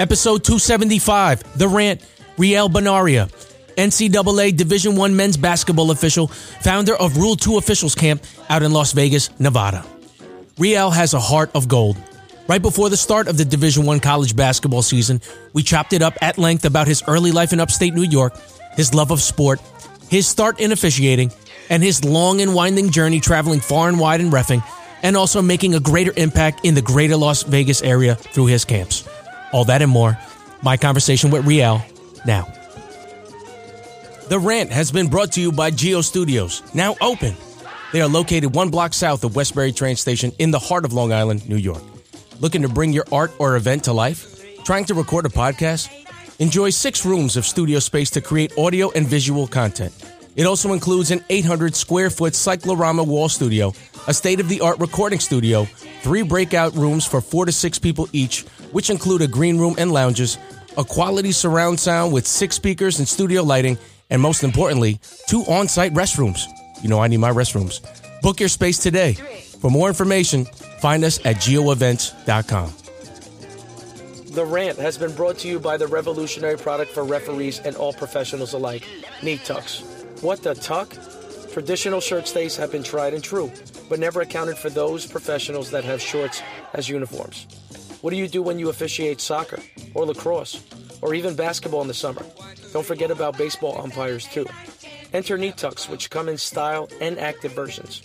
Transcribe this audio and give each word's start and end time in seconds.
Episode 0.00 0.42
275, 0.44 1.58
The 1.58 1.68
Rant, 1.68 2.02
Riel 2.38 2.70
Banaria, 2.70 3.28
NCAA 3.76 4.56
Division 4.56 4.96
One 4.96 5.14
men's 5.14 5.36
basketball 5.36 5.90
official, 5.90 6.28
founder 6.28 6.96
of 6.96 7.18
Rule 7.18 7.36
2 7.36 7.58
Officials 7.58 7.94
Camp 7.94 8.24
out 8.48 8.62
in 8.62 8.72
Las 8.72 8.92
Vegas, 8.92 9.28
Nevada. 9.38 9.84
Riel 10.56 10.90
has 10.90 11.12
a 11.12 11.20
heart 11.20 11.50
of 11.54 11.68
gold. 11.68 11.98
Right 12.48 12.62
before 12.62 12.88
the 12.88 12.96
start 12.96 13.28
of 13.28 13.36
the 13.36 13.44
Division 13.44 13.84
One 13.84 14.00
college 14.00 14.34
basketball 14.34 14.80
season, 14.80 15.20
we 15.52 15.62
chopped 15.62 15.92
it 15.92 16.00
up 16.00 16.16
at 16.22 16.38
length 16.38 16.64
about 16.64 16.88
his 16.88 17.02
early 17.06 17.30
life 17.30 17.52
in 17.52 17.60
upstate 17.60 17.92
New 17.92 18.08
York, 18.08 18.34
his 18.76 18.94
love 18.94 19.10
of 19.10 19.20
sport, 19.20 19.60
his 20.08 20.26
start 20.26 20.60
in 20.60 20.72
officiating, 20.72 21.30
and 21.68 21.82
his 21.82 22.06
long 22.06 22.40
and 22.40 22.54
winding 22.54 22.90
journey 22.90 23.20
traveling 23.20 23.60
far 23.60 23.90
and 23.90 24.00
wide 24.00 24.22
in 24.22 24.30
refing, 24.30 24.64
and 25.02 25.14
also 25.14 25.42
making 25.42 25.74
a 25.74 25.80
greater 25.80 26.14
impact 26.16 26.64
in 26.64 26.74
the 26.74 26.80
greater 26.80 27.18
Las 27.18 27.42
Vegas 27.42 27.82
area 27.82 28.14
through 28.14 28.46
his 28.46 28.64
camps. 28.64 29.06
All 29.52 29.64
that 29.64 29.82
and 29.82 29.90
more. 29.90 30.18
My 30.62 30.76
conversation 30.76 31.30
with 31.30 31.46
Riel 31.46 31.82
now. 32.26 32.52
The 34.28 34.38
Rant 34.38 34.70
has 34.70 34.92
been 34.92 35.08
brought 35.08 35.32
to 35.32 35.40
you 35.40 35.50
by 35.50 35.70
Geo 35.70 36.02
Studios, 36.02 36.62
now 36.72 36.94
open. 37.00 37.34
They 37.92 38.00
are 38.00 38.08
located 38.08 38.54
one 38.54 38.70
block 38.70 38.94
south 38.94 39.24
of 39.24 39.34
Westbury 39.34 39.72
train 39.72 39.96
station 39.96 40.32
in 40.38 40.52
the 40.52 40.58
heart 40.60 40.84
of 40.84 40.92
Long 40.92 41.12
Island, 41.12 41.48
New 41.48 41.56
York. 41.56 41.82
Looking 42.38 42.62
to 42.62 42.68
bring 42.68 42.92
your 42.92 43.04
art 43.10 43.32
or 43.40 43.56
event 43.56 43.84
to 43.84 43.92
life? 43.92 44.40
Trying 44.64 44.84
to 44.84 44.94
record 44.94 45.26
a 45.26 45.30
podcast? 45.30 45.90
Enjoy 46.38 46.70
six 46.70 47.04
rooms 47.04 47.36
of 47.36 47.44
studio 47.44 47.80
space 47.80 48.08
to 48.10 48.20
create 48.20 48.56
audio 48.56 48.90
and 48.92 49.06
visual 49.06 49.48
content. 49.48 49.92
It 50.36 50.46
also 50.46 50.72
includes 50.72 51.10
an 51.10 51.24
800 51.28 51.74
square 51.74 52.08
foot 52.08 52.34
cyclorama 52.36 53.02
wall 53.02 53.28
studio, 53.28 53.74
a 54.06 54.14
state 54.14 54.40
of 54.40 54.48
the 54.48 54.60
art 54.60 54.78
recording 54.78 55.18
studio, 55.18 55.64
three 56.02 56.22
breakout 56.22 56.74
rooms 56.74 57.06
for 57.06 57.20
four 57.20 57.46
to 57.46 57.52
six 57.52 57.78
people 57.78 58.08
each, 58.12 58.42
which 58.72 58.90
include 58.90 59.22
a 59.22 59.28
green 59.28 59.58
room 59.58 59.74
and 59.78 59.92
lounges, 59.92 60.38
a 60.76 60.84
quality 60.84 61.32
surround 61.32 61.78
sound 61.78 62.12
with 62.12 62.26
six 62.26 62.56
speakers 62.56 62.98
and 62.98 63.08
studio 63.08 63.42
lighting, 63.42 63.78
and 64.10 64.20
most 64.20 64.44
importantly, 64.44 65.00
two 65.26 65.42
on 65.48 65.68
site 65.68 65.94
restrooms. 65.94 66.46
You 66.82 66.88
know, 66.88 67.00
I 67.00 67.08
need 67.08 67.18
my 67.18 67.30
restrooms. 67.30 67.80
Book 68.22 68.40
your 68.40 68.48
space 68.48 68.78
today. 68.78 69.14
For 69.14 69.70
more 69.70 69.88
information, 69.88 70.44
find 70.80 71.04
us 71.04 71.18
at 71.26 71.36
geoevents.com. 71.36 72.72
The 74.34 74.44
rant 74.44 74.78
has 74.78 74.96
been 74.96 75.12
brought 75.14 75.38
to 75.38 75.48
you 75.48 75.58
by 75.58 75.76
the 75.76 75.88
revolutionary 75.88 76.56
product 76.56 76.92
for 76.92 77.04
referees 77.04 77.58
and 77.58 77.74
all 77.76 77.92
professionals 77.92 78.52
alike, 78.52 78.86
Knee 79.22 79.38
Tucks. 79.38 79.82
What 80.20 80.42
the 80.42 80.54
tuck? 80.54 80.94
Traditional 81.52 82.00
shirt 82.00 82.28
stays 82.28 82.56
have 82.56 82.70
been 82.70 82.84
tried 82.84 83.12
and 83.12 83.24
true, 83.24 83.50
but 83.88 83.98
never 83.98 84.20
accounted 84.20 84.56
for 84.56 84.70
those 84.70 85.04
professionals 85.04 85.70
that 85.72 85.84
have 85.84 86.00
shorts 86.00 86.42
as 86.74 86.88
uniforms. 86.88 87.46
What 88.02 88.10
do 88.10 88.16
you 88.16 88.28
do 88.28 88.40
when 88.40 88.58
you 88.58 88.68
officiate 88.68 89.20
soccer, 89.20 89.58
or 89.94 90.06
lacrosse, 90.06 90.62
or 91.02 91.12
even 91.12 91.34
basketball 91.34 91.82
in 91.82 91.88
the 91.88 91.94
summer? 91.94 92.24
Don't 92.72 92.86
forget 92.86 93.10
about 93.10 93.36
baseball 93.36 93.80
umpires, 93.80 94.26
too. 94.26 94.46
Enter 95.12 95.36
Knee 95.36 95.50
Tucks, 95.50 95.88
which 95.88 96.08
come 96.08 96.28
in 96.28 96.38
style 96.38 96.88
and 97.00 97.18
active 97.18 97.52
versions. 97.52 98.02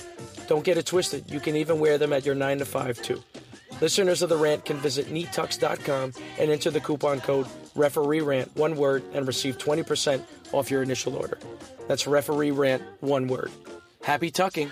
Don't 0.47 0.65
get 0.65 0.77
it 0.77 0.87
twisted, 0.87 1.29
you 1.29 1.39
can 1.39 1.55
even 1.55 1.79
wear 1.79 1.99
them 1.99 2.13
at 2.13 2.25
your 2.25 2.35
9 2.35 2.59
to 2.59 2.65
5, 2.65 3.01
too. 3.03 3.23
Listeners 3.79 4.21
of 4.21 4.29
The 4.29 4.37
Rant 4.37 4.65
can 4.65 4.77
visit 4.77 5.07
kneetux.com 5.07 6.13
and 6.39 6.49
enter 6.49 6.71
the 6.71 6.79
coupon 6.79 7.21
code 7.21 7.47
referee 7.75 8.21
rant, 8.21 8.55
one 8.55 8.75
word, 8.75 9.03
and 9.13 9.27
receive 9.27 9.57
20% 9.57 10.21
off 10.53 10.71
your 10.71 10.83
initial 10.83 11.15
order. 11.15 11.37
That's 11.87 12.07
referee 12.07 12.51
rant, 12.51 12.83
one 13.01 13.27
word. 13.27 13.51
Happy 14.03 14.31
tucking. 14.31 14.71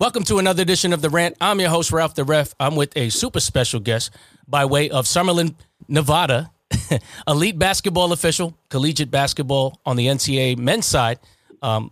Welcome 0.00 0.24
to 0.24 0.38
another 0.38 0.60
edition 0.60 0.92
of 0.92 1.00
The 1.00 1.08
Rant. 1.08 1.36
I'm 1.40 1.60
your 1.60 1.70
host, 1.70 1.92
Ralph 1.92 2.14
the 2.14 2.24
Ref. 2.24 2.54
I'm 2.58 2.76
with 2.76 2.96
a 2.96 3.10
super 3.10 3.40
special 3.40 3.80
guest 3.80 4.10
by 4.46 4.64
way 4.64 4.90
of 4.90 5.06
Summerlin, 5.06 5.54
Nevada, 5.88 6.50
elite 7.28 7.58
basketball 7.58 8.12
official, 8.12 8.58
collegiate 8.70 9.10
basketball 9.10 9.80
on 9.86 9.96
the 9.96 10.08
NCAA 10.08 10.58
men's 10.58 10.84
side, 10.84 11.20
um, 11.62 11.90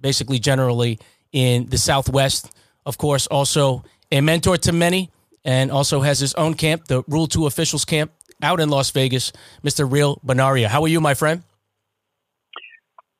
basically 0.00 0.38
generally 0.38 0.98
in 1.32 1.66
the 1.66 1.78
Southwest. 1.78 2.52
Of 2.84 2.98
course, 2.98 3.26
also 3.26 3.84
a 4.10 4.20
mentor 4.20 4.56
to 4.58 4.72
many 4.72 5.10
and 5.44 5.70
also 5.70 6.00
has 6.00 6.18
his 6.18 6.34
own 6.34 6.54
camp, 6.54 6.86
the 6.86 7.02
Rule 7.08 7.26
2 7.26 7.46
Officials 7.46 7.84
Camp 7.84 8.12
out 8.42 8.60
in 8.60 8.68
Las 8.68 8.90
Vegas, 8.90 9.32
Mr. 9.64 9.90
Riel 9.90 10.20
Banaria. 10.22 10.68
How 10.68 10.82
are 10.82 10.88
you, 10.88 11.00
my 11.00 11.14
friend? 11.14 11.42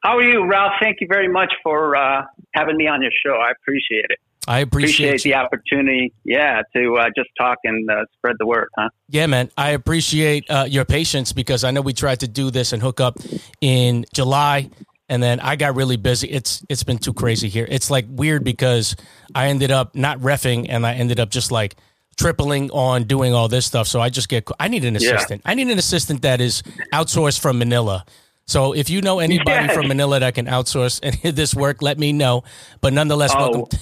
How 0.03 0.19
are 0.19 0.22
you, 0.22 0.47
Ralph? 0.47 0.72
Thank 0.81 0.98
you 1.00 1.09
very 1.10 1.28
much 1.28 1.53
for 1.62 1.97
uh, 1.97 2.22
having 2.54 2.76
me 2.76 2.86
on 2.86 3.03
your 3.03 3.10
show. 3.25 3.32
I 3.32 3.50
appreciate 3.50 4.06
it. 4.09 4.19
I 4.48 4.60
appreciate, 4.60 5.09
appreciate 5.09 5.32
the 5.32 5.36
opportunity, 5.36 6.12
yeah, 6.25 6.62
to 6.76 6.97
uh, 6.97 7.06
just 7.16 7.31
talk 7.36 7.59
and 7.65 7.91
uh, 7.91 8.04
spread 8.16 8.36
the 8.38 8.47
word, 8.47 8.69
huh? 8.78 8.91
Yeah, 9.09 9.26
man. 9.26 9.50
I 9.56 9.70
appreciate 9.70 10.48
uh, 10.48 10.66
your 10.69 10.84
patience 10.84 11.32
because 11.32 11.65
I 11.65 11.72
know 11.72 11.81
we 11.81 11.92
tried 11.92 12.20
to 12.20 12.28
do 12.28 12.53
this 12.53 12.72
and 12.72 12.81
hook 12.81 13.00
up 13.00 13.16
in 13.60 14.04
July, 14.15 14.70
and 15.08 15.22
then 15.22 15.40
I 15.40 15.56
got 15.56 15.74
really 15.76 15.96
busy. 15.96 16.28
It's 16.28 16.64
it's 16.68 16.82
been 16.82 16.98
too 16.98 17.12
crazy 17.12 17.48
here. 17.48 17.66
It's 17.68 17.90
like 17.90 18.06
weird 18.08 18.44
because 18.44 18.96
I 19.34 19.48
ended 19.48 19.70
up 19.70 19.94
not 19.94 20.18
refing, 20.20 20.66
and 20.68 20.86
I 20.86 20.94
ended 20.94 21.20
up 21.20 21.30
just 21.30 21.50
like 21.50 21.76
tripling 22.16 22.70
on 22.70 23.04
doing 23.04 23.34
all 23.34 23.48
this 23.48 23.66
stuff. 23.66 23.86
So 23.86 24.00
I 24.00 24.08
just 24.08 24.28
get. 24.28 24.48
I 24.58 24.68
need 24.68 24.84
an 24.84 24.96
assistant. 24.96 25.42
Yeah. 25.44 25.50
I 25.50 25.54
need 25.54 25.68
an 25.68 25.78
assistant 25.78 26.22
that 26.22 26.40
is 26.40 26.62
outsourced 26.92 27.40
from 27.40 27.58
Manila 27.58 28.04
so 28.46 28.72
if 28.72 28.88
you 28.88 29.02
know 29.02 29.18
anybody 29.18 29.74
from 29.74 29.88
Manila 29.88 30.20
that 30.20 30.34
can 30.36 30.46
outsource 30.46 31.00
any 31.02 31.30
of 31.30 31.36
this 31.36 31.52
work, 31.52 31.82
let 31.82 31.98
me 31.98 32.12
know. 32.12 32.44
But 32.80 32.92
nonetheless, 32.92 33.32
oh. 33.34 33.50
welcome. 33.50 33.78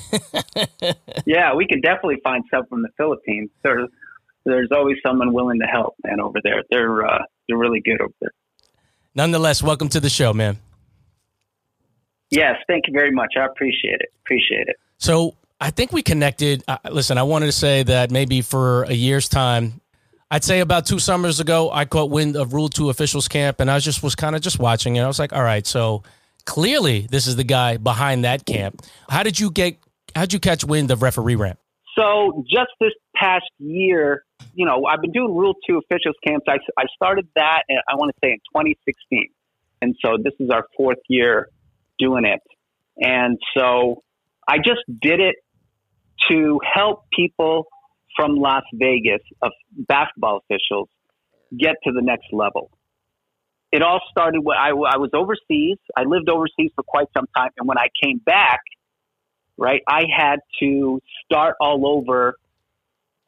yeah, 1.27 1.55
we 1.55 1.67
can 1.67 1.83
definitely 1.83 2.21
find 2.25 2.45
some 2.51 2.65
from 2.67 2.83
the 2.83 2.89
Philippines. 2.97 3.51
There's 3.63 3.89
there's 4.47 4.71
always 4.73 4.97
someone 5.07 5.35
willing 5.35 5.61
to 5.61 5.67
help, 5.67 5.97
man, 6.05 6.21
over 6.21 6.39
there. 6.43 6.63
They're 6.71 7.07
uh, 7.07 7.25
they're 7.47 7.59
really 7.59 7.81
good 7.81 8.01
over 8.01 8.15
there. 8.21 8.31
Nonetheless, 9.15 9.63
welcome 9.63 9.89
to 9.91 10.01
the 10.01 10.09
show, 10.09 10.33
man. 10.33 10.59
Yes, 12.31 12.57
thank 12.67 12.85
you 12.87 12.93
very 12.93 13.11
much. 13.11 13.35
I 13.39 13.47
appreciate 13.47 14.01
it. 14.01 14.09
Appreciate 14.25 14.69
it. 14.69 14.77
So 14.99 15.35
I 15.61 15.71
think 15.71 15.93
we 15.93 16.03
connected. 16.03 16.65
Uh, 16.67 16.79
listen, 16.91 17.19
I 17.19 17.23
wanted 17.23 17.47
to 17.47 17.53
say 17.53 17.83
that 17.85 18.11
maybe 18.11 18.43
for 18.43 18.85
a 18.85 18.93
year's 18.93 19.29
time, 19.29 19.81
I'd 20.31 20.45
say 20.45 20.61
about 20.61 20.87
two 20.87 20.99
summers 20.99 21.41
ago, 21.41 21.71
I 21.71 21.85
caught 21.85 22.11
wind 22.11 22.37
of 22.37 22.55
Rule 22.55 22.69
Two 22.69 22.91
officials 22.91 23.29
camp, 23.29 23.61
and 23.61 23.71
I 23.71 23.79
just 23.79 24.03
was 24.03 24.15
kind 24.15 24.35
of 24.35 24.43
just 24.43 24.59
watching 24.59 24.97
it. 24.97 25.03
I 25.03 25.07
was 25.07 25.19
like, 25.19 25.33
all 25.33 25.43
right, 25.43 25.67
so 25.67 26.03
clearly 26.45 27.07
this 27.11 27.27
is 27.27 27.37
the 27.37 27.45
guy 27.45 27.77
behind 27.77 28.25
that 28.25 28.45
camp. 28.45 28.83
How 29.09 29.23
did 29.23 29.39
you 29.39 29.51
get? 29.51 29.79
How'd 30.15 30.33
you 30.33 30.41
catch 30.41 30.65
wind 30.65 30.91
of 30.91 31.03
referee 31.03 31.37
rant? 31.37 31.59
So 31.97 32.45
just 32.51 32.71
this 32.81 32.93
past 33.15 33.45
year, 33.59 34.25
you 34.55 34.67
know, 34.67 34.87
I've 34.87 35.01
been 35.01 35.13
doing 35.13 35.35
Rule 35.35 35.55
Two 35.69 35.79
officials 35.79 36.17
camps. 36.27 36.47
I, 36.49 36.59
I 36.77 36.87
started 36.97 37.29
that, 37.37 37.63
I 37.89 37.95
want 37.95 38.11
to 38.11 38.27
say 38.27 38.33
in 38.33 38.39
2016, 38.55 39.29
and 39.83 39.95
so 40.05 40.17
this 40.23 40.35
is 40.41 40.51
our 40.51 40.67
fourth 40.77 40.99
year 41.09 41.49
doing 41.99 42.25
it. 42.25 42.41
And 42.99 43.39
so 43.57 44.03
I 44.49 44.59
just 44.59 44.83
did 45.01 45.21
it 45.21 45.37
to 46.31 46.61
help 46.75 47.05
people 47.15 47.67
from 48.17 48.37
Las 48.37 48.63
Vegas 48.73 49.21
of 49.43 49.53
basketball 49.77 50.41
officials 50.49 50.89
get 51.59 51.75
to 51.85 51.93
the 51.93 52.03
next 52.03 52.27
level. 52.33 52.71
It 53.73 53.83
all 53.83 54.01
started 54.11 54.41
when 54.45 54.57
I, 54.57 54.69
I 54.69 54.99
was 54.99 55.11
overseas. 55.13 55.79
I 55.97 56.05
lived 56.05 56.29
overseas 56.29 56.71
for 56.77 56.85
quite 56.87 57.09
some 57.17 57.27
time. 57.37 57.51
And 57.59 57.67
when 57.67 57.79
I 57.79 57.89
came 58.03 58.19
back, 58.19 58.61
right, 59.59 59.83
I 59.89 60.05
had 60.17 60.37
to 60.61 61.01
start 61.25 61.57
all 61.61 61.87
over 61.87 62.37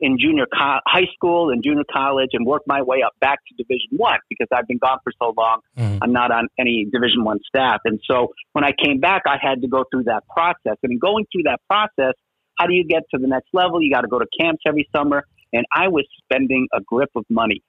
in 0.01 0.19
junior 0.19 0.47
co- 0.47 0.81
high 0.87 1.07
school 1.15 1.51
and 1.51 1.63
junior 1.63 1.85
college 1.91 2.31
and 2.33 2.47
work 2.47 2.63
my 2.67 2.83
way 2.83 3.03
up 3.03 3.13
back 3.21 3.39
to 3.49 3.55
division 3.55 3.97
one 3.97 4.19
because 4.29 4.47
I've 4.53 4.67
been 4.67 4.79
gone 4.79 4.99
for 5.03 5.13
so 5.21 5.33
long. 5.37 5.61
Mm. 5.79 5.99
I'm 6.03 6.13
not 6.13 6.31
on 6.31 6.49
any 6.59 6.87
division 6.93 7.25
one 7.25 7.39
staff. 7.47 7.81
And 7.85 8.01
so 8.11 8.33
when 8.53 8.65
I 8.65 8.73
came 8.73 9.01
back, 9.01 9.23
I 9.27 9.37
had 9.41 9.63
to 9.63 9.69
go 9.69 9.85
through 9.91 10.05
that 10.05 10.25
process. 10.29 10.77
And 10.83 10.93
in 10.93 10.99
going 10.99 11.27
through 11.33 11.45
that 11.45 11.61
process, 11.69 12.15
how 12.57 12.67
do 12.67 12.75
you 12.75 12.85
get 12.85 13.03
to 13.15 13.21
the 13.21 13.27
next 13.27 13.49
level? 13.53 13.83
You 13.83 13.93
got 13.93 14.03
to 14.03 14.09
go 14.09 14.19
to 14.19 14.27
camps 14.39 14.63
every 14.67 14.89
summer. 14.95 15.25
And 15.53 15.65
I 15.73 15.89
was 15.89 16.07
spending 16.25 16.69
a 16.73 16.81
grip 16.81 17.11
of 17.15 17.25
money 17.31 17.63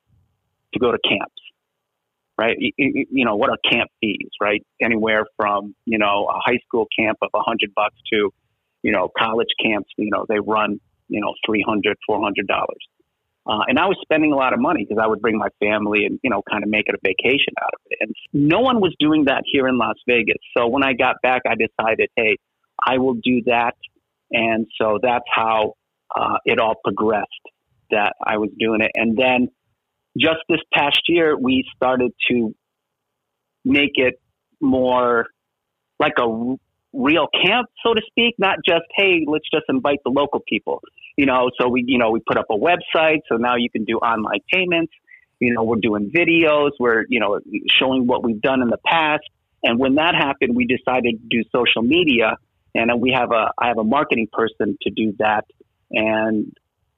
to 0.74 0.80
go 0.80 0.92
to 0.92 0.98
camps, 1.08 1.42
right? 2.38 2.58
You, 2.60 3.06
you 3.10 3.26
know, 3.26 3.36
what 3.36 3.50
are 3.50 3.58
camp 3.70 3.90
fees, 4.02 4.30
right? 4.42 4.62
Anywhere 4.82 5.26
from, 5.38 5.76
you 5.86 5.98
know, 5.98 6.28
a 6.30 6.40
high 6.44 6.60
school 6.66 6.88
camp 6.98 7.18
of 7.22 7.30
a 7.34 7.42
hundred 7.42 7.74
bucks 7.76 7.96
to, 8.12 8.32
you 8.84 8.92
know, 8.92 9.10
college 9.18 9.50
camps, 9.64 9.90
you 9.98 10.10
know, 10.12 10.26
they 10.28 10.40
run, 10.40 10.80
you 11.08 11.22
know, 11.22 11.34
three 11.46 11.64
hundred, 11.68 11.98
four 12.06 12.22
hundred 12.22 12.48
dollars. 12.48 12.84
Uh, 13.46 13.64
and 13.70 13.80
I 13.80 13.86
was 13.86 13.98
spending 14.02 14.34
a 14.34 14.36
lot 14.36 14.52
of 14.52 14.60
money 14.60 14.86
because 14.88 15.02
I 15.02 15.08
would 15.08 15.22
bring 15.22 15.38
my 15.38 15.48
family 15.62 16.04
and, 16.06 16.20
you 16.22 16.30
know, 16.30 16.42
kind 16.52 16.66
of 16.66 16.70
make 16.70 16.88
it 16.88 16.96
a 16.96 16.98
vacation 17.02 17.54
out 17.64 17.74
of 17.74 17.80
it. 17.86 17.98
And 18.02 18.14
no 18.34 18.60
one 18.60 18.82
was 18.82 18.94
doing 19.00 19.24
that 19.26 19.44
here 19.50 19.70
in 19.70 19.78
Las 19.78 19.96
Vegas. 20.06 20.36
So 20.58 20.68
when 20.68 20.84
I 20.84 20.92
got 20.92 21.16
back, 21.24 21.44
I 21.48 21.56
decided, 21.56 22.10
hey, 22.18 22.36
I 22.86 22.98
will 22.98 23.14
do 23.14 23.44
that 23.46 23.76
and 24.32 24.68
so 24.80 25.00
that's 25.02 25.26
how 25.34 25.74
uh, 26.16 26.38
it 26.46 26.60
all 26.60 26.76
progressed 26.84 27.28
that 27.92 28.14
I 28.26 28.38
was 28.38 28.50
doing 28.60 28.82
it. 28.82 28.92
And 28.96 29.18
then 29.18 29.50
just 30.18 30.40
this 30.50 30.60
past 30.74 31.02
year, 31.08 31.38
we 31.38 31.64
started 31.76 32.12
to 32.30 32.54
make 33.64 33.92
it 33.96 34.20
more 34.60 35.28
like 36.00 36.14
a 36.20 36.56
real 36.94 37.28
camp, 37.28 37.70
so 37.86 37.94
to 37.94 38.02
speak, 38.08 38.36
not 38.38 38.58
just, 38.66 38.86
hey, 38.96 39.26
let's 39.28 39.46
just 39.54 39.66
invite 39.70 40.00
the 40.04 40.12
local 40.12 40.42
people. 40.48 40.82
You 41.18 41.26
know, 41.26 41.50
so 41.60 41.68
we, 41.68 41.84
you 41.86 41.98
know, 41.98 42.12
we 42.12 42.22
put 42.26 42.38
up 42.38 42.46
a 42.50 42.56
website. 42.56 43.22
So 43.28 43.38
now 43.38 43.56
you 43.56 43.70
can 43.70 43.84
do 43.84 43.98
online 43.98 44.40
payments. 44.52 44.94
You 45.40 45.54
know, 45.54 45.64
we're 45.64 45.78
doing 45.78 46.12
videos. 46.16 46.72
We're, 46.80 47.06
you 47.10 47.20
know, 47.20 47.40
showing 47.80 48.08
what 48.08 48.24
we've 48.24 48.42
done 48.42 48.62
in 48.62 48.70
the 48.70 48.80
past. 48.86 49.24
And 49.64 49.80
when 49.80 49.96
that 49.96 50.16
happened, 50.16 50.56
we 50.56 50.66
decided 50.66 51.20
to 51.20 51.28
do 51.30 51.44
social 51.52 51.82
media. 51.82 52.38
And 52.76 53.02
we 53.02 53.12
have 53.12 53.32
a, 53.32 53.52
I 53.58 53.68
have 53.68 53.80
a 53.80 53.84
marketing 53.84 54.28
person 54.32 54.78
to 54.84 54.92
do 54.92 55.14
that. 55.18 55.46
And 55.92 56.54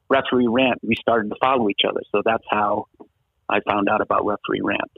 referee 0.09 0.47
rant, 0.47 0.79
we 0.83 0.95
started 0.99 1.29
to 1.29 1.35
follow 1.39 1.69
each 1.69 1.81
other. 1.87 2.01
So 2.11 2.21
that's 2.25 2.43
how 2.49 2.85
I 3.47 3.59
found 3.61 3.87
out 3.89 4.01
about 4.01 4.25
referee 4.25 4.61
rant. 4.61 4.91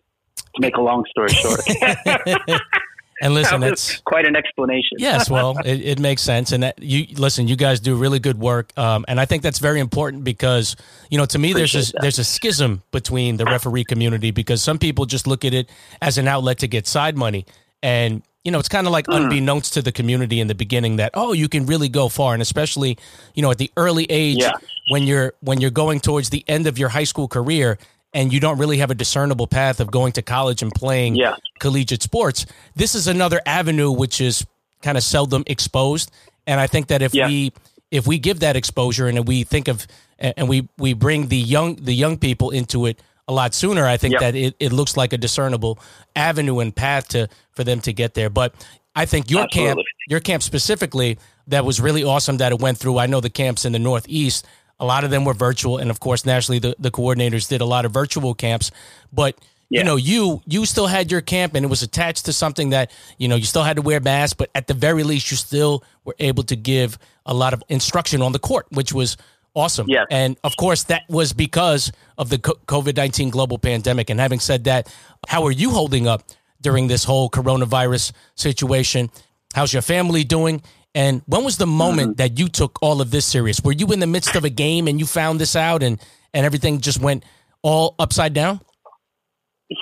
To 0.55 0.61
make 0.61 0.75
a 0.75 0.81
long 0.81 1.05
story 1.09 1.29
short. 1.29 1.61
And 3.21 3.33
listen, 3.35 3.63
it's 3.63 4.01
quite 4.01 4.25
an 4.25 4.35
explanation. 4.35 4.97
yes, 4.97 5.29
well, 5.29 5.57
it, 5.65 5.81
it, 5.81 5.99
makes 5.99 6.21
sense. 6.21 6.51
And 6.51 6.63
that, 6.63 6.81
you 6.81 7.05
listen, 7.15 7.47
you 7.47 7.55
guys 7.55 7.79
do 7.79 7.95
really 7.95 8.19
good 8.19 8.39
work, 8.39 8.77
um, 8.77 9.05
and 9.07 9.19
I 9.19 9.25
think 9.25 9.43
that's 9.43 9.59
very 9.59 9.79
important 9.79 10.23
because 10.23 10.75
you 11.09 11.17
know, 11.17 11.25
to 11.25 11.39
me, 11.39 11.51
Appreciate 11.51 11.73
there's 11.73 11.89
a, 11.89 11.93
there's 12.01 12.19
a 12.19 12.23
schism 12.23 12.81
between 12.91 13.37
the 13.37 13.45
referee 13.45 13.85
community 13.85 14.31
because 14.31 14.61
some 14.61 14.79
people 14.79 15.05
just 15.05 15.27
look 15.27 15.45
at 15.45 15.53
it 15.53 15.69
as 16.01 16.17
an 16.17 16.27
outlet 16.27 16.59
to 16.59 16.67
get 16.67 16.87
side 16.87 17.15
money, 17.15 17.45
and 17.83 18.23
you 18.43 18.51
know, 18.51 18.57
it's 18.57 18.69
kind 18.69 18.87
of 18.87 18.91
like 18.91 19.05
mm. 19.05 19.15
unbeknownst 19.15 19.73
to 19.75 19.83
the 19.83 19.91
community 19.91 20.39
in 20.39 20.47
the 20.47 20.55
beginning 20.55 20.95
that 20.95 21.11
oh, 21.13 21.31
you 21.31 21.47
can 21.47 21.67
really 21.67 21.89
go 21.89 22.09
far, 22.09 22.33
and 22.33 22.41
especially 22.41 22.97
you 23.35 23.43
know 23.43 23.51
at 23.51 23.59
the 23.59 23.71
early 23.77 24.05
age 24.09 24.39
yeah. 24.39 24.53
when 24.89 25.03
you're 25.03 25.33
when 25.41 25.61
you're 25.61 25.69
going 25.69 25.99
towards 25.99 26.31
the 26.31 26.43
end 26.47 26.65
of 26.65 26.79
your 26.79 26.89
high 26.89 27.03
school 27.03 27.27
career 27.27 27.77
and 28.13 28.33
you 28.33 28.39
don't 28.39 28.57
really 28.57 28.77
have 28.77 28.91
a 28.91 28.95
discernible 28.95 29.47
path 29.47 29.79
of 29.79 29.89
going 29.89 30.11
to 30.13 30.21
college 30.21 30.61
and 30.61 30.73
playing 30.73 31.15
yeah. 31.15 31.35
collegiate 31.59 32.03
sports, 32.03 32.45
this 32.75 32.95
is 32.95 33.07
another 33.07 33.41
avenue 33.45 33.91
which 33.91 34.19
is 34.19 34.45
kind 34.81 34.97
of 34.97 35.03
seldom 35.03 35.43
exposed. 35.47 36.11
And 36.47 36.59
I 36.59 36.67
think 36.67 36.87
that 36.87 37.01
if 37.01 37.13
yeah. 37.13 37.27
we 37.27 37.53
if 37.91 38.07
we 38.07 38.17
give 38.17 38.39
that 38.39 38.55
exposure 38.55 39.07
and 39.07 39.27
we 39.27 39.43
think 39.43 39.67
of 39.67 39.85
and 40.19 40.49
we 40.49 40.67
we 40.77 40.93
bring 40.93 41.27
the 41.27 41.37
young 41.37 41.75
the 41.75 41.93
young 41.93 42.17
people 42.17 42.49
into 42.51 42.85
it 42.85 42.99
a 43.27 43.33
lot 43.33 43.53
sooner, 43.53 43.85
I 43.85 43.97
think 43.97 44.19
that 44.19 44.35
it, 44.35 44.55
it 44.59 44.73
looks 44.73 44.97
like 44.97 45.13
a 45.13 45.17
discernible 45.17 45.79
avenue 46.15 46.59
and 46.59 46.75
path 46.75 47.09
to 47.09 47.29
for 47.51 47.63
them 47.63 47.79
to 47.81 47.93
get 47.93 48.13
there. 48.13 48.29
But 48.29 48.53
I 48.95 49.05
think 49.05 49.29
your 49.31 49.43
Absolutely. 49.43 49.75
camp 49.75 49.87
your 50.07 50.19
camp 50.19 50.43
specifically 50.43 51.17
that 51.47 51.63
was 51.65 51.79
really 51.79 52.03
awesome 52.03 52.37
that 52.37 52.51
it 52.51 52.59
went 52.59 52.77
through. 52.77 52.97
I 52.97 53.05
know 53.05 53.21
the 53.21 53.29
camps 53.29 53.65
in 53.65 53.71
the 53.71 53.79
Northeast 53.79 54.45
a 54.81 54.85
lot 54.85 55.05
of 55.05 55.11
them 55.11 55.23
were 55.23 55.35
virtual, 55.35 55.77
and 55.77 55.89
of 55.89 55.99
course, 55.99 56.25
nationally, 56.25 56.59
the, 56.59 56.75
the 56.79 56.91
coordinators 56.91 57.47
did 57.47 57.61
a 57.61 57.65
lot 57.65 57.85
of 57.85 57.93
virtual 57.93 58.33
camps. 58.33 58.71
But 59.13 59.37
yeah. 59.69 59.79
you 59.79 59.85
know, 59.85 59.95
you 59.95 60.41
you 60.45 60.65
still 60.65 60.87
had 60.87 61.11
your 61.11 61.21
camp, 61.21 61.55
and 61.55 61.63
it 61.63 61.69
was 61.69 61.83
attached 61.83 62.25
to 62.25 62.33
something 62.33 62.71
that 62.71 62.91
you 63.17 63.27
know 63.29 63.35
you 63.35 63.45
still 63.45 63.63
had 63.63 63.77
to 63.77 63.81
wear 63.81 63.99
masks, 64.01 64.33
but 64.33 64.49
at 64.55 64.67
the 64.67 64.73
very 64.73 65.03
least, 65.03 65.31
you 65.31 65.37
still 65.37 65.83
were 66.03 66.15
able 66.19 66.43
to 66.43 66.55
give 66.55 66.97
a 67.25 67.33
lot 67.33 67.53
of 67.53 67.63
instruction 67.69 68.21
on 68.21 68.31
the 68.31 68.39
court, 68.39 68.65
which 68.71 68.91
was 68.91 69.17
awesome. 69.53 69.85
Yeah. 69.87 70.05
And 70.09 70.35
of 70.43 70.57
course, 70.57 70.83
that 70.85 71.03
was 71.07 71.31
because 71.31 71.91
of 72.17 72.29
the 72.29 72.39
COVID 72.39 72.97
nineteen 72.97 73.29
global 73.29 73.59
pandemic. 73.59 74.09
And 74.09 74.19
having 74.19 74.39
said 74.39 74.63
that, 74.63 74.93
how 75.27 75.45
are 75.45 75.51
you 75.51 75.69
holding 75.69 76.07
up 76.07 76.23
during 76.59 76.87
this 76.87 77.03
whole 77.03 77.29
coronavirus 77.29 78.13
situation? 78.35 79.11
How's 79.53 79.73
your 79.73 79.83
family 79.83 80.23
doing? 80.23 80.63
And 80.93 81.21
when 81.25 81.43
was 81.43 81.57
the 81.57 81.67
moment 81.67 82.11
mm-hmm. 82.11 82.17
that 82.17 82.39
you 82.39 82.47
took 82.47 82.79
all 82.81 83.01
of 83.01 83.11
this 83.11 83.25
serious? 83.25 83.61
Were 83.63 83.71
you 83.71 83.87
in 83.87 83.99
the 83.99 84.07
midst 84.07 84.35
of 84.35 84.43
a 84.43 84.49
game 84.49 84.87
and 84.87 84.99
you 84.99 85.05
found 85.05 85.39
this 85.39 85.55
out 85.55 85.83
and, 85.83 85.99
and 86.33 86.45
everything 86.45 86.81
just 86.81 86.99
went 86.99 87.23
all 87.61 87.95
upside 87.97 88.33
down? 88.33 88.59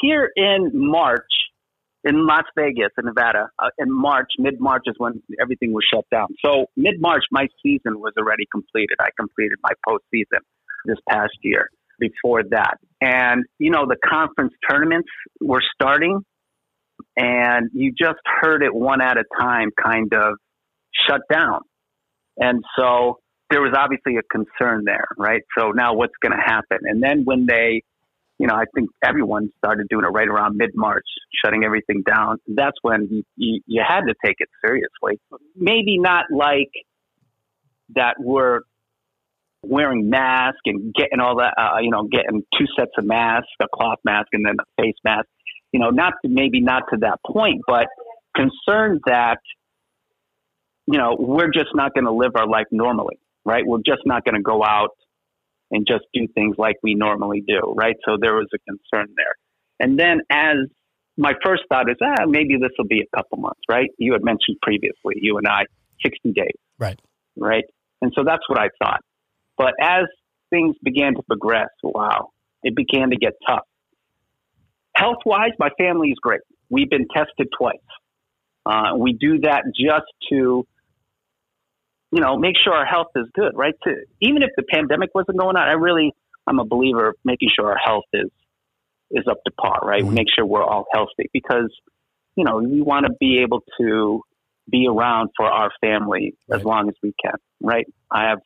Here 0.02 0.30
in 0.36 0.72
March, 0.74 1.32
in 2.04 2.28
Las 2.28 2.44
Vegas, 2.56 2.90
in 2.98 3.06
Nevada, 3.06 3.50
uh, 3.58 3.70
in 3.80 3.92
March, 3.92 4.28
mid 4.38 4.60
March 4.60 4.84
is 4.86 4.94
when 5.00 5.22
everything 5.42 5.74
was 5.74 5.84
shut 5.92 6.06
down. 6.12 6.28
So 6.46 6.68
mid 6.78 7.02
March, 7.02 7.24
my 7.32 7.48
season 7.64 8.00
was 8.00 8.14
already 8.18 8.46
completed. 8.52 8.98
I 9.00 9.10
completed 9.20 9.58
my 9.64 9.74
postseason 9.88 10.42
this 10.86 10.98
past 11.10 11.34
year 11.42 11.70
before 12.00 12.44
that. 12.52 12.78
And, 13.02 13.46
you 13.58 13.72
know, 13.72 13.86
the 13.88 13.98
conference 14.08 14.54
tournaments 14.70 15.10
were 15.42 15.64
starting 15.74 16.24
and 17.18 17.70
you 17.74 17.92
just 17.98 18.20
heard 18.42 18.64
it 18.64 18.74
one 18.74 19.02
at 19.02 19.18
a 19.18 19.24
time 19.40 19.70
kind 19.82 20.14
of 20.14 20.38
shut 21.08 21.22
down. 21.32 21.62
And 22.38 22.64
so 22.78 23.20
there 23.50 23.62
was 23.62 23.74
obviously 23.78 24.16
a 24.18 24.24
concern 24.32 24.84
there, 24.86 25.08
right? 25.18 25.42
So 25.58 25.72
now 25.72 25.94
what's 25.94 26.14
going 26.22 26.32
to 26.32 26.44
happen? 26.44 26.80
And 26.84 27.02
then 27.02 27.24
when 27.26 27.46
they, 27.48 27.82
you 28.38 28.48
know, 28.48 28.56
I 28.56 28.64
think 28.74 28.90
everyone 29.04 29.50
started 29.58 29.88
doing 29.90 30.06
it 30.06 30.10
right 30.10 30.28
around 30.28 30.56
mid 30.56 30.72
March, 30.74 31.06
shutting 31.44 31.64
everything 31.64 32.04
down. 32.08 32.38
That's 32.48 32.78
when 32.82 33.08
you, 33.12 33.24
you, 33.36 33.62
you 33.66 33.84
had 33.86 34.02
to 34.02 34.14
take 34.24 34.36
it 34.40 34.50
seriously. 34.66 35.20
Maybe 35.56 35.98
not 35.98 36.26
like 36.32 36.72
that 37.96 38.16
we're 38.20 38.62
wearing 39.62 40.10
masks 40.10 40.62
and 40.66 40.94
getting 40.94 41.20
all 41.20 41.38
that, 41.38 41.54
uh, 41.58 41.80
you 41.82 41.92
know, 41.92 42.08
getting 42.10 42.44
two 42.58 42.66
sets 42.78 42.92
of 42.98 43.06
masks, 43.06 43.50
a 43.62 43.66
cloth 43.74 44.00
mask 44.06 44.28
and 44.32 44.46
then 44.46 44.56
a 44.60 44.82
face 44.82 44.96
mask. 45.04 45.28
You 45.74 45.80
know, 45.80 45.90
not 45.90 46.14
to, 46.24 46.30
maybe 46.32 46.62
not 46.62 46.84
to 46.94 47.00
that 47.02 47.20
point, 47.26 47.62
but 47.68 47.88
concerned 48.36 49.02
that 49.06 49.40
you 50.92 50.98
know, 50.98 51.16
we're 51.20 51.52
just 51.52 51.70
not 51.76 51.94
going 51.94 52.06
to 52.06 52.12
live 52.12 52.32
our 52.36 52.48
life 52.48 52.66
normally, 52.72 53.20
right? 53.46 53.64
We're 53.66 53.86
just 53.86 54.02
not 54.06 54.26
going 54.26 54.36
to 54.36 54.42
go 54.42 54.64
out 54.64 54.90
and 55.70 55.86
just 55.88 56.06
do 56.16 56.28
things 56.34 56.56
like 56.58 56.78
we 56.82 56.96
normally 56.96 57.44
do, 57.48 57.76
right? 57.78 57.96
So 58.06 58.18
there 58.20 58.34
was 58.34 58.48
a 58.56 58.58
concern 58.68 59.14
there. 59.16 59.36
And 59.80 60.00
then 60.00 60.22
as 60.32 60.56
my 61.16 61.34
first 61.44 61.64
thought 61.70 61.92
is, 61.92 61.98
ah, 62.02 62.26
maybe 62.26 62.56
this 62.60 62.72
will 62.80 62.88
be 62.88 63.02
a 63.02 63.18
couple 63.18 63.38
months, 63.38 63.60
right? 63.70 63.90
You 64.00 64.14
had 64.14 64.24
mentioned 64.24 64.58
previously, 64.64 65.16
you 65.18 65.38
and 65.38 65.48
I, 65.48 65.66
60 66.04 66.32
days. 66.32 66.58
Right. 66.80 67.00
Right. 67.38 67.66
And 68.02 68.12
so 68.16 68.24
that's 68.26 68.44
what 68.50 68.58
I 68.58 68.70
thought. 68.82 69.02
But 69.60 69.74
as 69.80 70.06
things 70.50 70.76
began 70.84 71.14
to 71.14 71.22
progress, 71.22 71.70
wow, 71.84 72.30
it 72.64 72.76
began 72.76 73.12
to 73.12 73.16
get 73.16 73.34
tough. 73.48 73.66
Health 74.96 75.20
wise, 75.24 75.52
my 75.60 75.70
family 75.78 76.10
is 76.10 76.18
great. 76.20 76.42
We've 76.72 76.90
been 76.90 77.08
tested 77.16 77.48
twice. 77.56 77.76
Uh, 78.66 78.96
we 78.98 79.14
do 79.14 79.40
that 79.42 79.66
just 79.80 80.08
to 80.32 80.66
you 82.12 82.22
know, 82.22 82.38
make 82.38 82.56
sure 82.64 82.74
our 82.74 82.86
health 82.86 83.08
is 83.16 83.28
good, 83.34 83.52
right? 83.56 83.76
To, 83.84 83.96
even 84.22 84.42
if 84.42 84.50
the 84.58 84.64
pandemic 84.64 85.10
wasn't 85.14 85.38
going 85.38 85.56
on, 85.56 85.68
I 85.68 85.74
really, 85.74 86.14
I'm 86.48 86.60
a 86.60 86.66
believer 86.66 87.10
of 87.10 87.16
making 87.24 87.50
sure 87.56 87.70
our 87.72 87.78
health 87.78 88.06
is 88.14 88.30
is 89.12 89.26
up 89.30 89.40
to 89.46 89.52
par, 89.52 89.80
right? 89.84 90.04
Mm-hmm. 90.04 90.14
Make 90.14 90.28
sure 90.36 90.46
we're 90.46 90.64
all 90.64 90.86
healthy 90.94 91.30
because, 91.34 91.76
you 92.36 92.44
know, 92.44 92.58
we 92.58 92.82
want 92.82 93.08
to 93.08 93.14
be 93.20 93.40
able 93.40 93.64
to 93.80 94.22
be 94.70 94.88
around 94.88 95.30
for 95.36 95.48
our 95.48 95.72
family 95.82 96.36
right. 96.48 96.60
as 96.60 96.64
long 96.64 96.90
as 96.90 96.96
we 97.02 97.14
can, 97.24 97.36
right? 97.62 97.88
I 98.12 98.30
have 98.30 98.40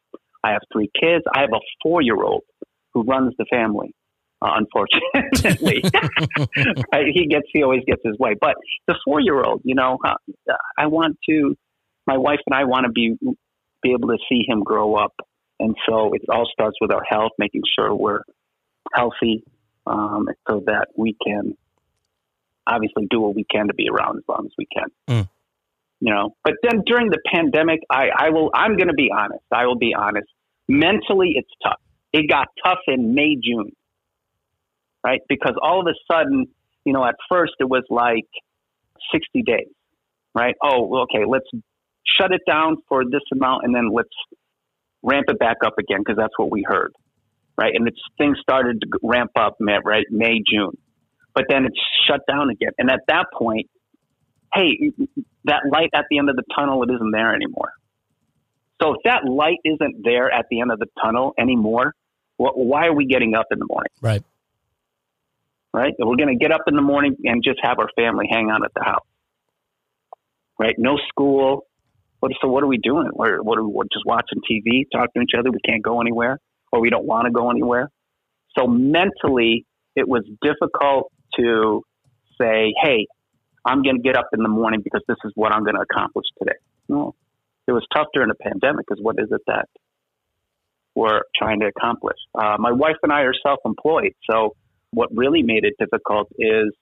I 0.43 0.51
have 0.51 0.61
three 0.71 0.89
kids. 0.99 1.23
I 1.33 1.41
have 1.41 1.51
a 1.53 1.59
four 1.81 2.01
year 2.01 2.21
old 2.21 2.43
who 2.93 3.03
runs 3.03 3.33
the 3.37 3.45
family. 3.49 3.93
Uh, 4.41 4.57
unfortunately, 4.57 5.83
he 7.13 7.27
gets 7.27 7.47
he 7.53 7.63
always 7.63 7.83
gets 7.87 8.01
his 8.03 8.17
way. 8.19 8.35
But 8.39 8.55
the 8.87 8.95
four 9.05 9.21
year 9.21 9.41
old, 9.41 9.61
you 9.63 9.75
know, 9.75 9.97
uh, 10.05 10.15
I 10.77 10.87
want 10.87 11.17
to. 11.29 11.55
My 12.05 12.17
wife 12.17 12.39
and 12.45 12.53
I 12.53 12.65
want 12.65 12.85
to 12.85 12.91
be 12.91 13.15
be 13.83 13.91
able 13.91 14.09
to 14.09 14.17
see 14.29 14.43
him 14.47 14.63
grow 14.63 14.95
up. 14.95 15.13
And 15.59 15.75
so 15.87 16.13
it 16.13 16.21
all 16.29 16.49
starts 16.51 16.77
with 16.81 16.91
our 16.91 17.03
health, 17.07 17.31
making 17.37 17.61
sure 17.77 17.93
we're 17.93 18.21
healthy, 18.93 19.43
um, 19.85 20.27
so 20.49 20.63
that 20.65 20.87
we 20.95 21.15
can 21.25 21.55
obviously 22.65 23.07
do 23.09 23.19
what 23.19 23.35
we 23.35 23.45
can 23.49 23.67
to 23.67 23.73
be 23.73 23.87
around 23.89 24.17
as 24.17 24.23
long 24.27 24.45
as 24.45 24.51
we 24.57 24.65
can. 24.73 24.87
Mm. 25.07 25.29
You 25.99 26.13
know, 26.13 26.35
but 26.43 26.55
then 26.63 26.83
during 26.85 27.09
the 27.09 27.19
pandemic, 27.33 27.79
I, 27.89 28.07
I 28.17 28.29
will, 28.29 28.49
I'm 28.53 28.75
going 28.75 28.87
to 28.87 28.93
be 28.93 29.09
honest. 29.15 29.43
I 29.51 29.65
will 29.65 29.77
be 29.77 29.93
honest. 29.97 30.27
Mentally, 30.67 31.33
it's 31.35 31.49
tough. 31.63 31.79
It 32.11 32.29
got 32.29 32.47
tough 32.63 32.79
in 32.87 33.15
May, 33.15 33.35
June, 33.41 33.71
right? 35.03 35.21
Because 35.29 35.55
all 35.61 35.81
of 35.81 35.87
a 35.87 35.95
sudden, 36.11 36.47
you 36.85 36.93
know, 36.93 37.05
at 37.05 37.15
first 37.29 37.53
it 37.59 37.69
was 37.69 37.83
like 37.89 38.27
60 39.13 39.43
days, 39.43 39.67
right? 40.35 40.55
Oh, 40.61 41.03
okay, 41.03 41.23
let's 41.27 41.47
shut 42.05 42.31
it 42.31 42.41
down 42.47 42.77
for 42.87 43.03
this 43.05 43.21
amount 43.31 43.63
and 43.65 43.75
then 43.75 43.89
let's 43.91 44.09
ramp 45.01 45.25
it 45.29 45.39
back 45.39 45.57
up 45.65 45.77
again 45.79 45.99
because 45.99 46.17
that's 46.17 46.33
what 46.37 46.51
we 46.51 46.63
heard, 46.67 46.93
right? 47.57 47.73
And 47.73 47.87
it's 47.87 47.99
things 48.17 48.37
started 48.41 48.81
to 48.81 48.87
ramp 49.03 49.31
up, 49.35 49.57
right? 49.59 50.05
May, 50.09 50.41
June, 50.45 50.77
but 51.33 51.45
then 51.49 51.65
it's 51.65 51.79
shut 52.07 52.21
down 52.27 52.49
again. 52.49 52.71
And 52.77 52.89
at 52.89 53.01
that 53.07 53.25
point, 53.37 53.69
hey, 54.53 54.91
that 55.45 55.61
light 55.71 55.89
at 55.93 56.05
the 56.09 56.17
end 56.19 56.29
of 56.29 56.35
the 56.35 56.43
tunnel, 56.55 56.83
it 56.83 56.89
isn't 56.93 57.11
there 57.11 57.35
anymore. 57.35 57.73
So 58.81 58.93
if 58.93 58.97
that 59.05 59.25
light 59.25 59.59
isn't 59.63 60.03
there 60.03 60.31
at 60.31 60.45
the 60.49 60.61
end 60.61 60.71
of 60.71 60.79
the 60.79 60.87
tunnel 61.01 61.33
anymore, 61.39 61.93
well, 62.37 62.53
why 62.55 62.87
are 62.87 62.93
we 62.93 63.05
getting 63.05 63.35
up 63.35 63.45
in 63.51 63.59
the 63.59 63.65
morning? 63.65 63.91
Right. 64.01 64.23
Right. 65.73 65.93
We're 65.97 66.17
going 66.17 66.37
to 66.37 66.43
get 66.43 66.51
up 66.51 66.61
in 66.67 66.75
the 66.75 66.81
morning 66.81 67.15
and 67.23 67.43
just 67.43 67.59
have 67.63 67.79
our 67.79 67.89
family 67.95 68.27
hang 68.29 68.49
out 68.51 68.63
at 68.63 68.71
the 68.75 68.83
house. 68.83 69.05
Right. 70.59 70.75
No 70.77 70.97
school, 71.09 71.65
what, 72.23 72.31
so 72.41 72.47
what 72.47 72.63
are 72.63 72.67
we 72.67 72.77
doing? 72.77 73.09
We're, 73.13 73.41
what 73.41 73.59
are 73.59 73.63
we, 73.63 73.73
we're 73.73 73.83
just 73.91 74.05
watching 74.05 74.39
TV, 74.49 74.85
talking 74.93 75.09
to 75.15 75.21
each 75.23 75.37
other. 75.37 75.51
We 75.51 75.59
can't 75.59 75.83
go 75.83 75.99
anywhere, 75.99 76.39
or 76.71 76.79
we 76.79 76.89
don't 76.89 77.05
want 77.05 77.25
to 77.25 77.31
go 77.31 77.51
anywhere. 77.51 77.89
So 78.57 78.65
mentally, 78.65 79.65
it 79.97 80.07
was 80.07 80.23
difficult 80.41 81.11
to 81.37 81.81
say, 82.39 82.73
"Hey, 82.81 83.07
I'm 83.65 83.83
going 83.83 83.97
to 83.97 84.01
get 84.01 84.15
up 84.15 84.27
in 84.31 84.41
the 84.41 84.47
morning 84.47 84.79
because 84.81 85.01
this 85.05 85.17
is 85.25 85.33
what 85.35 85.51
I'm 85.51 85.65
going 85.65 85.75
to 85.75 85.81
accomplish 85.81 86.25
today. 86.39 86.55
It 87.67 87.73
was 87.73 87.85
tough 87.93 88.07
during 88.13 88.29
the 88.29 88.35
pandemic 88.35 88.85
because 88.87 89.03
what 89.03 89.17
is 89.19 89.27
it 89.29 89.41
that 89.47 89.67
we're 90.95 91.23
trying 91.35 91.59
to 91.59 91.67
accomplish? 91.67 92.17
Uh, 92.33 92.55
my 92.57 92.71
wife 92.71 92.95
and 93.03 93.11
I 93.11 93.23
are 93.23 93.33
self-employed, 93.45 94.13
so 94.31 94.55
what 94.91 95.09
really 95.13 95.43
made 95.43 95.65
it 95.65 95.73
difficult 95.77 96.29
is 96.39 96.73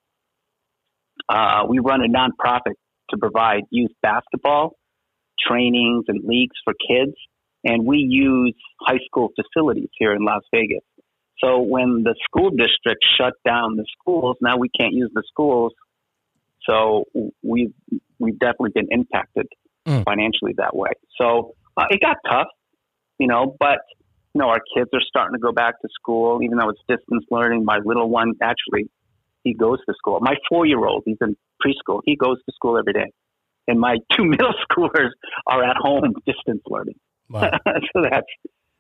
uh, 1.30 1.64
we 1.68 1.80
run 1.80 2.02
a 2.04 2.08
nonprofit 2.08 2.76
to 3.10 3.18
provide 3.18 3.64
youth 3.72 3.92
basketball 4.04 4.76
trainings 5.48 6.06
and 6.08 6.24
leagues 6.24 6.56
for 6.64 6.74
kids, 6.74 7.16
and 7.64 7.86
we 7.86 7.98
use 7.98 8.56
high 8.82 9.00
school 9.06 9.30
facilities 9.36 9.90
here 9.98 10.14
in 10.14 10.24
Las 10.24 10.42
Vegas. 10.54 10.84
So 11.44 11.62
when 11.62 12.04
the 12.04 12.16
school 12.26 12.52
district 12.52 13.04
shut 13.18 13.34
down 13.46 13.76
the 13.76 13.86
schools, 14.00 14.38
now 14.42 14.58
we 14.58 14.70
can't 14.70 14.94
use 14.94 15.12
the 15.14 15.24
schools. 15.28 15.74
So 16.70 17.06
we've 17.42 17.74
we've 18.20 18.38
definitely 18.38 18.72
been 18.76 18.88
impacted 18.92 19.48
mm. 19.88 20.04
financially 20.04 20.54
that 20.58 20.76
way. 20.76 20.92
So 21.18 21.56
uh, 21.76 21.86
it 21.90 22.00
got 22.00 22.18
tough, 22.30 22.48
you 23.18 23.28
know, 23.28 23.56
but 23.60 23.80
you 24.34 24.40
know 24.40 24.50
our 24.50 24.62
kids 24.78 24.90
are 24.94 25.02
starting 25.02 25.34
to 25.34 25.40
go 25.40 25.52
back 25.52 25.82
to 25.82 25.88
school, 26.00 26.44
even 26.44 26.58
though 26.58 26.70
it's 26.70 26.82
distance 26.88 27.26
learning. 27.32 27.66
My 27.66 27.80
little 27.84 28.10
one 28.10 28.34
actually 28.42 28.90
he 29.44 29.54
goes 29.54 29.80
to 29.88 29.94
school. 29.98 30.20
My 30.22 30.36
four 30.50 30.66
year 30.66 30.86
old, 30.86 31.04
he's 31.06 31.18
in 31.22 31.36
preschool. 31.66 32.02
He 32.06 32.16
goes 32.16 32.38
to 32.38 32.52
school 32.54 32.78
every 32.78 32.94
day, 32.94 33.12
and 33.68 33.80
my 33.80 33.98
two 34.16 34.26
middle 34.26 34.54
schoolers 34.70 35.10
are 35.48 35.64
at 35.64 35.78
home 35.78 36.14
distance 36.26 36.62
learning. 36.68 37.00
Wow. 37.30 37.52
so 37.66 38.02
that's 38.02 38.28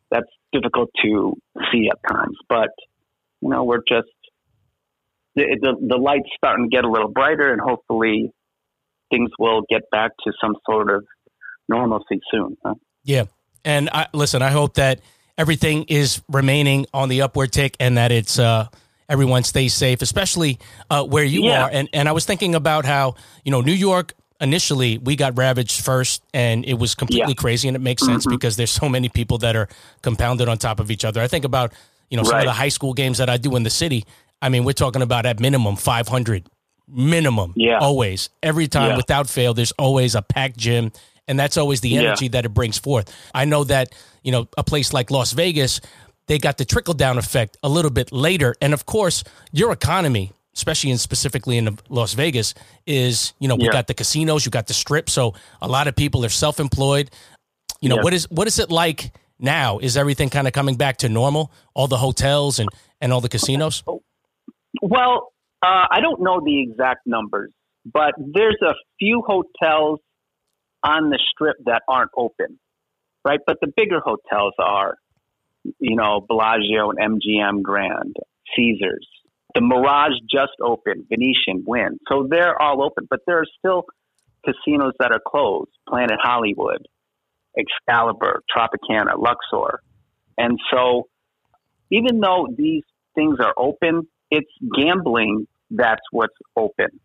that's 0.09 0.29
difficult 0.51 0.89
to 1.03 1.33
see 1.71 1.89
at 1.89 1.97
times. 2.13 2.37
But 2.49 2.69
you 3.41 3.49
know, 3.49 3.63
we're 3.63 3.79
just 3.87 4.09
the, 5.35 5.57
the 5.61 5.87
the 5.87 5.97
light's 5.97 6.29
starting 6.35 6.69
to 6.69 6.75
get 6.75 6.83
a 6.83 6.89
little 6.89 7.09
brighter, 7.09 7.51
and 7.51 7.61
hopefully 7.61 8.31
things 9.09 9.29
will 9.39 9.63
get 9.69 9.81
back 9.91 10.11
to 10.25 10.33
some 10.41 10.55
sort 10.69 10.91
of 10.91 11.05
normalcy 11.69 12.19
soon. 12.31 12.57
Huh? 12.63 12.75
Yeah, 13.03 13.23
and 13.63 13.89
I, 13.91 14.07
listen, 14.13 14.41
I 14.41 14.49
hope 14.49 14.75
that 14.75 14.99
everything 15.37 15.85
is 15.85 16.21
remaining 16.29 16.85
on 16.93 17.09
the 17.09 17.21
upward 17.21 17.51
tick, 17.51 17.75
and 17.79 17.97
that 17.97 18.11
it's. 18.11 18.39
Uh, 18.39 18.67
everyone 19.09 19.43
stays 19.43 19.73
safe, 19.73 20.01
especially 20.01 20.57
uh, 20.89 21.03
where 21.03 21.25
you 21.25 21.43
yeah. 21.43 21.65
are. 21.65 21.69
And 21.69 21.89
and 21.91 22.07
I 22.07 22.13
was 22.13 22.23
thinking 22.23 22.55
about 22.55 22.85
how 22.85 23.15
you 23.43 23.51
know 23.51 23.59
New 23.59 23.73
York 23.73 24.13
initially 24.41 24.97
we 24.97 25.15
got 25.15 25.37
ravaged 25.37 25.85
first 25.85 26.23
and 26.33 26.65
it 26.65 26.73
was 26.73 26.95
completely 26.95 27.33
yeah. 27.33 27.41
crazy 27.41 27.67
and 27.67 27.77
it 27.77 27.81
makes 27.81 28.03
sense 28.03 28.25
mm-hmm. 28.25 28.35
because 28.35 28.57
there's 28.57 28.71
so 28.71 28.89
many 28.89 29.07
people 29.07 29.37
that 29.37 29.55
are 29.55 29.69
compounded 30.01 30.49
on 30.49 30.57
top 30.57 30.79
of 30.79 30.89
each 30.91 31.05
other. 31.05 31.21
I 31.21 31.27
think 31.27 31.45
about, 31.45 31.73
you 32.09 32.17
know, 32.17 32.23
some 32.23 32.33
right. 32.33 32.39
of 32.41 32.45
the 32.47 32.53
high 32.53 32.69
school 32.69 32.93
games 32.93 33.19
that 33.19 33.29
I 33.29 33.37
do 33.37 33.55
in 33.55 33.63
the 33.63 33.69
city. 33.69 34.05
I 34.41 34.49
mean, 34.49 34.65
we're 34.65 34.73
talking 34.73 35.03
about 35.03 35.25
at 35.25 35.39
minimum 35.39 35.75
500 35.75 36.49
minimum 36.93 37.53
yeah. 37.55 37.77
always 37.77 38.29
every 38.43 38.67
time 38.67 38.89
yeah. 38.89 38.97
without 38.97 39.29
fail 39.29 39.53
there's 39.53 39.71
always 39.73 40.13
a 40.13 40.21
packed 40.21 40.57
gym 40.57 40.91
and 41.27 41.39
that's 41.39 41.55
always 41.55 41.79
the 41.79 41.95
energy 41.97 42.25
yeah. 42.25 42.31
that 42.31 42.45
it 42.45 42.53
brings 42.53 42.77
forth. 42.77 43.15
I 43.33 43.45
know 43.45 43.63
that, 43.65 43.95
you 44.23 44.33
know, 44.33 44.49
a 44.57 44.63
place 44.63 44.91
like 44.91 45.11
Las 45.11 45.31
Vegas, 45.31 45.79
they 46.27 46.37
got 46.37 46.57
the 46.57 46.65
trickle 46.65 46.95
down 46.95 47.17
effect 47.17 47.55
a 47.63 47.69
little 47.69 47.91
bit 47.91 48.11
later 48.11 48.55
and 48.61 48.73
of 48.73 48.85
course, 48.85 49.23
your 49.53 49.71
economy 49.71 50.33
especially 50.55 50.91
in 50.91 50.97
specifically 50.97 51.57
in 51.57 51.77
Las 51.89 52.13
Vegas, 52.13 52.53
is 52.85 53.33
you 53.39 53.47
know 53.47 53.55
we 53.55 53.65
yeah. 53.65 53.71
got 53.71 53.87
the 53.87 53.93
casinos, 53.93 54.45
you 54.45 54.51
got 54.51 54.67
the 54.67 54.73
strip, 54.73 55.09
so 55.09 55.33
a 55.61 55.67
lot 55.67 55.87
of 55.87 55.95
people 55.95 56.25
are 56.25 56.29
self 56.29 56.59
employed. 56.59 57.09
You 57.81 57.89
know 57.89 57.95
yeah. 57.95 58.03
what 58.03 58.13
is 58.13 58.29
what 58.29 58.47
is 58.47 58.59
it 58.59 58.69
like 58.69 59.11
now? 59.39 59.79
Is 59.79 59.97
everything 59.97 60.29
kind 60.29 60.47
of 60.47 60.53
coming 60.53 60.75
back 60.75 60.97
to 60.97 61.09
normal? 61.09 61.51
All 61.73 61.87
the 61.87 61.97
hotels 61.97 62.59
and 62.59 62.69
and 62.99 63.11
all 63.11 63.21
the 63.21 63.29
casinos. 63.29 63.83
Well, 64.81 65.33
uh, 65.61 65.85
I 65.91 65.99
don't 66.01 66.21
know 66.21 66.41
the 66.43 66.61
exact 66.61 67.01
numbers, 67.05 67.51
but 67.85 68.13
there's 68.17 68.57
a 68.61 68.73
few 68.99 69.23
hotels 69.25 69.99
on 70.83 71.09
the 71.09 71.19
strip 71.31 71.57
that 71.65 71.83
aren't 71.87 72.11
open, 72.15 72.59
right? 73.25 73.39
But 73.45 73.57
the 73.61 73.71
bigger 73.75 73.99
hotels 73.99 74.53
are, 74.57 74.95
you 75.79 75.95
know, 75.95 76.25
Bellagio 76.27 76.89
and 76.89 77.21
MGM 77.21 77.61
Grand, 77.61 78.15
Caesars, 78.55 79.07
the 79.53 79.61
Mirage 79.61 80.13
just 80.29 80.53
opened, 80.61 81.05
Venetian, 81.09 81.63
Wynn. 81.65 81.99
So 82.07 82.27
they're 82.29 82.59
all 82.61 82.83
open, 82.83 83.07
but 83.09 83.19
there 83.25 83.39
are 83.39 83.45
still 83.59 83.85
casinos 84.45 84.93
that 84.99 85.11
are 85.11 85.21
closed 85.25 85.71
Planet 85.87 86.17
Hollywood, 86.21 86.87
Excalibur, 87.57 88.41
Tropicana, 88.55 89.17
Luxor. 89.17 89.81
And 90.37 90.59
so 90.71 91.07
even 91.91 92.19
though 92.19 92.47
these 92.55 92.83
things 93.15 93.37
are 93.39 93.53
open, 93.57 94.07
it's 94.29 94.51
gambling 94.75 95.47
that's 95.71 96.01
what's 96.11 96.35
open, 96.55 96.99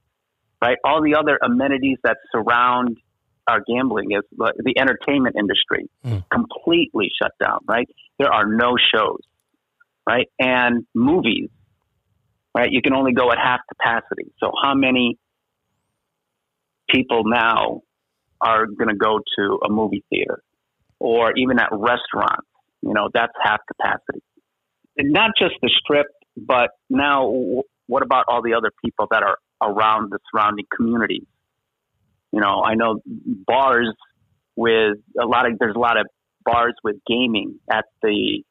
right? 0.60 0.76
All 0.84 1.02
the 1.02 1.14
other 1.16 1.38
amenities 1.42 1.98
that 2.02 2.16
surround 2.32 2.96
our 3.46 3.60
gambling 3.66 4.10
is 4.10 4.22
the 4.36 4.74
entertainment 4.76 5.36
industry 5.38 5.88
mm. 6.04 6.24
completely 6.30 7.10
shut 7.20 7.32
down, 7.40 7.60
right? 7.68 7.88
There 8.18 8.32
are 8.32 8.46
no 8.46 8.76
shows, 8.92 9.20
right? 10.04 10.26
And 10.38 10.84
movies 10.94 11.50
right? 12.56 12.72
You 12.72 12.80
can 12.80 12.94
only 12.94 13.12
go 13.12 13.30
at 13.30 13.36
half 13.38 13.60
capacity. 13.68 14.32
So 14.40 14.50
how 14.62 14.75
many 14.75 15.18
people 16.88 17.25
now 17.26 17.82
are 18.40 18.64
going 18.66 18.88
to 18.88 18.96
go 18.96 19.20
to 19.38 19.58
a 19.66 19.70
movie 19.70 20.02
theater 20.08 20.42
or 20.98 21.32
even 21.36 21.58
at 21.58 21.68
restaurants? 21.70 22.48
You 22.80 22.94
know, 22.94 23.10
that's 23.12 23.32
half 23.42 23.60
capacity. 23.66 24.22
And 24.96 25.12
not 25.12 25.32
just 25.38 25.54
the 25.60 25.70
strip, 25.82 26.06
but 26.34 26.70
now 26.88 27.30
what 27.88 28.02
about 28.02 28.25
all 28.28 28.40
the 28.42 28.54
other 28.54 28.70
people 28.82 29.06
that 29.10 29.22
are 29.22 29.36
around 29.62 30.10
the 30.10 30.18
surrounding 30.32 30.64
communities? 30.75 31.26
You 32.32 32.40
know, 32.40 32.62
I 32.64 32.75
know 32.75 33.00
bars 33.04 33.94
with 34.56 34.96
a 35.20 35.26
lot 35.26 35.46
of, 35.46 35.58
there's 35.58 35.76
a 35.76 35.78
lot 35.78 35.98
of 35.98 36.06
bars 36.42 36.75
with 36.82 36.96
gaming 37.06 37.58
at 37.70 37.84
the, 38.02 38.42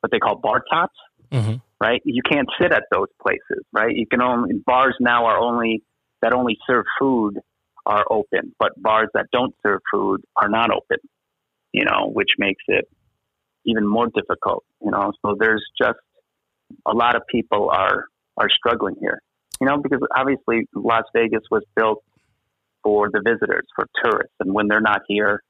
what 0.00 0.10
they 0.12 0.18
call 0.18 0.36
bar 0.36 0.62
tops. 0.70 0.98
Mm-hmm 1.32 1.56
right? 1.84 2.00
You 2.04 2.22
can't 2.28 2.48
sit 2.60 2.72
at 2.72 2.84
those 2.90 3.08
places, 3.20 3.64
right? 3.72 3.94
You 3.94 4.06
can 4.06 4.22
only 4.22 4.54
bars 4.64 4.96
now 5.00 5.26
are 5.26 5.38
only 5.38 5.82
that 6.22 6.32
only 6.32 6.56
serve 6.66 6.86
food 6.98 7.38
are 7.84 8.04
open, 8.10 8.54
but 8.58 8.70
bars 8.80 9.08
that 9.12 9.26
don't 9.32 9.54
serve 9.62 9.80
food 9.92 10.22
are 10.34 10.48
not 10.48 10.70
open. 10.70 10.96
You 11.72 11.84
know, 11.84 12.10
which 12.10 12.30
makes 12.38 12.62
it 12.68 12.88
even 13.66 13.86
more 13.86 14.06
difficult. 14.06 14.64
You 14.82 14.92
know, 14.92 15.12
so 15.20 15.36
there's 15.38 15.64
just 15.78 15.98
a 16.86 16.92
lot 16.92 17.16
of 17.16 17.22
people 17.30 17.68
are 17.70 18.06
are 18.38 18.48
struggling 18.48 18.96
here. 19.00 19.20
You 19.60 19.66
know, 19.66 19.76
because 19.82 20.00
obviously 20.16 20.66
Las 20.74 21.04
Vegas 21.14 21.42
was 21.50 21.64
built 21.76 22.02
for 22.82 23.10
the 23.12 23.20
visitors, 23.24 23.66
for 23.76 23.86
tourists, 24.02 24.34
and 24.40 24.54
when 24.54 24.68
they're 24.68 24.80
not 24.80 25.02
here, 25.06 25.42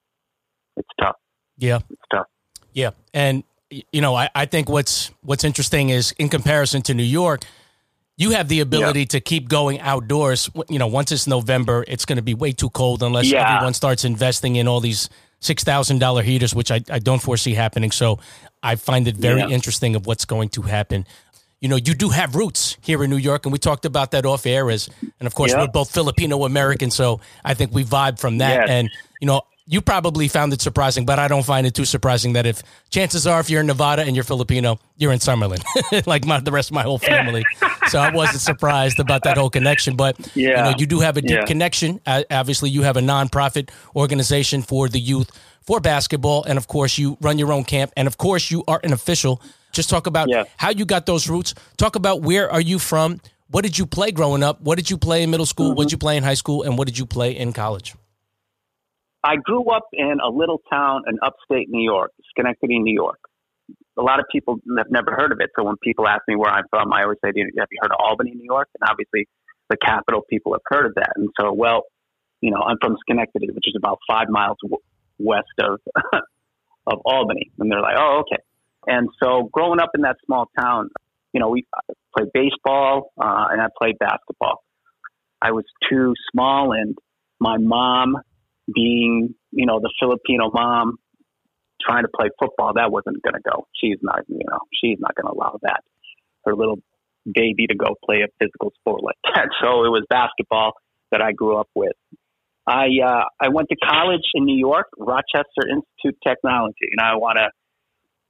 it's 0.76 0.88
tough. 1.00 1.16
Yeah, 1.58 1.78
it's 1.90 2.02
tough. 2.12 2.26
Yeah, 2.72 2.90
and 3.12 3.44
you 3.92 4.00
know, 4.00 4.14
I, 4.14 4.28
I 4.34 4.46
think 4.46 4.68
what's 4.68 5.10
what's 5.22 5.44
interesting 5.44 5.90
is 5.90 6.12
in 6.18 6.28
comparison 6.28 6.82
to 6.82 6.94
New 6.94 7.02
York, 7.02 7.44
you 8.16 8.30
have 8.30 8.48
the 8.48 8.60
ability 8.60 9.00
yeah. 9.00 9.06
to 9.06 9.20
keep 9.20 9.48
going 9.48 9.80
outdoors. 9.80 10.50
You 10.68 10.78
know, 10.78 10.86
once 10.86 11.10
it's 11.12 11.26
November, 11.26 11.84
it's 11.88 12.04
going 12.04 12.16
to 12.16 12.22
be 12.22 12.34
way 12.34 12.52
too 12.52 12.70
cold 12.70 13.02
unless 13.02 13.26
yeah. 13.26 13.54
everyone 13.54 13.74
starts 13.74 14.04
investing 14.04 14.56
in 14.56 14.68
all 14.68 14.80
these 14.80 15.08
six 15.40 15.64
thousand 15.64 15.98
dollar 15.98 16.22
heaters, 16.22 16.54
which 16.54 16.70
I, 16.70 16.80
I 16.90 16.98
don't 16.98 17.20
foresee 17.20 17.54
happening. 17.54 17.90
So 17.90 18.20
I 18.62 18.76
find 18.76 19.08
it 19.08 19.16
very 19.16 19.40
yeah. 19.40 19.48
interesting 19.48 19.96
of 19.96 20.06
what's 20.06 20.24
going 20.24 20.50
to 20.50 20.62
happen. 20.62 21.06
You 21.60 21.68
know, 21.68 21.76
you 21.76 21.94
do 21.94 22.10
have 22.10 22.34
roots 22.34 22.76
here 22.82 23.02
in 23.02 23.10
New 23.10 23.16
York, 23.16 23.46
and 23.46 23.52
we 23.52 23.58
talked 23.58 23.86
about 23.86 24.10
that 24.10 24.26
off 24.26 24.44
air. 24.46 24.70
As 24.70 24.88
and 25.18 25.26
of 25.26 25.34
course, 25.34 25.54
we're 25.54 25.66
both 25.66 25.90
Filipino 25.90 26.44
American, 26.44 26.90
so 26.90 27.20
I 27.44 27.54
think 27.54 27.72
we 27.72 27.84
vibe 27.84 28.18
from 28.18 28.38
that. 28.38 28.60
Yes. 28.60 28.70
And 28.70 28.90
you 29.20 29.26
know, 29.26 29.42
you 29.66 29.80
probably 29.80 30.28
found 30.28 30.52
it 30.52 30.60
surprising, 30.60 31.06
but 31.06 31.18
I 31.18 31.26
don't 31.26 31.44
find 31.44 31.66
it 31.66 31.74
too 31.74 31.86
surprising 31.86 32.34
that 32.34 32.44
if 32.44 32.62
chances 32.90 33.26
are, 33.26 33.40
if 33.40 33.48
you're 33.48 33.62
in 33.62 33.66
Nevada 33.66 34.02
and 34.02 34.14
you're 34.14 34.24
Filipino, 34.24 34.78
you're 34.96 35.12
in 35.12 35.20
Summerlin, 35.20 35.62
like 36.06 36.26
my, 36.26 36.40
the 36.40 36.52
rest 36.52 36.70
of 36.70 36.74
my 36.74 36.82
whole 36.82 36.98
family. 36.98 37.44
so 37.88 37.98
I 37.98 38.10
wasn't 38.10 38.40
surprised 38.40 39.00
about 39.00 39.22
that 39.24 39.38
whole 39.38 39.48
connection. 39.48 39.96
But 39.96 40.18
yeah. 40.36 40.48
you 40.48 40.70
know, 40.72 40.74
you 40.78 40.86
do 40.86 41.00
have 41.00 41.16
a 41.16 41.22
deep 41.22 41.30
yeah. 41.30 41.44
connection. 41.44 42.00
Uh, 42.04 42.24
obviously, 42.30 42.68
you 42.68 42.82
have 42.82 42.98
a 42.98 43.00
nonprofit 43.00 43.70
organization 43.96 44.60
for 44.60 44.88
the 44.88 45.00
youth 45.00 45.30
for 45.62 45.80
basketball, 45.80 46.44
and 46.44 46.58
of 46.58 46.68
course, 46.68 46.98
you 46.98 47.16
run 47.22 47.38
your 47.38 47.50
own 47.50 47.64
camp, 47.64 47.90
and 47.96 48.06
of 48.06 48.18
course, 48.18 48.50
you 48.50 48.64
are 48.68 48.80
an 48.84 48.92
official. 48.92 49.40
Just 49.72 49.88
talk 49.88 50.06
about 50.06 50.28
yeah. 50.28 50.44
how 50.58 50.70
you 50.70 50.84
got 50.84 51.06
those 51.06 51.28
roots. 51.28 51.54
Talk 51.78 51.96
about 51.96 52.20
where 52.20 52.52
are 52.52 52.60
you 52.60 52.78
from. 52.78 53.18
What 53.48 53.62
did 53.62 53.78
you 53.78 53.86
play 53.86 54.10
growing 54.10 54.42
up? 54.42 54.60
What 54.60 54.76
did 54.76 54.90
you 54.90 54.98
play 54.98 55.22
in 55.22 55.30
middle 55.30 55.46
school? 55.46 55.68
Mm-hmm. 55.68 55.76
What 55.76 55.84
did 55.84 55.92
you 55.92 55.98
play 55.98 56.16
in 56.18 56.22
high 56.22 56.34
school? 56.34 56.62
And 56.62 56.76
what 56.76 56.86
did 56.86 56.98
you 56.98 57.06
play 57.06 57.36
in 57.36 57.52
college? 57.52 57.94
I 59.24 59.36
grew 59.36 59.70
up 59.70 59.88
in 59.94 60.18
a 60.22 60.28
little 60.28 60.60
town 60.70 61.04
in 61.08 61.18
upstate 61.22 61.70
New 61.70 61.82
York, 61.82 62.12
Schenectady, 62.30 62.78
New 62.78 62.92
York. 62.92 63.18
A 63.98 64.02
lot 64.02 64.20
of 64.20 64.26
people 64.30 64.58
have 64.76 64.90
never 64.90 65.12
heard 65.12 65.32
of 65.32 65.38
it. 65.40 65.50
So 65.56 65.64
when 65.64 65.76
people 65.82 66.06
ask 66.06 66.20
me 66.28 66.36
where 66.36 66.50
I'm 66.50 66.64
from, 66.68 66.92
I 66.92 67.04
always 67.04 67.18
say, 67.24 67.28
Have 67.28 67.34
you 67.36 67.78
heard 67.80 67.90
of 67.90 67.96
Albany, 67.98 68.32
New 68.34 68.44
York? 68.44 68.68
And 68.78 68.88
obviously, 68.90 69.26
the 69.70 69.78
capital 69.78 70.20
people 70.28 70.52
have 70.52 70.60
heard 70.66 70.86
of 70.86 70.94
that. 70.96 71.12
And 71.16 71.30
so, 71.40 71.54
well, 71.54 71.84
you 72.42 72.50
know, 72.50 72.58
I'm 72.58 72.76
from 72.82 72.98
Schenectady, 73.00 73.48
which 73.48 73.64
is 73.66 73.74
about 73.78 73.98
five 74.06 74.28
miles 74.28 74.58
w- 74.62 74.82
west 75.18 75.48
of 75.62 75.80
of 76.86 76.98
Albany. 77.06 77.50
And 77.58 77.72
they're 77.72 77.80
like, 77.80 77.96
Oh, 77.98 78.22
okay. 78.26 78.42
And 78.86 79.08
so, 79.22 79.48
growing 79.50 79.80
up 79.80 79.90
in 79.94 80.02
that 80.02 80.16
small 80.26 80.50
town, 80.60 80.90
you 81.32 81.40
know, 81.40 81.48
we 81.48 81.64
played 82.14 82.28
baseball 82.34 83.12
uh, 83.18 83.46
and 83.50 83.62
I 83.62 83.68
played 83.78 83.98
basketball. 83.98 84.62
I 85.40 85.52
was 85.52 85.64
too 85.90 86.12
small, 86.30 86.72
and 86.72 86.96
my 87.40 87.56
mom, 87.58 88.16
being 88.72 89.34
you 89.50 89.66
know 89.66 89.80
the 89.80 89.92
Filipino 90.00 90.50
mom, 90.52 90.98
trying 91.84 92.04
to 92.04 92.10
play 92.14 92.28
football, 92.38 92.74
that 92.74 92.90
wasn't 92.90 93.22
going 93.22 93.34
to 93.34 93.40
go. 93.44 93.66
She's 93.80 93.98
not, 94.02 94.20
you 94.28 94.44
know, 94.48 94.58
she's 94.72 94.98
not 94.98 95.14
going 95.14 95.26
to 95.26 95.38
allow 95.38 95.58
that. 95.62 95.82
Her 96.44 96.54
little 96.54 96.78
baby 97.24 97.66
to 97.66 97.74
go 97.74 97.94
play 98.04 98.22
a 98.22 98.28
physical 98.38 98.72
sport 98.80 99.02
like 99.02 99.16
that. 99.34 99.48
So 99.62 99.84
it 99.84 99.90
was 99.90 100.04
basketball 100.08 100.72
that 101.10 101.22
I 101.22 101.32
grew 101.32 101.56
up 101.56 101.68
with. 101.74 101.92
I 102.66 102.86
uh, 103.04 103.24
I 103.40 103.48
went 103.50 103.68
to 103.68 103.76
college 103.76 104.24
in 104.34 104.46
New 104.46 104.56
York, 104.56 104.86
Rochester 104.98 105.68
Institute 105.68 106.16
of 106.16 106.16
Technology, 106.26 106.88
and 106.92 107.00
I 107.00 107.16
want 107.16 107.36
to 107.36 107.50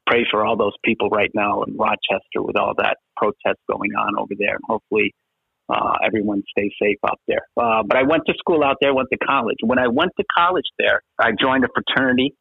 pray 0.06 0.26
for 0.30 0.44
all 0.44 0.56
those 0.56 0.74
people 0.84 1.08
right 1.08 1.30
now 1.34 1.62
in 1.62 1.76
Rochester 1.76 2.42
with 2.42 2.56
all 2.56 2.74
that 2.78 2.96
protest 3.16 3.60
going 3.70 3.92
on 3.94 4.18
over 4.18 4.34
there, 4.36 4.54
and 4.54 4.64
hopefully 4.66 5.14
uh, 5.68 5.94
everyone 6.04 6.42
stay 6.50 6.71
safe 6.80 6.99
out 7.06 7.21
there. 7.26 7.42
Uh, 7.56 7.83
but 7.87 7.97
I 7.97 8.02
went 8.02 8.25
to 8.26 8.35
school 8.38 8.62
out 8.62 8.76
there, 8.80 8.94
went 8.94 9.09
to 9.12 9.18
college. 9.18 9.59
When 9.62 9.78
I 9.78 9.88
went 9.88 10.12
to 10.18 10.25
college 10.37 10.66
there, 10.78 11.02
I 11.18 11.30
joined 11.38 11.64
a 11.64 11.68
fraternity, 11.75 12.35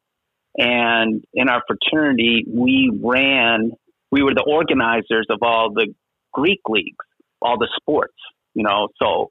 and 0.56 1.24
in 1.32 1.48
our 1.48 1.62
fraternity, 1.66 2.44
we 2.48 2.90
ran. 3.02 3.72
We 4.10 4.22
were 4.22 4.34
the 4.34 4.44
organizers 4.46 5.26
of 5.30 5.38
all 5.42 5.72
the 5.74 5.92
Greek 6.32 6.60
leagues, 6.68 7.04
all 7.42 7.58
the 7.58 7.68
sports. 7.80 8.14
You 8.54 8.62
know, 8.62 8.88
so 9.02 9.30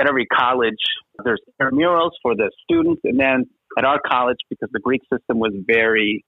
at 0.00 0.08
every 0.08 0.26
college, 0.26 0.78
there's 1.24 1.40
intramurals 1.60 2.12
for 2.22 2.34
the 2.34 2.50
students, 2.64 3.02
and 3.04 3.18
then 3.18 3.44
at 3.76 3.84
our 3.84 4.00
college, 4.06 4.38
because 4.48 4.70
the 4.72 4.80
Greek 4.80 5.02
system 5.12 5.38
was 5.38 5.52
very 5.66 6.24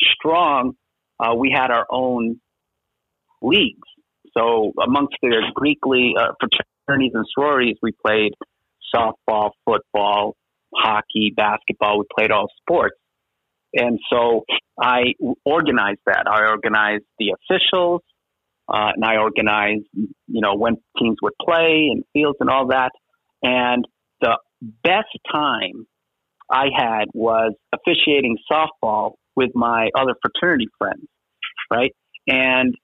strong, 0.00 0.72
uh, 1.18 1.34
we 1.34 1.54
had 1.54 1.70
our 1.70 1.86
own 1.90 2.40
leagues. 3.40 3.88
So 4.36 4.72
amongst 4.82 5.16
the 5.22 5.42
Greek 5.54 5.78
league 5.84 6.16
uh, 6.18 6.32
fraternities 6.86 7.12
and 7.14 7.24
sororities, 7.34 7.76
we 7.82 7.92
played 8.04 8.32
softball, 8.94 9.50
football, 9.64 10.36
hockey, 10.74 11.32
basketball. 11.36 11.98
We 11.98 12.04
played 12.16 12.30
all 12.30 12.48
sports. 12.60 12.96
And 13.74 13.98
so 14.10 14.44
I 14.80 15.14
organized 15.44 16.00
that. 16.06 16.24
I 16.30 16.48
organized 16.50 17.04
the 17.18 17.34
officials, 17.34 18.02
uh, 18.68 18.92
and 18.94 19.04
I 19.04 19.16
organized, 19.16 19.86
you 19.94 20.40
know, 20.40 20.56
when 20.56 20.76
teams 20.98 21.16
would 21.22 21.32
play 21.40 21.88
and 21.90 22.04
fields 22.12 22.36
and 22.40 22.50
all 22.50 22.68
that. 22.68 22.90
And 23.42 23.86
the 24.20 24.38
best 24.84 25.08
time 25.30 25.86
I 26.50 26.66
had 26.76 27.06
was 27.14 27.54
officiating 27.72 28.36
softball 28.50 29.12
with 29.34 29.50
my 29.54 29.88
other 29.96 30.14
fraternity 30.20 30.68
friends, 30.78 31.06
right? 31.70 31.92
And 32.26 32.74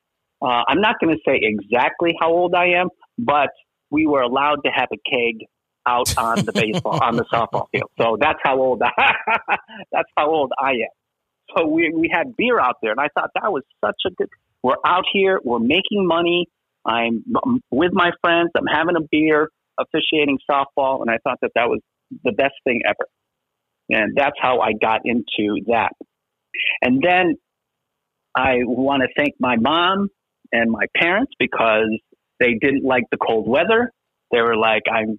uh, 0.41 0.63
I'm 0.69 0.81
not 0.81 0.97
going 1.01 1.15
to 1.15 1.21
say 1.27 1.41
exactly 1.43 2.15
how 2.21 2.31
old 2.31 2.55
I 2.55 2.81
am, 2.81 2.89
but 3.19 3.51
we 3.91 4.07
were 4.07 4.23
allowed 4.23 4.61
to 4.65 4.71
have 4.71 4.89
a 4.93 5.11
keg 5.11 5.47
out 5.87 6.17
on 6.19 6.45
the 6.45 6.53
baseball 6.53 7.03
on 7.03 7.17
the 7.17 7.25
softball 7.33 7.67
field. 7.73 7.91
So 7.99 8.17
that's 8.21 8.39
how 8.43 8.59
old 8.61 8.83
I, 8.83 8.91
that's 9.93 10.09
how 10.17 10.31
old 10.31 10.53
I 10.59 10.71
am. 10.71 11.57
So 11.57 11.67
we 11.67 11.93
we 11.95 12.11
had 12.13 12.37
beer 12.37 12.61
out 12.61 12.77
there, 12.83 12.91
and 12.91 13.01
I 13.01 13.09
thought 13.15 13.31
that 13.41 13.51
was 13.51 13.63
such 13.85 13.97
a 14.07 14.11
good. 14.11 14.29
We're 14.63 14.75
out 14.87 15.05
here, 15.13 15.41
we're 15.43 15.61
making 15.61 16.07
money. 16.07 16.47
I'm, 16.85 17.25
I'm 17.45 17.61
with 17.71 17.93
my 17.93 18.11
friends. 18.21 18.51
I'm 18.57 18.67
having 18.67 18.97
a 18.97 19.07
beer, 19.11 19.49
officiating 19.79 20.39
softball, 20.51 21.01
and 21.01 21.11
I 21.11 21.19
thought 21.25 21.39
that 21.43 21.53
that 21.55 21.69
was 21.69 21.81
the 22.25 22.33
best 22.33 22.55
thing 22.65 22.83
ever. 22.87 23.09
And 23.91 24.17
that's 24.17 24.37
how 24.41 24.61
I 24.61 24.73
got 24.73 25.03
into 25.05 25.61
that. 25.69 25.93
And 26.83 27.03
then 27.03 27.37
I 28.37 28.59
want 28.65 29.03
to 29.03 29.09
thank 29.17 29.35
my 29.39 29.57
mom 29.57 30.09
and 30.53 30.71
my 30.71 30.87
parents 30.97 31.33
because 31.39 31.91
they 32.41 32.55
didn't 32.61 32.85
like 32.85 33.05
the 33.11 33.17
cold 33.17 33.49
weather. 33.49 33.91
They 34.31 34.41
were 34.41 34.57
like, 34.57 34.83
I'm 34.91 35.19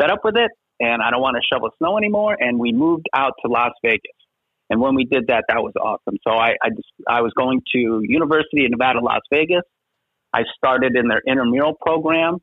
fed 0.00 0.10
up 0.10 0.20
with 0.24 0.36
it 0.36 0.50
and 0.80 1.02
I 1.02 1.10
don't 1.10 1.22
want 1.22 1.36
to 1.36 1.42
shovel 1.52 1.70
snow 1.78 1.98
anymore. 1.98 2.36
And 2.38 2.58
we 2.58 2.72
moved 2.72 3.06
out 3.14 3.32
to 3.44 3.50
Las 3.50 3.72
Vegas. 3.84 4.12
And 4.68 4.80
when 4.80 4.94
we 4.94 5.04
did 5.04 5.28
that, 5.28 5.44
that 5.48 5.62
was 5.62 5.72
awesome. 5.80 6.18
So 6.26 6.34
I, 6.34 6.50
I, 6.62 6.70
just, 6.70 6.88
I 7.08 7.22
was 7.22 7.32
going 7.36 7.62
to 7.74 8.00
University 8.02 8.64
of 8.64 8.72
Nevada, 8.72 9.00
Las 9.00 9.22
Vegas. 9.32 9.62
I 10.32 10.42
started 10.56 10.96
in 10.96 11.08
their 11.08 11.22
intramural 11.26 11.74
program 11.80 12.38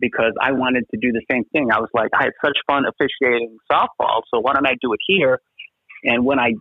because 0.00 0.32
I 0.40 0.52
wanted 0.52 0.84
to 0.92 0.98
do 1.00 1.12
the 1.12 1.22
same 1.30 1.44
thing. 1.52 1.70
I 1.70 1.78
was 1.78 1.90
like, 1.92 2.08
I 2.14 2.24
had 2.24 2.32
such 2.44 2.56
fun 2.66 2.84
officiating 2.86 3.58
softball, 3.70 4.22
so 4.32 4.40
why 4.40 4.54
don't 4.54 4.66
I 4.66 4.76
do 4.80 4.92
it 4.92 5.00
here? 5.06 5.40
And 6.04 6.24
when 6.24 6.38
I 6.38 6.52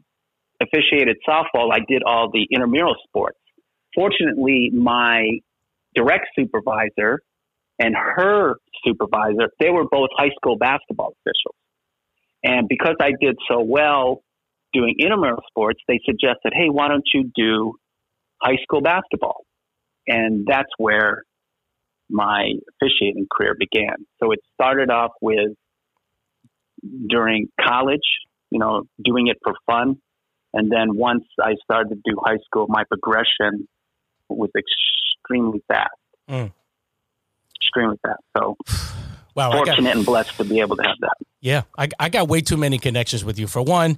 officiated 0.61 1.17
softball, 1.27 1.71
I 1.71 1.79
did 1.87 2.03
all 2.05 2.29
the 2.31 2.47
intramural 2.51 2.95
sports. 3.07 3.37
Fortunately, 3.97 4.69
my 4.71 5.23
direct 5.95 6.27
supervisor 6.37 7.19
and 7.79 7.95
her 7.95 8.55
supervisor, 8.85 9.49
they 9.59 9.71
were 9.71 9.85
both 9.89 10.09
high 10.15 10.29
school 10.35 10.55
basketball 10.55 11.13
officials. 11.25 11.55
And 12.43 12.67
because 12.69 12.95
I 13.01 13.11
did 13.19 13.37
so 13.49 13.61
well 13.61 14.21
doing 14.71 14.95
intramural 14.99 15.41
sports, 15.47 15.79
they 15.87 15.99
suggested, 16.05 16.53
hey, 16.53 16.69
why 16.69 16.87
don't 16.89 17.07
you 17.11 17.31
do 17.35 17.73
high 18.39 18.57
school 18.61 18.81
basketball? 18.81 19.45
And 20.05 20.45
that's 20.47 20.69
where 20.77 21.23
my 22.09 22.51
officiating 22.81 23.25
career 23.35 23.55
began. 23.57 23.95
So 24.21 24.31
it 24.31 24.39
started 24.53 24.91
off 24.91 25.11
with 25.21 25.53
during 27.09 27.47
college, 27.59 27.99
you 28.51 28.59
know, 28.59 28.83
doing 29.03 29.27
it 29.27 29.37
for 29.43 29.53
fun. 29.65 29.95
And 30.53 30.71
then 30.71 30.95
once 30.95 31.23
I 31.41 31.55
started 31.63 31.89
to 31.89 31.95
do 32.05 32.17
high 32.23 32.37
school, 32.45 32.67
my 32.69 32.83
progression 32.83 33.67
was 34.29 34.49
extremely 34.57 35.61
fast. 35.67 35.89
Mm. 36.29 36.51
Extremely 37.61 37.97
fast. 38.01 38.21
So 38.37 38.57
wow, 39.35 39.51
fortunate 39.51 39.83
got, 39.83 39.95
and 39.97 40.05
blessed 40.05 40.37
to 40.37 40.43
be 40.43 40.59
able 40.59 40.75
to 40.77 40.83
have 40.83 40.97
that. 41.01 41.15
Yeah, 41.39 41.63
I, 41.77 41.89
I 41.99 42.09
got 42.09 42.27
way 42.27 42.41
too 42.41 42.57
many 42.57 42.77
connections 42.77 43.23
with 43.23 43.39
you. 43.39 43.47
For 43.47 43.61
one, 43.61 43.97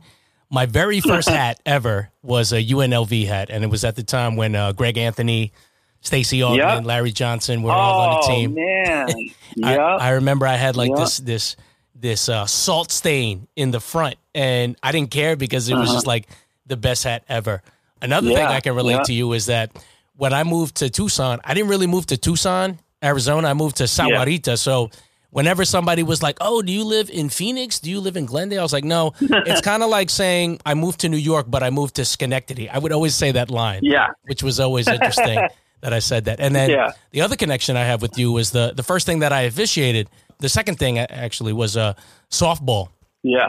my 0.49 0.65
very 0.65 1.01
first 1.01 1.29
hat 1.29 1.59
ever 1.65 2.09
was 2.21 2.53
a 2.53 2.63
UNLV 2.63 3.27
hat, 3.27 3.49
and 3.49 3.63
it 3.63 3.67
was 3.67 3.83
at 3.83 3.95
the 3.95 4.03
time 4.03 4.35
when 4.35 4.55
uh, 4.55 4.71
Greg 4.73 4.97
Anthony– 4.97 5.51
Stacy 6.01 6.39
Augmon, 6.39 6.57
yep. 6.57 6.85
Larry 6.85 7.11
Johnson 7.11 7.61
were 7.61 7.71
oh, 7.71 7.75
all 7.75 7.99
on 7.99 8.21
the 8.21 8.25
oh, 8.25 8.35
team. 8.35 8.53
man. 8.53 9.07
I, 9.63 9.71
yep. 9.71 9.79
I, 9.79 10.09
remember 10.11 10.47
I 10.47 10.55
had 10.55 10.77
like 10.77 10.89
yep. 10.89 10.99
this 10.99 11.17
this 11.17 11.55
this 11.93 12.29
uh, 12.29 12.45
salt 12.45 12.91
stain 12.91 13.47
in 13.55 13.71
the 13.71 13.81
front, 13.81 14.15
and 14.33 14.77
I 14.81 14.91
didn't 14.91 15.11
care 15.11 15.35
because 15.35 15.67
it 15.67 15.75
was 15.75 15.89
uh-huh. 15.89 15.97
just 15.97 16.07
like 16.07 16.27
the 16.65 16.77
best 16.77 17.03
hat 17.03 17.23
ever. 17.27 17.61
Another 18.01 18.29
yeah. 18.29 18.37
thing 18.37 18.47
I 18.47 18.59
can 18.61 18.75
relate 18.75 19.03
to 19.05 19.13
you 19.13 19.33
is 19.33 19.47
that 19.47 19.71
when 20.19 20.33
I 20.33 20.43
moved 20.43 20.75
to 20.75 20.89
Tucson, 20.89 21.39
I 21.45 21.53
didn't 21.53 21.69
really 21.69 21.87
move 21.87 22.05
to 22.07 22.17
Tucson, 22.17 22.77
Arizona. 23.01 23.47
I 23.47 23.53
moved 23.53 23.77
to 23.77 23.85
Sahuarita. 23.85 24.47
Yeah. 24.47 24.55
So 24.55 24.89
whenever 25.29 25.63
somebody 25.63 26.03
was 26.03 26.21
like, 26.21 26.37
"Oh, 26.41 26.61
do 26.61 26.73
you 26.73 26.83
live 26.83 27.09
in 27.09 27.29
Phoenix? 27.29 27.79
Do 27.79 27.89
you 27.89 28.01
live 28.01 28.17
in 28.17 28.25
Glendale?" 28.25 28.59
I 28.59 28.63
was 28.63 28.73
like, 28.73 28.83
"No." 28.83 29.13
it's 29.21 29.61
kind 29.61 29.81
of 29.81 29.89
like 29.89 30.09
saying 30.09 30.59
I 30.65 30.73
moved 30.73 30.99
to 31.01 31.09
New 31.09 31.23
York, 31.31 31.45
but 31.49 31.63
I 31.63 31.69
moved 31.69 31.95
to 31.95 32.03
Schenectady. 32.03 32.69
I 32.69 32.79
would 32.79 32.91
always 32.91 33.15
say 33.15 33.31
that 33.31 33.49
line, 33.49 33.79
yeah, 33.81 34.07
which 34.23 34.43
was 34.43 34.59
always 34.59 34.89
interesting. 34.89 35.39
that 35.81 35.93
I 35.93 35.99
said 35.99 36.25
that. 36.25 36.41
And 36.41 36.53
then 36.53 36.69
yeah. 36.69 36.91
the 37.11 37.21
other 37.21 37.37
connection 37.37 37.77
I 37.77 37.85
have 37.85 38.01
with 38.01 38.19
you 38.19 38.33
was 38.33 38.51
the 38.51 38.73
the 38.75 38.83
first 38.83 39.05
thing 39.05 39.19
that 39.19 39.31
I 39.31 39.43
officiated. 39.43 40.09
The 40.39 40.49
second 40.49 40.75
thing 40.79 40.99
actually 40.99 41.53
was 41.53 41.77
uh, 41.77 41.93
softball. 42.29 42.89
Yeah. 43.23 43.47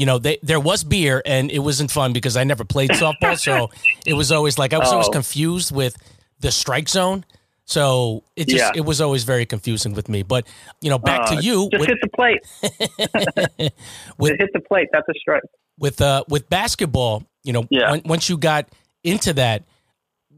You 0.00 0.06
know, 0.06 0.16
they, 0.16 0.38
there 0.42 0.58
was 0.58 0.82
beer, 0.82 1.20
and 1.26 1.50
it 1.50 1.58
wasn't 1.58 1.90
fun 1.90 2.14
because 2.14 2.34
I 2.34 2.44
never 2.44 2.64
played 2.64 2.88
softball, 2.88 3.38
so 3.38 3.68
it 4.06 4.14
was 4.14 4.32
always 4.32 4.56
like 4.56 4.72
I 4.72 4.78
was 4.78 4.88
oh. 4.88 4.92
always 4.92 5.10
confused 5.10 5.76
with 5.76 5.94
the 6.38 6.50
strike 6.50 6.88
zone. 6.88 7.26
So 7.66 8.24
it 8.34 8.48
just 8.48 8.64
yeah. 8.64 8.80
it 8.80 8.86
was 8.86 9.02
always 9.02 9.24
very 9.24 9.44
confusing 9.44 9.92
with 9.92 10.08
me. 10.08 10.22
But 10.22 10.46
you 10.80 10.88
know, 10.88 10.98
back 10.98 11.24
uh, 11.24 11.36
to 11.36 11.42
you. 11.42 11.68
Just 11.70 11.80
with, 11.80 11.88
hit 11.90 11.98
the 12.00 12.08
plate. 12.08 12.40
with, 14.18 14.38
hit 14.38 14.48
the 14.54 14.60
plate. 14.60 14.88
That's 14.90 15.06
a 15.06 15.12
strike. 15.20 15.42
With 15.78 16.00
uh 16.00 16.24
with 16.30 16.48
basketball, 16.48 17.24
you 17.44 17.52
know, 17.52 17.66
yeah. 17.68 17.90
when, 17.90 18.00
once 18.06 18.30
you 18.30 18.38
got 18.38 18.70
into 19.04 19.34
that, 19.34 19.64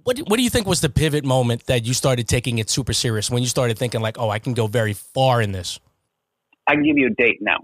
what 0.02 0.18
what 0.26 0.38
do 0.38 0.42
you 0.42 0.50
think 0.50 0.66
was 0.66 0.80
the 0.80 0.90
pivot 0.90 1.24
moment 1.24 1.66
that 1.66 1.86
you 1.86 1.94
started 1.94 2.26
taking 2.26 2.58
it 2.58 2.68
super 2.68 2.94
serious 2.94 3.30
when 3.30 3.44
you 3.44 3.48
started 3.48 3.78
thinking 3.78 4.00
like, 4.00 4.18
oh, 4.18 4.28
I 4.28 4.40
can 4.40 4.54
go 4.54 4.66
very 4.66 4.92
far 4.92 5.40
in 5.40 5.52
this? 5.52 5.78
I 6.66 6.74
can 6.74 6.82
give 6.82 6.98
you 6.98 7.06
a 7.06 7.22
date 7.22 7.38
now. 7.40 7.58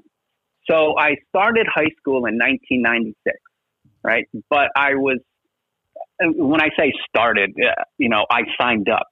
So 0.70 0.94
I 0.98 1.16
started 1.28 1.66
high 1.72 1.90
school 1.98 2.26
in 2.26 2.38
1996, 2.38 3.36
right? 4.02 4.26
But 4.50 4.68
I 4.76 4.94
was 4.94 5.18
when 6.20 6.60
I 6.60 6.68
say 6.78 6.92
started, 7.08 7.50
uh, 7.58 7.82
you 7.96 8.08
know, 8.08 8.24
I 8.30 8.42
signed 8.60 8.88
up, 8.88 9.06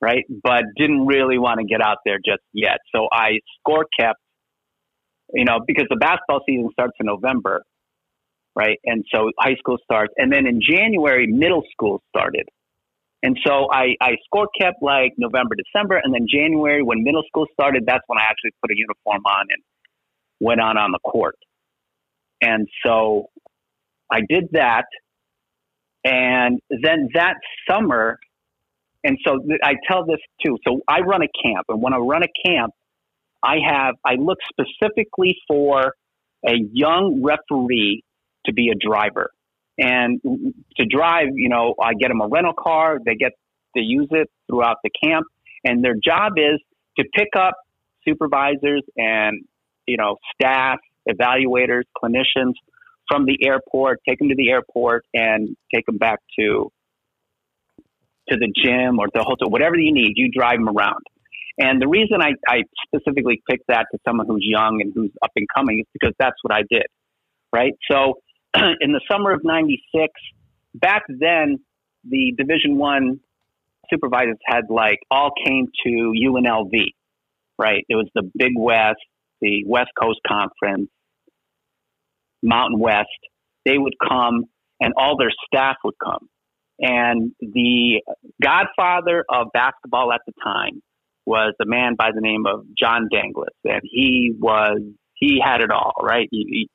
right? 0.00 0.24
But 0.42 0.64
didn't 0.76 1.06
really 1.06 1.38
want 1.38 1.60
to 1.60 1.66
get 1.66 1.80
out 1.80 1.98
there 2.04 2.18
just 2.18 2.42
yet. 2.52 2.78
So 2.94 3.08
I 3.10 3.38
score 3.58 3.86
kept, 3.98 4.20
you 5.32 5.44
know, 5.44 5.60
because 5.66 5.86
the 5.88 5.96
basketball 5.96 6.40
season 6.46 6.68
starts 6.72 6.94
in 7.00 7.06
November 7.06 7.62
right? 8.58 8.78
And 8.84 9.04
so 9.14 9.30
high 9.38 9.54
school 9.54 9.78
starts, 9.84 10.12
and 10.16 10.32
then 10.32 10.46
in 10.46 10.60
January, 10.60 11.28
middle 11.28 11.62
school 11.70 12.02
started. 12.10 12.48
And 13.22 13.38
so 13.46 13.70
I, 13.70 13.94
I 14.00 14.18
score 14.26 14.48
kept 14.60 14.82
like 14.82 15.14
November, 15.16 15.54
December, 15.54 16.00
and 16.02 16.12
then 16.12 16.26
January 16.28 16.82
when 16.82 17.04
middle 17.04 17.22
school 17.28 17.46
started, 17.52 17.84
that's 17.86 18.02
when 18.08 18.18
I 18.18 18.26
actually 18.28 18.50
put 18.60 18.70
a 18.70 18.76
uniform 18.76 19.22
on 19.26 19.46
and 19.50 19.62
went 20.40 20.60
on 20.60 20.76
on 20.76 20.92
the 20.92 20.98
court. 21.00 21.36
And 22.40 22.68
so 22.84 23.26
I 24.10 24.20
did 24.28 24.50
that. 24.52 24.84
And 26.04 26.60
then 26.70 27.08
that 27.14 27.34
summer, 27.68 28.18
and 29.04 29.18
so 29.26 29.40
I 29.62 29.74
tell 29.86 30.06
this 30.06 30.20
too. 30.44 30.56
So 30.66 30.80
I 30.88 31.00
run 31.00 31.22
a 31.22 31.28
camp, 31.42 31.66
and 31.68 31.82
when 31.82 31.92
I 31.92 31.98
run 31.98 32.22
a 32.22 32.48
camp, 32.48 32.72
I 33.42 33.56
have 33.68 33.94
I 34.04 34.14
look 34.14 34.38
specifically 34.48 35.36
for 35.46 35.94
a 36.46 36.54
young 36.72 37.22
referee 37.22 38.02
to 38.46 38.52
be 38.52 38.70
a 38.70 38.74
driver. 38.74 39.30
And 39.76 40.20
to 40.76 40.84
drive, 40.86 41.28
you 41.34 41.48
know, 41.48 41.74
I 41.80 41.94
get 41.94 42.08
them 42.08 42.20
a 42.20 42.26
rental 42.26 42.52
car, 42.52 42.98
they 43.04 43.14
get 43.14 43.32
to 43.76 43.82
use 43.82 44.08
it 44.10 44.28
throughout 44.48 44.78
the 44.82 44.90
camp, 45.02 45.26
and 45.64 45.84
their 45.84 45.94
job 45.94 46.32
is 46.36 46.60
to 46.98 47.04
pick 47.14 47.28
up 47.36 47.54
supervisors 48.04 48.82
and, 48.96 49.44
you 49.88 49.96
know, 49.96 50.16
staff, 50.34 50.78
evaluators, 51.08 51.82
clinicians 52.00 52.52
from 53.08 53.24
the 53.24 53.38
airport, 53.44 54.00
take 54.06 54.18
them 54.18 54.28
to 54.28 54.34
the 54.36 54.50
airport 54.50 55.04
and 55.14 55.56
take 55.74 55.86
them 55.86 55.96
back 55.96 56.18
to 56.38 56.70
to 58.28 58.36
the 58.36 58.52
gym 58.62 58.98
or 58.98 59.06
the 59.14 59.24
hotel, 59.24 59.48
whatever 59.48 59.76
you 59.78 59.92
need, 59.92 60.12
you 60.16 60.30
drive 60.30 60.58
them 60.58 60.68
around. 60.68 61.02
And 61.58 61.80
the 61.80 61.88
reason 61.88 62.18
I, 62.20 62.32
I 62.46 62.62
specifically 62.86 63.42
picked 63.50 63.66
that 63.68 63.86
to 63.90 63.98
someone 64.06 64.26
who's 64.26 64.46
young 64.46 64.80
and 64.82 64.92
who's 64.94 65.10
up 65.22 65.30
and 65.34 65.46
coming 65.56 65.80
is 65.80 65.86
because 65.92 66.14
that's 66.18 66.36
what 66.42 66.54
I 66.54 66.60
did, 66.70 66.86
right? 67.52 67.72
So 67.90 68.20
in 68.54 68.92
the 68.92 69.00
summer 69.10 69.32
of 69.32 69.40
'96, 69.42 70.12
back 70.74 71.04
then 71.08 71.58
the 72.08 72.34
Division 72.36 72.76
One 72.76 73.20
supervisors 73.90 74.36
had 74.46 74.64
like 74.68 74.98
all 75.10 75.30
came 75.44 75.66
to 75.84 75.90
UNLV, 75.90 76.72
right? 77.58 77.84
It 77.88 77.96
was 77.96 78.08
the 78.14 78.30
Big 78.36 78.52
West, 78.56 79.00
the 79.40 79.64
West 79.66 79.90
Coast 80.00 80.20
Conference, 80.26 80.90
Mountain 82.42 82.78
West. 82.78 83.08
They 83.64 83.78
would 83.78 83.94
come, 84.06 84.44
and 84.80 84.94
all 84.96 85.16
their 85.16 85.32
staff 85.46 85.76
would 85.84 85.94
come. 86.02 86.28
And 86.80 87.32
the 87.40 88.02
godfather 88.42 89.24
of 89.28 89.48
basketball 89.52 90.12
at 90.12 90.20
the 90.26 90.32
time 90.42 90.80
was 91.26 91.54
a 91.60 91.66
man 91.66 91.94
by 91.98 92.10
the 92.14 92.20
name 92.20 92.44
of 92.46 92.64
John 92.80 93.08
Danglis, 93.12 93.54
and 93.64 93.82
he 93.84 94.32
was 94.38 94.80
he 95.16 95.40
had 95.44 95.60
it 95.60 95.70
all, 95.70 95.92
right? 96.00 96.28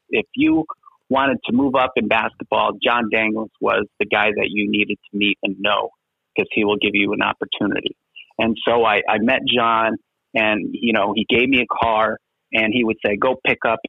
If 0.09 0.25
you 0.35 0.65
wanted 1.09 1.37
to 1.45 1.55
move 1.55 1.75
up 1.75 1.91
in 1.95 2.07
basketball, 2.07 2.71
John 2.83 3.09
Danglis 3.13 3.49
was 3.61 3.85
the 3.99 4.05
guy 4.05 4.27
that 4.35 4.47
you 4.49 4.69
needed 4.69 4.97
to 5.09 5.17
meet 5.17 5.37
and 5.41 5.55
know 5.59 5.89
because 6.35 6.49
he 6.51 6.65
will 6.65 6.77
give 6.77 6.91
you 6.93 7.13
an 7.13 7.21
opportunity. 7.21 7.95
And 8.37 8.57
so 8.67 8.83
I, 8.83 9.01
I 9.07 9.19
met 9.19 9.39
John, 9.47 9.95
and 10.33 10.69
you 10.73 10.93
know 10.93 11.13
he 11.15 11.25
gave 11.27 11.47
me 11.47 11.61
a 11.61 11.83
car, 11.83 12.17
and 12.53 12.73
he 12.73 12.83
would 12.83 12.97
say, 13.05 13.15
"Go 13.17 13.35
pick 13.45 13.59
up 13.67 13.79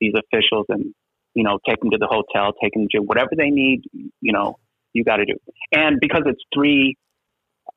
these 0.00 0.12
officials 0.16 0.66
and 0.68 0.94
you 1.34 1.44
know 1.44 1.58
take 1.68 1.80
them 1.80 1.90
to 1.90 1.98
the 1.98 2.08
hotel, 2.08 2.52
take 2.62 2.72
them 2.74 2.86
to 2.92 2.98
whatever 3.00 3.30
they 3.36 3.50
need. 3.50 3.82
You 3.92 4.32
know, 4.32 4.56
you 4.92 5.04
got 5.04 5.16
to 5.16 5.24
do. 5.24 5.34
And 5.72 5.98
because 6.00 6.22
it's 6.26 6.42
three, 6.54 6.96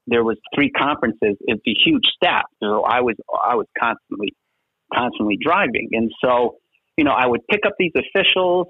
there 0.06 0.24
was 0.24 0.38
three 0.56 0.72
conferences. 0.72 1.38
It's 1.42 1.62
a 1.68 1.74
huge 1.86 2.06
staff. 2.16 2.46
So 2.62 2.84
I 2.84 3.02
was 3.02 3.16
I 3.46 3.56
was 3.56 3.68
constantly 3.80 4.34
constantly 4.94 5.38
driving, 5.42 5.90
and 5.92 6.12
so 6.24 6.58
you 6.98 7.04
know 7.04 7.12
I 7.12 7.28
would 7.28 7.42
pick 7.50 7.62
up 7.66 7.74
these 7.78 7.94
officials, 7.96 8.68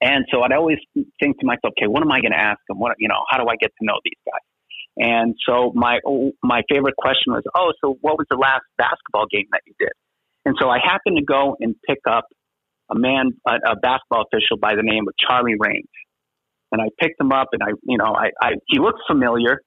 and 0.00 0.24
so 0.32 0.42
I'd 0.42 0.52
always 0.52 0.78
think 1.20 1.38
to 1.40 1.46
myself, 1.46 1.74
okay, 1.78 1.86
what 1.86 2.02
am 2.02 2.12
I 2.12 2.20
going 2.20 2.32
to 2.32 2.40
ask 2.40 2.60
them? 2.68 2.78
What 2.78 2.92
you 2.98 3.08
know, 3.08 3.22
how 3.30 3.38
do 3.38 3.48
I 3.48 3.56
get 3.56 3.70
to 3.80 3.86
know 3.86 3.98
these 4.04 4.20
guys? 4.26 4.44
And 5.00 5.34
so 5.46 5.72
my 5.74 6.00
my 6.42 6.62
favorite 6.68 6.96
question 6.96 7.32
was, 7.32 7.44
oh, 7.54 7.72
so 7.80 7.96
what 8.00 8.18
was 8.18 8.26
the 8.30 8.36
last 8.36 8.64
basketball 8.76 9.26
game 9.30 9.46
that 9.52 9.62
you 9.66 9.74
did? 9.78 9.92
And 10.44 10.54
so 10.60 10.68
I 10.68 10.78
happened 10.82 11.16
to 11.18 11.24
go 11.24 11.56
and 11.60 11.74
pick 11.86 11.98
up 12.08 12.24
a 12.90 12.98
man, 12.98 13.32
a, 13.46 13.72
a 13.72 13.76
basketball 13.76 14.24
official 14.32 14.56
by 14.60 14.74
the 14.74 14.82
name 14.82 15.04
of 15.06 15.14
Charlie 15.18 15.56
Range 15.58 15.86
and 16.72 16.80
I 16.80 16.86
picked 17.00 17.20
him 17.20 17.32
up 17.32 17.48
and 17.52 17.62
I, 17.62 17.72
you 17.82 17.98
know, 17.98 18.14
I, 18.14 18.30
I 18.40 18.50
he 18.66 18.78
looked 18.78 19.00
familiar, 19.08 19.60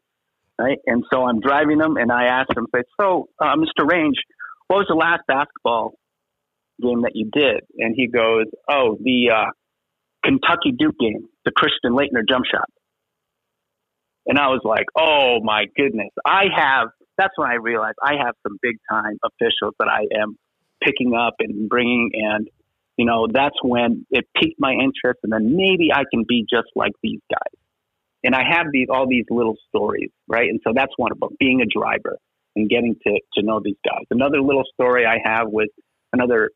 right? 0.59 0.77
And 0.85 1.03
so 1.11 1.23
I'm 1.25 1.39
driving 1.39 1.79
him 1.79 1.97
and 1.97 2.11
I 2.11 2.25
asked 2.25 2.55
him, 2.55 2.67
so, 2.99 3.27
uh, 3.39 3.55
Mr. 3.55 3.89
Range, 3.89 4.15
what 4.67 4.77
was 4.77 4.87
the 4.89 4.95
last 4.95 5.21
basketball 5.27 5.93
game 6.81 7.01
that 7.01 7.11
you 7.13 7.29
did? 7.31 7.61
And 7.77 7.93
he 7.95 8.07
goes, 8.07 8.45
oh, 8.69 8.97
the 9.01 9.31
uh, 9.33 9.51
Kentucky 10.23 10.71
Duke 10.77 10.95
game, 10.99 11.27
the 11.45 11.51
Christian 11.51 11.93
Laettner 11.93 12.23
jump 12.27 12.45
shot. 12.51 12.69
And 14.27 14.37
I 14.37 14.47
was 14.47 14.61
like, 14.63 14.85
oh 14.95 15.39
my 15.43 15.65
goodness, 15.75 16.09
I 16.25 16.43
have. 16.55 16.89
That's 17.17 17.33
when 17.35 17.49
I 17.49 17.55
realized 17.55 17.97
I 18.01 18.13
have 18.23 18.35
some 18.47 18.57
big 18.61 18.77
time 18.89 19.17
officials 19.23 19.73
that 19.79 19.87
I 19.87 20.05
am 20.21 20.37
picking 20.83 21.13
up 21.13 21.35
and 21.39 21.69
bringing 21.69 22.11
and 22.13 22.49
you 22.97 23.05
know, 23.05 23.27
that's 23.31 23.55
when 23.63 24.05
it 24.11 24.27
piqued 24.35 24.59
my 24.59 24.73
interest, 24.73 25.21
and 25.23 25.31
then 25.31 25.55
maybe 25.55 25.89
I 25.93 26.03
can 26.13 26.23
be 26.27 26.45
just 26.47 26.67
like 26.75 26.91
these 27.01 27.19
guys. 27.31 27.59
And 28.23 28.35
I 28.35 28.43
have 28.47 28.67
these 28.71 28.87
all 28.91 29.07
these 29.07 29.25
little 29.31 29.55
stories, 29.69 30.11
right? 30.27 30.47
And 30.49 30.59
so 30.63 30.71
that's 30.75 30.91
one 30.97 31.11
about 31.11 31.33
being 31.39 31.61
a 31.61 31.65
driver 31.65 32.17
and 32.55 32.69
getting 32.69 32.95
to 33.07 33.19
to 33.33 33.43
know 33.43 33.59
these 33.63 33.77
guys. 33.83 34.05
Another 34.11 34.39
little 34.41 34.65
story 34.75 35.05
I 35.05 35.17
have 35.23 35.47
was 35.47 35.69
another 36.13 36.51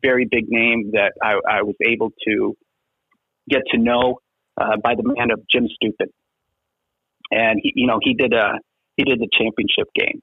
very 0.00 0.28
big 0.30 0.44
name 0.48 0.92
that 0.92 1.12
I, 1.22 1.40
I 1.48 1.62
was 1.62 1.74
able 1.84 2.12
to 2.28 2.56
get 3.48 3.62
to 3.72 3.78
know 3.78 4.18
uh, 4.60 4.76
by 4.82 4.94
the 4.94 5.02
man 5.02 5.32
of 5.32 5.40
Jim 5.50 5.66
Stupin, 5.74 6.08
and 7.32 7.58
he, 7.60 7.72
you 7.74 7.86
know, 7.88 7.98
he 8.00 8.14
did 8.14 8.32
a 8.32 8.60
he 8.96 9.02
did 9.02 9.18
the 9.18 9.28
championship 9.36 9.88
game, 9.94 10.20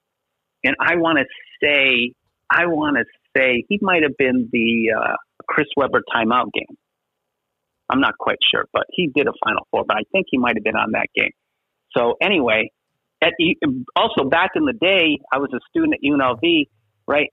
and 0.64 0.76
I 0.80 0.96
want 0.96 1.18
to 1.18 1.26
say 1.62 2.14
I 2.50 2.66
want 2.66 2.96
to 2.96 3.04
say 3.36 3.64
he 3.68 3.78
might 3.82 4.02
have 4.02 4.16
been 4.18 4.48
the 4.52 4.92
uh, 4.96 5.16
Chris 5.48 5.66
Webber 5.76 6.02
timeout 6.14 6.52
game. 6.52 6.76
I'm 7.88 8.00
not 8.00 8.18
quite 8.18 8.38
sure, 8.50 8.64
but 8.72 8.84
he 8.90 9.10
did 9.14 9.28
a 9.28 9.32
Final 9.44 9.66
Four, 9.70 9.84
but 9.86 9.96
I 9.96 10.02
think 10.12 10.26
he 10.30 10.38
might 10.38 10.56
have 10.56 10.64
been 10.64 10.76
on 10.76 10.92
that 10.92 11.06
game. 11.14 11.30
So 11.96 12.14
anyway, 12.20 12.70
at, 13.22 13.32
also 13.94 14.28
back 14.28 14.50
in 14.54 14.64
the 14.64 14.72
day, 14.72 15.18
I 15.32 15.38
was 15.38 15.50
a 15.54 15.60
student 15.70 15.94
at 15.94 16.00
UNLV, 16.02 16.66
right? 17.06 17.28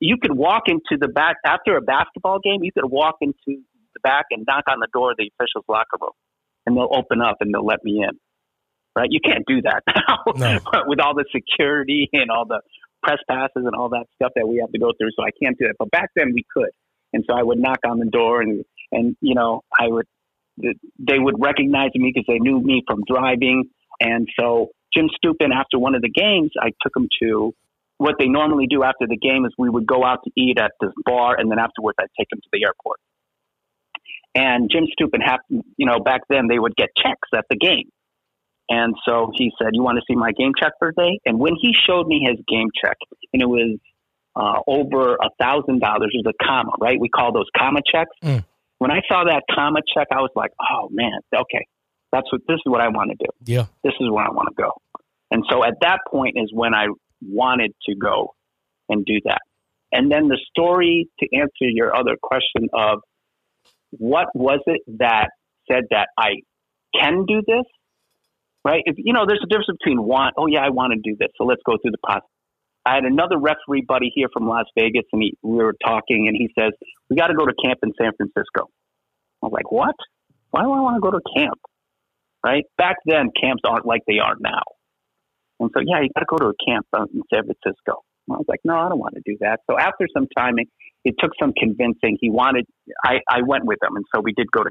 You 0.00 0.16
could 0.20 0.36
walk 0.36 0.64
into 0.66 0.98
the 0.98 1.08
back 1.08 1.36
after 1.44 1.76
a 1.76 1.80
basketball 1.80 2.38
game. 2.42 2.62
You 2.62 2.72
could 2.72 2.90
walk 2.90 3.16
into 3.20 3.36
the 3.46 4.00
back 4.02 4.26
and 4.30 4.44
knock 4.46 4.64
on 4.68 4.80
the 4.80 4.88
door 4.92 5.12
of 5.12 5.18
the 5.18 5.30
officials' 5.38 5.64
locker 5.68 5.98
room, 6.00 6.12
and 6.66 6.76
they'll 6.76 6.88
open 6.90 7.20
up 7.20 7.36
and 7.40 7.52
they'll 7.54 7.66
let 7.66 7.84
me 7.84 8.02
in. 8.02 8.18
Right? 8.96 9.08
You 9.10 9.20
can't 9.22 9.44
do 9.46 9.62
that 9.62 9.82
now 9.86 10.32
no. 10.34 10.58
with 10.86 11.00
all 11.00 11.14
the 11.14 11.24
security 11.32 12.08
and 12.12 12.30
all 12.30 12.44
the 12.44 12.60
press 13.02 13.18
passes 13.28 13.64
and 13.64 13.74
all 13.74 13.88
that 13.90 14.06
stuff 14.14 14.32
that 14.36 14.46
we 14.46 14.58
have 14.60 14.70
to 14.72 14.78
go 14.78 14.92
through. 14.98 15.10
So 15.16 15.22
I 15.22 15.30
can't 15.42 15.56
do 15.58 15.66
that. 15.66 15.76
But 15.78 15.90
back 15.90 16.10
then 16.14 16.32
we 16.34 16.44
could. 16.54 16.70
And 17.12 17.24
so 17.28 17.36
I 17.36 17.42
would 17.42 17.58
knock 17.58 17.78
on 17.86 17.98
the 17.98 18.06
door 18.06 18.40
and, 18.40 18.64
and, 18.92 19.16
you 19.20 19.34
know, 19.34 19.62
I 19.78 19.88
would, 19.88 20.06
they 20.56 21.18
would 21.18 21.36
recognize 21.38 21.90
me 21.94 22.12
because 22.14 22.26
they 22.28 22.38
knew 22.38 22.60
me 22.60 22.82
from 22.86 23.02
driving. 23.06 23.64
And 24.00 24.28
so 24.38 24.68
Jim 24.94 25.08
Stupin, 25.16 25.50
after 25.52 25.78
one 25.78 25.94
of 25.94 26.02
the 26.02 26.10
games, 26.10 26.50
I 26.60 26.70
took 26.82 26.94
him 26.94 27.08
to 27.22 27.52
what 27.98 28.14
they 28.18 28.26
normally 28.26 28.66
do 28.66 28.82
after 28.82 29.06
the 29.06 29.16
game 29.16 29.44
is 29.44 29.52
we 29.58 29.68
would 29.68 29.86
go 29.86 30.04
out 30.04 30.20
to 30.24 30.30
eat 30.36 30.58
at 30.58 30.72
this 30.80 30.92
bar 31.04 31.36
and 31.38 31.50
then 31.50 31.58
afterwards 31.58 31.96
I'd 32.00 32.08
take 32.18 32.28
him 32.32 32.40
to 32.40 32.48
the 32.52 32.64
airport. 32.64 32.98
And 34.34 34.70
Jim 34.72 34.84
Stupin, 34.92 35.20
you 35.76 35.86
know, 35.86 36.00
back 36.00 36.22
then 36.28 36.46
they 36.48 36.58
would 36.58 36.76
get 36.76 36.90
checks 36.96 37.28
at 37.36 37.44
the 37.50 37.56
game. 37.56 37.90
And 38.70 38.94
so 39.06 39.32
he 39.34 39.50
said, 39.60 39.70
"You 39.72 39.82
want 39.82 39.98
to 39.98 40.04
see 40.08 40.16
my 40.16 40.30
game 40.30 40.52
check 40.58 40.72
for 40.78 40.92
today?" 40.92 41.18
And 41.26 41.40
when 41.40 41.54
he 41.60 41.72
showed 41.86 42.06
me 42.06 42.24
his 42.24 42.38
game 42.48 42.68
check, 42.80 42.96
and 43.32 43.42
it 43.42 43.48
was 43.48 43.78
uh, 44.36 44.60
over 44.66 45.16
a 45.16 45.28
thousand 45.40 45.80
dollars, 45.80 46.14
was 46.14 46.32
a 46.32 46.44
comma, 46.44 46.70
right? 46.80 46.98
We 46.98 47.08
call 47.08 47.32
those 47.32 47.48
comma 47.58 47.80
checks. 47.92 48.12
Mm. 48.22 48.44
When 48.78 48.92
I 48.92 49.00
saw 49.08 49.24
that 49.24 49.42
comma 49.52 49.80
check, 49.92 50.06
I 50.12 50.20
was 50.20 50.30
like, 50.36 50.52
"Oh 50.60 50.88
man, 50.92 51.18
okay, 51.34 51.66
that's 52.12 52.30
what 52.32 52.42
this 52.46 52.54
is 52.54 52.62
what 52.64 52.80
I 52.80 52.88
want 52.88 53.10
to 53.10 53.16
do. 53.18 53.30
Yeah, 53.44 53.66
this 53.82 53.94
is 54.00 54.08
where 54.08 54.24
I 54.24 54.30
want 54.30 54.48
to 54.48 54.62
go." 54.62 54.70
And 55.32 55.44
so 55.50 55.64
at 55.64 55.74
that 55.82 55.98
point 56.08 56.36
is 56.36 56.50
when 56.52 56.72
I 56.72 56.86
wanted 57.20 57.72
to 57.88 57.94
go 57.96 58.34
and 58.88 59.04
do 59.04 59.20
that. 59.24 59.40
And 59.92 60.10
then 60.10 60.28
the 60.28 60.38
story 60.50 61.08
to 61.18 61.26
answer 61.36 61.50
your 61.68 61.94
other 61.94 62.16
question 62.20 62.68
of 62.72 63.00
what 63.90 64.28
was 64.34 64.60
it 64.66 64.80
that 64.98 65.30
said 65.70 65.84
that 65.90 66.08
I 66.16 66.42
can 66.94 67.24
do 67.26 67.42
this 67.46 67.64
right? 68.64 68.82
If, 68.84 68.96
you 68.98 69.12
know, 69.12 69.24
there's 69.26 69.42
a 69.42 69.48
difference 69.48 69.78
between 69.80 70.02
want, 70.02 70.34
oh 70.36 70.46
yeah, 70.46 70.60
I 70.60 70.70
want 70.70 70.92
to 70.92 71.00
do 71.02 71.16
this, 71.18 71.28
so 71.38 71.44
let's 71.44 71.62
go 71.64 71.76
through 71.80 71.92
the 71.92 72.02
process. 72.02 72.28
I 72.84 72.94
had 72.94 73.04
another 73.04 73.38
referee 73.38 73.84
buddy 73.86 74.10
here 74.14 74.28
from 74.32 74.48
Las 74.48 74.64
Vegas, 74.76 75.04
and 75.12 75.22
he, 75.22 75.36
we 75.42 75.56
were 75.56 75.74
talking, 75.84 76.28
and 76.28 76.36
he 76.36 76.48
says, 76.58 76.72
"We 77.10 77.16
got 77.16 77.26
to 77.26 77.34
go 77.34 77.44
to 77.44 77.52
camp 77.62 77.80
in 77.82 77.92
San 78.00 78.12
Francisco." 78.16 78.72
I 79.42 79.46
was 79.46 79.52
like, 79.52 79.70
"What? 79.70 79.94
Why 80.50 80.62
do 80.62 80.72
I 80.72 80.80
want 80.80 80.96
to 80.96 81.00
go 81.00 81.10
to 81.10 81.20
camp?" 81.36 81.60
Right? 82.44 82.64
Back 82.78 82.96
then, 83.04 83.30
camps 83.38 83.62
aren't 83.68 83.84
like 83.84 84.00
they 84.06 84.18
are 84.18 84.34
now. 84.40 84.62
And 85.60 85.70
so, 85.76 85.82
yeah, 85.84 86.00
you 86.00 86.08
got 86.14 86.20
to 86.20 86.26
go 86.26 86.38
to 86.38 86.46
a 86.46 86.56
camp 86.66 86.86
uh, 86.94 87.04
in 87.12 87.20
San 87.32 87.44
Francisco. 87.44 88.00
I 88.30 88.38
was 88.38 88.46
like, 88.48 88.60
"No, 88.64 88.76
I 88.76 88.88
don't 88.88 88.98
want 88.98 89.14
to 89.14 89.22
do 89.26 89.36
that." 89.40 89.60
So 89.68 89.78
after 89.78 90.06
some 90.14 90.26
time, 90.36 90.54
it, 90.58 90.68
it 91.04 91.16
took 91.18 91.32
some 91.40 91.52
convincing. 91.52 92.16
He 92.18 92.30
wanted. 92.30 92.64
I 93.04 93.18
I 93.28 93.42
went 93.42 93.66
with 93.66 93.78
him, 93.82 93.96
and 93.96 94.04
so 94.14 94.22
we 94.22 94.32
did 94.32 94.50
go 94.50 94.62
to 94.62 94.70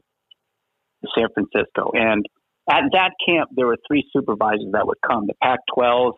San 1.18 1.28
Francisco, 1.34 1.92
and 1.94 2.26
at 2.70 2.84
that 2.94 3.12
camp, 3.28 3.50
there 3.56 3.66
were 3.66 3.78
three 3.88 4.08
supervisors 4.16 4.72
that 4.74 4.86
would 4.86 5.02
come 5.06 5.26
the 5.26 5.34
Pac 5.42 5.60
12, 5.76 6.14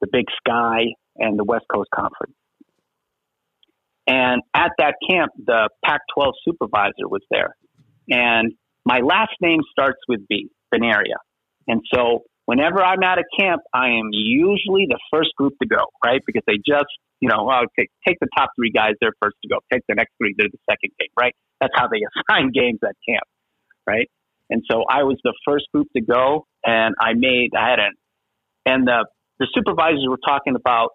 the 0.00 0.08
Big 0.10 0.24
Sky, 0.38 0.84
and 1.16 1.38
the 1.38 1.44
West 1.44 1.66
Coast 1.72 1.90
Conference. 1.94 2.34
And 4.06 4.42
at 4.54 4.72
that 4.78 4.94
camp, 5.08 5.32
the 5.36 5.68
Pac 5.84 6.00
12 6.14 6.34
supervisor 6.44 7.08
was 7.08 7.22
there. 7.30 7.54
And 8.08 8.52
my 8.84 8.98
last 8.98 9.32
name 9.40 9.60
starts 9.70 10.00
with 10.08 10.26
B, 10.28 10.48
Banaria. 10.74 11.20
And 11.68 11.82
so 11.94 12.24
whenever 12.46 12.82
I'm 12.82 13.02
at 13.02 13.18
a 13.18 13.24
camp, 13.38 13.62
I 13.72 13.88
am 13.90 14.08
usually 14.10 14.86
the 14.88 14.98
first 15.12 15.30
group 15.36 15.52
to 15.62 15.68
go, 15.68 15.84
right? 16.04 16.20
Because 16.26 16.42
they 16.46 16.56
just, 16.66 16.90
you 17.20 17.28
know, 17.28 17.48
oh, 17.48 17.66
take, 17.78 17.90
take 18.06 18.18
the 18.20 18.28
top 18.36 18.50
three 18.56 18.70
guys, 18.70 18.94
they're 19.00 19.14
first 19.22 19.36
to 19.42 19.48
go. 19.48 19.58
Take 19.72 19.82
the 19.88 19.94
next 19.94 20.12
three, 20.18 20.34
they're 20.36 20.48
the 20.50 20.58
second 20.68 20.90
game, 20.98 21.10
right? 21.18 21.34
That's 21.60 21.72
how 21.76 21.86
they 21.86 22.00
assign 22.32 22.50
games 22.50 22.80
at 22.82 22.96
camp, 23.08 23.24
right? 23.86 24.10
And 24.52 24.62
so 24.70 24.84
I 24.88 25.04
was 25.04 25.16
the 25.24 25.32
first 25.48 25.64
group 25.72 25.88
to 25.96 26.02
go, 26.02 26.46
and 26.62 26.94
I 27.00 27.14
made, 27.14 27.50
I 27.58 27.70
had 27.70 27.78
an, 27.78 27.92
and 28.66 28.86
the, 28.86 29.06
the 29.38 29.48
supervisors 29.54 30.04
were 30.06 30.20
talking 30.22 30.56
about, 30.56 30.90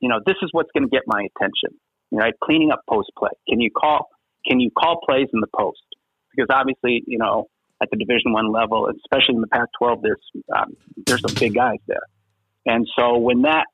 you 0.00 0.08
know, 0.08 0.18
this 0.26 0.34
is 0.42 0.48
what's 0.50 0.70
going 0.76 0.82
to 0.82 0.90
get 0.90 1.02
my 1.06 1.22
attention, 1.22 1.78
right? 2.10 2.34
Cleaning 2.42 2.72
up 2.72 2.80
post 2.90 3.10
play. 3.16 3.30
Can 3.48 3.60
you 3.60 3.70
call, 3.70 4.08
can 4.44 4.58
you 4.58 4.70
call 4.76 5.00
plays 5.06 5.28
in 5.32 5.40
the 5.40 5.46
post? 5.56 5.78
Because 6.34 6.48
obviously, 6.52 7.04
you 7.06 7.16
know, 7.16 7.46
at 7.80 7.90
the 7.92 7.96
Division 7.96 8.32
One 8.32 8.50
level, 8.50 8.88
especially 8.88 9.36
in 9.36 9.40
the 9.40 9.46
Pac-12, 9.46 10.02
there's 10.02 10.20
um, 10.54 10.76
there's 11.06 11.20
some 11.20 11.34
big 11.38 11.54
guys 11.54 11.78
there. 11.86 12.02
And 12.66 12.88
so 12.98 13.18
when 13.18 13.42
that, 13.42 13.66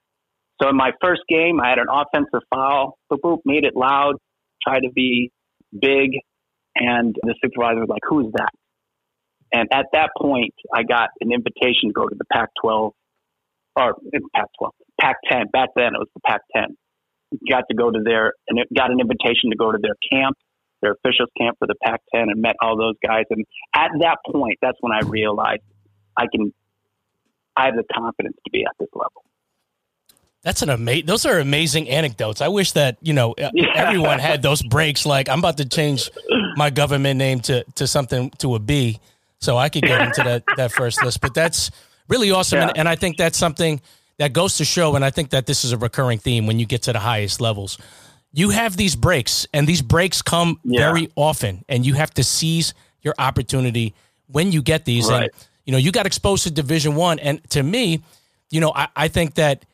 so 0.60 0.68
in 0.68 0.76
my 0.76 0.90
first 1.00 1.22
game, 1.26 1.58
I 1.58 1.70
had 1.70 1.78
an 1.78 1.86
offensive 1.90 2.46
foul, 2.52 2.98
boop, 3.10 3.20
boop, 3.24 3.38
made 3.46 3.64
it 3.64 3.74
loud, 3.74 4.16
tried 4.62 4.80
to 4.80 4.90
be 4.90 5.32
big, 5.72 6.10
and 6.76 7.16
the 7.22 7.34
supervisor 7.42 7.80
was 7.80 7.88
like, 7.88 8.02
"Who 8.08 8.26
is 8.26 8.32
that?" 8.34 8.50
And 9.52 9.68
at 9.72 9.86
that 9.92 10.10
point, 10.16 10.54
I 10.72 10.82
got 10.82 11.08
an 11.20 11.32
invitation 11.32 11.88
to 11.88 11.92
go 11.92 12.08
to 12.08 12.14
the 12.16 12.24
Pac-12 12.32 12.92
or 13.76 13.94
Pac-12, 14.34 14.70
Pac-10. 15.00 15.50
Back 15.52 15.70
then, 15.74 15.94
it 15.94 15.98
was 15.98 16.08
the 16.14 16.20
Pac-10. 16.26 16.66
Got 17.48 17.64
to 17.70 17.76
go 17.76 17.90
to 17.90 18.00
their 18.04 18.32
and 18.48 18.58
it 18.58 18.68
got 18.76 18.90
an 18.90 18.98
invitation 19.00 19.50
to 19.50 19.56
go 19.56 19.70
to 19.70 19.78
their 19.80 19.94
camp 20.10 20.36
their 20.80 20.92
officials 20.92 21.28
camp 21.38 21.58
for 21.58 21.66
the 21.66 21.74
Pac-10 21.82 22.30
and 22.30 22.40
met 22.40 22.56
all 22.60 22.76
those 22.76 22.94
guys. 23.06 23.24
And 23.30 23.44
at 23.74 23.90
that 24.00 24.18
point, 24.30 24.58
that's 24.62 24.78
when 24.80 24.92
I 24.92 25.00
realized 25.06 25.62
I 26.16 26.26
can, 26.32 26.52
I 27.56 27.66
have 27.66 27.74
the 27.76 27.84
confidence 27.94 28.36
to 28.44 28.50
be 28.50 28.64
at 28.64 28.72
this 28.78 28.88
level. 28.94 29.24
That's 30.42 30.62
an 30.62 30.70
amazing. 30.70 31.04
Those 31.04 31.26
are 31.26 31.38
amazing 31.38 31.90
anecdotes. 31.90 32.40
I 32.40 32.48
wish 32.48 32.72
that 32.72 32.96
you 33.02 33.12
know 33.12 33.34
yeah. 33.36 33.50
everyone 33.74 34.18
had 34.18 34.40
those 34.40 34.62
breaks. 34.62 35.04
Like 35.04 35.28
I'm 35.28 35.40
about 35.40 35.58
to 35.58 35.68
change 35.68 36.10
my 36.56 36.70
government 36.70 37.18
name 37.18 37.40
to 37.40 37.62
to 37.74 37.86
something 37.86 38.30
to 38.38 38.54
a 38.54 38.58
B, 38.58 39.00
so 39.40 39.57
I 39.57 39.68
could 39.68 39.83
get 39.83 40.00
into 40.03 40.22
that 40.22 40.44
that 40.57 40.72
first 40.72 41.05
list. 41.05 41.20
But 41.20 41.35
that's 41.35 41.70
really 42.09 42.31
awesome, 42.31 42.59
yeah. 42.59 42.68
and, 42.68 42.79
and 42.79 42.88
I 42.88 42.96
think 42.96 43.16
that's 43.16 43.38
something 43.38 43.81
that 44.18 44.33
goes 44.33 44.59
to 44.59 44.64
show. 44.64 44.96
And 44.96 45.05
I 45.05 45.11
think 45.11 45.31
that 45.31 45.46
this 45.46 45.64
is 45.64 45.72
a 45.72 45.79
recurring 45.79 46.18
theme 46.18 46.46
when 46.46 46.59
you 46.59 46.66
get 46.66 46.83
to 46.83 46.92
the 46.92 46.98
highest 46.98 47.40
levels 47.40 47.79
you 48.33 48.50
have 48.50 48.76
these 48.76 48.94
breaks, 48.94 49.46
and 49.53 49.66
these 49.66 49.83
breaks 49.83 50.22
come 50.22 50.61
yeah. 50.64 50.81
very 50.81 51.11
often, 51.16 51.64
and 51.68 51.85
you 51.85 51.94
have 51.94 52.12
to 52.14 52.24
seize 52.24 52.74
your 53.03 53.14
opportunity 53.18 53.94
when 54.26 54.53
you 54.53 54.62
get 54.62 54.85
these. 54.85 55.09
Right. 55.09 55.22
And 55.22 55.31
you 55.64 55.72
know, 55.72 55.79
you 55.79 55.92
got 55.92 56.07
exposed 56.07 56.44
to 56.44 56.50
Division 56.50 56.94
One, 56.94 57.18
and 57.18 57.42
to 57.50 57.62
me, 57.62 58.03
you 58.50 58.61
know, 58.61 58.72
I, 58.74 58.88
I 58.94 59.09
think 59.09 59.35
that 59.35 59.64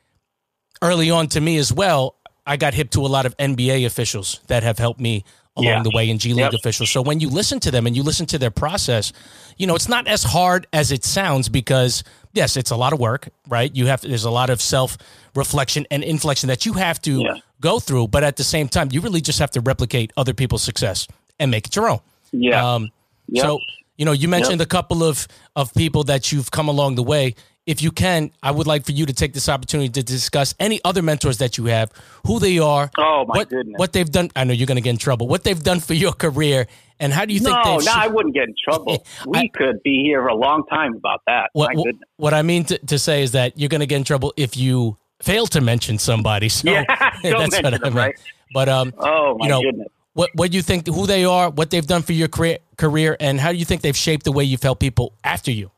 early 0.83 1.11
on 1.11 1.29
to 1.29 1.41
me 1.41 1.59
as 1.59 1.73
well, 1.73 2.17
I 2.47 2.57
got 2.57 2.75
hip 2.75 2.91
to 2.91 3.01
a 3.01 3.09
lot 3.09 3.27
of 3.27 3.37
NBA 3.37 3.87
officials 3.87 4.41
that 4.47 4.63
have 4.63 4.79
helped 4.79 5.01
me 5.01 5.25
along 5.57 5.73
yeah. 5.73 5.83
the 5.83 5.91
way 5.95 6.11
in 6.11 6.19
G 6.19 6.31
League 6.31 6.41
yep. 6.41 6.53
officials. 6.53 6.91
So 6.91 7.03
when 7.03 7.21
you 7.21 7.29
listen 7.29 7.61
to 7.61 7.71
them 7.71 7.87
and 7.87 7.97
you 7.97 8.03
listen 8.03 8.27
to 8.27 8.39
their 8.39 8.51
process, 8.51 9.13
you 9.57 9.67
know, 9.67 9.75
it's 9.75 9.89
not 9.89 10.07
as 10.07 10.23
hard 10.23 10.67
as 10.73 10.93
it 10.93 11.05
sounds 11.05 11.49
because 11.49 12.05
yes, 12.33 12.57
it's 12.57 12.71
a 12.71 12.77
lot 12.77 12.93
of 12.93 13.01
work, 13.01 13.29
right? 13.49 13.75
You 13.75 13.87
have 13.87 14.03
to, 14.03 14.09
there's 14.09 14.25
a 14.25 14.31
lot 14.31 14.51
of 14.51 14.61
self 14.61 14.99
reflection 15.35 15.87
and 15.91 16.05
inflection 16.05 16.49
that 16.49 16.67
you 16.67 16.75
have 16.75 17.01
to 17.03 17.21
yeah. 17.21 17.35
go 17.61 17.79
through, 17.81 18.09
but 18.09 18.23
at 18.23 18.37
the 18.37 18.45
same 18.45 18.69
time, 18.69 18.89
you 18.93 19.01
really 19.01 19.21
just 19.21 19.39
have 19.39 19.51
to 19.53 19.61
replicate 19.61 20.13
other 20.17 20.35
people's 20.35 20.63
success 20.63 21.09
and 21.39 21.51
make 21.51 21.67
it 21.67 21.77
your 21.77 21.89
own. 21.89 22.01
Yeah. 22.33 22.75
Um, 22.75 22.91
yep. 23.29 23.45
So 23.45 23.61
you 23.97 24.05
know, 24.05 24.13
you 24.13 24.29
mentioned 24.29 24.61
yep. 24.61 24.67
a 24.67 24.69
couple 24.69 25.03
of 25.03 25.27
of 25.55 25.73
people 25.75 26.05
that 26.05 26.31
you've 26.33 26.51
come 26.51 26.69
along 26.69 26.97
the 26.97 27.03
way. 27.03 27.35
If 27.67 27.83
you 27.83 27.91
can, 27.91 28.31
I 28.45 28.53
would 28.53 28.69
like 28.69 28.87
for 28.87 28.93
you 28.93 29.07
to 29.07 29.13
take 29.13 29.35
this 29.35 29.49
opportunity 29.49 29.89
to 29.89 30.03
discuss 30.03 30.55
any 30.61 30.81
other 30.85 31.03
mentors 31.03 31.39
that 31.39 31.59
you 31.59 31.65
have, 31.67 31.91
who 32.25 32.39
they 32.39 32.61
are, 32.61 32.91
oh 32.97 33.25
my 33.27 33.39
what, 33.39 33.51
goodness, 33.51 33.75
what 33.77 33.93
they've 33.93 34.11
done. 34.11 34.31
I 34.37 34.45
know 34.45 34.53
you're 34.53 34.69
going 34.69 34.77
to 34.77 34.83
get 34.83 34.91
in 34.91 34.99
trouble. 34.99 35.27
What 35.27 35.43
they've 35.43 35.61
done 35.61 35.81
for 35.81 35.95
your 35.95 36.13
career, 36.13 36.69
and 37.01 37.13
how 37.13 37.25
do 37.25 37.35
you 37.35 37.41
think? 37.41 37.57
No, 37.65 37.79
no, 37.79 37.93
I 37.93 38.07
wouldn't 38.07 38.35
get 38.35 38.45
in 38.45 38.55
trouble. 38.63 39.05
We 39.27 39.39
I, 39.39 39.49
could 39.53 39.83
be 39.83 40.03
here 40.05 40.23
for 40.23 40.29
a 40.29 40.35
long 40.35 40.65
time 40.67 40.95
about 40.95 41.23
that. 41.27 41.51
What, 41.53 41.75
what 42.17 42.33
I 42.33 42.43
mean 42.43 42.65
to, 42.67 42.79
to, 42.79 42.99
say 42.99 43.23
is 43.23 43.33
that 43.33 43.59
you're 43.59 43.69
going 43.69 43.81
to 43.81 43.87
get 43.87 43.97
in 43.97 44.05
trouble 44.05 44.33
if 44.37 44.57
you 44.57 44.97
fail 45.21 45.47
to 45.49 45.61
mention 45.61 45.99
somebody. 45.99 46.49
So 46.49 46.71
yeah, 46.71 46.85
that's 47.23 47.61
what 47.61 47.75
I 47.75 47.79
mean. 47.79 47.93
Right? 47.93 48.15
But 48.55 48.69
um, 48.69 48.93
oh 48.99 49.37
my 49.39 49.47
you 49.47 49.51
know, 49.51 49.63
goodness. 49.63 49.89
What 50.13 50.31
what 50.35 50.51
do 50.51 50.57
you 50.57 50.63
think? 50.63 50.87
Who 50.87 51.07
they 51.07 51.25
are? 51.25 51.51
What 51.51 51.71
they've 51.71 51.87
done 51.87 52.03
for 52.03 52.13
your 52.13 52.29
career, 52.29 52.59
career, 52.77 53.17
and 53.19 53.41
how 53.41 53.51
do 53.53 53.59
you 53.59 53.65
think 53.65 53.83
they've 53.83 53.97
shaped 53.97 54.25
the 54.25 54.33
way 54.33 54.45
you've 54.45 54.63
helped 54.63 54.81
people 54.81 55.13
after 55.25 55.51
you? 55.51 55.71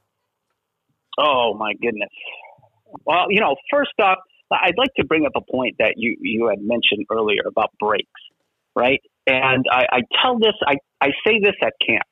Oh 1.18 1.54
my 1.58 1.72
goodness. 1.74 2.10
Well, 3.04 3.26
you 3.28 3.40
know, 3.40 3.56
first 3.70 3.92
off, 4.00 4.18
I'd 4.50 4.78
like 4.78 4.94
to 4.98 5.04
bring 5.04 5.26
up 5.26 5.32
a 5.36 5.52
point 5.52 5.76
that 5.78 5.94
you 5.96 6.16
you 6.20 6.48
had 6.48 6.60
mentioned 6.60 7.06
earlier 7.10 7.42
about 7.46 7.70
breaks, 7.78 8.08
right? 8.74 9.00
And 9.26 9.66
I, 9.70 9.84
I 9.92 10.00
tell 10.22 10.38
this, 10.38 10.54
I, 10.66 10.76
I 11.02 11.08
say 11.26 11.38
this 11.42 11.54
at 11.62 11.74
camps, 11.86 12.08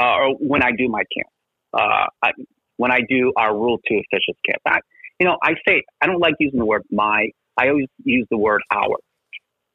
uh, 0.00 0.04
or 0.04 0.34
when 0.34 0.62
I 0.62 0.70
do 0.78 0.88
my 0.88 1.02
camp, 1.12 1.28
uh, 1.74 2.06
I, 2.22 2.30
when 2.76 2.92
I 2.92 3.00
do 3.08 3.32
our 3.36 3.52
Rule 3.52 3.78
Two 3.88 3.96
officials 3.96 4.36
camp. 4.48 4.62
I, 4.66 4.78
you 5.18 5.26
know, 5.26 5.38
I 5.42 5.54
say 5.66 5.82
I 6.00 6.06
don't 6.06 6.20
like 6.20 6.34
using 6.38 6.58
the 6.60 6.66
word 6.66 6.82
my. 6.90 7.30
I 7.58 7.68
always 7.68 7.88
use 8.04 8.26
the 8.30 8.38
word 8.38 8.60
our. 8.70 8.96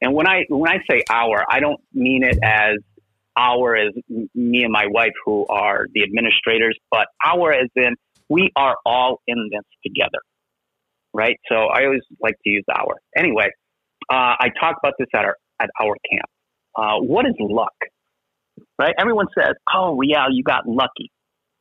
And 0.00 0.14
when 0.14 0.26
I 0.26 0.44
when 0.48 0.70
I 0.70 0.78
say 0.90 1.02
our, 1.10 1.44
I 1.50 1.60
don't 1.60 1.80
mean 1.92 2.24
it 2.24 2.38
as 2.42 2.76
our 3.36 3.76
as 3.76 3.92
me 4.34 4.62
and 4.62 4.72
my 4.72 4.86
wife 4.88 5.12
who 5.24 5.46
are 5.48 5.86
the 5.92 6.02
administrators, 6.02 6.78
but 6.90 7.06
our 7.24 7.52
as 7.52 7.68
in 7.76 7.94
we 8.32 8.50
are 8.56 8.76
all 8.86 9.20
in 9.26 9.50
this 9.52 9.64
together, 9.84 10.20
right? 11.12 11.36
So 11.50 11.56
I 11.56 11.84
always 11.84 12.00
like 12.20 12.36
to 12.44 12.50
use 12.50 12.64
our. 12.74 12.94
Anyway, 13.16 13.48
uh, 14.10 14.34
I 14.40 14.48
talk 14.58 14.76
about 14.82 14.94
this 14.98 15.08
at 15.14 15.24
our 15.24 15.36
at 15.60 15.68
our 15.80 15.94
camp. 16.10 16.30
Uh, 16.74 17.04
what 17.04 17.26
is 17.26 17.34
luck? 17.38 17.76
Right? 18.78 18.94
Everyone 18.98 19.26
says, 19.38 19.54
"Oh, 19.74 20.00
yeah, 20.02 20.26
you 20.30 20.42
got 20.42 20.66
lucky 20.66 21.10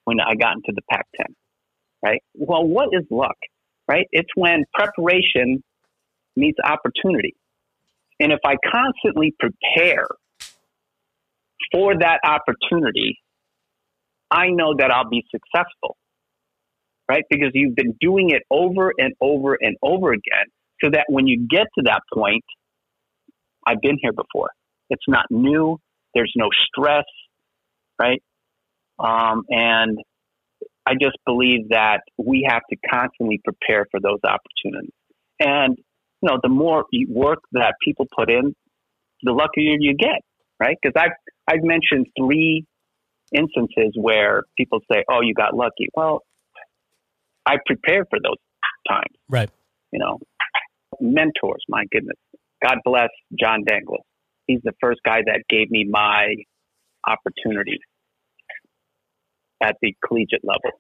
when 0.06 0.20
I 0.22 0.36
got 0.36 0.54
into 0.54 0.72
the 0.74 0.82
Pac-10." 0.90 1.36
Right? 2.04 2.22
Well, 2.36 2.64
what 2.66 2.90
is 2.94 3.06
luck? 3.12 3.38
Right? 3.90 4.08
It's 4.12 4.30
when 4.36 4.64
preparation 4.74 5.62
meets 6.38 6.58
opportunity. 6.64 7.36
And 8.20 8.32
if 8.32 8.40
I 8.46 8.56
constantly 8.72 9.34
prepare 9.38 10.08
for 11.74 11.98
that 11.98 12.20
opportunity, 12.24 13.20
I 14.30 14.48
know 14.50 14.76
that 14.78 14.92
I'll 14.92 15.10
be 15.10 15.26
successful. 15.32 15.98
Right? 17.12 17.26
Because 17.30 17.52
you've 17.54 17.76
been 17.76 17.94
doing 18.00 18.30
it 18.30 18.44
over 18.50 18.94
and 18.98 19.14
over 19.20 19.58
and 19.60 19.76
over 19.82 20.14
again 20.14 20.48
so 20.82 20.90
that 20.92 21.08
when 21.10 21.28
you 21.28 21.46
get 21.46 21.68
to 21.78 21.84
that 21.84 22.00
point, 22.14 22.46
I've 23.68 23.82
been 23.82 23.98
here 24.02 24.14
before. 24.14 24.52
It's 24.90 25.04
not 25.10 25.26
new. 25.30 25.78
There's 26.16 26.32
no 26.38 26.48
stress, 26.68 27.04
right? 28.00 28.24
Um, 28.98 29.44
and 29.50 29.98
I 30.86 30.94
just 30.94 31.18
believe 31.26 31.68
that 31.72 32.00
we 32.18 32.48
have 32.50 32.62
to 32.70 32.78
constantly 32.90 33.42
prepare 33.44 33.88
for 33.92 34.00
those 34.00 34.20
opportunities. 34.24 34.94
And 35.38 35.76
you 36.22 36.30
know, 36.30 36.40
the 36.42 36.48
more 36.50 36.86
work 37.10 37.40
that 37.52 37.74
people 37.84 38.08
put 38.18 38.32
in, 38.32 38.56
the 39.24 39.34
luckier 39.34 39.76
you 39.80 39.96
get, 39.98 40.22
right? 40.62 40.78
Because 40.82 40.96
I've 40.96 41.18
I've 41.46 41.64
mentioned 41.64 42.08
three 42.18 42.66
instances 43.36 43.96
where 43.96 44.44
people 44.58 44.80
say, 44.90 45.04
"Oh, 45.10 45.20
you 45.22 45.34
got 45.34 45.54
lucky." 45.54 45.90
Well, 45.94 46.22
I 47.46 47.56
prepare 47.66 48.06
for 48.10 48.20
those 48.24 48.38
times, 48.88 49.16
right? 49.30 49.50
You 49.92 50.00
know, 50.00 50.20
mentors. 51.00 51.64
My 51.68 51.84
goodness, 51.92 52.18
God 52.64 52.78
bless 52.86 53.10
John 53.40 53.64
Danglis 53.68 54.04
he's 54.52 54.62
the 54.64 54.74
first 54.82 55.00
guy 55.06 55.20
that 55.26 55.44
gave 55.50 55.70
me 55.72 55.86
my 55.90 56.36
opportunity 57.08 57.80
at 59.64 59.76
the 59.82 59.94
collegiate 60.06 60.44
level. 60.44 60.80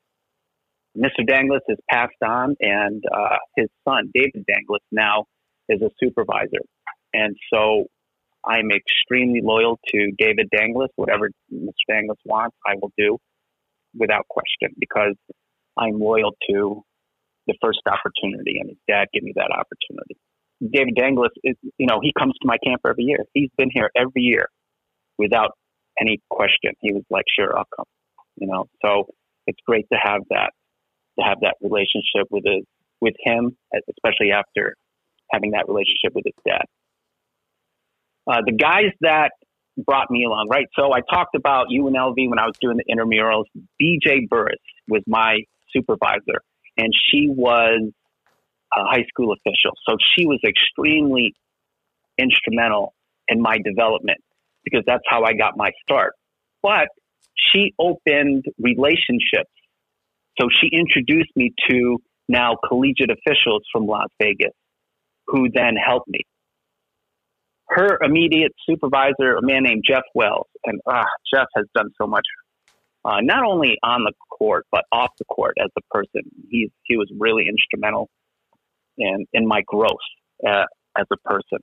Mr. 0.97 1.25
Danglis 1.27 1.61
has 1.69 1.77
passed 1.89 2.21
on, 2.25 2.55
and 2.59 3.03
uh, 3.13 3.37
his 3.55 3.67
son, 3.87 4.11
David 4.13 4.45
Danglis, 4.49 4.83
now 4.91 5.25
is 5.69 5.81
a 5.81 5.89
supervisor. 6.03 6.63
And 7.13 7.35
so 7.53 7.85
I'm 8.45 8.71
extremely 8.71 9.41
loyal 9.41 9.79
to 9.93 10.11
David 10.17 10.49
Danglis. 10.53 10.89
Whatever 10.95 11.29
Mr. 11.53 11.71
Danglis 11.89 12.17
wants, 12.25 12.57
I 12.65 12.73
will 12.81 12.91
do 12.97 13.17
without 13.97 14.27
question 14.27 14.75
because 14.79 15.15
I'm 15.77 15.99
loyal 15.99 16.35
to 16.49 16.83
the 17.47 17.55
first 17.61 17.81
opportunity, 17.85 18.57
and 18.59 18.69
his 18.69 18.77
dad 18.87 19.07
gave 19.13 19.23
me 19.23 19.33
that 19.35 19.51
opportunity. 19.51 20.17
David 20.61 20.95
Danglis, 20.95 21.31
is, 21.43 21.55
you 21.77 21.87
know, 21.87 21.99
he 22.01 22.13
comes 22.17 22.33
to 22.41 22.47
my 22.47 22.57
camp 22.63 22.81
every 22.87 23.03
year. 23.03 23.25
He's 23.33 23.49
been 23.57 23.69
here 23.73 23.89
every 23.95 24.21
year 24.21 24.47
without 25.17 25.51
any 25.99 26.19
question. 26.29 26.73
He 26.81 26.93
was 26.93 27.03
like, 27.09 27.25
sure, 27.35 27.57
I'll 27.57 27.65
come, 27.75 27.85
you 28.35 28.47
know, 28.47 28.67
so 28.83 29.07
it's 29.47 29.59
great 29.65 29.87
to 29.91 29.97
have 30.01 30.21
that, 30.29 30.51
to 31.19 31.25
have 31.25 31.39
that 31.41 31.55
relationship 31.61 32.27
with 32.29 32.43
his, 32.45 32.63
with 32.99 33.15
him, 33.19 33.57
especially 33.73 34.31
after 34.31 34.75
having 35.31 35.51
that 35.51 35.67
relationship 35.67 36.13
with 36.13 36.25
his 36.25 36.35
dad. 36.45 36.65
Uh, 38.27 38.41
the 38.45 38.53
guys 38.53 38.91
that 39.01 39.31
brought 39.77 40.11
me 40.11 40.25
along, 40.25 40.47
right? 40.49 40.67
So 40.77 40.93
I 40.93 40.99
talked 41.11 41.35
about 41.35 41.67
UNLV 41.67 42.29
when 42.29 42.39
I 42.39 42.45
was 42.45 42.55
doing 42.61 42.77
the 42.77 42.85
intramurals. 42.93 43.45
BJ 43.81 44.29
Burris 44.29 44.59
was 44.87 45.01
my 45.07 45.39
supervisor, 45.75 46.41
and 46.77 46.89
she 47.09 47.29
was 47.29 47.91
a 48.73 48.83
high 48.85 49.05
school 49.09 49.33
official. 49.33 49.71
So 49.87 49.97
she 50.15 50.25
was 50.25 50.39
extremely 50.47 51.33
instrumental 52.17 52.93
in 53.27 53.41
my 53.41 53.57
development 53.63 54.19
because 54.63 54.83
that's 54.85 55.03
how 55.07 55.23
I 55.23 55.33
got 55.33 55.57
my 55.57 55.71
start. 55.83 56.13
But 56.61 56.87
she 57.35 57.73
opened 57.79 58.45
relationships. 58.59 59.51
So 60.39 60.47
she 60.61 60.69
introduced 60.71 61.31
me 61.35 61.53
to 61.69 61.97
now 62.29 62.55
collegiate 62.67 63.09
officials 63.09 63.63
from 63.71 63.85
Las 63.85 64.07
Vegas 64.21 64.53
who 65.27 65.47
then 65.53 65.75
helped 65.75 66.07
me. 66.07 66.21
Her 67.67 67.99
immediate 68.03 68.51
supervisor, 68.69 69.35
a 69.37 69.41
man 69.41 69.63
named 69.63 69.83
Jeff 69.87 70.03
Wells, 70.13 70.47
and 70.65 70.79
uh, 70.85 71.03
Jeff 71.33 71.47
has 71.55 71.65
done 71.75 71.89
so 71.99 72.05
much, 72.05 72.25
uh, 73.05 73.17
not 73.21 73.43
only 73.43 73.77
on 73.83 74.03
the 74.03 74.13
court 74.29 74.65
but 74.71 74.83
off 74.91 75.11
the 75.17 75.25
court 75.25 75.57
as 75.59 75.69
a 75.77 75.81
person. 75.89 76.21
He's 76.49 76.69
he 76.83 76.97
was 76.97 77.11
really 77.17 77.47
instrumental 77.47 78.09
in 78.97 79.25
in 79.33 79.47
my 79.47 79.61
growth 79.65 80.05
uh, 80.47 80.65
as 80.97 81.05
a 81.11 81.17
person. 81.29 81.59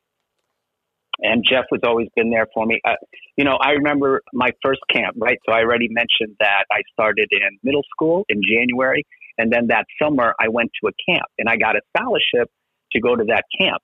And 1.20 1.44
Jeff 1.44 1.64
has 1.72 1.80
always 1.84 2.08
been 2.14 2.30
there 2.30 2.46
for 2.54 2.64
me. 2.64 2.80
Uh, 2.84 2.94
you 3.36 3.44
know, 3.44 3.58
I 3.60 3.70
remember 3.70 4.22
my 4.32 4.50
first 4.62 4.80
camp, 4.88 5.16
right? 5.18 5.38
So 5.46 5.52
I 5.52 5.62
already 5.62 5.88
mentioned 5.90 6.36
that 6.38 6.64
I 6.70 6.82
started 6.92 7.28
in 7.32 7.58
middle 7.64 7.82
school 7.92 8.24
in 8.28 8.40
January. 8.48 9.04
And 9.36 9.52
then 9.52 9.66
that 9.68 9.86
summer, 10.00 10.34
I 10.40 10.48
went 10.48 10.70
to 10.80 10.88
a 10.88 11.12
camp 11.12 11.26
and 11.38 11.48
I 11.48 11.56
got 11.56 11.74
a 11.76 11.80
scholarship 11.96 12.50
to 12.92 13.00
go 13.00 13.16
to 13.16 13.24
that 13.28 13.44
camp. 13.60 13.82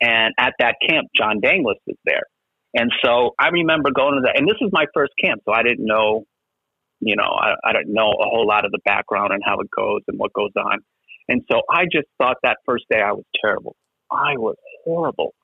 And 0.00 0.32
at 0.38 0.54
that 0.60 0.76
camp, 0.88 1.08
John 1.14 1.40
Danglis 1.40 1.78
was 1.86 1.96
there. 2.04 2.22
And 2.74 2.90
so 3.04 3.34
I 3.38 3.48
remember 3.48 3.90
going 3.90 4.14
to 4.14 4.20
that. 4.26 4.38
And 4.38 4.48
this 4.48 4.56
was 4.60 4.70
my 4.72 4.86
first 4.94 5.12
camp. 5.22 5.42
So 5.44 5.52
I 5.52 5.62
didn't 5.62 5.84
know, 5.84 6.24
you 7.00 7.16
know, 7.16 7.24
I, 7.24 7.54
I 7.64 7.72
didn't 7.72 7.92
know 7.92 8.10
a 8.10 8.28
whole 8.28 8.46
lot 8.46 8.64
of 8.64 8.72
the 8.72 8.80
background 8.84 9.32
and 9.32 9.42
how 9.44 9.58
it 9.60 9.68
goes 9.76 10.02
and 10.08 10.18
what 10.18 10.32
goes 10.32 10.52
on. 10.56 10.78
And 11.28 11.42
so 11.50 11.62
I 11.70 11.84
just 11.84 12.08
thought 12.18 12.36
that 12.42 12.58
first 12.66 12.84
day 12.90 13.00
I 13.00 13.12
was 13.12 13.24
terrible. 13.42 13.76
I 14.10 14.36
was 14.36 14.56
horrible 14.84 15.34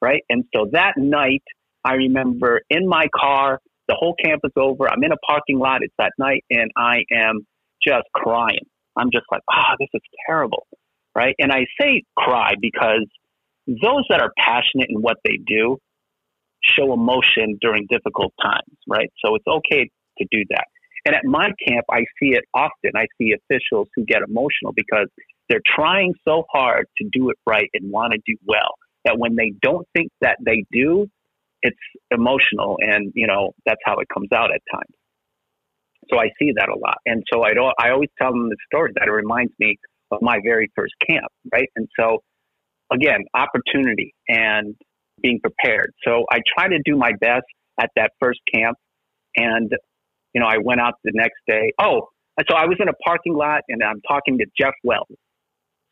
right? 0.00 0.22
And 0.28 0.44
so 0.54 0.68
that 0.72 0.94
night, 0.96 1.42
I 1.84 1.94
remember 1.94 2.60
in 2.70 2.88
my 2.88 3.06
car, 3.14 3.60
the 3.88 3.96
whole 3.98 4.14
camp 4.22 4.42
is 4.44 4.52
over. 4.56 4.88
I'm 4.88 5.02
in 5.04 5.12
a 5.12 5.16
parking 5.26 5.58
lot. 5.58 5.82
It's 5.82 5.94
that 5.98 6.12
night, 6.18 6.44
and 6.50 6.70
I 6.76 7.04
am 7.12 7.46
just 7.86 8.04
crying. 8.14 8.66
I'm 8.96 9.10
just 9.12 9.26
like, 9.30 9.42
ah, 9.50 9.72
oh, 9.72 9.76
this 9.78 9.88
is 9.94 10.00
terrible, 10.26 10.66
right? 11.14 11.34
And 11.38 11.52
I 11.52 11.66
say 11.80 12.02
cry 12.16 12.52
because 12.60 13.06
those 13.66 14.04
that 14.10 14.20
are 14.20 14.32
passionate 14.38 14.88
in 14.88 15.00
what 15.00 15.18
they 15.24 15.38
do 15.46 15.78
show 16.62 16.92
emotion 16.92 17.58
during 17.60 17.86
difficult 17.88 18.32
times, 18.42 18.76
right? 18.88 19.10
So 19.24 19.36
it's 19.36 19.46
okay 19.46 19.90
to 20.18 20.26
do 20.30 20.44
that. 20.50 20.66
And 21.06 21.14
at 21.14 21.24
my 21.24 21.50
camp, 21.66 21.86
I 21.90 22.00
see 22.18 22.30
it 22.30 22.44
often. 22.52 22.90
I 22.96 23.06
see 23.16 23.32
officials 23.32 23.88
who 23.94 24.04
get 24.04 24.22
emotional 24.26 24.72
because 24.74 25.08
they're 25.48 25.62
trying 25.64 26.12
so 26.26 26.44
hard 26.52 26.86
to 26.98 27.08
do 27.12 27.30
it 27.30 27.36
right 27.46 27.70
and 27.74 27.92
want 27.92 28.12
to 28.12 28.18
do 28.26 28.36
well 28.44 28.74
that 29.04 29.16
when 29.16 29.36
they 29.36 29.52
don't 29.62 29.86
think 29.94 30.10
that 30.20 30.36
they 30.44 30.64
do, 30.72 31.06
it's 31.62 31.78
emotional, 32.10 32.76
and 32.80 33.12
you 33.14 33.26
know 33.26 33.52
that's 33.64 33.80
how 33.84 33.98
it 33.98 34.08
comes 34.12 34.28
out 34.34 34.50
at 34.52 34.60
times. 34.70 34.94
So 36.12 36.18
I 36.18 36.26
see 36.38 36.52
that 36.56 36.68
a 36.68 36.78
lot, 36.78 36.98
and 37.06 37.22
so 37.32 37.42
I 37.42 37.54
don't. 37.54 37.72
I 37.78 37.90
always 37.90 38.10
tell 38.20 38.32
them 38.32 38.48
the 38.48 38.56
story 38.66 38.92
that 38.96 39.06
it 39.06 39.10
reminds 39.10 39.52
me 39.58 39.78
of 40.10 40.18
my 40.22 40.38
very 40.44 40.70
first 40.76 40.94
camp, 41.08 41.26
right? 41.52 41.68
And 41.76 41.88
so 41.98 42.22
again, 42.92 43.24
opportunity 43.34 44.14
and 44.28 44.74
being 45.22 45.40
prepared. 45.40 45.92
So 46.04 46.24
I 46.30 46.38
try 46.56 46.68
to 46.68 46.78
do 46.84 46.96
my 46.96 47.12
best 47.20 47.46
at 47.80 47.90
that 47.96 48.12
first 48.20 48.40
camp, 48.52 48.76
and 49.36 49.70
you 50.36 50.40
know 50.40 50.46
I 50.46 50.58
went 50.62 50.82
out 50.82 50.94
the 51.02 51.12
next 51.14 51.40
day. 51.48 51.72
Oh, 51.80 52.08
so 52.46 52.54
I 52.54 52.66
was 52.66 52.76
in 52.78 52.88
a 52.88 52.96
parking 53.02 53.32
lot, 53.34 53.62
and 53.70 53.82
I'm 53.82 54.02
talking 54.06 54.36
to 54.36 54.44
Jeff 54.60 54.74
Wells. 54.84 55.08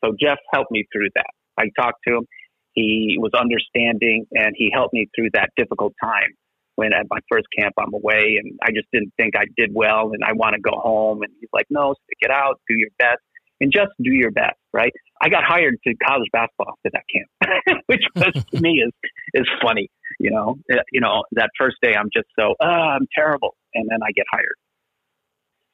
So 0.03 0.13
Jeff 0.21 0.37
helped 0.53 0.69
me 0.69 0.85
through 0.93 1.09
that. 1.15 1.33
I 1.57 1.71
talked 1.75 2.01
to 2.07 2.17
him. 2.17 2.27
He 2.73 3.17
was 3.17 3.31
understanding 3.33 4.25
and 4.33 4.53
he 4.55 4.69
helped 4.71 4.93
me 4.93 5.07
through 5.15 5.29
that 5.33 5.49
difficult 5.55 5.93
time 6.03 6.35
when 6.75 6.91
at 6.91 7.07
my 7.09 7.19
first 7.31 7.47
camp 7.57 7.73
I'm 7.79 7.93
away 7.93 8.37
and 8.37 8.59
I 8.61 8.71
just 8.75 8.87
didn't 8.91 9.13
think 9.17 9.33
I 9.37 9.45
did 9.57 9.71
well 9.73 10.11
and 10.11 10.23
I 10.25 10.33
want 10.33 10.55
to 10.55 10.61
go 10.61 10.77
home. 10.77 11.23
And 11.23 11.31
he's 11.39 11.49
like, 11.53 11.67
no, 11.69 11.95
stick 12.03 12.17
it 12.19 12.31
out, 12.31 12.59
do 12.67 12.77
your 12.77 12.89
best 12.99 13.21
and 13.61 13.71
just 13.71 13.91
do 14.01 14.11
your 14.11 14.31
best, 14.31 14.57
right? 14.73 14.91
I 15.21 15.29
got 15.29 15.43
hired 15.43 15.75
to 15.87 15.95
college 16.05 16.27
basketball 16.31 16.73
after 16.73 16.91
that 16.93 17.03
camp, 17.11 17.83
which 17.87 18.03
was 18.15 18.43
to 18.53 18.61
me 18.61 18.83
is, 18.85 18.91
is 19.33 19.47
funny. 19.61 19.89
You 20.19 20.31
know, 20.31 20.55
you 20.91 21.01
know, 21.01 21.23
that 21.33 21.49
first 21.57 21.77
day 21.81 21.93
I'm 21.95 22.09
just 22.13 22.27
so, 22.39 22.55
oh, 22.59 22.65
I'm 22.65 23.07
terrible. 23.15 23.55
And 23.75 23.87
then 23.89 23.99
I 24.01 24.11
get 24.11 24.25
hired. 24.31 24.55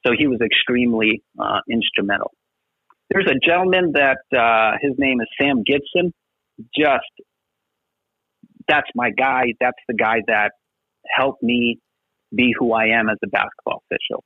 So 0.04 0.12
he 0.16 0.26
was 0.26 0.40
extremely 0.44 1.22
uh, 1.38 1.60
instrumental. 1.70 2.32
There's 3.10 3.28
a 3.30 3.38
gentleman 3.46 3.92
that 3.94 4.22
uh, 4.36 4.76
his 4.82 4.92
name 4.98 5.20
is 5.20 5.28
Sam 5.40 5.62
Gibson 5.64 6.12
just 6.76 7.04
that's 8.68 8.88
my 8.94 9.10
guy. 9.10 9.54
That's 9.60 9.78
the 9.88 9.94
guy 9.94 10.22
that 10.26 10.52
helped 11.16 11.42
me 11.42 11.78
be 12.34 12.54
who 12.58 12.72
I 12.72 12.86
am 12.98 13.08
as 13.08 13.18
a 13.24 13.28
basketball 13.28 13.82
official. 13.90 14.24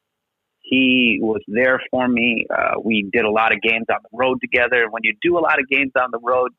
He 0.60 1.18
was 1.20 1.40
there 1.46 1.80
for 1.90 2.08
me. 2.08 2.46
Uh, 2.50 2.80
we 2.82 3.08
did 3.12 3.24
a 3.24 3.30
lot 3.30 3.52
of 3.52 3.60
games 3.60 3.86
on 3.90 3.98
the 4.02 4.16
road 4.16 4.38
together. 4.40 4.82
And 4.82 4.92
when 4.92 5.02
you 5.04 5.14
do 5.22 5.38
a 5.38 5.40
lot 5.40 5.58
of 5.60 5.68
games 5.68 5.92
on 6.00 6.10
the 6.10 6.18
road, 6.22 6.50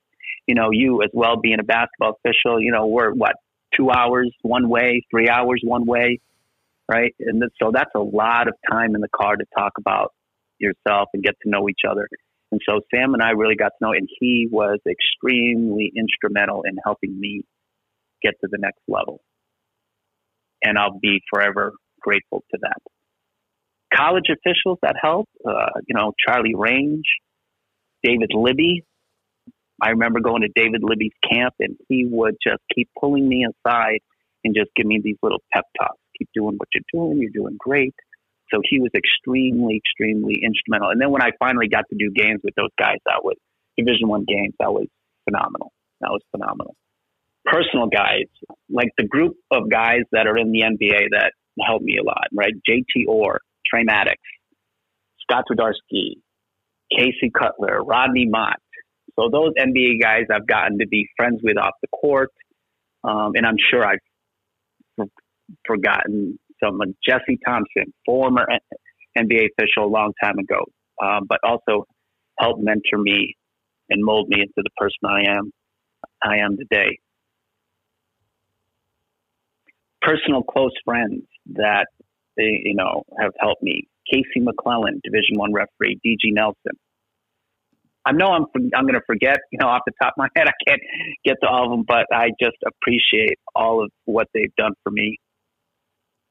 you 0.47 0.55
know, 0.55 0.69
you 0.71 1.01
as 1.03 1.09
well 1.13 1.35
being 1.37 1.59
a 1.59 1.63
basketball 1.63 2.17
official, 2.23 2.61
you 2.61 2.71
know, 2.71 2.87
we're 2.87 3.11
what, 3.11 3.33
two 3.75 3.91
hours 3.91 4.33
one 4.43 4.69
way, 4.69 5.03
three 5.11 5.27
hours 5.29 5.61
one 5.63 5.85
way, 5.85 6.19
right? 6.89 7.13
And 7.19 7.41
so 7.61 7.71
that's 7.73 7.91
a 7.95 7.99
lot 7.99 8.47
of 8.47 8.55
time 8.69 8.95
in 8.95 9.01
the 9.01 9.09
car 9.15 9.35
to 9.35 9.45
talk 9.57 9.73
about 9.77 10.13
yourself 10.59 11.09
and 11.13 11.23
get 11.23 11.35
to 11.43 11.49
know 11.49 11.69
each 11.69 11.81
other. 11.89 12.07
And 12.51 12.61
so 12.67 12.79
Sam 12.93 13.13
and 13.13 13.21
I 13.21 13.31
really 13.31 13.55
got 13.55 13.69
to 13.77 13.85
know, 13.85 13.91
and 13.91 14.07
he 14.19 14.47
was 14.49 14.79
extremely 14.89 15.91
instrumental 15.95 16.63
in 16.63 16.77
helping 16.83 17.19
me 17.19 17.43
get 18.21 18.33
to 18.41 18.47
the 18.49 18.57
next 18.59 18.79
level. 18.87 19.21
And 20.63 20.77
I'll 20.77 20.97
be 20.99 21.21
forever 21.31 21.73
grateful 22.01 22.43
to 22.51 22.57
that. 22.61 22.77
College 23.93 24.25
officials 24.31 24.79
that 24.81 24.95
helped, 25.01 25.31
uh, 25.47 25.79
you 25.87 25.95
know, 25.95 26.13
Charlie 26.25 26.55
Range, 26.55 27.05
David 28.03 28.31
Libby. 28.33 28.83
I 29.81 29.89
remember 29.89 30.19
going 30.21 30.41
to 30.41 30.49
David 30.55 30.81
Libby's 30.83 31.13
camp, 31.29 31.53
and 31.59 31.77
he 31.87 32.07
would 32.09 32.35
just 32.45 32.61
keep 32.73 32.89
pulling 32.99 33.27
me 33.27 33.45
aside 33.45 33.99
and 34.43 34.55
just 34.55 34.71
give 34.75 34.87
me 34.87 34.99
these 35.03 35.17
little 35.21 35.41
pep 35.53 35.65
talks. 35.79 35.99
Keep 36.17 36.29
doing 36.33 36.55
what 36.57 36.67
you're 36.73 36.83
doing. 36.93 37.19
You're 37.19 37.31
doing 37.33 37.55
great. 37.59 37.93
So 38.53 38.61
he 38.63 38.79
was 38.79 38.91
extremely, 38.95 39.77
extremely 39.77 40.41
instrumental. 40.43 40.89
And 40.89 41.01
then 41.01 41.11
when 41.11 41.21
I 41.21 41.31
finally 41.39 41.67
got 41.67 41.83
to 41.89 41.95
do 41.97 42.11
games 42.15 42.39
with 42.43 42.55
those 42.55 42.71
guys, 42.79 42.97
that 43.05 43.23
was 43.23 43.35
Division 43.77 44.07
One 44.07 44.25
games. 44.27 44.53
That 44.59 44.71
was 44.71 44.87
phenomenal. 45.25 45.71
That 46.01 46.11
was 46.11 46.21
phenomenal. 46.31 46.75
Personal 47.45 47.87
guys, 47.87 48.27
like 48.69 48.89
the 48.97 49.07
group 49.07 49.35
of 49.51 49.69
guys 49.69 50.01
that 50.11 50.27
are 50.27 50.37
in 50.37 50.51
the 50.51 50.61
NBA 50.61 51.07
that 51.11 51.31
helped 51.65 51.83
me 51.83 51.97
a 51.97 52.03
lot, 52.03 52.27
right? 52.33 52.53
JT 52.69 53.07
Orr, 53.07 53.39
Trey 53.65 53.83
Maddox, 53.83 54.17
Scott 55.21 55.45
Twardoski, 55.49 56.21
Casey 56.91 57.31
Cutler, 57.37 57.83
Rodney 57.83 58.25
Mott. 58.27 58.59
So 59.19 59.29
those 59.31 59.51
NBA 59.59 60.01
guys 60.01 60.25
I've 60.31 60.47
gotten 60.47 60.79
to 60.79 60.87
be 60.87 61.07
friends 61.17 61.39
with 61.43 61.57
off 61.57 61.73
the 61.81 61.87
court. 61.87 62.31
Um, 63.03 63.31
and 63.35 63.45
I'm 63.45 63.57
sure 63.71 63.85
I've 63.85 63.99
forgotten 65.65 66.39
someone, 66.63 66.95
Jesse 67.07 67.39
Thompson, 67.45 67.93
former 68.05 68.47
NBA 69.17 69.49
official 69.57 69.85
a 69.85 69.91
long 69.91 70.13
time 70.23 70.37
ago, 70.39 70.63
um, 71.01 71.25
but 71.27 71.39
also 71.43 71.85
helped 72.39 72.61
mentor 72.61 72.97
me 72.97 73.35
and 73.89 74.03
mold 74.03 74.29
me 74.29 74.41
into 74.41 74.53
the 74.57 74.69
person 74.77 74.99
I 75.05 75.37
am. 75.37 75.51
I 76.23 76.37
am 76.37 76.57
today. 76.57 76.99
Personal 80.01 80.43
close 80.43 80.71
friends 80.85 81.23
that 81.53 81.87
they, 82.35 82.61
you 82.63 82.75
know 82.75 83.03
have 83.19 83.33
helped 83.39 83.63
me. 83.63 83.87
Casey 84.11 84.39
McClellan, 84.39 85.01
Division 85.03 85.35
One 85.35 85.53
referee. 85.53 85.99
DG 86.05 86.33
Nelson. 86.33 86.77
I 88.05 88.13
know 88.13 88.27
I'm 88.27 88.45
I'm 88.75 88.83
going 88.83 88.93
to 88.93 89.01
forget, 89.05 89.37
you 89.51 89.59
know, 89.59 89.67
off 89.67 89.81
the 89.85 89.91
top 90.01 90.13
of 90.17 90.17
my 90.17 90.27
head. 90.35 90.47
I 90.47 90.53
can't 90.65 90.81
get 91.25 91.35
to 91.41 91.49
all 91.49 91.65
of 91.65 91.71
them, 91.71 91.83
but 91.85 92.05
I 92.13 92.29
just 92.41 92.57
appreciate 92.65 93.37
all 93.55 93.83
of 93.83 93.91
what 94.05 94.27
they've 94.33 94.53
done 94.55 94.73
for 94.83 94.91
me 94.91 95.17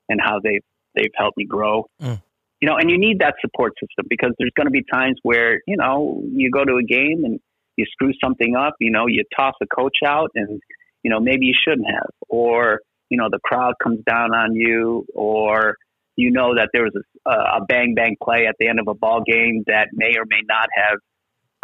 and 0.08 0.20
how 0.22 0.40
they've 0.42 0.62
they've 0.94 1.12
helped 1.16 1.36
me 1.36 1.44
grow. 1.44 1.86
Mm. 2.00 2.22
You 2.60 2.68
know, 2.68 2.76
and 2.76 2.90
you 2.90 2.98
need 2.98 3.18
that 3.20 3.34
support 3.40 3.74
system 3.74 4.06
because 4.08 4.30
there's 4.38 4.52
going 4.56 4.66
to 4.66 4.70
be 4.70 4.82
times 4.90 5.16
where 5.22 5.60
you 5.66 5.76
know 5.76 6.22
you 6.32 6.50
go 6.50 6.64
to 6.64 6.76
a 6.76 6.82
game 6.82 7.24
and 7.24 7.40
you 7.76 7.84
screw 7.90 8.12
something 8.22 8.56
up. 8.56 8.74
You 8.80 8.90
know, 8.90 9.06
you 9.06 9.24
toss 9.38 9.54
a 9.62 9.66
coach 9.66 9.98
out, 10.04 10.30
and 10.34 10.60
you 11.02 11.10
know 11.10 11.20
maybe 11.20 11.46
you 11.46 11.54
shouldn't 11.54 11.86
have, 11.86 12.10
or 12.28 12.80
you 13.10 13.18
know 13.18 13.28
the 13.30 13.40
crowd 13.44 13.74
comes 13.82 14.00
down 14.08 14.34
on 14.34 14.54
you, 14.54 15.04
or 15.14 15.76
you 16.16 16.30
know 16.30 16.54
that 16.54 16.70
there 16.72 16.84
was 16.84 16.94
a, 17.26 17.30
a 17.30 17.64
bang 17.66 17.94
bang 17.94 18.16
play 18.22 18.46
at 18.48 18.56
the 18.58 18.68
end 18.68 18.80
of 18.80 18.88
a 18.88 18.94
ball 18.94 19.22
game 19.26 19.64
that 19.66 19.88
may 19.92 20.16
or 20.16 20.24
may 20.26 20.40
not 20.48 20.68
have 20.74 20.98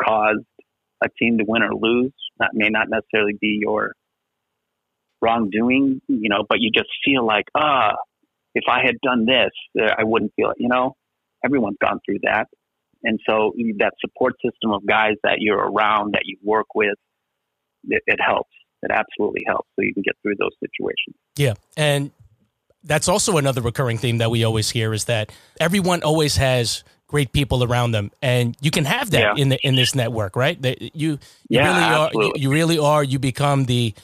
caused 0.00 0.44
a 1.02 1.08
team 1.18 1.38
to 1.38 1.44
win 1.46 1.62
or 1.62 1.74
lose. 1.74 2.12
That 2.38 2.50
may 2.52 2.68
not 2.68 2.88
necessarily 2.88 3.36
be 3.40 3.58
your 3.60 3.92
wrongdoing, 5.22 6.02
you 6.08 6.28
know, 6.28 6.44
but 6.46 6.60
you 6.60 6.70
just 6.74 6.90
feel 7.04 7.24
like, 7.24 7.46
ah, 7.54 7.92
if 8.54 8.64
I 8.68 8.80
had 8.84 8.96
done 9.02 9.26
this, 9.26 9.50
uh, 9.80 9.94
I 9.98 10.04
wouldn't 10.04 10.32
feel 10.36 10.50
it. 10.50 10.56
You 10.58 10.68
know, 10.68 10.96
everyone's 11.44 11.78
gone 11.80 12.00
through 12.04 12.18
that. 12.24 12.46
And 13.04 13.18
so 13.28 13.52
that 13.78 13.92
support 14.00 14.34
system 14.44 14.72
of 14.72 14.86
guys 14.86 15.14
that 15.24 15.36
you're 15.38 15.58
around, 15.58 16.12
that 16.12 16.22
you 16.24 16.36
work 16.42 16.66
with, 16.74 16.94
it, 17.88 18.02
it 18.06 18.20
helps. 18.24 18.50
It 18.82 18.90
absolutely 18.92 19.42
helps 19.46 19.68
so 19.76 19.82
you 19.82 19.94
can 19.94 20.02
get 20.02 20.14
through 20.22 20.34
those 20.38 20.52
situations. 20.60 21.16
Yeah. 21.36 21.54
And 21.76 22.10
that's 22.84 23.08
also 23.08 23.36
another 23.36 23.60
recurring 23.60 23.98
theme 23.98 24.18
that 24.18 24.30
we 24.30 24.44
always 24.44 24.70
hear 24.70 24.92
is 24.92 25.04
that 25.06 25.32
everyone 25.60 26.02
always 26.02 26.36
has 26.36 26.84
great 27.06 27.32
people 27.32 27.62
around 27.62 27.92
them, 27.92 28.10
and 28.22 28.56
you 28.60 28.70
can 28.70 28.86
have 28.86 29.10
that 29.10 29.36
yeah. 29.36 29.42
in 29.42 29.50
the 29.50 29.58
in 29.66 29.76
this 29.76 29.94
network, 29.94 30.34
right? 30.34 30.60
That 30.62 30.80
you 30.80 31.10
you 31.10 31.18
yeah, 31.48 31.68
really 31.68 31.82
absolutely. 31.82 32.24
are 32.24 32.26
you, 32.26 32.42
you 32.42 32.50
really 32.50 32.78
are 32.78 33.04
you 33.04 33.18
become 33.18 33.66
the 33.66 33.94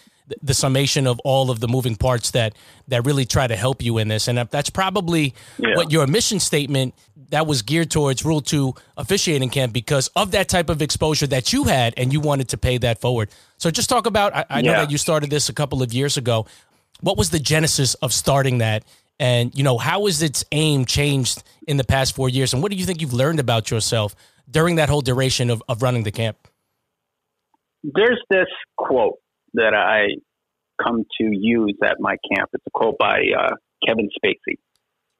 the 0.43 0.55
summation 0.55 1.07
of 1.07 1.21
all 1.21 1.51
of 1.51 1.61
the 1.61 1.69
moving 1.69 1.97
parts 1.97 2.33
that 2.33 2.55
that 2.89 3.05
really 3.07 3.25
try 3.25 3.47
to 3.47 3.57
help 3.57 3.83
you 3.83 3.99
in 3.99 4.09
this. 4.09 4.29
And 4.29 4.39
that's 4.39 4.71
probably 4.71 5.35
yeah. 5.59 5.75
what 5.75 5.93
your 5.93 6.07
mission 6.07 6.41
statement 6.41 6.95
that 7.31 7.47
was 7.47 7.63
geared 7.63 7.91
towards 7.91 8.25
rule 8.25 8.41
2 8.41 8.75
officiating 8.97 9.51
camp 9.51 9.73
because 9.73 10.09
of 10.17 10.31
that 10.31 10.49
type 10.49 10.71
of 10.71 10.81
exposure 10.81 11.27
that 11.27 11.53
you 11.53 11.65
had 11.65 11.95
and 11.97 12.13
you 12.13 12.21
wanted 12.21 12.49
to 12.49 12.59
pay 12.59 12.79
that 12.79 13.01
forward. 13.01 13.31
So 13.59 13.71
just 13.71 13.89
talk 13.89 14.07
about 14.07 14.35
i, 14.35 14.45
I 14.49 14.63
know 14.63 14.73
that 14.73 14.91
you 14.91 14.99
started 14.99 15.31
this 15.31 15.49
a 15.49 15.53
couple 15.53 15.83
of 15.83 15.93
years 15.93 16.17
ago. 16.17 16.47
What 17.01 17.17
was 17.17 17.31
the 17.31 17.39
genesis 17.39 17.95
of 17.95 18.13
starting 18.13 18.59
that? 18.59 18.85
And 19.21 19.57
you 19.57 19.65
know 19.65 19.79
how 19.79 20.07
has 20.07 20.23
its 20.23 20.45
aim 20.53 20.85
changed 20.85 21.43
in 21.67 21.77
the 21.77 21.85
past 21.85 22.15
four 22.15 22.29
years? 22.29 22.53
And 22.53 22.63
what 22.63 22.71
do 22.71 22.79
you 22.79 22.85
think 22.85 23.01
you've 23.01 23.13
learned 23.13 23.41
about 23.41 23.71
yourself 23.71 24.15
during 24.51 24.77
that 24.77 24.89
whole 24.89 25.01
duration 25.01 25.51
of, 25.51 25.63
of 25.69 25.83
running 25.83 26.05
the 26.05 26.13
camp? 26.13 26.37
There's 27.83 28.21
this 28.31 28.47
quote 28.77 29.19
that 29.55 29.75
I 29.75 30.17
come 30.83 31.05
to 31.21 31.29
use 31.33 31.77
at 31.85 31.97
my 31.99 32.17
camp. 32.33 32.51
It's 32.53 32.65
a 32.67 32.71
quote 32.71 32.97
by 32.99 33.21
uh, 33.39 33.55
Kevin 33.87 34.09
Spacey. 34.17 34.57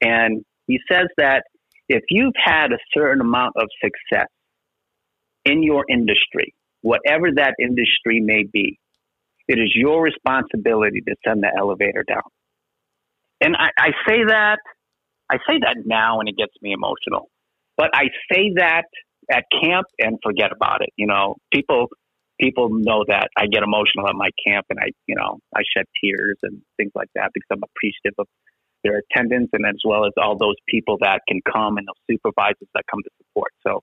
And 0.01 0.45
he 0.67 0.79
says 0.91 1.07
that 1.17 1.45
if 1.89 2.03
you've 2.11 2.35
had 2.43 2.73
a 2.73 2.79
certain 2.95 3.21
amount 3.21 3.55
of 3.57 3.69
success 3.83 4.29
in 5.45 5.63
your 5.63 5.85
industry, 5.89 6.55
whatever 6.83 7.29
that 7.35 7.55
industry 7.61 8.21
may 8.21 8.45
be, 8.53 8.79
it 9.49 9.59
is 9.59 9.73
your 9.75 10.03
responsibility 10.03 11.01
to 11.01 11.15
send 11.27 11.43
the 11.43 11.51
elevator 11.59 12.05
down. 12.07 12.23
And 13.41 13.57
I, 13.57 13.71
I 13.79 13.89
say 14.07 14.25
that, 14.27 14.59
I 15.31 15.37
say 15.49 15.59
that 15.61 15.77
now 15.87 16.21
and 16.21 16.29
it 16.29 16.37
gets 16.37 16.53
me 16.61 16.73
emotional. 16.73 17.31
But 17.77 17.91
I 17.95 18.09
say 18.31 18.53
that 18.57 18.85
at 19.31 19.45
camp 19.63 19.87
and 19.99 20.19
forget 20.23 20.51
about 20.53 20.83
it. 20.83 20.91
You 20.97 21.07
know, 21.07 21.37
people 21.53 21.89
people 22.41 22.69
know 22.71 23.05
that 23.09 23.29
I 23.37 23.47
get 23.47 23.63
emotional 23.63 24.09
at 24.09 24.15
my 24.15 24.31
camp 24.47 24.67
and 24.71 24.79
I, 24.79 24.91
you 25.07 25.17
know, 25.17 25.39
I 25.55 25.63
shed 25.77 25.87
tears 26.03 26.37
and 26.43 26.61
things 26.77 26.93
like 26.95 27.09
that 27.15 27.31
because 27.35 27.49
I'm 27.53 27.63
appreciative 27.63 28.15
of 28.19 28.27
their 28.85 29.03
attendance 29.11 29.51
and 29.53 29.67
as 29.67 29.81
well 29.85 30.07
as 30.07 30.13
all 30.17 30.37
those 30.39 30.57
people 30.69 30.99
that 31.01 31.21
can 31.27 31.41
come 31.51 31.79
and 31.79 31.87
those 31.87 32.17
supervisors 32.17 32.69
that 32.75 32.85
come 32.91 33.01
to 33.03 33.11
support. 33.19 33.53
So 33.67 33.83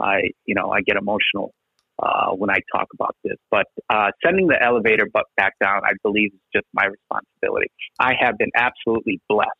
I, 0.00 0.30
you 0.44 0.54
know, 0.54 0.70
I 0.70 0.82
get 0.82 0.96
emotional 0.96 1.52
uh, 2.00 2.30
when 2.32 2.50
I 2.50 2.58
talk 2.74 2.88
about 2.94 3.16
this. 3.24 3.36
But 3.50 3.66
uh, 3.90 4.10
sending 4.24 4.46
the 4.48 4.62
elevator 4.62 5.06
back 5.36 5.54
down, 5.60 5.80
I 5.84 5.92
believe, 6.02 6.32
is 6.32 6.40
just 6.54 6.66
my 6.72 6.86
responsibility. 6.86 7.70
I 7.98 8.12
have 8.20 8.38
been 8.38 8.50
absolutely 8.56 9.20
blessed, 9.28 9.50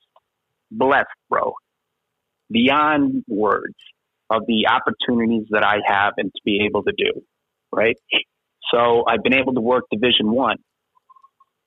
blessed, 0.70 1.06
bro, 1.28 1.54
beyond 2.50 3.24
words 3.26 3.74
of 4.30 4.42
the 4.46 4.66
opportunities 4.68 5.46
that 5.50 5.64
I 5.64 5.76
have 5.86 6.14
and 6.16 6.30
to 6.34 6.40
be 6.44 6.64
able 6.66 6.82
to 6.84 6.92
do. 6.96 7.22
Right. 7.72 7.96
So 8.72 9.04
I've 9.08 9.22
been 9.22 9.34
able 9.34 9.54
to 9.54 9.60
work 9.60 9.84
Division 9.90 10.30
One, 10.30 10.56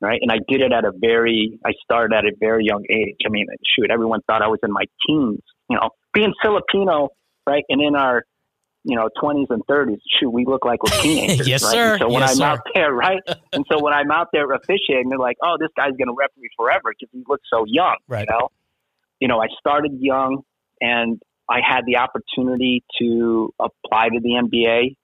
right? 0.02 0.20
And 0.22 0.32
I 0.32 0.40
did 0.48 0.62
it 0.62 0.72
at 0.72 0.86
a 0.86 0.92
very, 0.96 1.60
I 1.66 1.72
started 1.84 2.16
at 2.16 2.26
a 2.26 2.32
very 2.40 2.66
young 2.66 2.84
age. 2.90 3.18
I 3.26 3.30
mean, 3.30 3.48
shoot, 3.76 3.90
everyone 3.92 4.22
thought 4.28 4.42
I 4.42 4.48
was 4.48 4.60
in 4.64 4.72
my 4.72 4.86
teens. 5.08 5.40
You 5.70 5.78
know, 5.78 5.90
being 6.14 6.34
Filipino, 6.42 7.10
right, 7.48 7.64
and 7.70 7.82
in 7.82 7.96
our 7.96 8.24
you 8.86 8.96
know, 8.96 9.10
20s 9.22 9.48
and 9.50 9.62
30s, 9.70 9.98
shoot, 10.20 10.30
we 10.30 10.46
look 10.46 10.64
like 10.64 10.82
we're 10.82 10.98
teenagers. 11.02 11.48
yes, 11.48 11.64
right? 11.64 11.72
sir. 11.72 11.92
And 11.94 12.00
so 12.00 12.08
when 12.08 12.22
yes, 12.22 12.32
I'm 12.32 12.38
sir. 12.38 12.46
out 12.46 12.60
there, 12.74 12.94
right? 12.94 13.20
and 13.54 13.66
so 13.70 13.84
when 13.84 13.94
I'm 13.94 14.10
out 14.10 14.28
there 14.32 14.50
officiating, 14.52 15.10
they're 15.10 15.20
like, 15.20 15.36
oh, 15.44 15.58
this 15.60 15.70
guy's 15.76 15.92
going 15.92 16.08
to 16.08 16.16
referee 16.18 16.50
forever 16.56 16.94
because 16.98 17.10
he 17.12 17.22
looks 17.28 17.44
so 17.52 17.66
young. 17.68 17.98
Right. 18.08 18.26
You 18.30 18.38
know? 18.38 18.50
you 19.20 19.28
know, 19.28 19.42
I 19.42 19.48
started 19.60 19.98
young 20.00 20.44
and 20.82 21.22
I 21.50 21.60
had 21.68 21.82
the 21.86 21.98
opportunity 21.98 22.84
to 23.02 23.54
apply 23.60 24.10
to 24.10 24.20
the 24.22 24.30
NBA. 24.30 24.96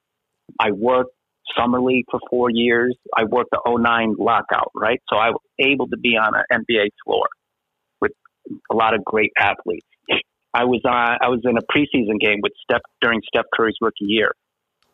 I 0.59 0.71
worked 0.71 1.11
summer 1.57 1.81
league 1.81 2.05
for 2.09 2.19
four 2.29 2.49
years. 2.49 2.95
I 3.15 3.23
worked 3.25 3.51
the 3.51 3.59
09 3.65 4.15
lockout, 4.17 4.71
right? 4.75 5.01
So 5.11 5.17
I 5.17 5.29
was 5.29 5.41
able 5.59 5.87
to 5.87 5.97
be 5.97 6.17
on 6.17 6.33
an 6.35 6.43
NBA 6.51 6.89
floor 7.03 7.25
with 8.01 8.11
a 8.71 8.75
lot 8.75 8.93
of 8.93 9.03
great 9.03 9.31
athletes. 9.37 9.87
I 10.53 10.63
was 10.63 10.81
on, 10.85 11.17
I 11.21 11.27
was 11.27 11.41
in 11.43 11.57
a 11.57 11.61
preseason 11.61 12.19
game 12.19 12.39
with 12.41 12.53
Steph 12.63 12.81
during 13.01 13.21
Steph 13.27 13.45
Curry's 13.53 13.75
rookie 13.81 14.05
year, 14.05 14.31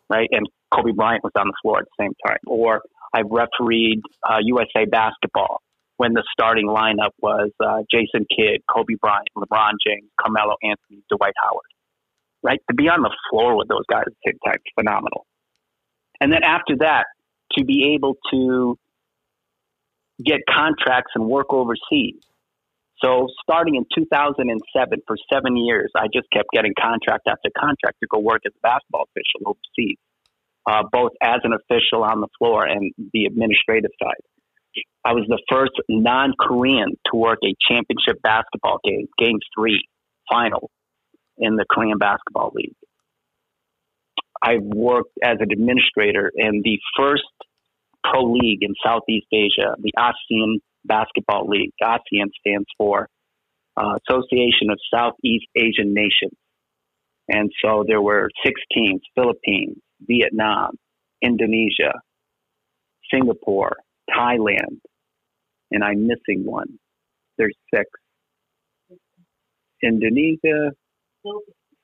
right? 0.09 0.27
And 0.31 0.47
Kobe 0.73 0.91
Bryant 0.91 1.23
was 1.23 1.33
on 1.37 1.47
the 1.47 1.53
floor 1.61 1.79
at 1.79 1.85
the 1.85 2.03
same 2.03 2.13
time. 2.25 2.39
Or 2.47 2.81
I've 3.13 3.29
refereed 3.29 4.01
uh, 4.27 4.37
USA 4.41 4.85
basketball 4.85 5.61
when 5.97 6.13
the 6.13 6.23
starting 6.33 6.67
lineup 6.67 7.13
was 7.21 7.51
uh, 7.63 7.83
Jason 7.91 8.25
Kidd, 8.35 8.61
Kobe 8.73 8.95
Bryant, 8.99 9.27
LeBron 9.37 9.73
James, 9.85 10.09
Carmelo 10.19 10.55
Anthony, 10.63 11.03
Dwight 11.15 11.33
Howard. 11.43 11.69
Right? 12.41 12.59
To 12.69 12.73
be 12.73 12.89
on 12.89 13.03
the 13.03 13.13
floor 13.29 13.55
with 13.55 13.67
those 13.67 13.85
guys 13.87 14.05
at 14.07 14.13
the 14.13 14.31
same 14.31 14.39
time, 14.43 14.57
phenomenal. 14.73 15.27
And 16.21 16.31
then 16.31 16.43
after 16.43 16.77
that, 16.79 17.05
to 17.53 17.65
be 17.65 17.95
able 17.95 18.15
to 18.31 18.77
get 20.23 20.41
contracts 20.47 21.11
and 21.15 21.25
work 21.25 21.47
overseas. 21.51 22.21
So 23.03 23.27
starting 23.41 23.75
in 23.75 23.85
2007, 23.95 25.01
for 25.07 25.17
seven 25.33 25.57
years, 25.57 25.91
I 25.97 26.05
just 26.13 26.29
kept 26.31 26.49
getting 26.53 26.73
contract 26.79 27.27
after 27.27 27.49
contract 27.57 27.97
to 28.01 28.07
go 28.07 28.19
work 28.19 28.41
as 28.45 28.53
a 28.55 28.61
basketball 28.61 29.09
official 29.09 29.57
overseas, 29.57 29.97
uh, 30.69 30.83
both 30.91 31.11
as 31.23 31.39
an 31.43 31.53
official 31.53 32.03
on 32.03 32.21
the 32.21 32.27
floor 32.37 32.65
and 32.65 32.93
the 33.11 33.25
administrative 33.25 33.89
side. 34.01 34.21
I 35.03 35.13
was 35.13 35.25
the 35.27 35.41
first 35.51 35.73
non-Korean 35.89 36.91
to 37.11 37.17
work 37.17 37.39
a 37.43 37.55
championship 37.67 38.21
basketball 38.21 38.77
game, 38.85 39.07
Game 39.17 39.39
Three, 39.57 39.83
final 40.31 40.69
in 41.39 41.55
the 41.55 41.65
Korean 41.69 41.97
Basketball 41.97 42.51
League. 42.53 42.75
I've 44.41 44.63
worked 44.63 45.17
as 45.23 45.37
an 45.39 45.51
administrator 45.51 46.31
in 46.35 46.61
the 46.63 46.79
first 46.97 47.23
pro 48.03 48.23
league 48.23 48.63
in 48.63 48.73
Southeast 48.83 49.27
Asia, 49.31 49.75
the 49.79 49.93
ASEAN 49.97 50.55
Basketball 50.85 51.47
League. 51.47 51.71
ASEAN 51.81 52.29
stands 52.39 52.67
for 52.77 53.07
uh, 53.77 53.95
Association 54.09 54.69
of 54.71 54.79
Southeast 54.93 55.45
Asian 55.55 55.93
Nations. 55.93 56.37
And 57.29 57.51
so 57.63 57.85
there 57.87 58.01
were 58.01 58.29
six 58.43 58.59
teams 58.73 59.01
Philippines, 59.15 59.77
Vietnam, 60.01 60.71
Indonesia, 61.21 61.93
Singapore, 63.13 63.77
Thailand, 64.09 64.79
and 65.69 65.83
I'm 65.83 66.07
missing 66.07 66.43
one. 66.45 66.79
There's 67.37 67.55
six. 67.73 67.85
Indonesia, 69.83 70.71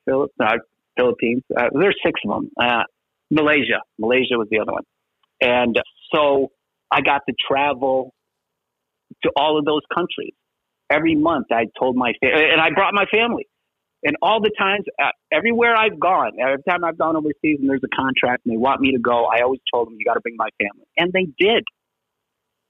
Philippines, 0.05 0.31
uh, 0.43 0.57
Philippines. 0.97 1.43
Uh, 1.55 1.69
there's 1.73 1.97
six 2.05 2.19
of 2.25 2.31
them. 2.31 2.51
Uh, 2.59 2.83
Malaysia. 3.31 3.81
Malaysia 3.99 4.37
was 4.37 4.47
the 4.49 4.59
other 4.59 4.73
one. 4.73 4.83
And 5.41 5.79
so 6.13 6.49
I 6.91 7.01
got 7.01 7.21
to 7.27 7.35
travel 7.47 8.13
to 9.23 9.31
all 9.35 9.57
of 9.59 9.65
those 9.65 9.81
countries. 9.93 10.33
Every 10.89 11.15
month 11.15 11.47
I 11.51 11.65
told 11.79 11.95
my 11.95 12.13
family, 12.21 12.49
and 12.51 12.61
I 12.61 12.69
brought 12.71 12.93
my 12.93 13.05
family. 13.11 13.45
And 14.03 14.15
all 14.21 14.39
the 14.41 14.51
times, 14.57 14.85
uh, 15.01 15.09
everywhere 15.31 15.75
I've 15.75 15.99
gone, 15.99 16.33
every 16.39 16.63
time 16.69 16.83
I've 16.83 16.97
gone 16.97 17.15
overseas 17.15 17.59
and 17.59 17.69
there's 17.69 17.81
a 17.83 17.95
contract 17.95 18.45
and 18.45 18.53
they 18.53 18.57
want 18.57 18.79
me 18.79 18.91
to 18.91 18.99
go, 18.99 19.25
I 19.25 19.41
always 19.41 19.59
told 19.73 19.87
them, 19.87 19.95
you 19.97 20.05
got 20.05 20.13
to 20.13 20.21
bring 20.21 20.35
my 20.37 20.49
family. 20.59 20.85
And 20.97 21.11
they 21.11 21.25
did. 21.37 21.63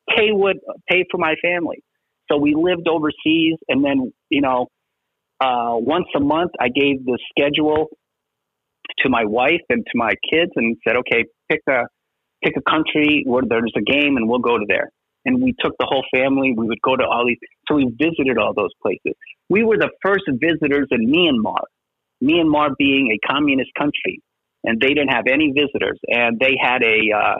Pay 0.09 0.31
would 0.31 0.57
pay 0.89 1.03
for 1.11 1.17
my 1.17 1.35
family. 1.41 1.83
So 2.31 2.37
we 2.37 2.55
lived 2.55 2.87
overseas 2.87 3.57
and 3.67 3.83
then, 3.83 4.13
you 4.29 4.41
know, 4.41 4.67
uh, 5.39 5.75
once 5.75 6.07
a 6.15 6.19
month 6.19 6.51
I 6.59 6.69
gave 6.69 7.05
the 7.05 7.19
schedule 7.29 7.87
to 8.99 9.09
my 9.09 9.25
wife 9.25 9.61
and 9.69 9.85
to 9.85 9.91
my 9.95 10.11
kids 10.31 10.51
and 10.55 10.77
said, 10.87 10.97
okay, 10.97 11.25
pick 11.49 11.61
a 11.69 11.83
pick 12.43 12.53
a 12.57 12.69
country 12.69 13.23
where 13.25 13.43
there's 13.47 13.73
a 13.75 13.81
game 13.81 14.17
and 14.17 14.29
we'll 14.29 14.39
go 14.39 14.57
to 14.57 14.65
there. 14.67 14.89
And 15.25 15.41
we 15.41 15.53
took 15.59 15.73
the 15.79 15.87
whole 15.89 16.05
family. 16.13 16.53
We 16.55 16.67
would 16.67 16.81
go 16.81 16.95
to 16.95 17.03
all 17.03 17.25
these. 17.25 17.37
So 17.67 17.75
we 17.75 17.85
visited 17.99 18.37
all 18.37 18.53
those 18.55 18.69
places. 18.81 19.17
We 19.49 19.63
were 19.63 19.77
the 19.77 19.89
first 20.05 20.23
visitors 20.27 20.87
in 20.91 21.11
Myanmar. 21.11 21.63
Myanmar 22.23 22.69
being 22.77 23.11
a 23.11 23.27
communist 23.27 23.71
country, 23.77 24.21
and 24.63 24.79
they 24.79 24.89
didn't 24.89 25.09
have 25.09 25.25
any 25.31 25.51
visitors, 25.51 25.99
and 26.07 26.39
they 26.39 26.55
had 26.59 26.81
a 26.83 27.15
uh, 27.15 27.35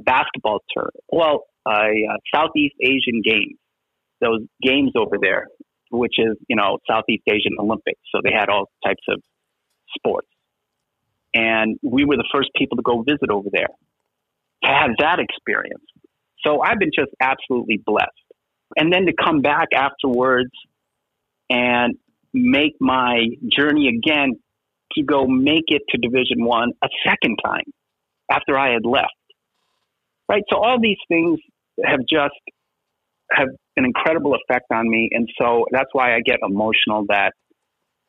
basketball 0.00 0.60
tour. 0.74 0.90
Well, 1.08 1.44
a 1.66 1.70
uh, 1.70 2.16
Southeast 2.34 2.74
Asian 2.82 3.22
Games. 3.24 3.58
Those 4.20 4.40
games 4.62 4.92
over 4.96 5.16
there, 5.20 5.46
which 5.90 6.14
is 6.18 6.36
you 6.48 6.56
know 6.56 6.78
Southeast 6.90 7.22
Asian 7.28 7.52
Olympics. 7.60 8.00
So 8.14 8.20
they 8.24 8.32
had 8.32 8.48
all 8.48 8.70
types 8.84 9.02
of 9.08 9.20
sports 9.96 10.28
and 11.36 11.78
we 11.82 12.04
were 12.06 12.16
the 12.16 12.28
first 12.32 12.48
people 12.56 12.76
to 12.76 12.82
go 12.82 13.02
visit 13.02 13.30
over 13.30 13.48
there 13.52 13.68
to 14.64 14.70
have 14.70 14.90
that 14.98 15.18
experience. 15.18 15.84
So 16.44 16.60
I've 16.62 16.78
been 16.78 16.92
just 16.96 17.10
absolutely 17.20 17.82
blessed. 17.84 18.10
And 18.76 18.92
then 18.92 19.04
to 19.06 19.12
come 19.12 19.42
back 19.42 19.68
afterwards 19.74 20.50
and 21.50 21.94
make 22.32 22.74
my 22.80 23.26
journey 23.50 23.88
again 23.88 24.32
to 24.92 25.02
go 25.02 25.26
make 25.26 25.64
it 25.66 25.82
to 25.90 25.98
Division 25.98 26.44
One 26.44 26.72
a 26.82 26.88
second 27.06 27.36
time 27.44 27.64
after 28.30 28.58
I 28.58 28.72
had 28.72 28.84
left. 28.84 29.12
Right. 30.28 30.42
So 30.50 30.58
all 30.58 30.80
these 30.80 30.96
things 31.08 31.38
have 31.84 32.00
just 32.10 32.34
have 33.30 33.48
an 33.76 33.84
incredible 33.84 34.34
effect 34.34 34.66
on 34.72 34.88
me, 34.88 35.08
and 35.12 35.28
so 35.38 35.66
that's 35.70 35.90
why 35.92 36.16
I 36.16 36.20
get 36.20 36.38
emotional 36.42 37.04
that 37.08 37.32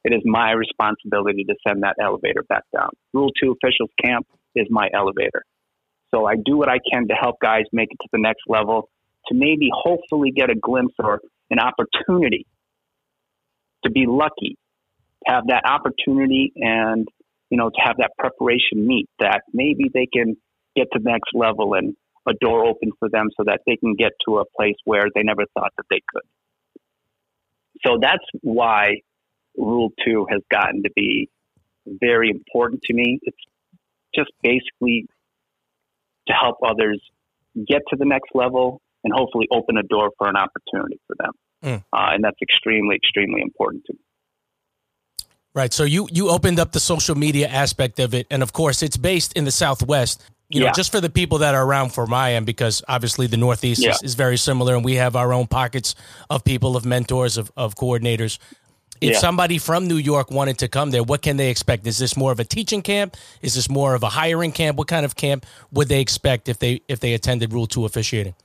it 0.08 0.14
is 0.16 0.22
my 0.24 0.51
responsibility 0.51 1.43
to 1.43 1.55
send 1.68 1.84
that 1.84 1.95
elevator 2.01 2.43
back 2.47 2.64
down. 2.74 2.89
Rule 3.14 3.30
Two 3.41 3.51
officials 3.51 3.89
camp 4.03 4.26
is 4.55 4.66
my 4.70 4.88
elevator. 4.93 5.43
So 6.16 6.26
I 6.26 6.36
do 6.36 6.58
what 6.58 6.70
I 6.70 6.78
can 6.91 7.10
to 7.10 7.14
help 7.14 7.36
guys 7.41 7.66
make 7.74 7.89
it 7.91 7.97
to 8.01 8.08
the 8.14 8.22
next 8.22 8.43
level, 8.47 8.89
to 9.28 9.36
maybe 9.36 9.70
hopefully 9.74 10.32
get 10.32 10.49
a 10.49 10.55
glimpse 10.55 10.95
or 10.99 11.20
an 11.49 11.60
opportunity 11.60 12.45
to 13.84 13.91
be 13.91 14.05
lucky, 14.08 14.58
have 15.26 15.47
that 15.47 15.64
opportunity 15.66 16.53
and, 16.55 17.05
you 17.49 17.58
know, 17.58 17.70
to 17.70 17.82
have 17.84 17.97
that 17.97 18.12
preparation 18.18 18.88
meet 18.88 19.10
that 19.20 19.41
maybe 19.53 19.91
they 19.93 20.08
can 20.12 20.38
get 20.76 20.88
to 20.93 20.99
the 20.99 21.10
next 21.10 21.32
level 21.34 21.74
and 21.74 21.95
a 22.30 22.34
door 22.39 22.66
open 22.66 22.91
for 22.99 23.10
them 23.10 23.28
so 23.38 23.43
that 23.45 23.60
they 23.66 23.76
can 23.76 23.93
get 23.95 24.12
to 24.26 24.38
a 24.38 24.45
place 24.58 24.76
where 24.86 25.05
they 25.14 25.24
never 25.24 25.43
thought 25.53 25.72
that 25.76 25.86
they 25.89 26.01
could. 26.14 26.24
So 27.86 27.97
that's 28.01 28.24
why 28.41 29.01
Rule 29.58 29.91
2 30.05 30.28
has 30.30 30.41
gotten 30.51 30.84
to 30.84 30.89
be 30.95 31.30
very 31.86 32.30
important 32.30 32.82
to 32.84 32.93
me. 32.93 33.20
It's 33.24 33.38
just 34.16 34.32
basically 34.41 35.08
to 36.28 36.34
help 36.34 36.58
others 36.66 37.01
get 37.68 37.82
to 37.89 37.95
the 37.97 38.05
next 38.05 38.30
level 38.34 38.82
and 39.03 39.14
hopefully 39.16 39.47
open 39.51 39.78
a 39.78 39.84
door 39.84 40.12
for 40.18 40.28
an 40.28 40.36
opportunity 40.36 40.99
for 41.08 41.16
them. 41.20 41.32
Mm. 41.64 41.84
Uh, 41.91 42.14
and 42.14 42.24
that's 42.24 42.38
extremely, 42.41 42.95
extremely 42.95 43.41
important 43.41 43.86
to 43.86 43.93
me. 43.93 43.99
Right. 45.55 45.74
So 45.74 45.86
you 45.86 46.08
you 46.12 46.30
opened 46.30 46.60
up 46.60 46.72
the 46.72 46.80
social 46.80 47.16
media 47.16 47.47
aspect 47.47 47.99
of 47.99 48.14
it, 48.14 48.28
and 48.30 48.43
of 48.43 48.53
course, 48.53 48.84
it's 48.84 48.95
based 48.95 49.34
in 49.34 49.43
the 49.43 49.51
Southwest. 49.51 50.24
You 50.49 50.60
know, 50.60 50.68
yeah. 50.68 50.72
just 50.72 50.91
for 50.91 51.01
the 51.01 51.10
people 51.10 51.39
that 51.39 51.55
are 51.55 51.66
around 51.66 51.89
for 51.89 52.05
my 52.05 52.34
end, 52.36 52.45
because 52.45 52.84
obviously 52.88 53.26
the 53.26 53.38
Northeast 53.38 53.84
yeah. 53.84 53.89
is, 53.89 54.03
is, 54.03 54.16
very 54.16 54.38
similar, 54.38 54.76
and 54.76 54.86
we 54.86 54.95
have 54.95 55.16
our 55.16 55.34
own 55.34 55.47
pockets 55.47 55.95
of 56.30 56.45
people, 56.45 56.78
of 56.78 56.86
mentors, 56.86 57.38
of, 57.38 57.51
of 57.58 57.76
coordinators. 57.76 58.38
If 59.02 59.14
yeah. 59.14 59.20
somebody 59.20 59.58
from 59.58 59.88
New 59.88 59.98
York 59.98 60.32
wanted 60.32 60.58
to 60.60 60.68
come 60.68 60.91
there, 60.91 61.04
what 61.04 61.22
can 61.22 61.38
they 61.38 61.50
expect? 61.50 61.86
Is 61.86 61.98
this 61.98 62.18
more 62.18 62.32
of 62.32 62.39
a 62.39 62.43
teaching 62.43 62.82
camp? 62.82 63.16
Is 63.41 63.56
this 63.56 63.70
more 63.70 63.93
of 63.95 64.04
a 64.04 64.10
hiring 64.10 64.52
camp? 64.52 64.78
What 64.78 64.88
kind 64.88 65.06
of 65.06 65.16
camp 65.16 65.45
would 65.72 65.88
they 65.88 66.02
expect 66.02 66.50
if 66.50 66.60
they 66.60 66.82
if 66.88 67.00
they 67.00 67.14
attended 67.14 67.54
Rule 67.54 67.68
Two 67.68 67.86
officiating? 67.86 68.36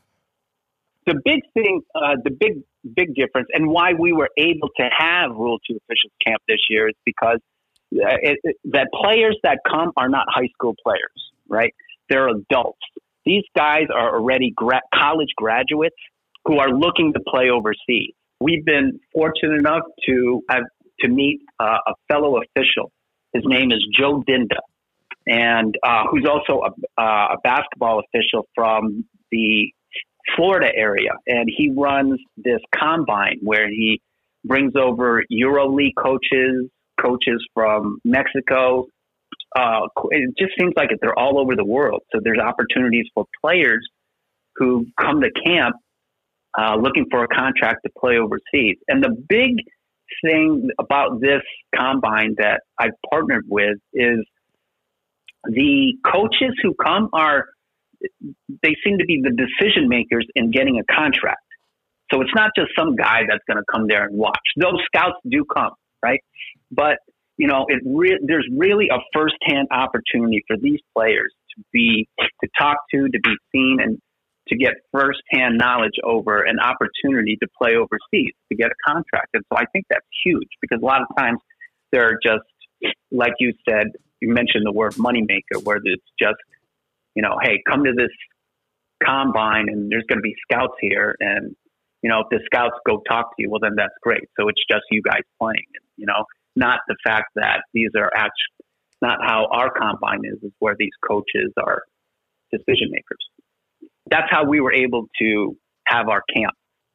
The 1.06 1.20
big 1.24 1.40
thing, 1.54 1.80
uh, 1.94 2.16
the 2.22 2.30
big 2.30 2.62
big 2.94 3.14
difference, 3.14 3.48
and 3.52 3.68
why 3.68 3.92
we 3.98 4.12
were 4.12 4.30
able 4.36 4.68
to 4.76 4.88
have 4.96 5.30
Rule 5.30 5.58
Two 5.68 5.78
officials 5.84 6.12
camp 6.24 6.42
this 6.46 6.60
year 6.68 6.88
is 6.88 6.96
because 7.04 7.38
uh, 7.94 8.16
it, 8.22 8.38
it, 8.42 8.56
that 8.64 8.88
players 8.92 9.38
that 9.42 9.60
come 9.68 9.92
are 9.96 10.08
not 10.08 10.26
high 10.28 10.48
school 10.54 10.74
players, 10.82 11.30
right? 11.48 11.74
They're 12.08 12.28
adults. 12.28 12.80
These 13.24 13.44
guys 13.56 13.84
are 13.94 14.16
already 14.16 14.52
gra- 14.54 14.82
college 14.94 15.30
graduates 15.36 15.96
who 16.44 16.58
are 16.58 16.70
looking 16.70 17.12
to 17.12 17.20
play 17.20 17.50
overseas 17.50 18.14
we've 18.42 18.64
been 18.64 18.98
fortunate 19.12 19.58
enough 19.58 19.82
to 20.06 20.42
have 20.50 20.64
to 21.00 21.08
meet 21.08 21.40
uh, 21.60 21.78
a 21.86 21.92
fellow 22.08 22.38
official. 22.38 22.90
His 23.32 23.44
name 23.46 23.72
is 23.72 23.84
Joe 23.98 24.22
Dinda, 24.28 24.58
and 25.26 25.74
uh, 25.82 26.04
who's 26.10 26.26
also 26.28 26.62
a, 26.62 27.02
a, 27.02 27.36
basketball 27.42 28.00
official 28.00 28.46
from 28.54 29.04
the 29.30 29.72
Florida 30.36 30.70
area, 30.74 31.12
and 31.26 31.48
he 31.56 31.72
runs 31.76 32.20
this 32.36 32.60
combine 32.74 33.38
where 33.42 33.68
he 33.68 34.00
brings 34.44 34.74
over 34.76 35.22
EuroLeague 35.32 35.94
coaches, 35.96 36.68
coaches 37.00 37.44
from 37.54 37.98
Mexico. 38.04 38.86
Uh, 39.56 39.86
it 40.10 40.34
just 40.38 40.52
seems 40.58 40.72
like 40.76 40.88
they're 41.00 41.18
all 41.18 41.38
over 41.38 41.56
the 41.56 41.64
world. 41.64 42.02
So 42.12 42.20
there's 42.22 42.38
opportunities 42.38 43.06
for 43.14 43.24
players 43.42 43.86
who 44.56 44.86
come 45.00 45.20
to 45.22 45.30
camp 45.44 45.76
uh, 46.58 46.76
looking 46.76 47.06
for 47.10 47.24
a 47.24 47.28
contract 47.28 47.80
to 47.84 47.90
play 47.98 48.18
overseas. 48.18 48.76
And 48.88 49.02
the 49.02 49.10
big 49.28 49.56
thing 50.24 50.68
about 50.78 51.20
this 51.20 51.42
combine 51.74 52.34
that 52.38 52.62
I've 52.78 52.92
partnered 53.10 53.44
with 53.48 53.78
is 53.92 54.18
the 55.44 55.94
coaches 56.04 56.54
who 56.62 56.74
come 56.74 57.08
are 57.12 57.46
they 58.62 58.74
seem 58.84 58.98
to 58.98 59.04
be 59.04 59.22
the 59.22 59.30
decision 59.30 59.88
makers 59.88 60.26
in 60.34 60.50
getting 60.50 60.80
a 60.80 60.92
contract. 60.92 61.40
So 62.12 62.20
it's 62.20 62.34
not 62.34 62.50
just 62.56 62.70
some 62.76 62.96
guy 62.96 63.22
that's 63.28 63.42
going 63.46 63.58
to 63.58 63.64
come 63.72 63.86
there 63.88 64.04
and 64.04 64.16
watch. 64.16 64.40
Those 64.56 64.78
scouts 64.86 65.16
do 65.28 65.44
come, 65.44 65.72
right? 66.02 66.20
But 66.70 66.98
you 67.38 67.46
know, 67.46 67.64
it 67.68 67.82
re- 67.84 68.20
there's 68.22 68.46
really 68.56 68.88
a 68.92 68.98
firsthand 69.14 69.68
opportunity 69.70 70.44
for 70.46 70.56
these 70.56 70.80
players 70.94 71.32
to 71.56 71.64
be 71.72 72.06
to 72.18 72.48
talk 72.58 72.76
to, 72.94 73.08
to 73.08 73.20
be 73.20 73.36
seen, 73.50 73.78
and 73.80 73.98
to 74.48 74.56
get 74.56 74.74
firsthand 74.90 75.58
knowledge 75.58 75.94
over 76.04 76.42
an 76.42 76.58
opportunity 76.58 77.38
to 77.42 77.48
play 77.60 77.76
overseas, 77.76 78.32
to 78.50 78.56
get 78.56 78.70
a 78.70 78.90
contract. 78.90 79.28
And 79.34 79.44
so 79.52 79.58
I 79.58 79.64
think 79.72 79.86
that's 79.88 80.06
huge 80.24 80.48
because 80.60 80.80
a 80.82 80.84
lot 80.84 81.00
of 81.02 81.08
times 81.16 81.38
they're 81.92 82.18
just, 82.22 82.44
like 83.10 83.34
you 83.38 83.52
said, 83.68 83.88
you 84.20 84.32
mentioned 84.32 84.64
the 84.64 84.72
word 84.72 84.94
moneymaker, 84.94 85.62
where 85.62 85.78
it's 85.82 86.02
just, 86.20 86.38
you 87.14 87.22
know, 87.22 87.36
hey, 87.42 87.62
come 87.68 87.84
to 87.84 87.92
this 87.96 88.10
combine 89.04 89.66
and 89.68 89.90
there's 89.90 90.04
going 90.08 90.18
to 90.18 90.22
be 90.22 90.34
scouts 90.50 90.74
here. 90.80 91.14
And, 91.20 91.54
you 92.02 92.10
know, 92.10 92.20
if 92.20 92.26
the 92.30 92.40
scouts 92.46 92.74
go 92.86 93.02
talk 93.08 93.36
to 93.36 93.42
you, 93.42 93.50
well, 93.50 93.60
then 93.60 93.74
that's 93.76 93.94
great. 94.02 94.24
So 94.38 94.48
it's 94.48 94.62
just 94.70 94.82
you 94.90 95.02
guys 95.02 95.22
playing, 95.40 95.66
you 95.96 96.06
know, 96.06 96.24
not 96.56 96.80
the 96.88 96.96
fact 97.04 97.26
that 97.36 97.62
these 97.72 97.90
are 97.96 98.10
actually 98.14 98.66
not 99.00 99.18
how 99.24 99.48
our 99.50 99.70
combine 99.70 100.20
is, 100.24 100.42
is 100.42 100.52
where 100.58 100.76
these 100.78 100.94
coaches 101.06 101.52
are 101.56 101.82
decision 102.52 102.88
makers 102.90 103.18
that's 104.10 104.28
how 104.30 104.44
we 104.44 104.60
were 104.60 104.72
able 104.72 105.08
to 105.20 105.56
have 105.86 106.08
our 106.08 106.22
camp. 106.34 106.54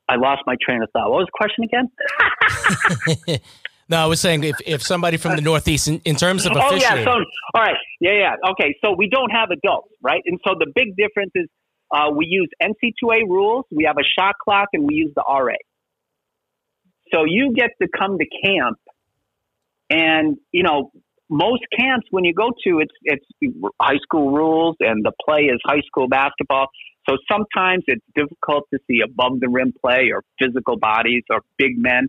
I 0.10 0.16
lost 0.16 0.41
my 0.45 0.55
train 0.62 0.82
of 0.82 0.89
thought. 0.91 1.10
What 1.10 1.20
was 1.20 1.28
the 1.28 1.38
question 1.38 1.64
again? 1.66 3.39
no, 3.89 3.97
I 3.97 4.05
was 4.05 4.22
saying 4.22 4.43
if, 4.43 4.55
if 4.66 4.82
somebody 4.82 5.18
from 5.18 5.36
the 5.36 5.41
Northeast, 5.41 5.88
in, 5.88 5.99
in 6.05 6.16
terms 6.16 6.45
of 6.45 6.53
oh 6.55 6.76
yeah, 6.76 7.03
so 7.03 7.12
all 7.12 7.24
right, 7.55 7.76
yeah, 7.99 8.14
yeah, 8.14 8.51
okay. 8.51 8.76
So 8.84 8.93
we 8.97 9.10
don't 9.10 9.32
have 9.32 9.49
adults, 9.51 9.89
right? 10.01 10.22
And 10.26 10.39
so 10.47 10.55
the 10.58 10.72
big 10.74 10.95
difference 10.95 11.32
is 11.36 11.47
uh, 11.91 12.10
we 12.16 12.26
use 12.26 12.49
NC2A 12.62 13.28
rules, 13.28 13.66
we 13.72 13.84
have 13.86 13.97
a 13.97 14.08
shot 14.18 14.36
clock, 14.41 14.70
and 14.74 14.88
we 14.88 14.95
use 14.95 15.12
the 15.16 15.24
RA. 15.28 15.55
So 17.14 17.24
you 17.26 17.53
get 17.53 17.72
to 17.82 17.88
come 17.97 18.18
to 18.18 18.26
camp, 18.45 18.78
and 19.89 20.38
you 20.53 20.64
know 20.64 20.91
most 21.30 21.64
camps 21.78 22.08
when 22.12 22.24
you 22.24 22.34
go 22.34 22.51
to 22.66 22.80
it's 22.80 22.93
it's 23.03 23.26
high 23.82 23.97
school 24.01 24.32
rules 24.32 24.76
and 24.80 25.03
the 25.03 25.12
play 25.26 25.43
is 25.43 25.60
high 25.66 25.82
school 25.86 26.08
basketball 26.08 26.68
so 27.10 27.18
sometimes 27.32 27.84
it's 27.88 28.05
difficult 28.16 28.66
to 28.74 28.80
see 28.88 28.99
above 29.03 29.39
the 29.39 29.49
rim 29.49 29.74
play 29.84 30.12
or 30.14 30.24
physical 30.39 30.78
bodies 30.78 31.24
or 31.30 31.41
big 31.58 31.78
men 31.78 32.08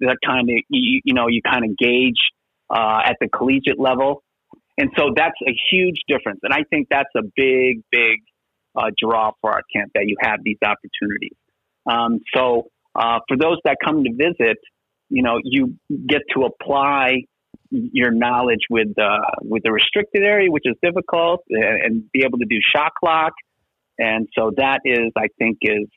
that 0.00 0.16
kind 0.24 0.48
of, 0.48 0.56
you, 0.68 1.00
you 1.04 1.14
know, 1.14 1.26
you 1.28 1.40
kind 1.42 1.64
of 1.64 1.76
gauge 1.76 2.20
uh, 2.70 3.00
at 3.04 3.16
the 3.20 3.28
collegiate 3.28 3.80
level. 3.80 4.22
And 4.76 4.90
so 4.96 5.10
that's 5.14 5.34
a 5.46 5.52
huge 5.70 5.96
difference. 6.06 6.40
And 6.44 6.52
I 6.52 6.62
think 6.70 6.86
that's 6.88 7.10
a 7.16 7.22
big, 7.34 7.82
big 7.90 8.20
uh, 8.76 8.90
draw 8.96 9.32
for 9.40 9.50
our 9.50 9.62
camp 9.74 9.90
that 9.94 10.04
you 10.06 10.16
have 10.20 10.38
these 10.44 10.58
opportunities. 10.62 11.36
Um, 11.90 12.20
so 12.32 12.68
uh, 12.94 13.18
for 13.26 13.36
those 13.36 13.56
that 13.64 13.78
come 13.84 14.04
to 14.04 14.10
visit, 14.12 14.58
you 15.08 15.22
know, 15.22 15.40
you 15.42 15.74
get 16.06 16.20
to 16.34 16.42
apply 16.42 17.22
your 17.70 18.12
knowledge 18.12 18.60
with 18.70 18.88
uh, 18.98 19.18
with 19.42 19.62
the 19.62 19.72
restricted 19.72 20.22
area, 20.22 20.50
which 20.50 20.64
is 20.64 20.74
difficult, 20.82 21.40
and, 21.50 21.82
and 21.82 22.12
be 22.12 22.22
able 22.24 22.38
to 22.38 22.46
do 22.48 22.56
shot 22.74 22.92
clock 22.98 23.32
and 23.98 24.28
so 24.36 24.52
that 24.56 24.80
is, 24.84 25.12
I 25.16 25.26
think, 25.38 25.58
is, 25.62 25.88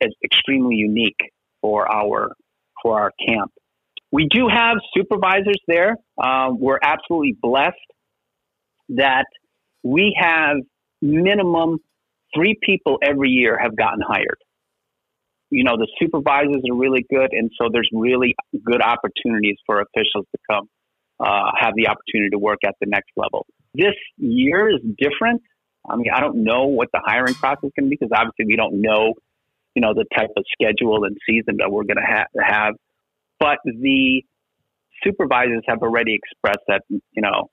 is 0.00 0.14
extremely 0.24 0.76
unique 0.76 1.18
for 1.60 1.90
our 1.90 2.32
for 2.82 3.00
our 3.00 3.12
camp. 3.26 3.52
We 4.12 4.28
do 4.30 4.48
have 4.48 4.76
supervisors 4.94 5.58
there. 5.66 5.96
Uh, 6.22 6.50
we're 6.52 6.78
absolutely 6.82 7.36
blessed 7.40 7.74
that 8.90 9.26
we 9.82 10.16
have 10.18 10.58
minimum 11.02 11.78
three 12.34 12.56
people 12.62 12.98
every 13.02 13.30
year 13.30 13.58
have 13.60 13.76
gotten 13.76 14.00
hired. 14.06 14.38
You 15.50 15.64
know, 15.64 15.76
the 15.76 15.88
supervisors 16.00 16.62
are 16.70 16.74
really 16.74 17.04
good, 17.08 17.30
and 17.32 17.50
so 17.60 17.68
there's 17.72 17.88
really 17.92 18.34
good 18.64 18.82
opportunities 18.82 19.56
for 19.64 19.80
officials 19.80 20.26
to 20.32 20.38
come 20.50 20.68
uh, 21.18 21.52
have 21.58 21.72
the 21.76 21.88
opportunity 21.88 22.30
to 22.30 22.38
work 22.38 22.58
at 22.66 22.74
the 22.80 22.86
next 22.86 23.10
level. 23.16 23.46
This 23.74 23.94
year 24.16 24.68
is 24.68 24.80
different 24.98 25.42
I 25.88 25.96
mean, 25.96 26.10
I 26.14 26.20
don't 26.20 26.44
know 26.44 26.66
what 26.66 26.88
the 26.92 27.00
hiring 27.04 27.34
process 27.34 27.70
can 27.74 27.88
be 27.88 27.96
because 27.98 28.12
obviously 28.14 28.46
we 28.46 28.56
don't 28.56 28.80
know, 28.80 29.14
you 29.74 29.82
know, 29.82 29.94
the 29.94 30.04
type 30.16 30.30
of 30.36 30.44
schedule 30.52 31.04
and 31.04 31.16
season 31.28 31.56
that 31.58 31.70
we're 31.70 31.84
going 31.84 31.96
to 31.96 32.06
ha- 32.06 32.26
have. 32.42 32.74
But 33.38 33.58
the 33.64 34.22
supervisors 35.04 35.62
have 35.66 35.82
already 35.82 36.14
expressed 36.14 36.64
that, 36.68 36.82
you 36.88 37.22
know, 37.22 37.50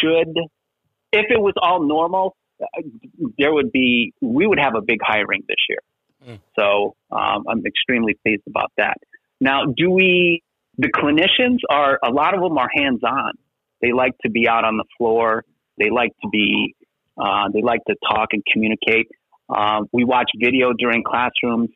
should, 0.00 0.34
if 1.12 1.26
it 1.30 1.40
was 1.40 1.54
all 1.60 1.86
normal, 1.86 2.36
there 3.38 3.52
would 3.52 3.70
be, 3.70 4.12
we 4.20 4.46
would 4.46 4.58
have 4.58 4.74
a 4.74 4.80
big 4.80 4.98
hiring 5.02 5.44
this 5.48 5.58
year. 5.68 5.78
Mm. 6.26 6.40
So 6.58 6.96
um, 7.10 7.44
I'm 7.48 7.64
extremely 7.66 8.14
pleased 8.24 8.42
about 8.48 8.72
that. 8.76 8.96
Now, 9.40 9.66
do 9.66 9.90
we, 9.90 10.42
the 10.76 10.88
clinicians 10.88 11.58
are, 11.70 11.98
a 12.02 12.10
lot 12.10 12.34
of 12.34 12.40
them 12.40 12.58
are 12.58 12.68
hands 12.74 13.02
on. 13.04 13.32
They 13.80 13.92
like 13.92 14.14
to 14.22 14.30
be 14.30 14.48
out 14.48 14.64
on 14.64 14.76
the 14.76 14.84
floor. 14.96 15.44
They 15.78 15.90
like 15.90 16.12
to 16.22 16.28
be, 16.28 16.74
uh, 17.20 17.48
they 17.52 17.62
like 17.62 17.80
to 17.88 17.94
talk 18.10 18.28
and 18.32 18.42
communicate. 18.52 19.08
Um, 19.48 19.86
we 19.92 20.04
watch 20.04 20.30
video 20.38 20.72
during 20.78 21.02
classrooms, 21.02 21.70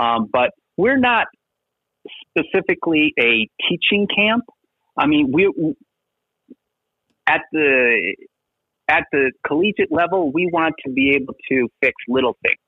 um, 0.00 0.28
but 0.32 0.50
we're 0.76 0.98
not 0.98 1.26
specifically 2.30 3.12
a 3.20 3.48
teaching 3.68 4.06
camp. 4.14 4.44
I 4.96 5.06
mean, 5.06 5.30
we 5.32 5.52
at 7.26 7.42
the 7.52 8.16
at 8.88 9.04
the 9.12 9.32
collegiate 9.46 9.92
level, 9.92 10.32
we 10.32 10.48
want 10.50 10.74
to 10.86 10.90
be 10.90 11.14
able 11.14 11.34
to 11.50 11.68
fix 11.82 11.94
little 12.08 12.36
things 12.42 12.58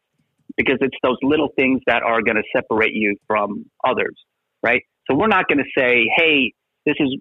because 0.57 0.77
it's 0.81 0.97
those 1.03 1.17
little 1.23 1.49
things 1.57 1.81
that 1.87 2.03
are 2.03 2.21
going 2.21 2.37
to 2.37 2.43
separate 2.55 2.93
you 2.93 3.17
from 3.27 3.65
others, 3.87 4.15
right? 4.63 4.83
So 5.09 5.17
we're 5.17 5.29
not 5.29 5.47
going 5.49 5.59
to 5.59 5.71
say, 5.77 6.07
"Hey, 6.17 6.53
this 6.85 6.97
is 7.01 7.17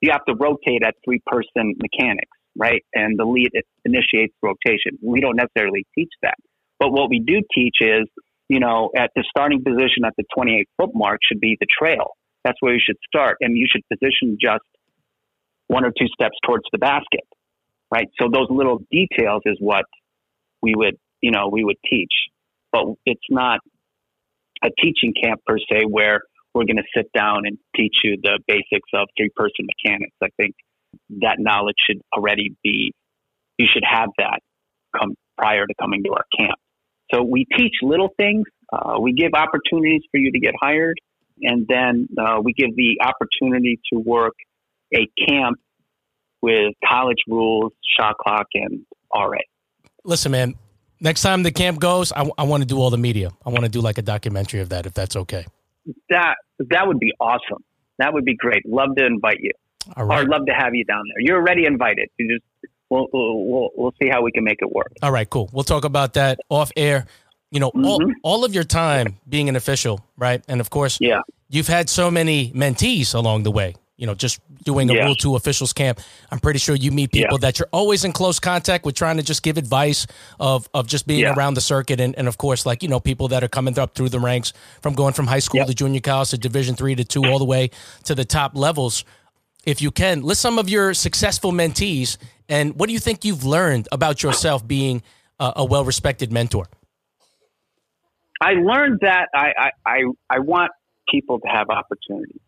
you 0.00 0.10
have 0.10 0.24
to 0.26 0.34
rotate 0.34 0.82
at 0.84 0.94
three 1.04 1.20
person 1.26 1.74
mechanics, 1.80 2.36
right? 2.60 2.84
And 2.94 3.18
the 3.18 3.24
lead 3.24 3.50
initiates 3.86 4.34
rotation. 4.42 4.98
We 5.02 5.20
don't 5.20 5.36
necessarily 5.36 5.86
teach 5.94 6.12
that. 6.22 6.36
But 6.78 6.92
what 6.92 7.08
we 7.08 7.18
do 7.18 7.40
teach 7.54 7.76
is, 7.80 8.06
you 8.48 8.60
know, 8.60 8.90
at 8.94 9.10
the 9.16 9.24
starting 9.28 9.64
position 9.64 10.04
at 10.04 10.12
the 10.16 10.24
28 10.34 10.68
foot 10.76 10.90
mark 10.94 11.20
should 11.26 11.40
be 11.40 11.56
the 11.58 11.66
trail. 11.66 12.16
That's 12.44 12.58
where 12.60 12.74
you 12.74 12.80
should 12.84 12.98
start. 13.08 13.38
And 13.40 13.56
you 13.56 13.66
should 13.70 13.82
position 13.88 14.36
just 14.40 14.64
one 15.68 15.84
or 15.84 15.90
two 15.90 16.06
steps 16.12 16.36
towards 16.46 16.64
the 16.70 16.78
basket, 16.78 17.26
right? 17.90 18.08
So 18.20 18.28
those 18.32 18.48
little 18.50 18.82
details 18.90 19.42
is 19.46 19.56
what 19.58 19.84
we 20.60 20.74
would, 20.76 20.96
you 21.22 21.30
know, 21.30 21.48
we 21.48 21.64
would 21.64 21.78
teach. 21.88 22.12
But 22.72 22.84
it's 23.06 23.20
not 23.30 23.60
a 24.62 24.68
teaching 24.82 25.14
camp 25.22 25.40
per 25.46 25.56
se 25.58 25.84
where 25.88 26.20
we're 26.54 26.64
going 26.64 26.76
to 26.76 26.90
sit 26.94 27.10
down 27.12 27.42
and 27.46 27.56
teach 27.74 27.94
you 28.04 28.18
the 28.22 28.38
basics 28.46 28.90
of 28.94 29.08
three 29.16 29.30
person 29.34 29.66
mechanics. 29.66 30.16
I 30.22 30.28
think 30.36 30.54
that 31.20 31.36
knowledge 31.38 31.76
should 31.86 32.00
already 32.12 32.54
be, 32.62 32.92
you 33.58 33.66
should 33.72 33.84
have 33.88 34.08
that 34.18 34.40
come 34.98 35.14
prior 35.36 35.66
to 35.66 35.74
coming 35.80 36.02
to 36.04 36.10
our 36.10 36.24
camp. 36.36 36.58
So 37.12 37.22
we 37.22 37.46
teach 37.56 37.74
little 37.82 38.10
things. 38.16 38.44
Uh, 38.72 39.00
we 39.00 39.12
give 39.12 39.32
opportunities 39.34 40.02
for 40.10 40.18
you 40.18 40.30
to 40.32 40.38
get 40.38 40.54
hired, 40.60 40.98
and 41.42 41.66
then 41.68 42.08
uh, 42.18 42.40
we 42.42 42.52
give 42.52 42.76
the 42.76 43.00
opportunity 43.02 43.80
to 43.92 43.98
work 43.98 44.34
a 44.94 45.08
camp 45.28 45.58
with 46.42 46.74
college 46.88 47.18
rules, 47.26 47.72
shot 47.98 48.16
clock, 48.18 48.46
and 48.54 48.84
RA. 49.14 49.38
Listen, 50.04 50.32
man. 50.32 50.54
Next 51.00 51.22
time 51.22 51.42
the 51.42 51.50
camp 51.50 51.80
goes, 51.80 52.12
I, 52.12 52.28
I 52.36 52.42
want 52.42 52.62
to 52.62 52.66
do 52.66 52.78
all 52.78 52.90
the 52.90 52.98
media. 52.98 53.30
I 53.44 53.48
want 53.48 53.64
to 53.64 53.70
do 53.70 53.80
like 53.80 53.96
a 53.96 54.02
documentary 54.02 54.60
of 54.60 54.68
that, 54.68 54.84
if 54.84 54.92
that's 54.92 55.16
okay. 55.16 55.46
That 56.10 56.34
that 56.58 56.86
would 56.86 57.00
be 57.00 57.12
awesome. 57.18 57.64
That 57.98 58.12
would 58.12 58.24
be 58.24 58.36
great. 58.36 58.66
Love 58.66 58.96
to 58.96 59.06
invite 59.06 59.38
you. 59.40 59.52
All 59.96 60.04
right. 60.04 60.24
Or 60.24 60.28
love 60.28 60.46
to 60.46 60.52
have 60.52 60.74
you 60.74 60.84
down 60.84 61.04
there. 61.08 61.20
You're 61.20 61.38
already 61.38 61.64
invited. 61.64 62.10
You 62.18 62.38
just 62.38 62.72
we'll, 62.90 63.08
we'll 63.12 63.70
we'll 63.74 63.94
see 64.00 64.08
how 64.08 64.22
we 64.22 64.30
can 64.30 64.44
make 64.44 64.58
it 64.60 64.70
work. 64.70 64.92
All 65.02 65.12
right, 65.12 65.28
cool. 65.28 65.48
We'll 65.52 65.64
talk 65.64 65.84
about 65.84 66.14
that 66.14 66.38
off 66.48 66.70
air. 66.76 67.06
You 67.50 67.58
know, 67.60 67.70
mm-hmm. 67.70 67.84
all, 67.84 68.12
all 68.22 68.44
of 68.44 68.54
your 68.54 68.64
time 68.64 69.18
being 69.28 69.48
an 69.48 69.56
official, 69.56 70.04
right? 70.16 70.44
And 70.48 70.60
of 70.60 70.70
course, 70.70 70.98
yeah, 71.00 71.22
you've 71.48 71.66
had 71.66 71.88
so 71.90 72.10
many 72.10 72.52
mentees 72.52 73.14
along 73.14 73.42
the 73.42 73.50
way. 73.50 73.74
You 73.96 74.06
know, 74.06 74.14
just 74.14 74.40
doing 74.64 74.88
a 74.88 74.94
yeah. 74.94 75.04
Rule 75.04 75.14
Two 75.14 75.36
officials 75.36 75.74
camp. 75.74 76.00
I'm 76.30 76.38
pretty 76.38 76.58
sure 76.58 76.74
you 76.74 76.90
meet 76.90 77.12
people 77.12 77.38
yeah. 77.38 77.48
that 77.48 77.58
you're 77.58 77.68
always 77.70 78.04
in 78.04 78.12
close 78.12 78.40
contact 78.40 78.86
with, 78.86 78.94
trying 78.94 79.18
to 79.18 79.22
just 79.22 79.42
give 79.42 79.58
advice 79.58 80.06
of 80.38 80.70
of 80.72 80.86
just 80.86 81.06
being 81.06 81.20
yeah. 81.20 81.34
around 81.34 81.54
the 81.54 81.60
circuit, 81.60 82.00
and, 82.00 82.16
and 82.16 82.28
of 82.28 82.38
course, 82.38 82.64
like 82.64 82.82
you 82.82 82.88
know, 82.88 83.00
people 83.00 83.28
that 83.28 83.42
are 83.44 83.48
coming 83.48 83.78
up 83.78 83.94
through 83.94 84.08
the 84.08 84.20
ranks 84.20 84.52
from 84.80 84.94
going 84.94 85.12
from 85.12 85.26
high 85.26 85.40
school 85.40 85.66
to 85.66 85.74
junior 85.74 86.00
college 86.00 86.30
to 86.30 86.38
Division 86.38 86.76
three 86.76 86.94
to 86.94 87.04
two, 87.04 87.26
all 87.26 87.38
the 87.38 87.44
way 87.44 87.70
to 88.04 88.14
the 88.14 88.24
top 88.24 88.52
levels. 88.54 89.04
If 89.64 89.82
you 89.82 89.90
can, 89.90 90.22
list 90.22 90.40
some 90.40 90.58
of 90.58 90.68
your 90.68 90.94
successful 90.94 91.52
mentees, 91.52 92.16
and 92.48 92.74
what 92.78 92.86
do 92.88 92.92
you 92.92 92.98
think 92.98 93.24
you've 93.24 93.44
learned 93.44 93.88
about 93.92 94.22
yourself 94.22 94.66
being 94.66 95.02
a, 95.38 95.52
a 95.56 95.64
well 95.64 95.84
respected 95.84 96.32
mentor? 96.32 96.66
I 98.40 98.52
learned 98.52 99.00
that 99.02 99.28
I, 99.34 99.52
I, 99.58 99.70
I, 99.84 100.02
I 100.30 100.38
want 100.38 100.72
people 101.10 101.40
to 101.40 101.48
have 101.48 101.68
opportunities. 101.68 102.40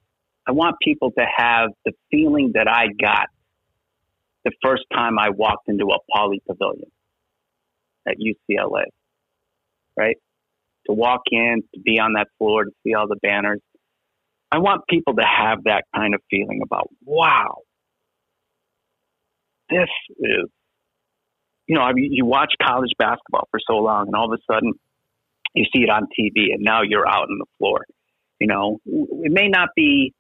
I 0.47 0.53
want 0.53 0.77
people 0.83 1.11
to 1.13 1.25
have 1.37 1.71
the 1.85 1.93
feeling 2.11 2.53
that 2.55 2.67
I 2.67 2.87
got 3.01 3.29
the 4.45 4.53
first 4.63 4.85
time 4.93 5.19
I 5.19 5.31
walked 5.31 5.69
into 5.69 5.87
a 5.87 5.99
Pauley 6.11 6.39
Pavilion 6.47 6.91
at 8.07 8.17
UCLA, 8.19 8.85
right? 9.97 10.17
To 10.87 10.93
walk 10.93 11.23
in, 11.31 11.63
to 11.75 11.81
be 11.81 12.01
on 12.01 12.15
that 12.15 12.29
floor, 12.39 12.65
to 12.65 12.71
see 12.83 12.95
all 12.95 13.07
the 13.07 13.19
banners. 13.23 13.61
I 14.53 14.59
want 14.59 14.83
people 14.89 15.15
to 15.15 15.25
have 15.25 15.65
that 15.65 15.85
kind 15.95 16.15
of 16.15 16.21
feeling 16.31 16.61
about, 16.63 16.89
wow, 17.05 17.59
this 19.71 19.89
is, 20.19 20.49
you 21.67 21.77
know, 21.77 21.81
I 21.81 21.93
mean, 21.95 22.13
you 22.13 22.27
watch 22.27 22.53
college 22.63 22.91
basketball 22.99 23.49
for 23.51 23.61
so 23.67 23.77
long 23.77 24.09
and 24.09 24.15
all 24.15 24.33
of 24.33 24.39
a 24.39 24.53
sudden 24.53 24.73
you 25.55 25.65
see 25.75 25.83
it 25.83 25.91
on 25.91 26.03
TV 26.03 26.53
and 26.53 26.63
now 26.63 26.83
you're 26.83 27.09
out 27.09 27.29
on 27.31 27.39
the 27.39 27.47
floor. 27.59 27.87
You 28.39 28.47
know, 28.49 28.79
it 28.85 29.33
may 29.33 29.49
not 29.49 29.71
be 29.75 30.13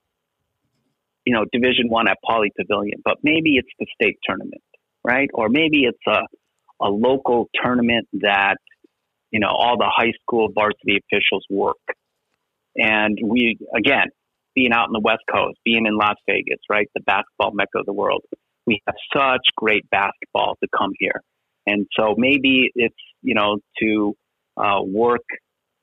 you 1.25 1.35
know, 1.35 1.45
Division 1.53 1.89
One 1.89 2.09
at 2.09 2.19
Pauley 2.29 2.49
Pavilion, 2.57 3.01
but 3.05 3.19
maybe 3.23 3.57
it's 3.57 3.69
the 3.79 3.87
state 3.95 4.19
tournament, 4.27 4.63
right? 5.05 5.31
Or 5.33 5.49
maybe 5.49 5.85
it's 5.85 5.99
a 6.07 6.21
a 6.85 6.91
local 6.91 7.49
tournament 7.63 8.09
that 8.15 8.57
you 9.31 9.39
know 9.39 9.49
all 9.49 9.77
the 9.79 9.89
high 9.89 10.13
school 10.21 10.49
varsity 10.53 10.99
officials 10.99 11.45
work, 11.49 11.77
and 12.77 13.19
we 13.25 13.57
again 13.77 14.09
being 14.55 14.73
out 14.73 14.87
in 14.87 14.93
the 14.93 15.01
West 15.01 15.23
Coast, 15.33 15.59
being 15.65 15.87
in 15.87 15.97
Las 15.97 16.17
Vegas, 16.29 16.59
right, 16.69 16.89
the 16.95 17.01
basketball 17.03 17.53
mecca 17.53 17.79
of 17.79 17.87
the 17.87 17.93
world. 17.93 18.23
We 18.67 18.81
have 18.87 18.95
such 19.15 19.47
great 19.57 19.89
basketball 19.91 20.57
to 20.63 20.69
come 20.77 20.93
here, 20.99 21.21
and 21.67 21.87
so 21.99 22.15
maybe 22.17 22.71
it's 22.75 22.95
you 23.23 23.35
know 23.35 23.59
to 23.81 24.15
uh, 24.57 24.83
work 24.83 25.25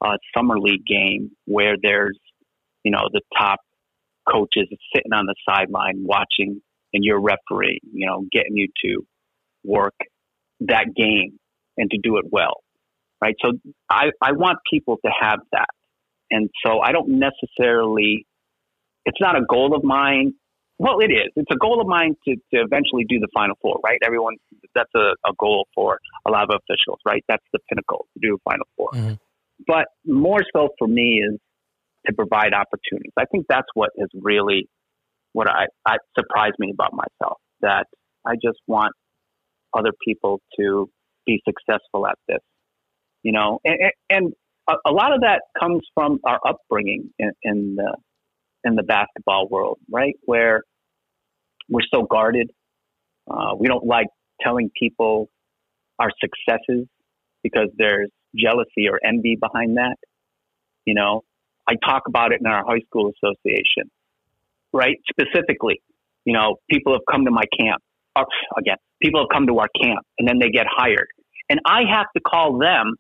a 0.04 0.18
summer 0.36 0.58
league 0.60 0.86
game 0.86 1.32
where 1.46 1.76
there's 1.82 2.18
you 2.84 2.92
know 2.92 3.10
the 3.12 3.22
top 3.38 3.60
coaches 4.32 4.68
sitting 4.96 5.12
on 5.14 5.26
the 5.26 5.36
sideline 5.48 6.06
watching 6.06 6.62
and 6.94 7.04
you're 7.04 7.22
you 7.22 8.08
know, 8.08 8.26
getting 8.32 8.56
you 8.56 8.68
to 8.84 9.06
work 9.64 9.94
that 10.62 10.88
game 10.96 11.40
and 11.78 11.90
to 11.92 11.98
do 12.02 12.18
it 12.18 12.26
well. 12.32 12.62
Right. 13.22 13.36
So 13.44 13.52
I, 13.90 14.08
I 14.22 14.32
want 14.32 14.60
people 14.72 14.98
to 15.04 15.12
have 15.22 15.40
that. 15.52 15.68
And 16.32 16.50
so 16.66 16.80
I 16.80 16.92
don't 16.92 17.20
necessarily, 17.20 18.26
it's 19.10 19.20
not 19.20 19.36
a 19.36 19.42
goal 19.50 19.76
of 19.76 19.84
mine. 19.84 20.34
Well, 20.78 21.00
it 21.00 21.12
is. 21.12 21.32
It's 21.36 21.52
a 21.52 21.58
goal 21.58 21.82
of 21.82 21.88
mine 21.88 22.16
to, 22.26 22.36
to 22.36 22.62
eventually 22.62 23.04
do 23.10 23.20
the 23.20 23.28
final 23.34 23.58
four, 23.62 23.80
right? 23.84 23.98
Everyone, 24.06 24.36
that's 24.76 24.94
a, 24.96 25.14
a 25.28 25.34
goal 25.38 25.68
for 25.76 26.00
a 26.26 26.32
lot 26.32 26.44
of 26.44 26.62
officials, 26.62 27.00
right? 27.06 27.24
That's 27.28 27.44
the 27.52 27.60
pinnacle 27.68 28.06
to 28.14 28.20
do 28.28 28.36
a 28.36 28.50
final 28.50 28.68
4 28.78 28.90
mm-hmm. 28.94 29.14
But 29.68 29.88
more 30.06 30.40
so 30.56 30.70
for 30.78 30.88
me 30.88 31.22
is 31.28 31.38
to 32.08 32.14
provide 32.14 32.54
opportunities. 32.54 33.12
I 33.18 33.26
think 33.26 33.46
that's 33.50 33.68
what 33.74 33.90
has 34.00 34.08
really 34.14 34.70
what 35.34 35.50
I, 35.50 35.66
I 35.86 35.98
surprised 36.18 36.56
me 36.60 36.72
about 36.74 36.94
myself 36.94 37.40
that 37.62 37.86
I 38.26 38.36
just 38.36 38.60
want 38.68 38.94
other 39.78 39.92
people 40.08 40.40
to 40.58 40.90
be 41.26 41.42
successful 41.48 42.08
at 42.08 42.18
this, 42.28 42.40
you 43.22 43.34
know, 43.34 43.60
and, 43.66 43.92
and 44.10 44.34
a, 44.70 44.74
a, 44.90 44.92
lot 44.92 45.14
of 45.14 45.22
that 45.22 45.42
comes 45.60 45.82
from 45.94 46.20
our 46.24 46.40
upbringing 46.48 47.10
in, 47.20 47.32
in 47.44 47.76
the 47.76 47.96
in 48.64 48.76
the 48.76 48.84
basketball 48.84 49.48
world, 49.48 49.80
right? 49.90 50.16
Where 50.26 50.64
we're 51.70 51.82
so 51.94 52.04
guarded. 52.04 52.52
Uh, 53.30 53.56
we 53.58 53.68
don't 53.68 53.86
like 53.86 54.08
telling 54.42 54.70
people 54.78 55.30
our 56.00 56.10
successes 56.20 56.88
because 57.44 57.70
there's 57.78 58.10
jealousy 58.36 58.88
or 58.90 59.00
envy 59.06 59.38
behind 59.40 59.78
that. 59.78 59.96
You 60.86 60.96
know, 60.96 61.24
I 61.68 61.74
talk 61.86 62.04
about 62.08 62.32
it 62.32 62.40
in 62.40 62.48
our 62.48 62.64
high 62.66 62.82
school 62.88 63.12
association, 63.12 63.92
right? 64.74 64.98
Specifically, 65.10 65.82
you 66.26 66.34
know, 66.34 66.58
people 66.70 66.94
have 66.94 67.02
come 67.10 67.26
to 67.26 67.32
my 67.32 67.44
camp. 67.60 67.82
Or, 68.16 68.26
again, 68.58 68.78
people 69.02 69.22
have 69.22 69.30
come 69.32 69.48
to 69.48 69.60
our 69.60 69.70
camp 69.82 70.06
and 70.18 70.28
then 70.28 70.40
they 70.40 70.50
get 70.50 70.66
hired. 70.68 71.08
And 71.50 71.60
I 71.66 71.82
have 71.92 72.08
to 72.16 72.22
call 72.22 72.58
them 72.58 72.96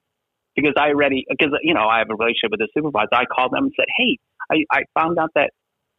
because 0.55 0.73
I 0.77 0.89
already, 0.89 1.25
because, 1.29 1.53
you 1.63 1.73
know, 1.73 1.87
I 1.87 1.99
have 1.99 2.07
a 2.09 2.15
relationship 2.15 2.51
with 2.51 2.59
the 2.59 2.69
supervisor. 2.75 3.09
I 3.13 3.25
call 3.25 3.49
them 3.49 3.65
and 3.65 3.73
said, 3.75 3.85
Hey, 3.97 4.17
I, 4.51 4.63
I 4.71 4.81
found 4.93 5.17
out 5.19 5.31
that 5.35 5.51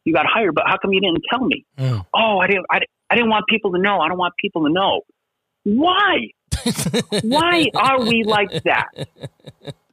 you 0.05 0.13
got 0.13 0.25
hired, 0.25 0.55
but 0.55 0.63
how 0.67 0.77
come 0.81 0.93
you 0.93 1.01
didn't 1.01 1.23
tell 1.29 1.45
me? 1.45 1.65
Mm. 1.77 2.05
Oh, 2.13 2.39
I 2.39 2.47
didn't, 2.47 2.65
I, 2.71 2.79
I 3.09 3.15
didn't 3.15 3.29
want 3.29 3.45
people 3.47 3.71
to 3.73 3.79
know. 3.79 3.99
I 3.99 4.07
don't 4.07 4.17
want 4.17 4.33
people 4.39 4.65
to 4.65 4.71
know. 4.71 5.01
Why? 5.63 6.29
Why 7.23 7.67
are 7.75 8.01
we 8.01 8.23
like 8.23 8.63
that? 8.63 8.89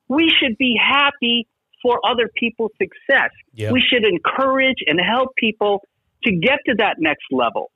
We 0.08 0.32
should 0.40 0.56
be 0.56 0.76
happy 0.80 1.46
for 1.82 2.00
other 2.08 2.30
people's 2.34 2.72
success. 2.80 3.30
Yep. 3.54 3.72
We 3.72 3.82
should 3.86 4.04
encourage 4.04 4.78
and 4.86 4.98
help 5.00 5.34
people 5.36 5.82
to 6.24 6.32
get 6.32 6.58
to 6.66 6.74
that 6.78 6.96
next 6.98 7.26
level. 7.30 7.70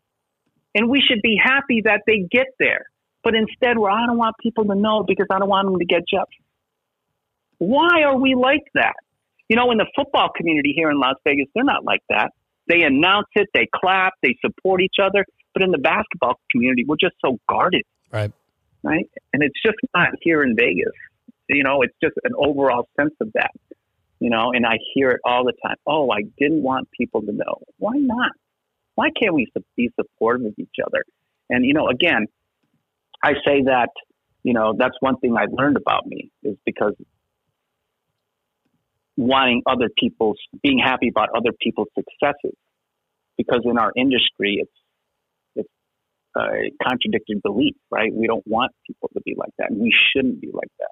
And 0.74 0.88
we 0.88 1.02
should 1.06 1.20
be 1.22 1.38
happy 1.42 1.82
that 1.84 2.02
they 2.06 2.26
get 2.30 2.46
there. 2.58 2.86
But 3.22 3.34
instead, 3.34 3.78
well, 3.78 3.94
I 3.94 4.06
don't 4.06 4.18
want 4.18 4.36
people 4.42 4.64
to 4.64 4.74
know 4.74 5.04
because 5.06 5.26
I 5.30 5.38
don't 5.38 5.48
want 5.48 5.68
them 5.68 5.78
to 5.78 5.84
get 5.84 6.02
jealous. 6.08 6.28
Why 7.58 8.02
are 8.04 8.18
we 8.18 8.34
like 8.34 8.64
that? 8.74 8.94
You 9.52 9.56
know, 9.56 9.70
in 9.70 9.76
the 9.76 9.86
football 9.94 10.30
community 10.34 10.72
here 10.74 10.90
in 10.90 10.98
Las 10.98 11.16
Vegas, 11.26 11.46
they're 11.54 11.62
not 11.62 11.84
like 11.84 12.00
that. 12.08 12.30
They 12.70 12.84
announce 12.84 13.26
it, 13.34 13.48
they 13.52 13.68
clap, 13.74 14.14
they 14.22 14.34
support 14.40 14.80
each 14.80 14.94
other. 14.98 15.26
But 15.52 15.62
in 15.62 15.70
the 15.72 15.76
basketball 15.76 16.40
community, 16.50 16.86
we're 16.88 16.96
just 16.96 17.16
so 17.22 17.38
guarded. 17.50 17.82
Right. 18.10 18.32
Right. 18.82 19.10
And 19.34 19.42
it's 19.42 19.60
just 19.62 19.76
not 19.94 20.08
here 20.22 20.42
in 20.42 20.56
Vegas. 20.56 20.94
You 21.50 21.64
know, 21.64 21.82
it's 21.82 21.92
just 22.02 22.14
an 22.24 22.32
overall 22.34 22.88
sense 22.98 23.12
of 23.20 23.30
that. 23.34 23.50
You 24.20 24.30
know, 24.30 24.52
and 24.54 24.64
I 24.64 24.78
hear 24.94 25.10
it 25.10 25.20
all 25.22 25.44
the 25.44 25.52
time. 25.62 25.76
Oh, 25.86 26.10
I 26.10 26.22
didn't 26.38 26.62
want 26.62 26.88
people 26.98 27.20
to 27.20 27.32
know. 27.32 27.60
Why 27.76 27.96
not? 27.96 28.32
Why 28.94 29.10
can't 29.20 29.34
we 29.34 29.52
be 29.76 29.90
supportive 30.00 30.46
of 30.46 30.54
each 30.56 30.76
other? 30.82 31.04
And, 31.50 31.66
you 31.66 31.74
know, 31.74 31.88
again, 31.88 32.26
I 33.22 33.32
say 33.46 33.64
that, 33.66 33.90
you 34.44 34.54
know, 34.54 34.72
that's 34.78 34.96
one 35.00 35.18
thing 35.18 35.36
I 35.36 35.44
learned 35.50 35.76
about 35.76 36.06
me 36.06 36.30
is 36.42 36.56
because 36.64 36.94
wanting 39.16 39.62
other 39.66 39.88
people's, 39.98 40.38
being 40.62 40.78
happy 40.84 41.08
about 41.08 41.28
other 41.36 41.50
people's 41.60 41.88
successes. 41.94 42.56
Because 43.36 43.60
in 43.64 43.78
our 43.78 43.92
industry, 43.96 44.58
it's, 44.60 44.70
it's 45.56 45.68
a 46.36 46.70
contradicted 46.86 47.42
belief, 47.42 47.74
right? 47.90 48.12
We 48.12 48.26
don't 48.26 48.46
want 48.46 48.72
people 48.86 49.10
to 49.14 49.20
be 49.24 49.34
like 49.36 49.52
that, 49.58 49.70
and 49.70 49.80
we 49.80 49.92
shouldn't 50.12 50.40
be 50.40 50.50
like 50.52 50.70
that. 50.78 50.90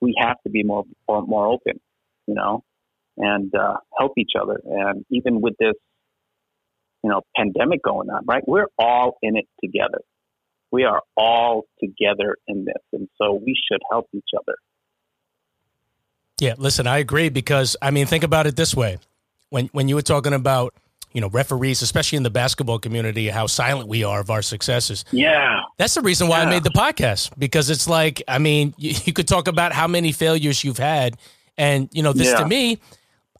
We 0.00 0.14
have 0.20 0.36
to 0.44 0.50
be 0.50 0.62
more, 0.62 0.84
more, 1.08 1.22
more 1.22 1.46
open, 1.46 1.80
you 2.26 2.34
know, 2.34 2.62
and 3.16 3.52
uh, 3.54 3.76
help 3.98 4.12
each 4.16 4.32
other. 4.40 4.60
And 4.64 5.04
even 5.10 5.40
with 5.40 5.54
this, 5.58 5.74
you 7.02 7.10
know, 7.10 7.22
pandemic 7.36 7.82
going 7.82 8.10
on, 8.10 8.24
right? 8.26 8.42
We're 8.46 8.68
all 8.78 9.16
in 9.22 9.36
it 9.36 9.46
together. 9.62 10.00
We 10.70 10.84
are 10.84 11.02
all 11.16 11.64
together 11.80 12.36
in 12.48 12.64
this, 12.64 12.82
and 12.92 13.08
so 13.20 13.34
we 13.34 13.54
should 13.70 13.80
help 13.90 14.06
each 14.14 14.30
other. 14.38 14.56
Yeah, 16.42 16.54
listen, 16.58 16.88
I 16.88 16.98
agree 16.98 17.28
because 17.28 17.76
I 17.80 17.92
mean, 17.92 18.06
think 18.06 18.24
about 18.24 18.48
it 18.48 18.56
this 18.56 18.74
way: 18.74 18.98
when 19.50 19.66
when 19.66 19.86
you 19.86 19.94
were 19.94 20.02
talking 20.02 20.32
about 20.32 20.74
you 21.12 21.20
know 21.20 21.28
referees, 21.28 21.82
especially 21.82 22.16
in 22.16 22.24
the 22.24 22.30
basketball 22.30 22.80
community, 22.80 23.28
how 23.28 23.46
silent 23.46 23.88
we 23.88 24.02
are 24.02 24.18
of 24.18 24.28
our 24.28 24.42
successes. 24.42 25.04
Yeah, 25.12 25.60
that's 25.78 25.94
the 25.94 26.00
reason 26.00 26.26
why 26.26 26.42
yeah. 26.42 26.48
I 26.48 26.50
made 26.50 26.64
the 26.64 26.70
podcast 26.70 27.30
because 27.38 27.70
it's 27.70 27.88
like, 27.88 28.24
I 28.26 28.38
mean, 28.38 28.74
you, 28.76 28.92
you, 29.04 29.12
could 29.12 29.28
talk 29.28 29.46
about 29.46 29.72
how 29.72 29.86
many 29.86 30.10
failures 30.10 30.64
you've 30.64 30.78
had, 30.78 31.16
and 31.56 31.88
you 31.92 32.02
know, 32.02 32.12
this 32.12 32.26
yeah. 32.26 32.40
to 32.40 32.48
me, 32.48 32.80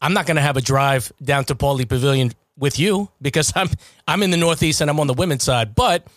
I'm 0.01 0.13
not 0.13 0.25
going 0.25 0.37
to 0.37 0.41
have 0.41 0.55
a 0.55 0.61
drive 0.61 1.11
down 1.21 1.43
to 1.45 1.55
Pauley 1.55 1.85
Pavilion 1.85 2.31
with 2.57 2.79
you 2.79 3.09
because 3.21 3.51
I'm 3.53 3.67
I'm 4.07 4.23
in 4.23 4.31
the 4.31 4.37
Northeast 4.37 4.79
and 4.79 4.89
I'm 4.89 5.01
on 5.01 5.07
the 5.07 5.13
women's 5.13 5.43
side, 5.43 5.75
but 5.75 6.07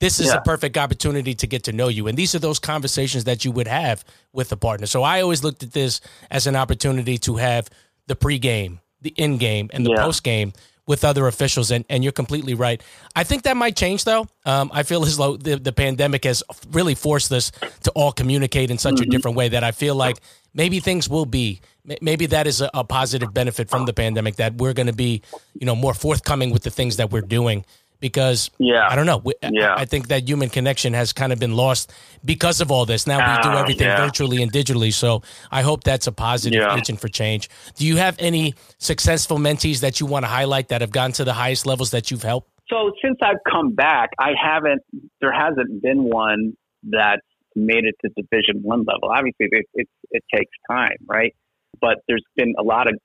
this 0.00 0.20
is 0.20 0.26
yeah. 0.26 0.36
a 0.36 0.40
perfect 0.42 0.76
opportunity 0.76 1.34
to 1.34 1.46
get 1.46 1.64
to 1.64 1.72
know 1.72 1.88
you. 1.88 2.06
And 2.06 2.18
these 2.18 2.34
are 2.34 2.38
those 2.38 2.58
conversations 2.58 3.24
that 3.24 3.44
you 3.44 3.52
would 3.52 3.68
have 3.68 4.04
with 4.32 4.52
a 4.52 4.56
partner. 4.56 4.86
So 4.86 5.02
I 5.02 5.22
always 5.22 5.42
looked 5.42 5.62
at 5.62 5.72
this 5.72 6.00
as 6.30 6.46
an 6.46 6.56
opportunity 6.56 7.18
to 7.18 7.36
have 7.36 7.68
the 8.06 8.16
pregame, 8.16 8.80
the 9.00 9.14
in 9.16 9.38
game, 9.38 9.70
and 9.72 9.86
the 9.86 9.90
yeah. 9.90 10.02
post 10.02 10.22
game 10.22 10.52
with 10.86 11.04
other 11.04 11.26
officials. 11.26 11.70
And, 11.70 11.84
and 11.88 12.04
you're 12.04 12.12
completely 12.12 12.54
right. 12.54 12.82
I 13.14 13.24
think 13.24 13.42
that 13.44 13.56
might 13.56 13.74
change, 13.74 14.04
though. 14.04 14.26
Um, 14.44 14.70
I 14.72 14.82
feel 14.82 15.04
as 15.04 15.16
though 15.16 15.36
the, 15.36 15.56
the 15.56 15.72
pandemic 15.72 16.24
has 16.24 16.42
really 16.70 16.94
forced 16.94 17.32
us 17.32 17.50
to 17.82 17.90
all 17.92 18.12
communicate 18.12 18.70
in 18.70 18.78
such 18.78 18.96
mm-hmm. 18.96 19.04
a 19.04 19.06
different 19.06 19.36
way 19.36 19.48
that 19.48 19.64
I 19.64 19.72
feel 19.72 19.94
like 19.94 20.18
maybe 20.54 20.78
things 20.80 21.08
will 21.08 21.26
be. 21.26 21.60
Maybe 22.00 22.26
that 22.26 22.46
is 22.46 22.60
a, 22.60 22.70
a 22.74 22.84
positive 22.84 23.32
benefit 23.32 23.70
from 23.70 23.86
the 23.86 23.92
pandemic 23.92 24.36
that 24.36 24.56
we're 24.56 24.74
going 24.74 24.88
to 24.88 24.92
be, 24.92 25.22
you 25.54 25.66
know, 25.66 25.76
more 25.76 25.94
forthcoming 25.94 26.50
with 26.50 26.64
the 26.64 26.70
things 26.70 26.96
that 26.96 27.10
we're 27.10 27.20
doing 27.20 27.64
because 28.00 28.50
yeah. 28.58 28.86
I 28.88 28.96
don't 28.96 29.06
know. 29.06 29.22
Yeah. 29.42 29.74
I 29.76 29.84
think 29.84 30.08
that 30.08 30.28
human 30.28 30.48
connection 30.48 30.92
has 30.94 31.12
kind 31.12 31.32
of 31.32 31.38
been 31.38 31.54
lost 31.54 31.92
because 32.24 32.60
of 32.60 32.70
all 32.70 32.86
this. 32.86 33.06
Now 33.06 33.18
we 33.18 33.42
do 33.42 33.48
ah, 33.50 33.60
everything 33.60 33.86
yeah. 33.86 34.04
virtually 34.04 34.42
and 34.42 34.52
digitally. 34.52 34.92
So 34.92 35.22
I 35.50 35.62
hope 35.62 35.84
that's 35.84 36.06
a 36.06 36.12
positive 36.12 36.60
yeah. 36.60 36.76
agent 36.76 37.00
for 37.00 37.08
change. 37.08 37.48
Do 37.76 37.86
you 37.86 37.96
have 37.96 38.16
any 38.18 38.54
successful 38.78 39.38
mentees 39.38 39.80
that 39.80 40.00
you 40.00 40.06
want 40.06 40.24
to 40.24 40.28
highlight 40.28 40.68
that 40.68 40.80
have 40.80 40.90
gotten 40.90 41.12
to 41.12 41.24
the 41.24 41.32
highest 41.32 41.66
levels 41.66 41.90
that 41.90 42.10
you've 42.10 42.22
helped? 42.22 42.50
So 42.68 42.92
since 43.02 43.18
I've 43.22 43.42
come 43.50 43.74
back, 43.74 44.10
I 44.18 44.32
haven't. 44.40 44.82
There 45.20 45.32
hasn't 45.32 45.82
been 45.82 46.04
one 46.04 46.54
that's 46.82 47.22
made 47.54 47.84
it 47.84 47.94
to 48.04 48.10
Division 48.16 48.62
One 48.62 48.80
level. 48.80 49.08
Obviously, 49.10 49.46
it, 49.50 49.66
it 49.74 49.88
it 50.10 50.24
takes 50.34 50.50
time, 50.68 50.96
right? 51.08 51.34
But 51.80 51.98
there's 52.08 52.24
been 52.34 52.54
a 52.58 52.62
lot 52.62 52.88
of 52.88 52.98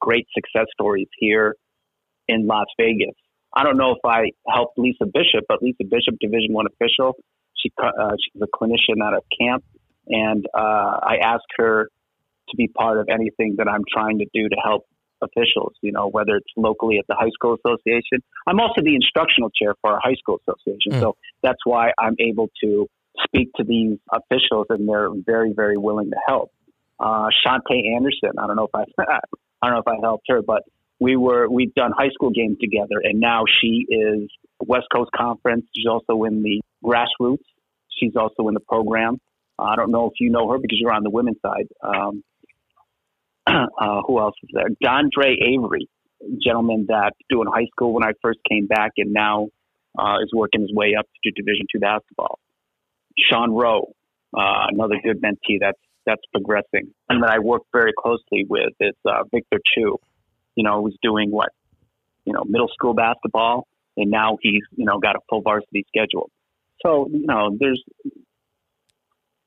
great 0.00 0.26
success 0.34 0.66
stories 0.72 1.08
here 1.18 1.54
in 2.26 2.46
Las 2.46 2.66
Vegas 2.78 3.14
I 3.54 3.64
don't 3.64 3.76
know 3.76 3.92
if 3.92 4.04
I 4.04 4.30
helped 4.48 4.78
Lisa 4.78 5.06
Bishop, 5.06 5.44
but 5.48 5.62
Lisa 5.62 5.84
Bishop, 5.84 6.16
Division 6.20 6.52
One 6.52 6.66
official, 6.66 7.14
she 7.56 7.72
uh, 7.82 8.10
she's 8.20 8.42
a 8.42 8.46
clinician 8.46 9.02
out 9.02 9.14
of 9.14 9.24
camp, 9.40 9.64
and 10.06 10.46
uh, 10.54 11.00
I 11.02 11.18
asked 11.22 11.50
her 11.56 11.88
to 12.50 12.56
be 12.56 12.68
part 12.68 12.98
of 12.98 13.08
anything 13.10 13.56
that 13.58 13.68
I'm 13.68 13.82
trying 13.92 14.18
to 14.18 14.26
do 14.32 14.48
to 14.48 14.56
help 14.62 14.86
officials. 15.22 15.74
You 15.80 15.92
know, 15.92 16.08
whether 16.08 16.36
it's 16.36 16.52
locally 16.56 16.98
at 16.98 17.06
the 17.08 17.14
high 17.14 17.30
school 17.34 17.56
association. 17.64 18.22
I'm 18.46 18.60
also 18.60 18.82
the 18.82 18.94
instructional 18.94 19.50
chair 19.50 19.74
for 19.80 19.92
our 19.92 20.00
high 20.02 20.14
school 20.14 20.40
association, 20.46 20.92
mm. 20.92 21.00
so 21.00 21.16
that's 21.42 21.60
why 21.64 21.92
I'm 21.98 22.16
able 22.18 22.50
to 22.62 22.86
speak 23.24 23.50
to 23.56 23.64
these 23.64 23.98
officials, 24.12 24.66
and 24.70 24.88
they're 24.88 25.10
very, 25.26 25.52
very 25.52 25.76
willing 25.76 26.10
to 26.10 26.16
help. 26.26 26.52
Uh, 27.00 27.28
Shantae 27.44 27.94
Anderson, 27.94 28.38
I 28.38 28.46
don't 28.46 28.56
know 28.56 28.68
if 28.72 28.74
I, 28.74 28.84
I 29.62 29.66
don't 29.66 29.74
know 29.74 29.80
if 29.80 29.88
I 29.88 30.00
helped 30.00 30.26
her, 30.28 30.42
but 30.42 30.62
we 31.00 31.16
were 31.16 31.48
we've 31.48 31.74
done 31.74 31.92
high 31.96 32.10
school 32.10 32.30
games 32.30 32.58
together, 32.60 33.00
and 33.02 33.20
now 33.20 33.44
she 33.60 33.86
is 33.88 34.30
West 34.60 34.86
Coast 34.94 35.10
Conference. 35.14 35.64
She's 35.74 35.86
also 35.86 36.24
in 36.24 36.42
the 36.42 36.60
grassroots. 36.84 37.44
She's 37.88 38.16
also 38.16 38.48
in 38.48 38.54
the 38.54 38.60
program. 38.60 39.18
I 39.58 39.76
don't 39.76 39.90
know 39.90 40.06
if 40.06 40.14
you 40.20 40.30
know 40.30 40.48
her 40.50 40.58
because 40.58 40.78
you're 40.80 40.92
on 40.92 41.02
the 41.02 41.10
women's 41.10 41.38
side. 41.42 41.68
Um, 41.82 42.22
uh, 43.46 44.02
who 44.06 44.18
else 44.20 44.34
is 44.42 44.50
there? 44.52 44.68
Don 44.80 45.10
Dre 45.12 45.36
Avery, 45.40 45.88
gentleman 46.42 46.86
that 46.88 47.12
doing 47.28 47.48
high 47.52 47.66
school 47.72 47.94
when 47.94 48.04
I 48.04 48.12
first 48.22 48.40
came 48.48 48.66
back, 48.66 48.92
and 48.96 49.12
now 49.12 49.48
uh, 49.98 50.16
is 50.22 50.30
working 50.32 50.62
his 50.62 50.72
way 50.72 50.94
up 50.98 51.06
to 51.24 51.30
Division 51.30 51.66
two 51.72 51.80
basketball. 51.80 52.38
Sean 53.18 53.52
Rowe, 53.52 53.92
uh, 54.36 54.66
another 54.68 54.96
good 55.02 55.20
mentee 55.22 55.58
that's 55.60 55.78
that's 56.06 56.22
progressing, 56.32 56.92
and 57.08 57.22
that 57.22 57.30
I 57.30 57.38
work 57.38 57.62
very 57.72 57.92
closely 57.96 58.46
with 58.48 58.72
is 58.80 58.94
uh, 59.06 59.24
Victor 59.32 59.60
Chu 59.74 59.98
you 60.58 60.64
know, 60.64 60.74
was 60.80 60.96
doing 61.08 61.28
what, 61.38 61.50
you 62.26 62.32
know, 62.34 62.42
middle 62.54 62.70
school 62.76 62.94
basketball, 62.94 63.66
and 63.96 64.10
now 64.10 64.38
he's, 64.42 64.64
you 64.78 64.86
know, 64.88 64.98
got 64.98 65.14
a 65.14 65.20
full 65.28 65.42
varsity 65.48 65.82
schedule. 65.92 66.26
So, 66.82 67.08
you 67.18 67.26
know, 67.26 67.56
there's, 67.60 67.82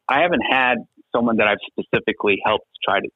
I 0.07 0.21
haven't 0.21 0.45
had 0.59 0.75
someone 1.13 1.37
that 1.37 1.47
I've 1.51 1.63
specifically 1.71 2.35
helped 2.45 2.67
try 2.87 2.97
to 3.05 3.09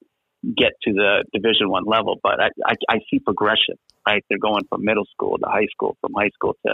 get 0.64 0.74
to 0.84 0.92
the 1.02 1.24
Division 1.38 1.70
One 1.70 1.86
level, 1.86 2.20
but 2.22 2.38
I, 2.46 2.50
I, 2.72 2.74
I 2.96 2.98
see 3.10 3.20
progression. 3.20 3.76
Right, 4.08 4.24
they're 4.30 4.38
going 4.52 4.66
from 4.70 4.86
middle 4.86 5.08
school 5.14 5.40
to 5.40 5.48
high 5.48 5.66
school, 5.72 5.98
from 6.00 6.14
high 6.14 6.30
school 6.38 6.54
to 6.64 6.74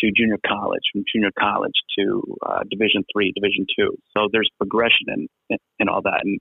to 0.00 0.10
junior 0.16 0.38
college, 0.44 0.82
from 0.92 1.04
junior 1.14 1.30
college 1.38 1.78
to 1.96 2.36
uh, 2.44 2.62
Division 2.68 3.04
Three, 3.12 3.30
Division 3.38 3.64
Two. 3.78 3.90
So 4.12 4.26
there's 4.32 4.50
progression 4.58 5.06
in, 5.08 5.58
in 5.78 5.88
all 5.88 6.02
that, 6.02 6.20
and 6.24 6.40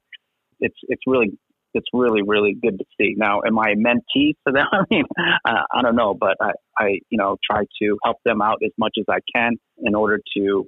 it's 0.60 0.80
it's 0.94 1.04
really 1.06 1.38
it's 1.74 1.88
really 1.94 2.22
really 2.22 2.56
good 2.62 2.78
to 2.80 2.86
see. 3.00 3.16
Now, 3.18 3.42
am 3.46 3.58
I 3.60 3.72
a 3.72 3.76
mentee 3.76 4.34
for 4.44 4.54
them? 4.54 4.68
I 4.72 4.84
mean, 4.90 5.04
I, 5.46 5.64
I 5.74 5.82
don't 5.82 5.96
know, 5.96 6.14
but 6.14 6.38
I, 6.42 6.52
I 6.78 6.88
you 7.10 7.18
know 7.18 7.38
try 7.50 7.64
to 7.82 7.98
help 8.04 8.18
them 8.26 8.42
out 8.42 8.60
as 8.64 8.72
much 8.78 8.96
as 9.00 9.06
I 9.10 9.20
can 9.34 9.58
in 9.78 9.96
order 9.96 10.20
to 10.38 10.66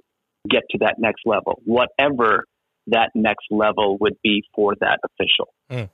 get 0.48 0.62
to 0.70 0.78
that 0.78 0.96
next 0.98 1.22
level, 1.24 1.60
whatever 1.64 2.44
that 2.88 3.10
next 3.14 3.46
level 3.50 3.96
would 4.00 4.16
be 4.22 4.42
for 4.54 4.74
that 4.80 4.98
official. 5.04 5.48
Mm. 5.70 5.88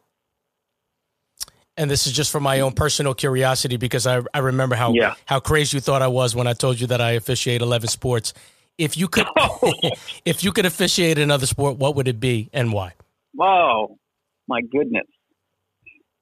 And 1.77 1.91
this 1.91 2.07
is 2.07 2.13
just 2.13 2.31
for 2.31 2.41
my 2.41 2.61
own 2.61 2.73
personal 2.73 3.15
curiosity 3.15 3.77
because 3.77 4.07
I, 4.07 4.21
I 4.35 4.41
remember 4.41 4.75
how 4.75 4.93
yeah. 4.93 5.15
how 5.25 5.41
crazy 5.41 5.77
you 5.77 5.81
thought 5.81 6.03
I 6.03 6.09
was 6.09 6.35
when 6.35 6.47
I 6.47 6.53
told 6.53 6.81
you 6.81 6.89
that 6.89 7.01
I 7.01 7.13
officiate 7.13 7.63
eleven 7.63 7.89
sports. 7.89 8.35
If 8.77 8.97
you 8.97 9.09
could, 9.09 9.27
if 10.25 10.45
you 10.45 10.53
could 10.53 10.67
officiate 10.67 11.19
another 11.19 11.47
sport, 11.47 11.79
what 11.79 11.97
would 11.97 12.09
it 12.09 12.21
be 12.21 12.51
and 12.53 12.73
why? 12.73 12.95
Oh, 13.41 13.99
my 14.51 14.61
goodness, 14.63 15.07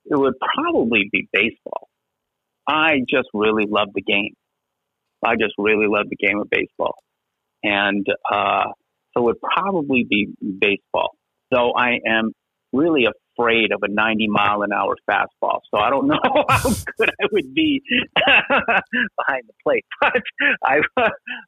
it 0.05 0.18
would 0.18 0.35
probably 0.39 1.09
be 1.11 1.26
baseball. 1.33 1.89
I 2.68 2.99
just 3.09 3.29
really 3.33 3.64
love 3.66 3.89
the 3.95 4.03
game. 4.03 4.35
I 5.24 5.35
just 5.35 5.55
really 5.57 5.87
love 5.89 6.07
the 6.11 6.16
game 6.16 6.39
of 6.39 6.49
baseball. 6.51 6.95
And 7.64 8.07
uh, 8.31 8.64
so 9.14 9.20
it 9.20 9.24
would 9.24 9.41
probably 9.41 10.07
be 10.09 10.29
baseball. 10.61 11.16
Though 11.51 11.72
I 11.72 11.99
am 12.07 12.33
really 12.74 13.07
afraid 13.07 13.72
of 13.72 13.81
a 13.83 13.89
90 13.89 14.29
mile 14.29 14.61
an 14.62 14.72
hour 14.72 14.95
fastball. 15.11 15.61
So 15.74 15.81
I 15.81 15.89
don't 15.89 16.07
know 16.07 16.20
how 16.51 16.70
good 16.99 17.09
I 17.09 17.26
would 17.33 17.55
be 17.55 17.81
behind 18.14 19.45
the 19.47 19.55
plate. 19.64 19.87
But 20.01 20.22
I, 20.62 20.81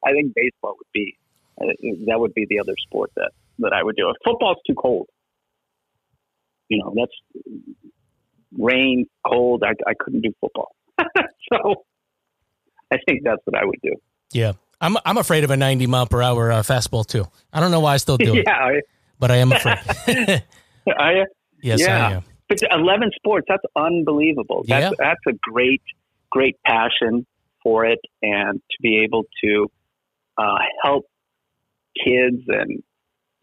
I 0.07 0.13
think 0.13 0.33
baseball 0.35 0.77
would 0.79 0.93
be, 0.95 1.15
uh, 1.61 1.67
that 2.07 2.19
would 2.19 2.33
be 2.33 2.47
the 2.49 2.59
other 2.59 2.75
sport 2.87 3.11
that, 3.17 3.33
that 3.59 3.75
I 3.75 3.83
would 3.83 3.97
do. 3.97 4.11
Football's 4.25 4.57
too 4.67 4.75
cold 4.75 5.09
you 6.71 6.79
know, 6.79 6.95
that's 6.97 7.13
rain, 8.59 9.07
cold. 9.27 9.63
I, 9.65 9.73
I 9.87 9.93
couldn't 9.99 10.23
do 10.23 10.33
football. 10.41 10.75
so 11.53 11.85
I 12.91 12.97
think 13.07 13.23
that's 13.25 13.43
what 13.45 13.61
I 13.61 13.65
would 13.65 13.81
do. 13.83 13.95
Yeah. 14.33 14.53
I'm, 14.81 14.97
I'm 15.05 15.19
afraid 15.19 15.45
of 15.45 15.51
a 15.51 15.57
90 15.57 15.87
mile 15.89 16.07
per 16.07 16.23
hour 16.23 16.51
uh, 16.51 16.63
fastball 16.63 17.05
too. 17.07 17.27
I 17.53 17.61
don't 17.61 17.71
know 17.71 17.81
why 17.81 17.95
I 17.95 17.97
still 17.99 18.17
do 18.17 18.35
it, 18.35 18.45
yeah, 18.47 18.81
but 19.19 19.31
I 19.31 19.37
am 19.37 19.53
afraid. 19.53 19.79
Are 20.97 21.13
you? 21.13 21.27
Yes, 21.63 21.81
yeah. 21.81 22.09
I 22.09 22.13
am. 22.13 22.25
But 22.49 22.63
11 22.73 23.11
sports, 23.15 23.47
that's 23.49 23.63
unbelievable. 23.77 24.65
That's, 24.67 24.85
yeah. 24.85 24.91
that's 24.99 25.21
a 25.29 25.39
great, 25.43 25.83
great 26.31 26.57
passion. 26.65 27.27
for 27.63 27.85
it 27.85 28.01
and 28.23 28.61
to 28.71 28.77
be 28.83 29.03
able 29.05 29.25
to 29.45 29.71
uh, 30.39 30.59
help 30.83 31.05
kids 32.05 32.43
and 32.49 32.83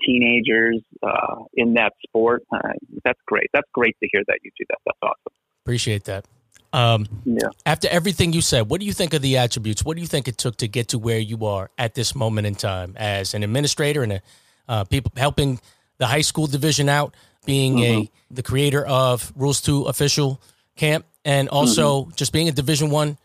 teenagers 0.06 0.82
uh, 1.04 1.44
in 1.54 1.74
that 1.76 1.94
sport. 2.08 2.44
Uh, 2.52 2.74
that's 3.04 3.20
great. 3.26 3.48
That's 3.54 3.68
great 3.74 3.96
to 4.02 4.10
hear 4.12 4.24
that 4.28 4.40
you 4.44 4.52
do 4.58 4.66
that. 4.70 4.78
That's 4.86 5.00
awesome. 5.02 5.34
Appreciate 5.64 6.06
that. 6.06 6.26
Um, 6.74 7.08
yeah. 7.26 7.50
After 7.66 7.88
everything 7.88 8.34
you 8.34 8.42
said, 8.42 8.70
what 8.70 8.80
do 8.80 8.86
you 8.86 8.94
think 8.94 9.14
of 9.14 9.22
the 9.22 9.38
attributes? 9.38 9.84
What 9.84 9.96
do 9.96 10.02
you 10.02 10.08
think 10.08 10.28
it 10.28 10.38
took 10.38 10.58
to 10.58 10.68
get 10.68 10.90
to 10.90 11.00
where 11.00 11.20
you 11.20 11.46
are 11.46 11.70
at 11.78 11.96
this 11.96 12.14
moment 12.14 12.46
in 12.46 12.56
time 12.56 12.94
as 12.98 13.34
an 13.34 13.44
administrator 13.44 14.04
and 14.04 14.14
a, 14.14 14.22
uh, 14.68 14.84
people 14.84 15.12
helping 15.16 15.60
the 15.98 16.06
high 16.06 16.22
school 16.22 16.46
division 16.46 16.90
out, 16.90 17.16
being 17.46 17.78
mm-hmm. 17.78 18.02
a 18.02 18.12
the 18.30 18.44
creator 18.44 18.86
of 18.86 19.32
Rules 19.36 19.62
Two 19.62 19.84
official 19.84 20.42
camp, 20.76 21.06
and 21.24 21.48
also 21.50 22.02
mm-hmm. 22.02 22.12
just 22.16 22.34
being 22.34 22.50
a 22.50 22.52
Division 22.52 22.90
One 22.90 23.18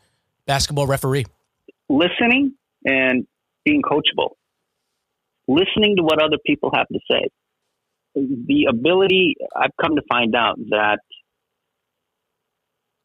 basketball 0.47 0.87
referee? 0.87 1.27
Listening 1.89 2.55
and 2.85 3.27
being 3.65 3.83
coachable. 3.83 4.31
Listening 5.49 5.97
to 5.97 6.03
what 6.03 6.23
other 6.23 6.39
people 6.47 6.71
have 6.75 6.87
to 6.89 6.99
say. 7.11 7.29
The 8.15 8.67
ability, 8.69 9.35
I've 9.57 9.71
come 9.81 9.97
to 9.97 10.03
find 10.09 10.35
out 10.37 10.59
that 10.71 10.99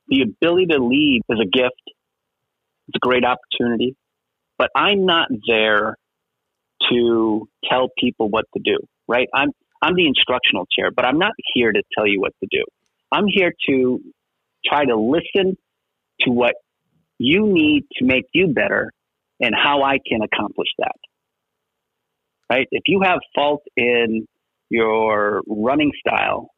the 0.07 0.21
ability 0.21 0.67
to 0.67 0.83
lead 0.83 1.21
is 1.29 1.39
a 1.41 1.45
gift. 1.45 1.81
It's 2.87 2.95
a 2.95 2.99
great 2.99 3.23
opportunity, 3.25 3.95
but 4.57 4.69
I'm 4.75 5.05
not 5.05 5.27
there 5.47 5.95
to 6.89 7.47
tell 7.69 7.89
people 7.97 8.29
what 8.29 8.45
to 8.55 8.61
do, 8.63 8.77
right? 9.07 9.27
I'm, 9.33 9.49
I'm 9.81 9.95
the 9.95 10.07
instructional 10.07 10.65
chair, 10.77 10.91
but 10.91 11.05
I'm 11.05 11.19
not 11.19 11.33
here 11.53 11.71
to 11.71 11.83
tell 11.97 12.07
you 12.07 12.21
what 12.21 12.33
to 12.41 12.47
do. 12.49 12.63
I'm 13.11 13.25
here 13.27 13.53
to 13.69 13.99
try 14.65 14.85
to 14.85 14.95
listen 14.95 15.57
to 16.21 16.31
what 16.31 16.55
you 17.17 17.47
need 17.47 17.85
to 17.97 18.05
make 18.05 18.25
you 18.33 18.47
better 18.47 18.91
and 19.39 19.53
how 19.55 19.83
I 19.83 19.97
can 20.07 20.21
accomplish 20.21 20.69
that. 20.79 20.95
Right? 22.49 22.67
If 22.71 22.83
you 22.87 23.01
have 23.03 23.19
fault 23.35 23.61
in 23.75 24.25
your 24.69 25.41
running 25.47 25.91
style, 25.99 26.49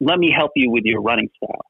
let 0.00 0.18
me 0.18 0.32
help 0.36 0.52
you 0.56 0.70
with 0.70 0.84
your 0.84 1.00
running 1.02 1.28
style. 1.36 1.64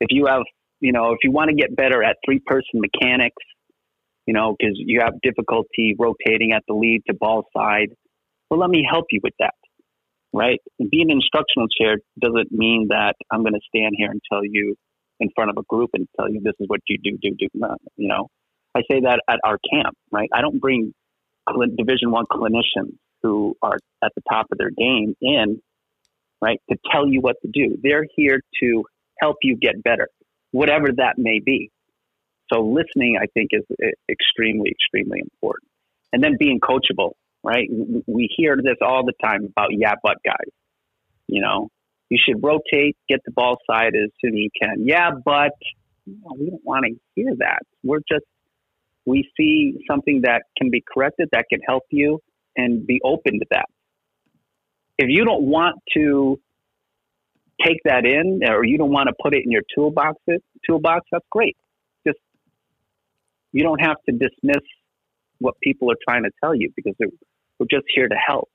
If 0.00 0.08
you 0.10 0.26
have, 0.26 0.42
you 0.80 0.92
know, 0.92 1.12
if 1.12 1.18
you 1.22 1.30
want 1.30 1.50
to 1.50 1.56
get 1.56 1.74
better 1.74 2.02
at 2.02 2.16
three 2.24 2.40
person 2.44 2.80
mechanics, 2.80 3.42
you 4.26 4.34
know, 4.34 4.56
because 4.58 4.74
you 4.76 5.00
have 5.02 5.14
difficulty 5.22 5.94
rotating 5.98 6.52
at 6.52 6.64
the 6.66 6.74
lead 6.74 7.02
to 7.08 7.14
ball 7.14 7.44
side, 7.56 7.88
well, 8.50 8.60
let 8.60 8.70
me 8.70 8.86
help 8.88 9.06
you 9.10 9.20
with 9.22 9.34
that. 9.38 9.54
Right? 10.32 10.60
Being 10.78 11.10
an 11.10 11.16
instructional 11.16 11.68
chair 11.68 11.96
doesn't 12.20 12.52
mean 12.52 12.88
that 12.90 13.14
I'm 13.30 13.40
going 13.40 13.54
to 13.54 13.60
stand 13.74 13.94
here 13.96 14.10
and 14.10 14.20
tell 14.30 14.42
you 14.42 14.76
in 15.18 15.30
front 15.34 15.50
of 15.50 15.56
a 15.56 15.62
group 15.62 15.90
and 15.94 16.06
tell 16.18 16.30
you 16.30 16.40
this 16.42 16.54
is 16.60 16.66
what 16.68 16.80
you 16.88 16.98
do, 17.02 17.16
do, 17.22 17.34
do. 17.38 17.48
Uh, 17.62 17.74
you 17.96 18.08
know, 18.08 18.28
I 18.74 18.80
say 18.90 19.00
that 19.00 19.20
at 19.28 19.38
our 19.44 19.58
camp, 19.72 19.96
right? 20.10 20.28
I 20.34 20.42
don't 20.42 20.60
bring 20.60 20.92
Division 21.76 22.10
One 22.10 22.26
clinicians 22.26 22.96
who 23.22 23.56
are 23.62 23.78
at 24.04 24.12
the 24.14 24.22
top 24.28 24.46
of 24.52 24.58
their 24.58 24.70
game 24.70 25.14
in, 25.20 25.60
right, 26.40 26.60
to 26.70 26.76
tell 26.90 27.08
you 27.08 27.20
what 27.20 27.36
to 27.42 27.48
do. 27.52 27.76
They're 27.82 28.06
here 28.14 28.40
to 28.62 28.84
help 29.20 29.36
you 29.42 29.56
get 29.56 29.82
better, 29.82 30.08
whatever 30.50 30.88
that 30.96 31.14
may 31.18 31.40
be. 31.44 31.70
So 32.52 32.60
listening, 32.60 33.18
I 33.20 33.26
think, 33.34 33.50
is 33.52 33.64
eh, 33.82 33.90
extremely, 34.08 34.70
extremely 34.70 35.20
important. 35.20 35.68
And 36.12 36.22
then 36.22 36.36
being 36.38 36.60
coachable, 36.60 37.12
right? 37.42 37.68
We 38.06 38.28
hear 38.36 38.56
this 38.56 38.76
all 38.80 39.04
the 39.04 39.14
time 39.22 39.44
about 39.44 39.70
yeah, 39.72 39.94
but 40.02 40.18
guys. 40.24 40.52
You 41.26 41.40
know, 41.40 41.68
you 42.08 42.18
should 42.24 42.42
rotate, 42.42 42.96
get 43.08 43.20
the 43.24 43.32
ball 43.32 43.56
side 43.68 43.94
as 43.96 44.10
soon 44.20 44.34
as 44.34 44.38
you 44.38 44.50
can. 44.62 44.86
Yeah, 44.86 45.10
but 45.24 45.52
you 46.04 46.14
know, 46.22 46.36
we 46.38 46.50
don't 46.50 46.64
want 46.64 46.84
to 46.86 46.94
hear 47.14 47.34
that. 47.38 47.62
We're 47.82 48.02
just 48.08 48.24
we 49.06 49.30
see 49.36 49.78
something 49.88 50.22
that 50.24 50.42
can 50.58 50.70
be 50.70 50.82
corrected 50.92 51.28
that 51.32 51.46
can 51.48 51.60
help 51.66 51.84
you 51.90 52.20
and 52.56 52.86
be 52.86 53.00
open 53.04 53.34
to 53.38 53.46
that. 53.52 53.66
If 54.98 55.06
you 55.08 55.24
don't 55.24 55.44
want 55.44 55.76
to 55.94 56.40
take 57.64 57.78
that 57.84 58.04
in 58.04 58.40
or 58.46 58.64
you 58.64 58.76
don't 58.76 58.90
want 58.90 59.08
to 59.08 59.14
put 59.22 59.34
it 59.34 59.42
in 59.44 59.50
your 59.50 59.62
toolbox 59.74 60.18
toolbox, 60.68 61.06
that's 61.12 61.24
great. 61.30 61.56
Just 62.06 62.18
you 63.52 63.62
don't 63.62 63.80
have 63.80 63.96
to 64.08 64.12
dismiss 64.12 64.62
what 65.38 65.54
people 65.62 65.90
are 65.90 65.96
trying 66.06 66.24
to 66.24 66.30
tell 66.42 66.54
you 66.54 66.70
because 66.74 66.94
we're 66.98 67.66
just 67.70 67.84
here 67.94 68.08
to 68.08 68.16
help. 68.16 68.48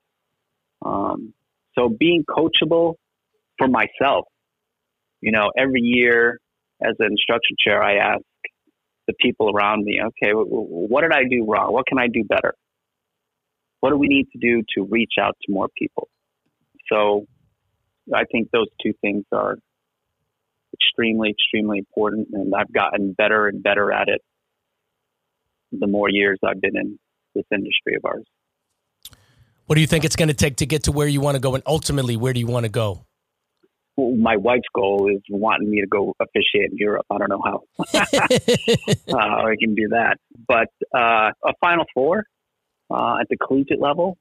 Um, 0.83 1.33
so 1.77 1.89
being 1.89 2.23
coachable 2.27 2.95
for 3.57 3.67
myself, 3.67 4.25
you 5.21 5.31
know, 5.31 5.51
every 5.57 5.81
year 5.81 6.39
as 6.81 6.95
an 6.99 7.07
instruction 7.11 7.55
chair, 7.63 7.81
I 7.81 7.97
ask 7.97 8.23
the 9.11 9.15
people 9.19 9.51
around 9.53 9.83
me, 9.83 9.99
okay, 10.01 10.31
what 10.33 11.01
did 11.01 11.11
I 11.11 11.23
do 11.29 11.45
wrong? 11.47 11.73
What 11.73 11.85
can 11.85 11.99
I 11.99 12.07
do 12.07 12.23
better? 12.23 12.53
What 13.81 13.89
do 13.89 13.97
we 13.97 14.07
need 14.07 14.27
to 14.31 14.39
do 14.39 14.63
to 14.75 14.87
reach 14.89 15.13
out 15.19 15.35
to 15.43 15.51
more 15.51 15.67
people? 15.77 16.07
So 16.91 17.25
I 18.13 18.23
think 18.31 18.49
those 18.51 18.67
two 18.81 18.93
things 19.01 19.25
are 19.31 19.57
extremely, 20.73 21.29
extremely 21.31 21.79
important. 21.79 22.27
And 22.33 22.53
I've 22.55 22.71
gotten 22.71 23.13
better 23.13 23.47
and 23.47 23.61
better 23.61 23.91
at 23.91 24.07
it 24.07 24.21
the 25.71 25.87
more 25.87 26.09
years 26.09 26.37
I've 26.45 26.61
been 26.61 26.77
in 26.77 26.99
this 27.33 27.45
industry 27.51 27.95
of 27.95 28.05
ours. 28.05 28.25
What 29.65 29.75
do 29.75 29.81
you 29.81 29.87
think 29.87 30.03
it's 30.03 30.17
going 30.17 30.27
to 30.27 30.33
take 30.33 30.57
to 30.57 30.65
get 30.65 30.83
to 30.83 30.91
where 30.91 31.07
you 31.07 31.21
want 31.21 31.35
to 31.35 31.41
go? 31.41 31.55
And 31.55 31.63
ultimately, 31.65 32.17
where 32.17 32.33
do 32.33 32.39
you 32.39 32.47
want 32.47 32.65
to 32.65 32.71
go? 32.71 33.05
My 34.17 34.37
wife's 34.37 34.67
goal 34.73 35.09
is 35.13 35.21
wanting 35.29 35.69
me 35.69 35.81
to 35.81 35.87
go 35.87 36.13
officiate 36.19 36.71
in 36.71 36.77
Europe. 36.77 37.05
I 37.09 37.17
don't 37.17 37.29
know 37.29 37.41
how 37.43 37.63
uh, 37.79 39.17
I 39.17 39.55
can 39.59 39.75
do 39.75 39.89
that, 39.89 40.17
but 40.47 40.67
uh, 40.95 41.31
a 41.43 41.53
Final 41.61 41.85
Four 41.93 42.23
uh, 42.89 43.17
at 43.21 43.27
the 43.29 43.37
collegiate 43.37 43.81
level. 43.81 44.17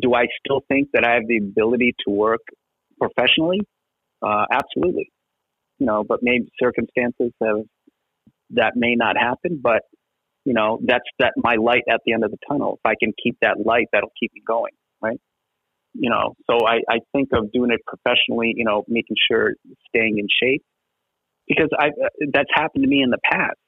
Do 0.00 0.14
I 0.14 0.26
still 0.44 0.62
think 0.68 0.88
that 0.94 1.04
I 1.04 1.14
have 1.14 1.26
the 1.26 1.36
ability 1.36 1.94
to 2.06 2.10
work 2.10 2.40
professionally? 2.98 3.60
Uh, 4.22 4.46
absolutely. 4.50 5.10
You 5.78 5.86
know, 5.86 6.04
but 6.06 6.20
maybe 6.22 6.48
circumstances 6.62 7.32
have 7.42 7.64
that 8.50 8.72
may 8.76 8.94
not 8.94 9.16
happen. 9.16 9.60
But 9.62 9.82
you 10.44 10.54
know, 10.54 10.80
that's 10.84 11.04
that 11.18 11.34
my 11.36 11.56
light 11.56 11.82
at 11.90 12.00
the 12.04 12.12
end 12.12 12.24
of 12.24 12.30
the 12.30 12.38
tunnel. 12.48 12.78
If 12.82 12.90
I 12.90 12.94
can 12.98 13.12
keep 13.22 13.36
that 13.42 13.56
light, 13.64 13.86
that'll 13.92 14.12
keep 14.18 14.32
me 14.34 14.42
going. 14.46 14.72
You 15.94 16.08
know, 16.08 16.34
so 16.50 16.66
I, 16.66 16.80
I 16.88 16.98
think 17.12 17.28
of 17.34 17.52
doing 17.52 17.70
it 17.70 17.80
professionally, 17.86 18.54
you 18.56 18.64
know, 18.64 18.82
making 18.88 19.16
sure 19.30 19.52
staying 19.88 20.18
in 20.18 20.26
shape 20.42 20.62
because 21.46 21.68
I 21.78 21.90
that's 22.32 22.48
happened 22.54 22.84
to 22.84 22.88
me 22.88 23.02
in 23.02 23.10
the 23.10 23.18
past. 23.30 23.58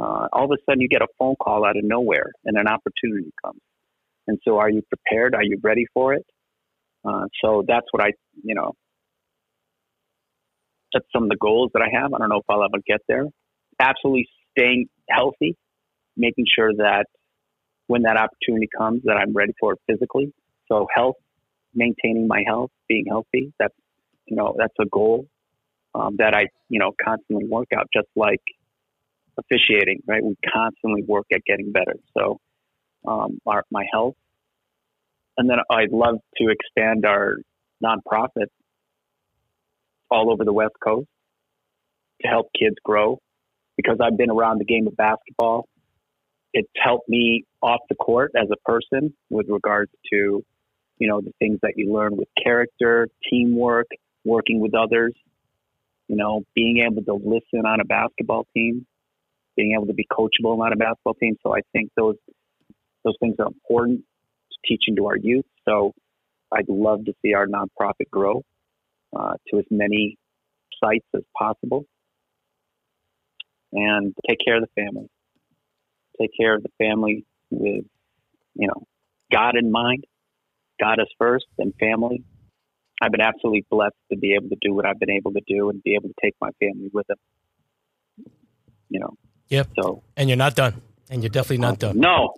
Uh, 0.00 0.26
all 0.32 0.44
of 0.44 0.50
a 0.50 0.56
sudden, 0.64 0.80
you 0.80 0.88
get 0.88 1.02
a 1.02 1.06
phone 1.18 1.36
call 1.36 1.64
out 1.64 1.76
of 1.76 1.84
nowhere, 1.84 2.32
and 2.44 2.56
an 2.56 2.66
opportunity 2.66 3.32
comes. 3.44 3.60
And 4.26 4.38
so, 4.46 4.58
are 4.58 4.70
you 4.70 4.82
prepared? 4.82 5.34
Are 5.34 5.42
you 5.42 5.58
ready 5.62 5.86
for 5.94 6.14
it? 6.14 6.26
Uh, 7.04 7.24
so 7.42 7.64
that's 7.66 7.86
what 7.90 8.02
I, 8.02 8.12
you 8.44 8.54
know, 8.54 8.72
that's 10.92 11.06
some 11.12 11.24
of 11.24 11.28
the 11.28 11.36
goals 11.36 11.70
that 11.74 11.82
I 11.82 12.00
have. 12.00 12.12
I 12.14 12.18
don't 12.18 12.28
know 12.28 12.38
if 12.38 12.44
I'll 12.48 12.64
ever 12.64 12.82
get 12.86 13.00
there. 13.08 13.26
Absolutely 13.80 14.28
staying 14.56 14.86
healthy, 15.08 15.56
making 16.16 16.44
sure 16.54 16.72
that 16.76 17.06
when 17.86 18.02
that 18.02 18.16
opportunity 18.16 18.68
comes, 18.76 19.02
that 19.04 19.16
I'm 19.16 19.32
ready 19.34 19.52
for 19.58 19.72
it 19.72 19.80
physically. 19.90 20.32
So 20.70 20.86
health 20.94 21.16
maintaining 21.74 22.26
my 22.26 22.42
health, 22.46 22.70
being 22.88 23.04
healthy. 23.08 23.52
That's 23.58 23.74
you 24.26 24.36
know 24.36 24.54
that's 24.58 24.74
a 24.80 24.86
goal 24.86 25.26
um, 25.94 26.16
that 26.18 26.34
I 26.34 26.46
you 26.68 26.78
know 26.78 26.92
constantly 27.02 27.46
work 27.48 27.68
out. 27.76 27.86
Just 27.92 28.08
like 28.16 28.42
officiating, 29.38 30.02
right? 30.06 30.22
We 30.22 30.36
constantly 30.52 31.02
work 31.02 31.26
at 31.32 31.40
getting 31.46 31.72
better. 31.72 31.96
So 32.16 32.38
um, 33.06 33.38
our 33.46 33.64
my 33.70 33.84
health, 33.92 34.14
and 35.36 35.48
then 35.48 35.58
I'd 35.70 35.90
love 35.92 36.16
to 36.38 36.48
expand 36.48 37.04
our 37.04 37.36
nonprofit 37.82 38.46
all 40.10 40.30
over 40.30 40.44
the 40.44 40.52
West 40.52 40.74
Coast 40.84 41.08
to 42.22 42.28
help 42.28 42.48
kids 42.58 42.76
grow. 42.84 43.18
Because 43.76 43.96
I've 44.02 44.18
been 44.18 44.30
around 44.30 44.58
the 44.58 44.66
game 44.66 44.86
of 44.86 44.94
basketball, 44.96 45.66
it's 46.52 46.68
helped 46.76 47.08
me 47.08 47.44
off 47.62 47.80
the 47.88 47.94
court 47.94 48.32
as 48.36 48.48
a 48.52 48.70
person 48.70 49.14
with 49.30 49.46
regards 49.48 49.90
to 50.12 50.44
you 50.98 51.08
know, 51.08 51.20
the 51.20 51.32
things 51.38 51.58
that 51.62 51.74
you 51.76 51.92
learn 51.92 52.16
with 52.16 52.28
character, 52.42 53.08
teamwork, 53.28 53.86
working 54.24 54.60
with 54.60 54.74
others, 54.74 55.14
you 56.08 56.16
know, 56.16 56.42
being 56.54 56.84
able 56.86 57.02
to 57.02 57.14
listen 57.14 57.66
on 57.66 57.80
a 57.80 57.84
basketball 57.84 58.46
team, 58.54 58.86
being 59.56 59.72
able 59.74 59.86
to 59.86 59.94
be 59.94 60.06
coachable 60.10 60.60
on 60.60 60.72
a 60.72 60.76
basketball 60.76 61.14
team. 61.14 61.36
So 61.42 61.54
I 61.54 61.60
think 61.72 61.90
those 61.96 62.16
those 63.04 63.14
things 63.20 63.36
are 63.38 63.46
important 63.46 64.00
to 64.00 64.58
teaching 64.68 64.96
to 64.96 65.06
our 65.06 65.16
youth. 65.16 65.46
So 65.64 65.92
I'd 66.52 66.68
love 66.68 67.04
to 67.06 67.14
see 67.22 67.34
our 67.34 67.46
nonprofit 67.46 68.10
grow 68.10 68.42
uh, 69.16 69.34
to 69.48 69.58
as 69.58 69.64
many 69.70 70.18
sites 70.82 71.06
as 71.14 71.22
possible 71.36 71.84
and 73.72 74.14
take 74.28 74.38
care 74.44 74.56
of 74.56 74.62
the 74.62 74.82
family. 74.82 75.08
Take 76.20 76.30
care 76.38 76.54
of 76.54 76.62
the 76.62 76.68
family 76.78 77.24
with, 77.50 77.84
you 78.54 78.68
know, 78.68 78.86
God 79.32 79.56
in 79.56 79.70
mind 79.72 80.04
God 80.82 80.98
is 81.00 81.06
first 81.18 81.46
and 81.58 81.72
family. 81.78 82.24
I've 83.00 83.12
been 83.12 83.20
absolutely 83.20 83.64
blessed 83.70 83.94
to 84.12 84.18
be 84.18 84.34
able 84.34 84.48
to 84.48 84.56
do 84.60 84.74
what 84.74 84.86
I've 84.86 84.98
been 84.98 85.10
able 85.10 85.32
to 85.32 85.40
do 85.46 85.70
and 85.70 85.82
be 85.82 85.94
able 85.94 86.08
to 86.08 86.14
take 86.22 86.34
my 86.40 86.50
family 86.60 86.90
with 86.92 87.06
them. 87.06 87.16
You 88.88 89.00
know. 89.00 89.14
Yep. 89.48 89.68
So 89.80 90.02
and 90.16 90.28
you're 90.28 90.36
not 90.36 90.54
done, 90.54 90.80
and 91.10 91.22
you're 91.22 91.30
definitely 91.30 91.58
not 91.58 91.78
done. 91.78 91.98
No, 91.98 92.34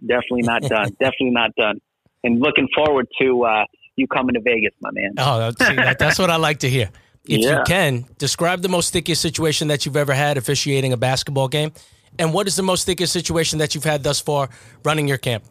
definitely 0.00 0.42
not 0.42 0.62
done. 0.62 0.90
definitely 1.00 1.30
not 1.30 1.50
done. 1.56 1.80
And 2.24 2.40
looking 2.40 2.68
forward 2.74 3.06
to 3.20 3.44
uh, 3.44 3.64
you 3.96 4.06
coming 4.06 4.34
to 4.34 4.40
Vegas, 4.40 4.72
my 4.80 4.90
man. 4.92 5.12
Oh, 5.18 5.50
see, 5.50 5.76
that, 5.76 5.98
that's 5.98 6.18
what 6.18 6.30
I 6.30 6.36
like 6.36 6.58
to 6.60 6.70
hear. 6.70 6.90
If 7.28 7.40
Yeah. 7.40 7.58
you 7.58 7.64
can, 7.66 8.04
describe 8.18 8.62
the 8.62 8.68
most 8.68 8.88
stickiest 8.88 9.20
situation 9.20 9.68
that 9.68 9.84
you've 9.84 9.96
ever 9.96 10.14
had 10.14 10.38
officiating 10.38 10.92
a 10.92 10.96
basketball 10.96 11.48
game, 11.48 11.72
and 12.18 12.32
what 12.32 12.46
is 12.46 12.56
the 12.56 12.62
most 12.62 12.82
stickiest 12.82 13.12
situation 13.12 13.58
that 13.58 13.74
you've 13.74 13.84
had 13.84 14.02
thus 14.02 14.20
far 14.20 14.48
running 14.84 15.08
your 15.08 15.18
camp? 15.18 15.44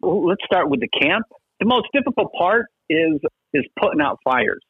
Well, 0.00 0.26
let's 0.26 0.44
start 0.44 0.68
with 0.68 0.80
the 0.80 0.88
camp. 0.88 1.26
The 1.60 1.66
most 1.66 1.86
difficult 1.92 2.32
part 2.36 2.66
is 2.88 3.20
is 3.52 3.64
putting 3.80 4.00
out 4.00 4.18
fires. 4.24 4.60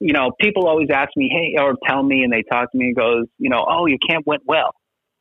You 0.00 0.12
know, 0.12 0.30
people 0.40 0.66
always 0.66 0.88
ask 0.92 1.10
me, 1.16 1.28
hey, 1.30 1.60
or 1.60 1.74
tell 1.86 2.02
me, 2.02 2.22
and 2.22 2.32
they 2.32 2.42
talk 2.50 2.72
to 2.72 2.78
me 2.78 2.86
and 2.86 2.96
goes, 2.96 3.24
you 3.38 3.50
know, 3.50 3.64
oh, 3.68 3.86
your 3.86 3.98
camp 4.08 4.26
went 4.26 4.42
well. 4.46 4.72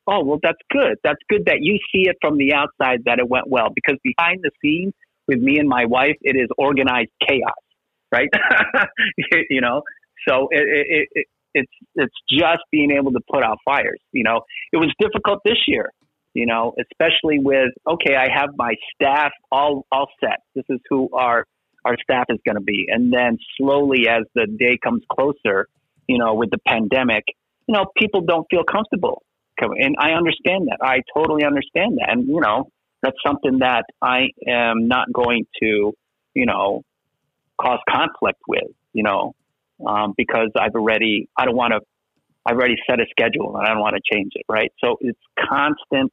Oh, 0.08 0.24
well, 0.24 0.40
that's 0.42 0.60
good. 0.72 0.98
That's 1.04 1.20
good 1.30 1.46
that 1.46 1.58
you 1.60 1.80
see 1.92 2.10
it 2.10 2.18
from 2.22 2.38
the 2.38 2.54
outside 2.54 3.02
that 3.06 3.20
it 3.20 3.28
went 3.28 3.48
well 3.50 3.70
because 3.74 3.98
behind 4.04 4.42
the 4.44 4.52
scenes 4.62 4.94
with 5.28 5.40
me 5.40 5.58
and 5.60 5.68
my 5.68 5.86
wife, 5.86 6.18
it 6.22 6.36
is 6.36 6.50
organized 6.58 7.12
chaos, 7.28 7.54
right? 8.12 8.30
you 9.50 9.62
know, 9.62 9.82
so 10.28 10.48
it, 10.52 10.64
it, 10.64 11.08
it, 11.12 11.28
it's 11.54 11.72
it's 11.96 12.16
just 12.30 12.64
being 12.72 12.92
able 12.92 13.12
to 13.12 13.22
put 13.32 13.44
out 13.44 13.58
fires. 13.64 14.00
You 14.12 14.24
know, 14.24 14.42
it 14.72 14.78
was 14.78 14.94
difficult 15.00 15.40
this 15.46 15.60
year 15.68 15.90
you 16.34 16.46
know, 16.46 16.74
especially 16.80 17.40
with 17.40 17.70
okay, 17.88 18.16
I 18.16 18.28
have 18.34 18.50
my 18.58 18.74
staff 18.96 19.32
all 19.52 19.86
all 19.92 20.08
set. 20.20 20.40
This 20.56 20.66
is 20.70 20.80
who 20.90 21.10
our 21.14 21.46
our 21.86 21.96
staff 22.02 22.26
is 22.30 22.40
going 22.46 22.56
to 22.56 22.64
be, 22.64 22.86
and 22.88 23.12
then 23.12 23.38
slowly 23.58 24.08
as 24.10 24.24
the 24.36 24.48
day 24.48 24.78
comes 24.82 25.04
closer, 25.12 25.68
you 26.08 26.18
know, 26.18 26.34
with 26.34 26.50
the 26.50 26.60
pandemic, 26.68 27.24
you 27.68 27.74
know, 27.74 27.86
people 27.98 28.22
don't 28.22 28.46
feel 28.50 28.64
comfortable 28.64 29.24
and 29.62 29.96
I 30.00 30.12
understand 30.12 30.68
that. 30.68 30.78
I 30.82 31.00
totally 31.16 31.46
understand 31.46 31.98
that, 31.98 32.12
and 32.12 32.28
you 32.28 32.40
know, 32.40 32.70
that's 33.02 33.18
something 33.26 33.60
that 33.60 33.86
I 34.02 34.30
am 34.48 34.88
not 34.88 35.12
going 35.14 35.46
to, 35.62 35.94
you 36.34 36.46
know, 36.46 36.84
cause 37.62 37.80
conflict 37.90 38.40
with, 38.48 38.72
you 38.94 39.04
know, 39.04 39.36
um, 39.86 40.14
because 40.18 40.50
I've 40.60 40.76
already 40.76 41.30
I 41.38 41.46
don't 41.46 41.56
want 41.56 41.74
to. 41.74 41.82
I've 42.46 42.58
already 42.58 42.76
set 42.90 43.00
a 43.00 43.06
schedule 43.10 43.56
and 43.56 43.66
I 43.66 43.70
don't 43.70 43.80
want 43.80 43.96
to 43.96 44.02
change 44.14 44.34
it, 44.36 44.44
right? 44.50 44.70
So 44.84 44.98
it's 45.00 45.20
constant 45.40 46.12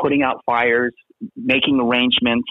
putting 0.00 0.22
out 0.22 0.40
fires, 0.46 0.92
making 1.36 1.80
arrangements 1.80 2.48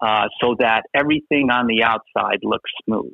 uh, 0.00 0.26
so 0.40 0.56
that 0.58 0.82
everything 0.94 1.50
on 1.50 1.66
the 1.66 1.82
outside 1.82 2.38
looks 2.42 2.70
smooth. 2.84 3.12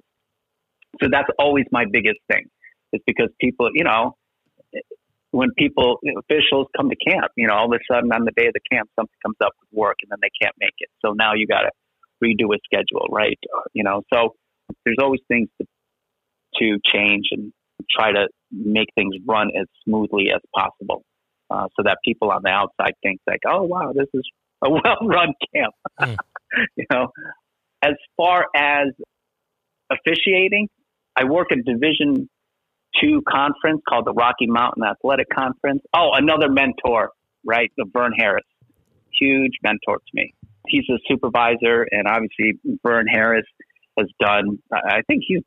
So 1.03 1.09
that's 1.11 1.29
always 1.39 1.67
my 1.71 1.85
biggest 1.91 2.19
thing, 2.31 2.47
is 2.93 3.01
because 3.07 3.29
people, 3.41 3.69
you 3.73 3.85
know, 3.85 4.15
when 5.31 5.51
people 5.59 5.99
officials 6.19 6.67
come 6.77 6.89
to 6.89 6.97
camp, 6.97 7.31
you 7.37 7.47
know, 7.47 7.55
all 7.55 7.67
of 7.67 7.73
a 7.73 7.95
sudden 7.95 8.11
on 8.13 8.25
the 8.25 8.33
day 8.37 8.47
of 8.47 8.55
the 8.55 8.61
camp, 8.73 8.89
something 8.99 9.15
comes 9.25 9.37
up 9.45 9.53
with 9.61 9.79
work 9.79 9.97
and 10.03 10.11
then 10.11 10.19
they 10.23 10.31
can't 10.43 10.55
make 10.59 10.73
it. 10.79 10.89
So 11.05 11.13
now 11.13 11.35
you 11.35 11.47
got 11.47 11.63
to 11.63 11.71
redo 12.25 12.55
a 12.55 12.59
schedule, 12.65 13.07
right? 13.11 13.39
You 13.75 13.85
know, 13.85 14.03
so 14.13 14.35
there's 14.85 14.97
always 15.01 15.21
things 15.29 15.49
to, 15.61 15.67
to 16.61 16.79
change 16.85 17.27
and 17.33 17.53
try 17.91 18.11
to 18.13 18.29
make 18.51 18.89
things 18.95 19.15
run 19.27 19.51
as 19.59 19.67
smoothly 19.85 20.31
as 20.35 20.41
possible 20.57 21.05
uh, 21.51 21.69
so 21.77 21.83
that 21.85 21.99
people 22.05 22.31
on 22.31 22.43
the 22.43 22.51
outside 22.51 22.93
think 23.03 23.21
like, 23.27 23.41
oh 23.47 23.63
wow, 23.63 23.93
this 23.95 24.09
is 24.15 24.23
a 24.65 24.71
well-run 24.71 25.33
camp. 25.55 25.75
Mm. 26.01 26.17
you 26.77 26.85
know, 26.91 27.09
as 27.83 27.95
far 28.17 28.47
as 28.55 28.89
officiating, 29.91 30.69
I 31.17 31.25
work 31.25 31.49
a 31.53 31.57
Division 31.57 32.29
two 33.01 33.23
conference 33.29 33.83
called 33.89 34.07
the 34.07 34.13
Rocky 34.13 34.47
Mountain 34.47 34.83
Athletic 34.85 35.29
Conference. 35.35 35.83
Oh, 35.95 36.11
another 36.15 36.49
mentor, 36.49 37.11
right? 37.45 37.71
The 37.77 37.85
Vern 37.93 38.13
Harris, 38.19 38.45
huge 39.19 39.53
mentor 39.63 39.99
to 39.99 40.11
me. 40.15 40.35
He's 40.67 40.85
a 40.91 40.99
supervisor, 41.09 41.87
and 41.91 42.07
obviously 42.07 42.59
Vern 42.85 43.07
Harris 43.07 43.47
has 43.99 44.09
done. 44.21 44.59
I 44.73 45.03
think 45.07 45.23
he's 45.27 45.43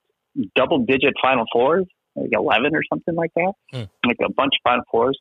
double-digit 0.55 1.13
Final 1.21 1.45
Fours, 1.51 1.85
like 2.15 2.29
eleven 2.31 2.75
or 2.75 2.81
something 2.89 3.15
like 3.15 3.31
that, 3.35 3.53
Hmm. 3.71 3.83
like 4.07 4.17
a 4.23 4.31
bunch 4.31 4.53
of 4.59 4.63
Final 4.63 4.83
Fours. 4.91 5.19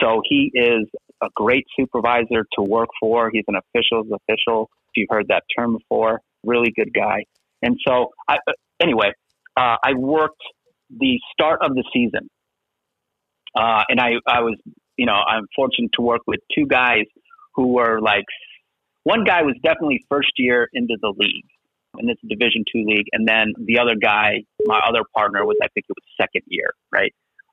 So 0.00 0.22
he 0.28 0.50
is 0.54 0.86
a 1.22 1.28
great 1.34 1.66
supervisor 1.78 2.46
to 2.54 2.62
work 2.62 2.88
for. 3.00 3.30
He's 3.32 3.44
an 3.48 3.56
official's 3.56 4.06
official. 4.12 4.70
If 4.88 4.96
you've 4.96 5.08
heard 5.10 5.28
that 5.28 5.42
term 5.56 5.76
before, 5.78 6.20
really 6.44 6.72
good 6.74 6.92
guy. 6.94 7.24
And 7.62 7.76
so, 7.86 8.10
I, 8.28 8.36
uh, 8.36 8.52
anyway, 8.80 9.12
uh, 9.56 9.76
I 9.82 9.94
worked 9.96 10.42
the 10.90 11.18
start 11.32 11.60
of 11.62 11.74
the 11.74 11.84
season, 11.92 12.30
uh, 13.54 13.82
and 13.88 14.00
I, 14.00 14.12
I 14.26 14.40
was, 14.40 14.56
you 14.96 15.06
know, 15.06 15.12
I'm 15.14 15.46
fortunate 15.54 15.90
to 15.94 16.02
work 16.02 16.22
with 16.26 16.40
two 16.54 16.66
guys 16.66 17.04
who 17.54 17.74
were 17.74 18.00
like, 18.00 18.24
one 19.02 19.24
guy 19.24 19.42
was 19.42 19.56
definitely 19.62 20.04
first 20.08 20.32
year 20.36 20.68
into 20.72 20.96
the 21.00 21.12
league, 21.16 21.44
and 21.96 22.08
it's 22.08 22.22
a 22.22 22.28
Division 22.28 22.64
two 22.72 22.84
league, 22.86 23.06
and 23.12 23.26
then 23.26 23.54
the 23.58 23.80
other 23.80 23.96
guy, 24.00 24.44
my 24.64 24.80
other 24.88 25.02
partner, 25.14 25.44
was 25.44 25.56
I 25.62 25.68
think 25.74 25.86
it 25.88 25.96
was 25.96 26.04
second 26.16 26.42
year, 26.46 26.70
right? 26.92 27.12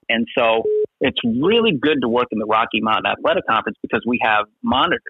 And 0.09 0.27
so 0.37 0.63
it's 1.01 1.19
really 1.23 1.71
good 1.79 2.01
to 2.01 2.07
work 2.07 2.27
in 2.31 2.39
the 2.39 2.45
Rocky 2.45 2.81
Mountain 2.81 3.11
Athletic 3.11 3.45
Conference 3.47 3.77
because 3.81 4.03
we 4.05 4.19
have 4.23 4.45
monitors. 4.63 5.01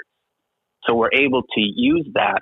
So 0.88 0.96
we're 0.96 1.14
able 1.14 1.42
to 1.42 1.62
use 1.62 2.08
that 2.14 2.42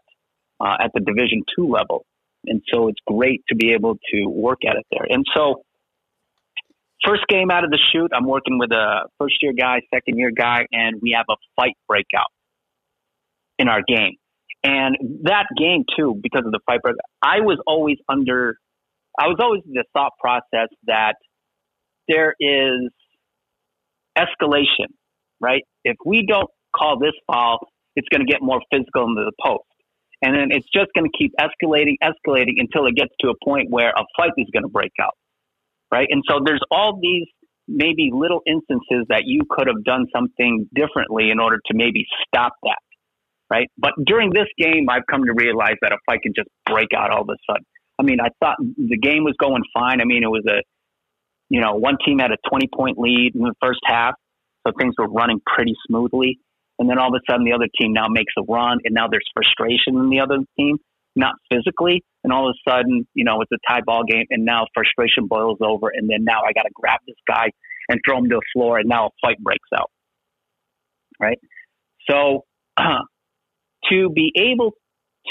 uh, 0.60 0.76
at 0.82 0.92
the 0.94 1.00
Division 1.00 1.44
two 1.56 1.70
level. 1.70 2.06
And 2.46 2.62
so 2.72 2.88
it's 2.88 3.00
great 3.08 3.44
to 3.50 3.56
be 3.56 3.72
able 3.74 3.98
to 4.14 4.26
work 4.26 4.60
at 4.68 4.76
it 4.76 4.86
there. 4.92 5.06
And 5.10 5.26
so, 5.34 5.64
first 7.06 7.24
game 7.30 7.52
out 7.52 7.64
of 7.64 7.70
the 7.70 7.80
shoot, 7.92 8.12
I'm 8.14 8.28
working 8.28 8.60
with 8.60 8.72
a 8.72 9.08
first 9.18 9.36
year 9.42 9.54
guy, 9.58 9.80
second 9.94 10.18
year 10.18 10.32
guy, 10.32 10.66
and 10.72 11.02
we 11.02 11.16
have 11.16 11.26
a 11.30 11.36
fight 11.56 11.78
breakout 11.88 12.32
in 13.60 13.70
our 13.70 13.82
game. 13.82 14.16
And 14.64 15.22
that 15.24 15.46
game, 15.58 15.84
too, 15.98 16.20
because 16.22 16.46
of 16.46 16.52
the 16.52 16.60
fight 16.66 16.82
breakout, 16.82 17.00
I 17.22 17.42
was 17.42 17.60
always 17.66 17.98
under, 18.10 18.58
I 19.18 19.28
was 19.28 19.38
always 19.42 19.62
the 19.66 19.84
thought 19.94 20.14
process 20.20 20.70
that 20.86 21.16
there 22.08 22.36
is 22.40 22.90
escalation, 24.18 24.90
right? 25.40 25.64
If 25.84 25.98
we 26.06 26.26
don't 26.28 26.50
call 26.76 27.00
this 27.00 27.14
foul, 27.28 27.60
it's 27.96 28.08
going 28.10 28.26
to 28.26 28.32
get 28.32 28.42
more 28.42 28.62
physical 28.72 29.04
into 29.04 29.24
the 29.26 29.34
post. 29.42 29.66
And 30.22 30.36
then 30.36 30.48
it's 30.52 30.68
just 30.74 30.88
going 30.96 31.10
to 31.10 31.18
keep 31.18 31.34
escalating, 31.40 31.96
escalating 32.02 32.56
until 32.58 32.86
it 32.88 32.96
gets 32.96 33.12
to 33.20 33.30
a 33.30 33.34
point 33.44 33.70
where 33.70 33.90
a 33.90 34.04
fight 34.16 34.32
is 34.38 34.48
going 34.54 34.64
to 34.64 34.70
break 34.70 34.94
out, 35.02 35.16
right? 35.92 36.08
And 36.10 36.24
so 36.28 36.40
there's 36.44 36.62
all 36.72 36.98
these 37.02 37.28
maybe 37.68 38.10
little 38.14 38.42
instances 38.48 39.06
that 39.10 39.24
you 39.26 39.42
could 39.50 39.68
have 39.68 39.84
done 39.84 40.06
something 40.16 40.68
differently 40.74 41.30
in 41.30 41.40
order 41.40 41.60
to 41.66 41.74
maybe 41.74 42.06
stop 42.28 42.54
that, 42.64 42.80
right? 43.50 43.68
But 43.78 43.92
during 44.06 44.32
this 44.34 44.48
game, 44.58 44.88
I've 44.90 45.06
come 45.10 45.26
to 45.26 45.34
realize 45.34 45.76
that 45.82 45.92
a 45.92 45.98
fight 46.06 46.22
can 46.24 46.34
just 46.36 46.50
break 46.66 46.90
out 46.96 47.12
all 47.12 47.22
of 47.22 47.30
a 47.30 47.38
sudden. 47.50 47.66
I 48.00 48.04
mean, 48.04 48.20
I 48.22 48.30
thought 48.40 48.58
the 48.60 48.98
game 48.98 49.24
was 49.24 49.36
going 49.40 49.64
fine. 49.74 50.02
I 50.02 50.06
mean, 50.06 50.24
it 50.24 50.28
was 50.28 50.44
a, 50.48 50.62
you 51.54 51.62
know, 51.62 51.76
one 51.76 51.98
team 52.04 52.18
had 52.18 52.32
a 52.32 52.50
20 52.50 52.68
point 52.76 52.98
lead 52.98 53.34
in 53.36 53.42
the 53.42 53.54
first 53.62 53.82
half, 53.86 54.16
so 54.66 54.74
things 54.76 54.96
were 54.98 55.08
running 55.08 55.40
pretty 55.46 55.76
smoothly. 55.88 56.40
And 56.80 56.90
then 56.90 56.98
all 56.98 57.10
of 57.10 57.14
a 57.14 57.32
sudden, 57.32 57.46
the 57.46 57.54
other 57.54 57.70
team 57.80 57.94
now 57.94 58.08
makes 58.10 58.34
a 58.40 58.52
run, 58.52 58.80
and 58.84 58.96
now 58.96 59.08
there's 59.08 59.30
frustration 59.36 59.96
in 59.96 60.10
the 60.10 60.20
other 60.20 60.40
team, 60.58 60.78
not 61.16 61.36
physically. 61.52 62.02
And 62.24 62.34
all 62.34 62.50
of 62.50 62.56
a 62.56 62.70
sudden, 62.72 63.08
you 63.14 63.24
know, 63.24 63.42
it's 63.42 63.52
a 63.52 63.72
tie 63.72 63.82
ball 63.86 64.02
game, 64.04 64.26
and 64.32 64.46
now 64.46 64.66
frustration 64.74 65.28
boils 65.28 65.60
over. 65.62 65.90
And 65.94 66.10
then 66.10 66.24
now 66.24 66.40
I 66.42 66.54
got 66.54 66.64
to 66.64 66.72
grab 66.74 67.02
this 67.06 67.18
guy 67.28 67.52
and 67.88 68.00
throw 68.04 68.18
him 68.18 68.30
to 68.30 68.38
the 68.38 68.46
floor, 68.52 68.80
and 68.80 68.90
now 68.90 69.06
a 69.06 69.10
fight 69.22 69.38
breaks 69.38 69.70
out. 69.78 69.92
Right? 71.22 71.38
So, 72.10 72.46
to 73.92 74.10
be 74.10 74.32
able 74.36 74.72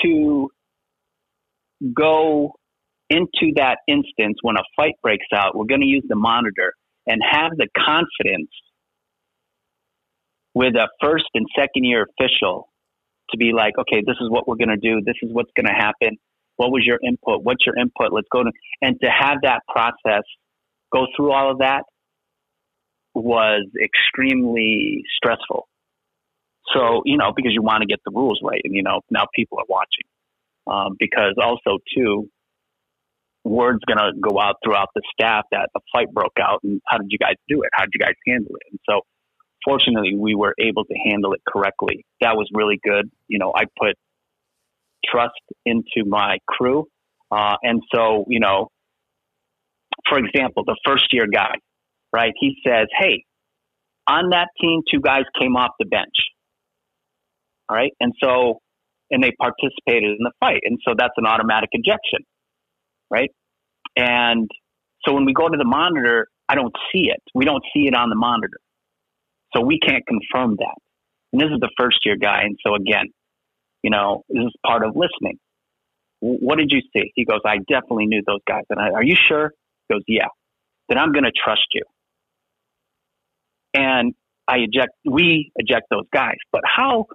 to 0.04 0.50
go 1.92 2.54
into 3.12 3.52
that 3.56 3.78
instance 3.86 4.38
when 4.42 4.56
a 4.56 4.62
fight 4.76 4.94
breaks 5.02 5.26
out, 5.34 5.56
we're 5.56 5.66
going 5.66 5.80
to 5.80 5.86
use 5.86 6.04
the 6.08 6.16
monitor 6.16 6.72
and 7.06 7.20
have 7.28 7.52
the 7.56 7.68
confidence 7.76 8.50
with 10.54 10.74
a 10.74 10.88
first 11.00 11.24
and 11.34 11.46
second 11.56 11.84
year 11.84 12.06
official 12.18 12.68
to 13.30 13.36
be 13.36 13.52
like, 13.52 13.74
okay, 13.78 14.02
this 14.06 14.16
is 14.20 14.30
what 14.30 14.46
we're 14.46 14.56
going 14.56 14.68
to 14.68 14.76
do. 14.76 15.00
This 15.04 15.16
is 15.22 15.30
what's 15.32 15.50
going 15.56 15.66
to 15.66 15.72
happen. 15.72 16.18
What 16.56 16.70
was 16.70 16.82
your 16.84 16.98
input? 17.06 17.42
What's 17.42 17.64
your 17.66 17.76
input? 17.78 18.12
Let's 18.12 18.28
go 18.30 18.44
to, 18.44 18.50
and 18.82 18.96
to 19.02 19.08
have 19.08 19.38
that 19.42 19.60
process 19.68 20.22
go 20.92 21.06
through 21.16 21.32
all 21.32 21.50
of 21.50 21.58
that 21.58 21.84
was 23.14 23.66
extremely 23.82 25.02
stressful. 25.16 25.68
So, 26.74 27.02
you 27.04 27.16
know, 27.16 27.32
because 27.34 27.52
you 27.52 27.62
want 27.62 27.82
to 27.82 27.86
get 27.86 28.00
the 28.04 28.12
rules 28.14 28.40
right. 28.42 28.60
And, 28.64 28.74
you 28.74 28.82
know, 28.82 29.00
now 29.10 29.26
people 29.34 29.58
are 29.58 29.64
watching. 29.68 30.04
Um, 30.66 30.96
because 30.98 31.34
also, 31.42 31.78
too, 31.94 32.28
word's 33.44 33.84
going 33.86 33.98
to 33.98 34.12
go 34.20 34.40
out 34.40 34.56
throughout 34.64 34.88
the 34.94 35.02
staff 35.12 35.44
that 35.52 35.68
a 35.76 35.80
fight 35.92 36.12
broke 36.12 36.38
out 36.40 36.60
and 36.64 36.80
how 36.86 36.98
did 36.98 37.08
you 37.10 37.18
guys 37.18 37.34
do 37.48 37.62
it? 37.62 37.70
How 37.74 37.84
did 37.84 37.92
you 37.94 38.00
guys 38.00 38.14
handle 38.26 38.54
it? 38.56 38.62
And 38.70 38.80
so, 38.88 39.00
fortunately, 39.64 40.16
we 40.16 40.34
were 40.34 40.54
able 40.58 40.84
to 40.84 40.94
handle 41.10 41.32
it 41.34 41.40
correctly. 41.48 42.04
That 42.20 42.36
was 42.36 42.48
really 42.54 42.80
good. 42.82 43.10
You 43.28 43.38
know, 43.38 43.52
I 43.56 43.64
put 43.78 43.96
trust 45.04 45.40
into 45.66 46.04
my 46.06 46.38
crew. 46.48 46.86
Uh, 47.30 47.56
and 47.62 47.82
so, 47.94 48.24
you 48.28 48.40
know, 48.40 48.68
for 50.08 50.18
example, 50.18 50.64
the 50.66 50.76
first 50.86 51.06
year 51.12 51.26
guy, 51.32 51.54
right? 52.12 52.32
He 52.38 52.56
says, 52.66 52.86
Hey, 52.98 53.24
On 54.08 54.30
that 54.30 54.48
team, 54.60 54.82
two 54.92 55.00
guys 55.00 55.24
came 55.40 55.56
off 55.56 55.72
the 55.78 55.86
bench. 55.86 56.14
All 57.68 57.76
right. 57.76 57.92
And 58.00 58.12
so, 58.22 58.60
and 59.10 59.22
they 59.22 59.32
participated 59.40 60.10
in 60.10 60.18
the 60.20 60.32
fight. 60.40 60.60
And 60.64 60.78
so 60.86 60.94
that's 60.96 61.14
an 61.16 61.26
automatic 61.26 61.70
ejection. 61.72 62.20
Right. 63.12 63.30
And 63.96 64.50
so 65.04 65.12
when 65.12 65.26
we 65.26 65.34
go 65.34 65.48
to 65.48 65.56
the 65.56 65.66
monitor, 65.66 66.28
I 66.48 66.54
don't 66.54 66.72
see 66.92 67.10
it. 67.10 67.22
We 67.34 67.44
don't 67.44 67.62
see 67.74 67.86
it 67.86 67.94
on 67.94 68.08
the 68.08 68.16
monitor. 68.16 68.58
So 69.54 69.60
we 69.60 69.78
can't 69.78 70.04
confirm 70.06 70.56
that. 70.56 70.74
And 71.32 71.42
this 71.42 71.48
is 71.48 71.60
the 71.60 71.70
first 71.78 71.98
year 72.04 72.16
guy. 72.16 72.42
And 72.44 72.56
so 72.66 72.74
again, 72.74 73.06
you 73.82 73.90
know, 73.90 74.22
this 74.28 74.44
is 74.44 74.52
part 74.66 74.84
of 74.84 74.96
listening. 74.96 75.38
What 76.20 76.56
did 76.56 76.70
you 76.70 76.80
see? 76.96 77.10
He 77.14 77.24
goes, 77.24 77.40
I 77.44 77.58
definitely 77.68 78.06
knew 78.06 78.22
those 78.26 78.40
guys. 78.46 78.62
And 78.70 78.80
I, 78.80 78.90
are 78.90 79.04
you 79.04 79.16
sure? 79.28 79.52
He 79.88 79.94
goes, 79.94 80.04
yeah. 80.06 80.28
Then 80.88 80.98
I'm 80.98 81.12
going 81.12 81.24
to 81.24 81.32
trust 81.32 81.66
you. 81.74 81.82
And 83.74 84.14
I 84.46 84.58
eject, 84.58 84.92
we 85.04 85.50
eject 85.56 85.86
those 85.90 86.06
guys. 86.14 86.36
But 86.52 86.62
how, 86.64 87.06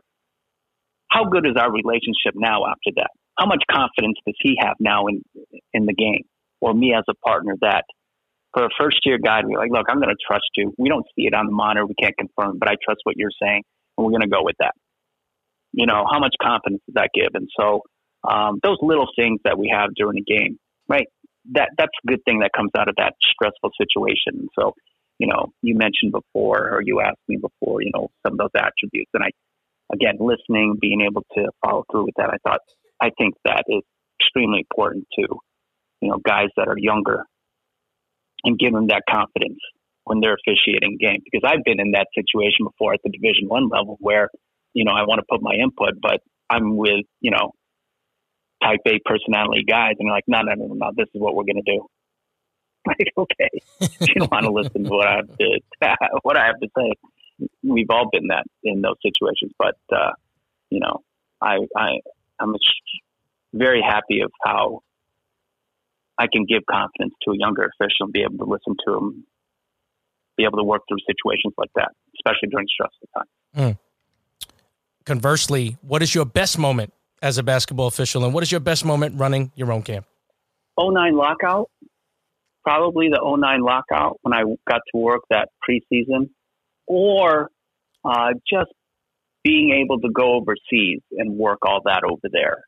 how 1.09 1.25
good 1.25 1.45
is 1.45 1.53
our 1.57 1.71
relationship 1.71 2.33
now 2.35 2.65
after 2.65 2.91
that? 2.97 3.11
How 3.37 3.45
much 3.45 3.63
confidence 3.71 4.17
does 4.25 4.35
he 4.39 4.57
have 4.59 4.75
now 4.79 5.07
in, 5.07 5.23
in 5.73 5.85
the 5.85 5.93
game 5.93 6.23
or 6.61 6.73
me 6.73 6.93
as 6.97 7.03
a 7.09 7.13
partner 7.25 7.55
that 7.61 7.83
for 8.53 8.65
a 8.65 8.69
first 8.79 8.99
year 9.05 9.17
guy, 9.23 9.41
we're 9.43 9.59
like, 9.59 9.71
look, 9.71 9.85
I'm 9.89 9.99
going 9.99 10.09
to 10.09 10.25
trust 10.25 10.49
you. 10.55 10.73
We 10.77 10.89
don't 10.89 11.05
see 11.15 11.27
it 11.27 11.35
on 11.35 11.45
the 11.45 11.51
monitor. 11.51 11.85
We 11.85 11.95
can't 12.01 12.15
confirm, 12.17 12.57
but 12.57 12.69
I 12.69 12.75
trust 12.83 13.01
what 13.03 13.15
you're 13.17 13.29
saying 13.41 13.63
and 13.97 14.05
we're 14.05 14.11
going 14.11 14.21
to 14.21 14.27
go 14.27 14.43
with 14.43 14.55
that. 14.59 14.73
You 15.73 15.85
know, 15.85 16.05
how 16.09 16.19
much 16.19 16.35
confidence 16.41 16.81
does 16.87 16.95
that 16.95 17.09
give? 17.13 17.29
And 17.33 17.49
so, 17.59 17.81
um, 18.27 18.59
those 18.63 18.77
little 18.81 19.07
things 19.15 19.39
that 19.43 19.57
we 19.57 19.71
have 19.73 19.93
during 19.95 20.17
a 20.17 20.23
game, 20.23 20.57
right? 20.87 21.07
That 21.53 21.69
that's 21.77 21.91
a 22.03 22.07
good 22.07 22.23
thing 22.25 22.39
that 22.39 22.51
comes 22.55 22.71
out 22.77 22.89
of 22.89 22.95
that 22.97 23.13
stressful 23.31 23.71
situation. 23.79 24.49
So, 24.57 24.73
you 25.19 25.27
know, 25.27 25.51
you 25.61 25.75
mentioned 25.75 26.11
before, 26.11 26.69
or 26.69 26.81
you 26.83 27.01
asked 27.01 27.21
me 27.27 27.37
before, 27.37 27.81
you 27.81 27.91
know, 27.93 28.09
some 28.25 28.33
of 28.33 28.39
those 28.39 28.55
attributes, 28.55 29.11
and 29.13 29.23
I, 29.23 29.29
again, 29.93 30.17
listening, 30.19 30.77
being 30.81 31.01
able 31.01 31.23
to 31.35 31.49
follow 31.63 31.83
through 31.91 32.05
with 32.05 32.15
that, 32.17 32.29
I 32.29 32.37
thought, 32.47 32.61
I 33.01 33.09
think 33.17 33.35
that 33.45 33.63
is 33.67 33.83
extremely 34.19 34.59
important 34.59 35.07
to, 35.19 35.27
you 36.01 36.09
know, 36.09 36.17
guys 36.17 36.49
that 36.57 36.67
are 36.67 36.77
younger, 36.77 37.23
and 38.43 38.57
give 38.57 38.73
them 38.73 38.87
that 38.87 39.03
confidence 39.09 39.59
when 40.03 40.19
they're 40.19 40.35
officiating 40.35 40.97
game. 40.99 41.21
Because 41.23 41.41
I've 41.45 41.63
been 41.63 41.79
in 41.79 41.91
that 41.91 42.07
situation 42.15 42.65
before 42.65 42.93
at 42.93 43.01
the 43.03 43.09
Division 43.09 43.47
One 43.47 43.69
level, 43.69 43.97
where, 43.99 44.29
you 44.73 44.85
know, 44.85 44.91
I 44.91 45.03
want 45.03 45.19
to 45.19 45.25
put 45.29 45.41
my 45.41 45.53
input, 45.53 46.01
but 46.01 46.21
I'm 46.49 46.77
with, 46.77 47.05
you 47.19 47.31
know, 47.31 47.51
type 48.63 48.79
A 48.87 48.99
personality 49.05 49.63
guys, 49.67 49.95
and 49.99 50.07
they're 50.07 50.15
like, 50.15 50.27
no, 50.27 50.41
no, 50.41 50.53
no, 50.55 50.73
no, 50.73 50.91
this 50.95 51.07
is 51.13 51.21
what 51.21 51.35
we're 51.35 51.43
going 51.43 51.63
to 51.63 51.71
do. 51.71 51.85
Like, 52.87 53.11
okay, 53.17 53.49
you 53.99 54.15
don't 54.15 54.31
want 54.31 54.45
to 54.45 54.51
listen 54.51 54.85
to 54.85 54.89
what 54.89 55.07
I 55.07 55.17
have 55.17 55.37
to 55.37 55.59
what 56.21 56.37
I 56.37 56.45
have 56.45 56.57
to 56.61 56.69
say. 56.77 56.93
We've 57.61 57.89
all 57.89 58.07
been 58.09 58.27
that 58.27 58.45
in 58.63 58.79
those 58.79 58.95
situations, 59.03 59.51
but 59.59 59.75
uh, 59.91 60.13
you 60.69 60.79
know, 60.79 61.01
I 61.41 61.57
I 61.75 61.99
I'm 62.39 62.55
very 63.53 63.81
happy 63.81 64.21
of 64.21 64.31
how 64.43 64.81
I 66.17 66.27
can 66.31 66.45
give 66.45 66.63
confidence 66.69 67.13
to 67.23 67.31
a 67.31 67.37
younger 67.37 67.63
official 67.63 68.05
and 68.05 68.13
be 68.13 68.23
able 68.23 68.37
to 68.45 68.51
listen 68.51 68.75
to 68.85 68.93
them, 68.93 69.25
be 70.35 70.43
able 70.43 70.57
to 70.57 70.63
work 70.63 70.81
through 70.87 70.97
situations 71.07 71.53
like 71.57 71.69
that, 71.75 71.91
especially 72.17 72.49
during 72.49 72.67
stressful 72.67 73.09
times. 73.15 73.29
Mm. 73.55 73.77
Conversely, 75.05 75.77
what 75.81 76.01
is 76.01 76.13
your 76.13 76.25
best 76.25 76.57
moment 76.57 76.93
as 77.21 77.37
a 77.37 77.43
basketball 77.43 77.87
official, 77.87 78.25
and 78.25 78.33
what 78.33 78.43
is 78.43 78.51
your 78.51 78.59
best 78.59 78.85
moment 78.85 79.19
running 79.19 79.51
your 79.55 79.71
own 79.71 79.81
camp? 79.81 80.05
09 80.79 81.15
lockout, 81.15 81.69
probably 82.63 83.09
the 83.09 83.19
09 83.23 83.61
lockout 83.61 84.19
when 84.21 84.33
I 84.33 84.43
got 84.69 84.81
to 84.93 84.97
work 84.97 85.21
that 85.29 85.49
preseason, 85.67 86.29
or 86.85 87.49
uh, 88.05 88.33
just 88.49 88.71
being 89.47 89.81
able 89.81 89.99
to 90.01 90.09
go 90.11 90.33
overseas 90.33 91.01
and 91.13 91.37
work 91.37 91.59
all 91.65 91.79
that 91.85 92.01
over 92.03 92.27
there 92.31 92.65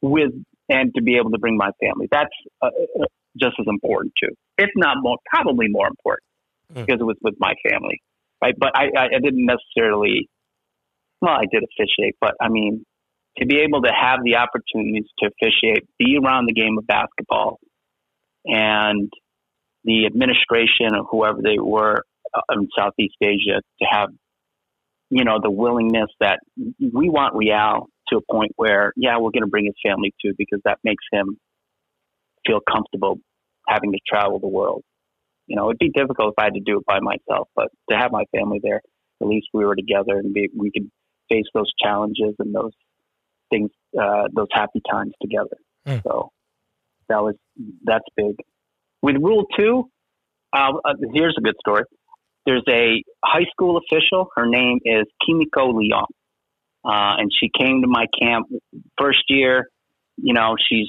with 0.00 0.30
and 0.68 0.94
to 0.94 1.02
be 1.02 1.16
able 1.16 1.30
to 1.30 1.38
bring 1.38 1.56
my 1.56 1.70
family. 1.80 2.08
That's 2.10 2.30
uh, 2.62 2.66
uh 2.66 3.06
just 3.36 3.54
as 3.58 3.66
important 3.66 4.12
too, 4.22 4.34
if 4.58 4.70
not 4.76 4.98
more, 5.00 5.16
probably 5.26 5.66
more 5.68 5.88
important 5.88 6.28
mm. 6.72 6.86
because 6.86 7.00
it 7.00 7.04
was 7.04 7.16
with 7.22 7.34
my 7.38 7.54
family, 7.68 8.02
right? 8.42 8.54
But 8.58 8.70
I, 8.76 8.84
I, 8.96 9.04
I 9.16 9.20
didn't 9.22 9.46
necessarily. 9.46 10.28
Well, 11.20 11.32
I 11.32 11.46
did 11.50 11.62
officiate, 11.62 12.16
but 12.20 12.34
I 12.40 12.48
mean, 12.48 12.84
to 13.38 13.46
be 13.46 13.60
able 13.60 13.82
to 13.82 13.92
have 13.92 14.20
the 14.24 14.36
opportunities 14.36 15.08
to 15.20 15.30
officiate, 15.30 15.88
be 15.98 16.18
around 16.22 16.46
the 16.46 16.52
game 16.52 16.76
of 16.78 16.86
basketball, 16.86 17.58
and 18.44 19.10
the 19.84 20.06
administration 20.06 20.94
or 20.94 21.04
whoever 21.04 21.40
they 21.42 21.58
were 21.58 22.02
uh, 22.34 22.40
in 22.52 22.68
Southeast 22.76 23.16
Asia 23.22 23.62
to 23.80 23.86
have, 23.90 24.08
you 25.12 25.24
know, 25.24 25.38
the 25.42 25.50
willingness 25.50 26.08
that 26.20 26.40
we 26.56 27.10
want 27.10 27.34
Riel 27.34 27.90
to 28.08 28.16
a 28.16 28.32
point 28.32 28.52
where, 28.56 28.94
yeah, 28.96 29.18
we're 29.18 29.30
going 29.30 29.42
to 29.42 29.50
bring 29.50 29.66
his 29.66 29.74
family 29.84 30.14
too 30.24 30.32
because 30.38 30.60
that 30.64 30.78
makes 30.82 31.04
him 31.12 31.36
feel 32.46 32.60
comfortable 32.60 33.18
having 33.68 33.92
to 33.92 33.98
travel 34.08 34.38
the 34.38 34.48
world. 34.48 34.82
You 35.46 35.56
know, 35.56 35.68
it'd 35.68 35.78
be 35.78 35.90
difficult 35.90 36.30
if 36.30 36.38
I 36.38 36.44
had 36.44 36.54
to 36.54 36.60
do 36.64 36.78
it 36.78 36.86
by 36.86 37.00
myself, 37.00 37.48
but 37.54 37.68
to 37.90 37.96
have 37.96 38.10
my 38.10 38.24
family 38.34 38.58
there, 38.62 38.80
at 39.20 39.28
least 39.28 39.48
we 39.52 39.66
were 39.66 39.76
together 39.76 40.16
and 40.16 40.32
be, 40.32 40.48
we 40.56 40.70
could 40.70 40.90
face 41.28 41.44
those 41.52 41.70
challenges 41.78 42.34
and 42.38 42.54
those 42.54 42.72
things, 43.50 43.70
uh, 44.00 44.28
those 44.34 44.48
happy 44.50 44.80
times 44.90 45.12
together. 45.20 45.58
Mm. 45.86 46.02
So 46.04 46.30
that 47.10 47.22
was 47.22 47.34
that's 47.84 48.06
big. 48.16 48.36
With 49.02 49.16
Rule 49.16 49.44
Two, 49.58 49.90
uh, 50.56 50.72
uh, 50.82 50.94
here's 51.12 51.36
a 51.36 51.42
good 51.42 51.56
story. 51.60 51.82
There's 52.44 52.64
a 52.68 53.02
high 53.24 53.46
school 53.50 53.78
official. 53.78 54.28
Her 54.36 54.46
name 54.46 54.80
is 54.84 55.04
Kimiko 55.24 55.72
Leon, 55.72 56.06
uh, 56.84 57.16
and 57.18 57.30
she 57.38 57.50
came 57.56 57.82
to 57.82 57.88
my 57.88 58.06
camp 58.20 58.48
first 58.98 59.24
year. 59.28 59.68
You 60.16 60.34
know, 60.34 60.56
she's 60.68 60.88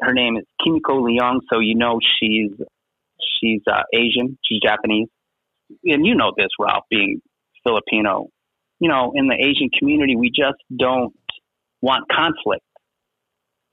her 0.00 0.12
name 0.12 0.36
is 0.36 0.44
Kimiko 0.64 1.00
Leon, 1.02 1.40
so 1.52 1.60
you 1.60 1.74
know 1.74 1.98
she's 2.20 2.50
she's 3.40 3.60
uh, 3.70 3.82
Asian, 3.92 4.38
she's 4.44 4.60
Japanese, 4.60 5.08
and 5.84 6.06
you 6.06 6.14
know 6.14 6.32
this, 6.36 6.48
Ralph, 6.58 6.84
being 6.90 7.20
Filipino. 7.64 8.28
You 8.80 8.88
know, 8.88 9.12
in 9.14 9.28
the 9.28 9.34
Asian 9.34 9.70
community, 9.78 10.16
we 10.16 10.28
just 10.28 10.58
don't 10.76 11.14
want 11.80 12.06
conflict, 12.10 12.64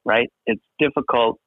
right? 0.06 0.30
It's 0.45 0.61
difficult. 0.78 1.40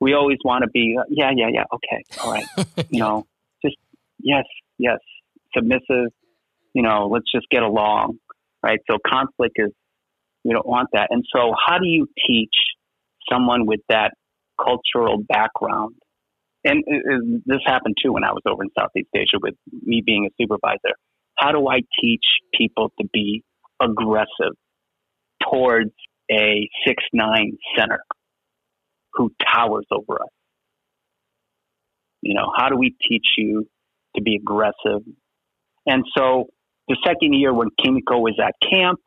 We 0.00 0.14
always 0.14 0.38
want 0.44 0.62
to 0.62 0.70
be, 0.70 0.96
uh, 0.98 1.02
yeah, 1.08 1.32
yeah, 1.34 1.48
yeah, 1.52 1.64
okay, 1.72 2.04
all 2.22 2.32
right. 2.32 2.46
you 2.90 3.00
know, 3.00 3.26
just 3.64 3.76
yes, 4.20 4.44
yes, 4.78 4.98
submissive. 5.54 6.12
You 6.74 6.82
know, 6.82 7.08
let's 7.10 7.30
just 7.32 7.46
get 7.50 7.62
along, 7.62 8.18
right? 8.62 8.78
So 8.90 8.98
conflict 9.06 9.56
is, 9.56 9.72
we 10.44 10.52
don't 10.52 10.66
want 10.66 10.88
that. 10.92 11.08
And 11.10 11.24
so, 11.34 11.52
how 11.66 11.78
do 11.78 11.86
you 11.86 12.06
teach 12.26 12.54
someone 13.30 13.66
with 13.66 13.80
that 13.88 14.12
cultural 14.62 15.18
background? 15.28 15.94
And 16.64 16.84
this 17.46 17.60
happened 17.66 17.96
too 18.02 18.12
when 18.12 18.24
I 18.24 18.32
was 18.32 18.42
over 18.46 18.62
in 18.62 18.70
Southeast 18.78 19.08
Asia 19.14 19.38
with 19.42 19.54
me 19.82 20.02
being 20.04 20.26
a 20.26 20.42
supervisor. 20.42 20.94
How 21.36 21.52
do 21.52 21.68
I 21.68 21.80
teach 22.00 22.24
people 22.56 22.92
to 23.00 23.06
be 23.12 23.42
aggressive 23.80 24.54
towards 25.50 25.92
a 26.30 26.68
six 26.86 27.02
nine 27.12 27.56
center 27.76 28.00
who 29.14 29.32
towers 29.54 29.86
over 29.90 30.20
us. 30.22 30.28
You 32.22 32.34
know, 32.34 32.52
how 32.56 32.68
do 32.68 32.76
we 32.76 32.94
teach 33.08 33.26
you 33.36 33.68
to 34.16 34.22
be 34.22 34.36
aggressive? 34.36 35.02
And 35.86 36.04
so 36.16 36.46
the 36.88 36.96
second 37.04 37.34
year 37.34 37.52
when 37.52 37.68
Kimiko 37.82 38.18
was 38.18 38.38
at 38.42 38.54
camp, 38.70 39.00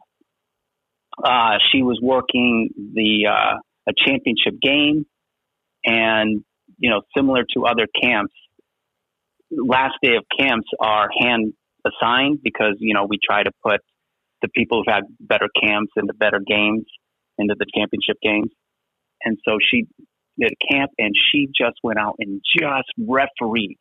uh, 1.24 1.58
she 1.72 1.84
was 1.84 2.00
working 2.02 2.70
the 2.76 3.28
uh, 3.28 3.58
a 3.90 3.94
championship 4.06 4.60
game, 4.62 5.06
and 5.86 6.44
you 6.78 6.90
know, 6.90 7.02
similar 7.16 7.44
to 7.56 7.66
other 7.66 7.88
camps, 8.02 8.34
last 9.52 9.96
day 10.02 10.16
of 10.16 10.24
camps 10.40 10.68
are 10.80 11.10
hand 11.20 11.54
assigned 11.86 12.40
because 12.44 12.76
you 12.80 12.94
know 12.94 13.06
we 13.08 13.18
try 13.24 13.44
to 13.44 13.52
put 13.64 13.82
the 14.42 14.48
people 14.56 14.80
who've 14.80 14.94
had 14.94 15.04
better 15.20 15.48
camps 15.62 15.92
into 15.98 16.14
better 16.14 16.40
games 16.46 16.86
into 17.38 17.56
the 17.58 17.66
championship 17.76 18.18
games. 18.22 18.52
And 19.24 19.38
so 19.48 19.58
she 19.70 19.88
did 20.40 20.54
camp 20.72 20.92
and 20.98 21.14
she 21.32 21.48
just 21.48 21.78
went 21.84 22.00
out 22.00 22.16
and 22.20 22.42
just 22.58 22.90
refereed, 22.98 23.78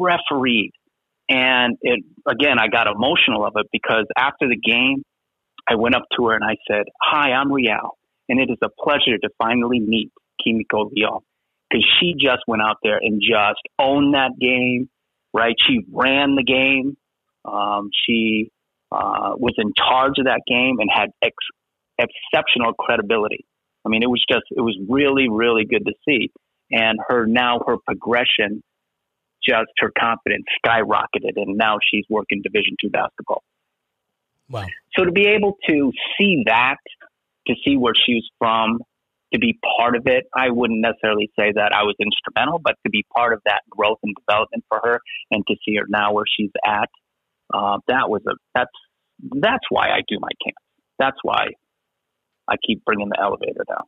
refereed. 0.00 0.72
And 1.28 1.78
it, 1.82 2.04
again, 2.28 2.58
I 2.58 2.68
got 2.68 2.86
emotional 2.86 3.46
of 3.46 3.54
it 3.56 3.66
because 3.72 4.06
after 4.16 4.48
the 4.48 4.56
game, 4.56 5.02
I 5.68 5.76
went 5.76 5.94
up 5.94 6.02
to 6.16 6.26
her 6.26 6.34
and 6.34 6.44
I 6.44 6.56
said, 6.68 6.84
Hi, 7.00 7.32
I'm 7.32 7.52
Riel, 7.52 7.96
And 8.28 8.40
it 8.40 8.50
is 8.50 8.58
a 8.62 8.68
pleasure 8.68 9.16
to 9.22 9.28
finally 9.38 9.80
meet 9.80 10.10
Kimiko 10.42 10.90
Leon 10.94 11.20
because 11.70 11.86
she 12.00 12.14
just 12.14 12.42
went 12.46 12.62
out 12.62 12.76
there 12.82 12.98
and 13.00 13.20
just 13.20 13.62
owned 13.78 14.14
that 14.14 14.32
game, 14.40 14.88
right? 15.32 15.54
She 15.66 15.80
ran 15.90 16.34
the 16.34 16.42
game. 16.42 16.96
Um, 17.44 17.90
she 18.06 18.50
uh, 18.90 19.34
was 19.36 19.54
in 19.58 19.72
charge 19.76 20.18
of 20.18 20.26
that 20.26 20.42
game 20.46 20.76
and 20.80 20.90
had 20.92 21.10
ex- 21.22 21.34
exceptional 21.98 22.72
credibility. 22.74 23.44
I 23.84 23.88
mean, 23.88 24.02
it 24.02 24.10
was 24.10 24.24
just, 24.30 24.44
it 24.50 24.60
was 24.60 24.78
really, 24.88 25.28
really 25.28 25.64
good 25.64 25.86
to 25.86 25.92
see. 26.06 26.30
And 26.70 26.98
her 27.08 27.26
now, 27.26 27.60
her 27.66 27.76
progression 27.84 28.62
just 29.46 29.70
her 29.78 29.90
confidence 29.98 30.44
skyrocketed, 30.64 31.36
and 31.36 31.56
now 31.56 31.78
she's 31.90 32.04
working 32.08 32.42
Division 32.42 32.76
two 32.80 32.90
basketball. 32.90 33.42
Wow! 34.48 34.66
So 34.96 35.04
to 35.04 35.12
be 35.12 35.26
able 35.28 35.56
to 35.68 35.92
see 36.18 36.42
that, 36.46 36.76
to 37.46 37.54
see 37.64 37.76
where 37.76 37.94
she 37.94 38.14
was 38.14 38.28
from, 38.38 38.80
to 39.32 39.38
be 39.38 39.58
part 39.78 39.96
of 39.96 40.06
it, 40.06 40.24
I 40.34 40.50
wouldn't 40.50 40.80
necessarily 40.80 41.30
say 41.38 41.52
that 41.54 41.72
I 41.74 41.82
was 41.84 41.94
instrumental, 41.98 42.58
but 42.62 42.76
to 42.84 42.90
be 42.90 43.04
part 43.14 43.32
of 43.32 43.40
that 43.46 43.62
growth 43.70 43.98
and 44.02 44.14
development 44.26 44.64
for 44.68 44.80
her, 44.84 45.00
and 45.30 45.44
to 45.46 45.54
see 45.64 45.76
her 45.76 45.86
now 45.88 46.12
where 46.12 46.26
she's 46.36 46.50
at, 46.64 46.88
uh, 47.54 47.78
that 47.88 48.08
was 48.08 48.22
a 48.28 48.32
that's 48.54 48.70
that's 49.40 49.64
why 49.70 49.88
I 49.88 50.00
do 50.08 50.18
my 50.20 50.28
camp. 50.44 50.56
That's 50.98 51.18
why 51.22 51.48
I 52.48 52.56
keep 52.66 52.84
bringing 52.84 53.08
the 53.08 53.20
elevator 53.20 53.64
down. 53.68 53.86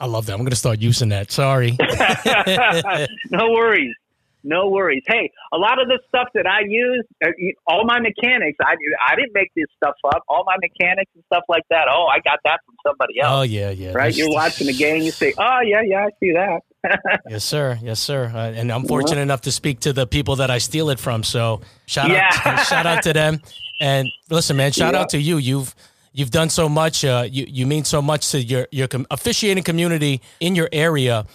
I 0.00 0.06
love 0.06 0.26
that. 0.26 0.32
I'm 0.32 0.40
going 0.40 0.50
to 0.50 0.56
start 0.56 0.80
using 0.80 1.10
that. 1.10 1.30
Sorry. 1.30 1.76
no 3.30 3.50
worries. 3.50 3.94
No 4.42 4.68
worries. 4.68 5.02
Hey, 5.06 5.30
a 5.52 5.58
lot 5.58 5.80
of 5.80 5.88
the 5.88 5.98
stuff 6.08 6.28
that 6.34 6.46
I 6.46 6.60
use, 6.66 7.04
uh, 7.22 7.28
all 7.66 7.84
my 7.84 8.00
mechanics, 8.00 8.56
I 8.60 8.74
I 9.06 9.14
didn't 9.14 9.34
make 9.34 9.52
this 9.54 9.66
stuff 9.76 9.94
up. 10.06 10.22
All 10.28 10.44
my 10.46 10.56
mechanics 10.60 11.10
and 11.14 11.22
stuff 11.26 11.44
like 11.48 11.64
that. 11.68 11.88
Oh, 11.90 12.06
I 12.06 12.20
got 12.20 12.38
that 12.44 12.60
from 12.64 12.74
somebody 12.86 13.20
else. 13.20 13.30
Oh 13.30 13.42
yeah, 13.42 13.70
yeah. 13.70 13.92
Right. 13.92 14.14
You're 14.16 14.30
watching 14.30 14.66
the 14.66 14.72
game. 14.72 15.02
You 15.02 15.10
say, 15.10 15.34
oh 15.36 15.60
yeah, 15.62 15.82
yeah, 15.84 16.06
I 16.06 16.10
see 16.20 16.32
that. 16.32 17.20
yes, 17.28 17.44
sir. 17.44 17.78
Yes, 17.82 18.00
sir. 18.00 18.32
Uh, 18.34 18.52
and 18.52 18.72
I'm 18.72 18.86
fortunate 18.86 19.20
enough 19.20 19.42
to 19.42 19.52
speak 19.52 19.80
to 19.80 19.92
the 19.92 20.06
people 20.06 20.36
that 20.36 20.50
I 20.50 20.56
steal 20.56 20.88
it 20.88 20.98
from. 20.98 21.22
So 21.22 21.60
shout 21.84 22.08
yeah. 22.08 22.30
out, 22.44 22.66
shout 22.66 22.86
out 22.86 23.02
to 23.02 23.12
them. 23.12 23.42
And 23.80 24.08
listen, 24.30 24.56
man, 24.56 24.72
shout 24.72 24.94
yeah. 24.94 25.00
out 25.00 25.10
to 25.10 25.18
you. 25.18 25.36
You've 25.36 25.74
you've 26.12 26.30
done 26.30 26.50
so 26.50 26.68
much. 26.68 27.04
Uh, 27.04 27.26
you 27.30 27.46
you 27.48 27.66
mean 27.66 27.84
so 27.84 28.02
much 28.02 28.30
to 28.30 28.40
your 28.40 28.66
your 28.70 28.88
com- 28.88 29.06
officiating 29.10 29.64
community 29.64 30.20
in 30.40 30.54
your 30.54 30.68
area. 30.72 31.26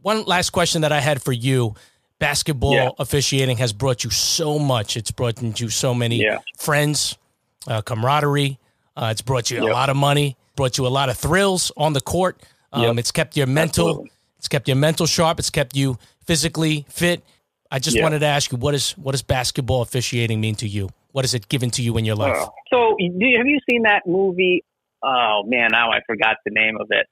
One 0.00 0.24
last 0.24 0.50
question 0.50 0.82
that 0.82 0.92
I 0.92 1.00
had 1.00 1.22
for 1.22 1.32
you 1.32 1.74
basketball 2.22 2.74
yeah. 2.74 2.90
officiating 3.00 3.56
has 3.56 3.72
brought 3.72 4.04
you 4.04 4.10
so 4.10 4.56
much. 4.56 4.96
It's 4.96 5.10
brought 5.10 5.42
you 5.60 5.68
so 5.68 5.92
many 5.92 6.22
yeah. 6.22 6.38
friends, 6.56 7.18
uh, 7.66 7.82
camaraderie. 7.82 8.60
Uh, 8.96 9.08
it's 9.10 9.22
brought 9.22 9.50
you 9.50 9.56
yep. 9.58 9.68
a 9.68 9.72
lot 9.72 9.90
of 9.90 9.96
money, 9.96 10.36
brought 10.54 10.78
you 10.78 10.86
a 10.86 10.88
lot 10.88 11.08
of 11.08 11.18
thrills 11.18 11.72
on 11.76 11.94
the 11.94 12.00
court. 12.00 12.40
Um, 12.72 12.82
yep. 12.82 12.98
It's 12.98 13.10
kept 13.10 13.36
your 13.36 13.48
mental, 13.48 13.88
Absolutely. 13.88 14.12
it's 14.38 14.48
kept 14.48 14.68
your 14.68 14.76
mental 14.76 15.06
sharp. 15.06 15.40
It's 15.40 15.50
kept 15.50 15.76
you 15.76 15.98
physically 16.24 16.86
fit. 16.88 17.24
I 17.72 17.80
just 17.80 17.96
yep. 17.96 18.04
wanted 18.04 18.20
to 18.20 18.26
ask 18.26 18.52
you, 18.52 18.58
what 18.58 18.74
is 18.74 18.92
what 18.92 19.12
does 19.12 19.22
basketball 19.22 19.82
officiating 19.82 20.40
mean 20.40 20.54
to 20.56 20.68
you? 20.68 20.90
What 21.12 21.24
has 21.24 21.34
it 21.34 21.48
given 21.48 21.70
to 21.72 21.82
you 21.82 21.96
in 21.96 22.04
your 22.04 22.16
life? 22.16 22.36
Uh, 22.36 22.48
so, 22.72 22.96
have 22.98 23.46
you 23.46 23.58
seen 23.70 23.82
that 23.82 24.02
movie? 24.06 24.64
Oh 25.02 25.42
man, 25.46 25.68
now 25.72 25.90
I 25.90 26.00
forgot 26.06 26.36
the 26.44 26.52
name 26.52 26.76
of 26.80 26.88
it. 26.90 27.06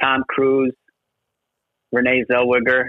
Tom 0.00 0.24
Cruise, 0.28 0.74
Renee 1.92 2.24
Zellweger. 2.30 2.88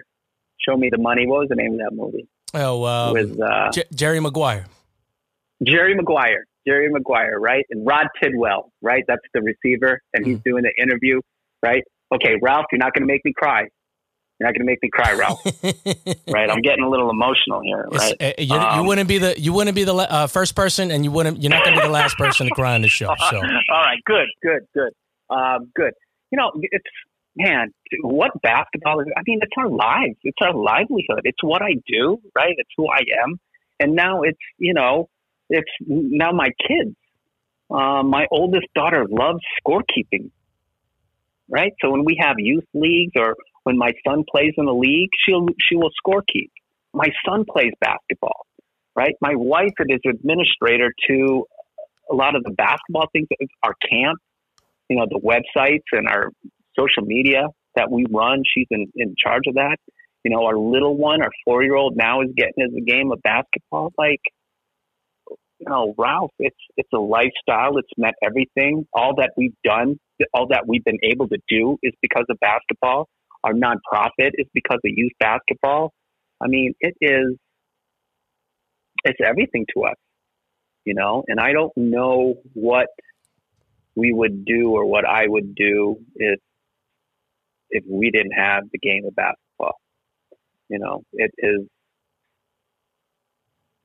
Show 0.68 0.76
Me 0.76 0.90
the 0.92 0.98
Money. 0.98 1.28
What 1.28 1.42
was 1.42 1.50
the 1.50 1.56
name 1.56 1.74
of 1.74 1.80
that 1.80 1.92
movie? 1.94 2.28
Oh, 2.54 2.86
um, 2.86 3.14
with 3.14 3.40
uh, 3.40 3.72
J- 3.72 3.84
Jerry 3.94 4.20
Maguire. 4.20 4.66
Jerry 5.66 5.96
Maguire. 5.96 6.46
Jerry 6.68 6.90
Maguire, 6.90 7.40
right? 7.40 7.66
And 7.70 7.86
Rod 7.88 8.08
Tidwell, 8.22 8.72
right? 8.82 9.04
That's 9.08 9.22
the 9.34 9.42
receiver, 9.42 10.02
and 10.14 10.26
he's 10.26 10.40
mm. 10.40 10.44
doing 10.44 10.64
the 10.64 10.82
interview, 10.82 11.22
right? 11.64 11.84
Okay, 12.14 12.36
Ralph, 12.42 12.66
you're 12.72 12.80
not 12.80 12.94
going 12.94 13.08
to 13.08 13.14
make 13.14 13.24
me 13.24 13.34
cry. 13.38 13.68
You're 14.40 14.48
not 14.48 14.54
going 14.54 14.62
to 14.62 14.66
make 14.66 14.84
me 14.84 14.90
cry, 14.90 15.14
Ralph. 15.14 15.44
right? 16.28 16.50
I'm 16.50 16.62
getting 16.62 16.84
a 16.84 16.90
little 16.90 17.10
emotional 17.10 17.62
here, 17.62 17.88
right? 17.92 18.16
Uh, 18.22 18.32
you, 18.38 18.54
um, 18.54 18.80
you, 18.80 18.88
wouldn't 18.88 19.08
be 19.08 19.18
the 19.18 19.40
you 19.40 19.52
wouldn't 19.52 19.76
be 19.76 19.84
the 19.84 19.96
uh, 19.96 20.28
first 20.28 20.56
person, 20.56 20.92
and 20.92 21.04
you 21.04 21.10
wouldn't 21.10 21.42
you're 21.42 21.50
not 21.50 21.64
going 21.64 21.76
to 21.76 21.82
be 21.82 21.88
the 21.88 21.94
last 21.94 22.18
person 22.18 22.48
to 22.48 22.54
cry 22.54 22.76
on 22.76 22.84
the 22.84 22.88
show. 22.88 23.14
So, 23.32 23.38
all 23.38 23.42
right, 23.82 23.98
good, 24.06 24.28
good, 24.44 24.68
good, 24.76 24.94
um, 25.32 25.72
good. 25.76 25.94
You 26.30 26.38
know, 26.38 26.52
it's 26.56 26.86
man, 27.38 27.74
what 28.02 28.32
basketball 28.42 29.00
is, 29.00 29.08
I 29.16 29.22
mean, 29.26 29.40
it's 29.42 29.54
our 29.58 29.70
lives. 29.70 30.18
It's 30.24 30.38
our 30.42 30.54
livelihood. 30.54 31.22
It's 31.24 31.42
what 31.42 31.62
I 31.62 31.76
do, 31.88 32.20
right? 32.36 32.54
It's 32.58 32.70
who 32.76 32.90
I 32.90 33.02
am. 33.24 33.40
And 33.80 33.96
now 33.96 34.24
it's, 34.24 34.40
you 34.58 34.74
know, 34.74 35.10
it's 35.50 35.70
now 35.88 36.32
my 36.32 36.50
kids. 36.68 36.96
Uh, 37.70 38.02
my 38.02 38.26
oldest 38.32 38.68
daughter 38.74 39.06
loves 39.10 39.42
scorekeeping, 39.62 40.32
right? 41.50 41.74
So 41.82 41.92
when 41.92 42.06
we 42.06 42.18
have 42.20 42.36
youth 42.38 42.64
leagues 42.74 43.14
or 43.16 43.36
when 43.68 43.77
my 43.77 43.91
son 44.07 44.23
plays 44.34 44.53
in 44.56 44.64
the 44.64 44.73
league, 44.73 45.10
she'll, 45.26 45.45
she 45.68 45.76
will 45.76 45.91
scorekeep. 45.99 46.49
My 46.94 47.10
son 47.27 47.44
plays 47.52 47.73
basketball, 47.81 48.45
right? 48.95 49.14
My 49.19 49.35
wife 49.35 49.73
is 49.80 49.99
administrator 50.10 50.94
to 51.10 51.45
a 52.10 52.15
lot 52.15 52.38
of 52.38 52.45
the 52.45 52.52
basketball 52.52 53.07
things, 53.11 53.27
our 53.64 53.73
camp, 53.91 54.19
you 54.89 54.95
know, 54.95 55.06
the 55.10 55.19
websites 55.19 55.84
and 55.91 56.07
our 56.07 56.31
social 56.80 57.03
media 57.03 57.41
that 57.76 57.91
we 57.91 58.06
run. 58.10 58.41
She's 58.56 58.68
in, 58.72 58.88
in 58.95 59.15
charge 59.22 59.44
of 59.48 59.56
that. 59.56 59.76
You 60.23 60.31
know, 60.31 60.45
our 60.45 60.57
little 60.57 60.95
one, 60.95 61.22
our 61.22 61.31
four 61.44 61.61
year 61.61 61.76
old 61.76 61.98
now 61.98 62.22
is 62.22 62.30
getting 62.38 62.73
the 62.73 62.81
game 62.81 63.11
of 63.11 63.22
basketball. 63.22 63.91
Like, 63.98 64.22
you 65.60 65.68
know, 65.68 65.94
Ralph, 65.98 66.31
it's 66.39 66.56
it's 66.77 66.89
a 66.94 66.99
lifestyle. 66.99 67.77
It's 67.80 67.91
meant 67.98 68.15
everything. 68.23 68.85
All 68.94 69.15
that 69.18 69.31
we've 69.35 69.56
done, 69.65 69.99
all 70.34 70.48
that 70.52 70.64
we've 70.69 70.85
been 70.85 70.99
able 71.03 71.27
to 71.27 71.38
do 71.49 71.77
is 71.84 71.91
because 72.02 72.26
of 72.30 72.38
basketball. 72.39 73.10
Our 73.48 73.53
nonprofit 73.53 74.32
is 74.34 74.48
because 74.53 74.80
of 74.84 74.91
youth 74.94 75.14
basketball. 75.22 75.94
I 76.41 76.48
mean, 76.48 76.74
it 76.82 76.95
is 76.99 77.38
it's 79.06 79.19
everything 79.26 79.65
to 79.74 79.86
us, 79.86 79.95
you 80.84 80.94
know, 80.94 81.24
and 81.28 81.40
I 81.40 81.53
don't 81.53 81.72
know 81.78 82.36
what 82.53 82.88
we 83.95 84.11
would 84.11 84.44
do 84.44 84.72
or 84.72 84.86
what 84.86 85.06
I 85.07 85.28
would 85.28 85.56
do 85.56 85.95
if 86.15 86.40
if 87.69 87.86
we 87.90 88.11
didn't 88.11 88.34
have 88.34 88.64
the 88.72 88.80
game 88.80 89.06
of 89.06 89.15
basketball. 89.15 89.76
You 90.68 90.80
know, 90.80 91.03
it 91.14 91.32
is, 91.38 91.68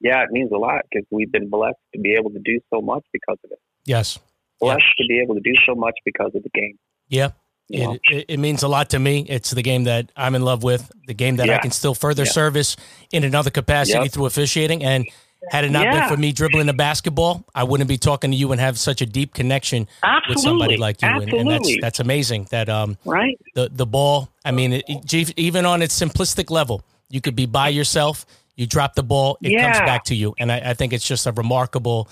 yeah, 0.01 0.25
it 0.25 0.31
means 0.33 0.51
a 0.53 0.59
lot 0.59 0.83
because 0.91 1.07
we've 1.13 1.31
been 1.31 1.49
blessed 1.49 1.79
to 1.95 2.01
be 2.01 2.17
able 2.19 2.31
to 2.31 2.41
do 2.45 2.59
so 2.73 2.81
much 2.81 3.05
because 3.13 3.39
of 3.45 3.53
it. 3.53 3.61
Yes. 3.85 4.19
Blessed 4.59 4.83
to 4.99 5.05
be 5.09 5.21
able 5.21 5.37
to 5.37 5.41
do 5.41 5.55
so 5.65 5.77
much 5.77 5.95
because 6.05 6.33
of 6.35 6.43
the 6.43 6.51
game. 6.53 6.77
Yeah. 7.09 7.31
It, 7.69 8.01
it, 8.11 8.25
it, 8.29 8.39
means 8.39 8.63
a 8.63 8.69
lot 8.69 8.91
to 8.91 8.99
me. 8.99 9.25
It's 9.29 9.51
the 9.51 9.63
game 9.63 9.85
that 9.85 10.13
I'm 10.17 10.35
in 10.35 10.43
love 10.43 10.63
with, 10.63 10.91
the 11.07 11.15
game 11.15 11.37
that 11.37 11.47
yeah. 11.47 11.57
I 11.57 11.59
can 11.59 11.71
still 11.71 11.95
further 11.95 12.25
yeah. 12.25 12.31
service 12.31 12.77
in 13.13 13.25
another 13.25 13.51
capacity 13.51 13.99
yep. 13.99 14.13
through 14.13 14.27
officiating. 14.27 14.85
And 14.85 15.07
had 15.51 15.65
it 15.65 15.71
not 15.71 15.85
yeah. 15.85 16.01
been 16.01 16.09
for 16.15 16.21
me 16.21 16.33
dribbling 16.33 16.67
the 16.67 16.73
basketball, 16.73 17.45
I 17.55 17.65
wouldn't 17.65 17.89
be 17.89 17.97
talking 17.97 18.31
to 18.31 18.37
you 18.37 18.53
and 18.53 18.61
have 18.61 18.79
such 18.79 19.01
a 19.01 19.07
deep 19.07 19.35
connection 19.35 19.89
Absolutely. 20.03 20.35
with 20.35 20.43
somebody 20.43 20.77
like 20.77 21.03
you. 21.03 21.09
And, 21.09 21.33
and, 21.33 21.51
that's 21.51 21.77
that's 21.81 22.01
amazing. 22.01 22.47
That 22.51 22.69
um, 22.69 22.97
right. 23.05 23.39
The 23.55 23.69
the 23.73 23.87
ball. 23.87 24.29
I 24.45 24.51
mean, 24.51 24.75
it, 24.75 25.39
even 25.39 25.67
on 25.67 25.83
its 25.83 25.99
simplistic 25.99 26.51
level, 26.51 26.85
you 27.09 27.21
could 27.21 27.37
be 27.37 27.47
by 27.47 27.69
yourself. 27.69 28.27
You 28.55 28.67
drop 28.67 28.95
the 28.95 29.03
ball, 29.03 29.39
it 29.41 29.59
comes 29.59 29.79
back 29.79 30.05
to 30.05 30.15
you, 30.15 30.35
and 30.39 30.53
I, 30.53 30.61
I, 30.71 30.75
think 30.75 30.93
it's 30.93 31.07
just 31.07 31.27
a 31.27 31.33
remarkable 31.33 32.07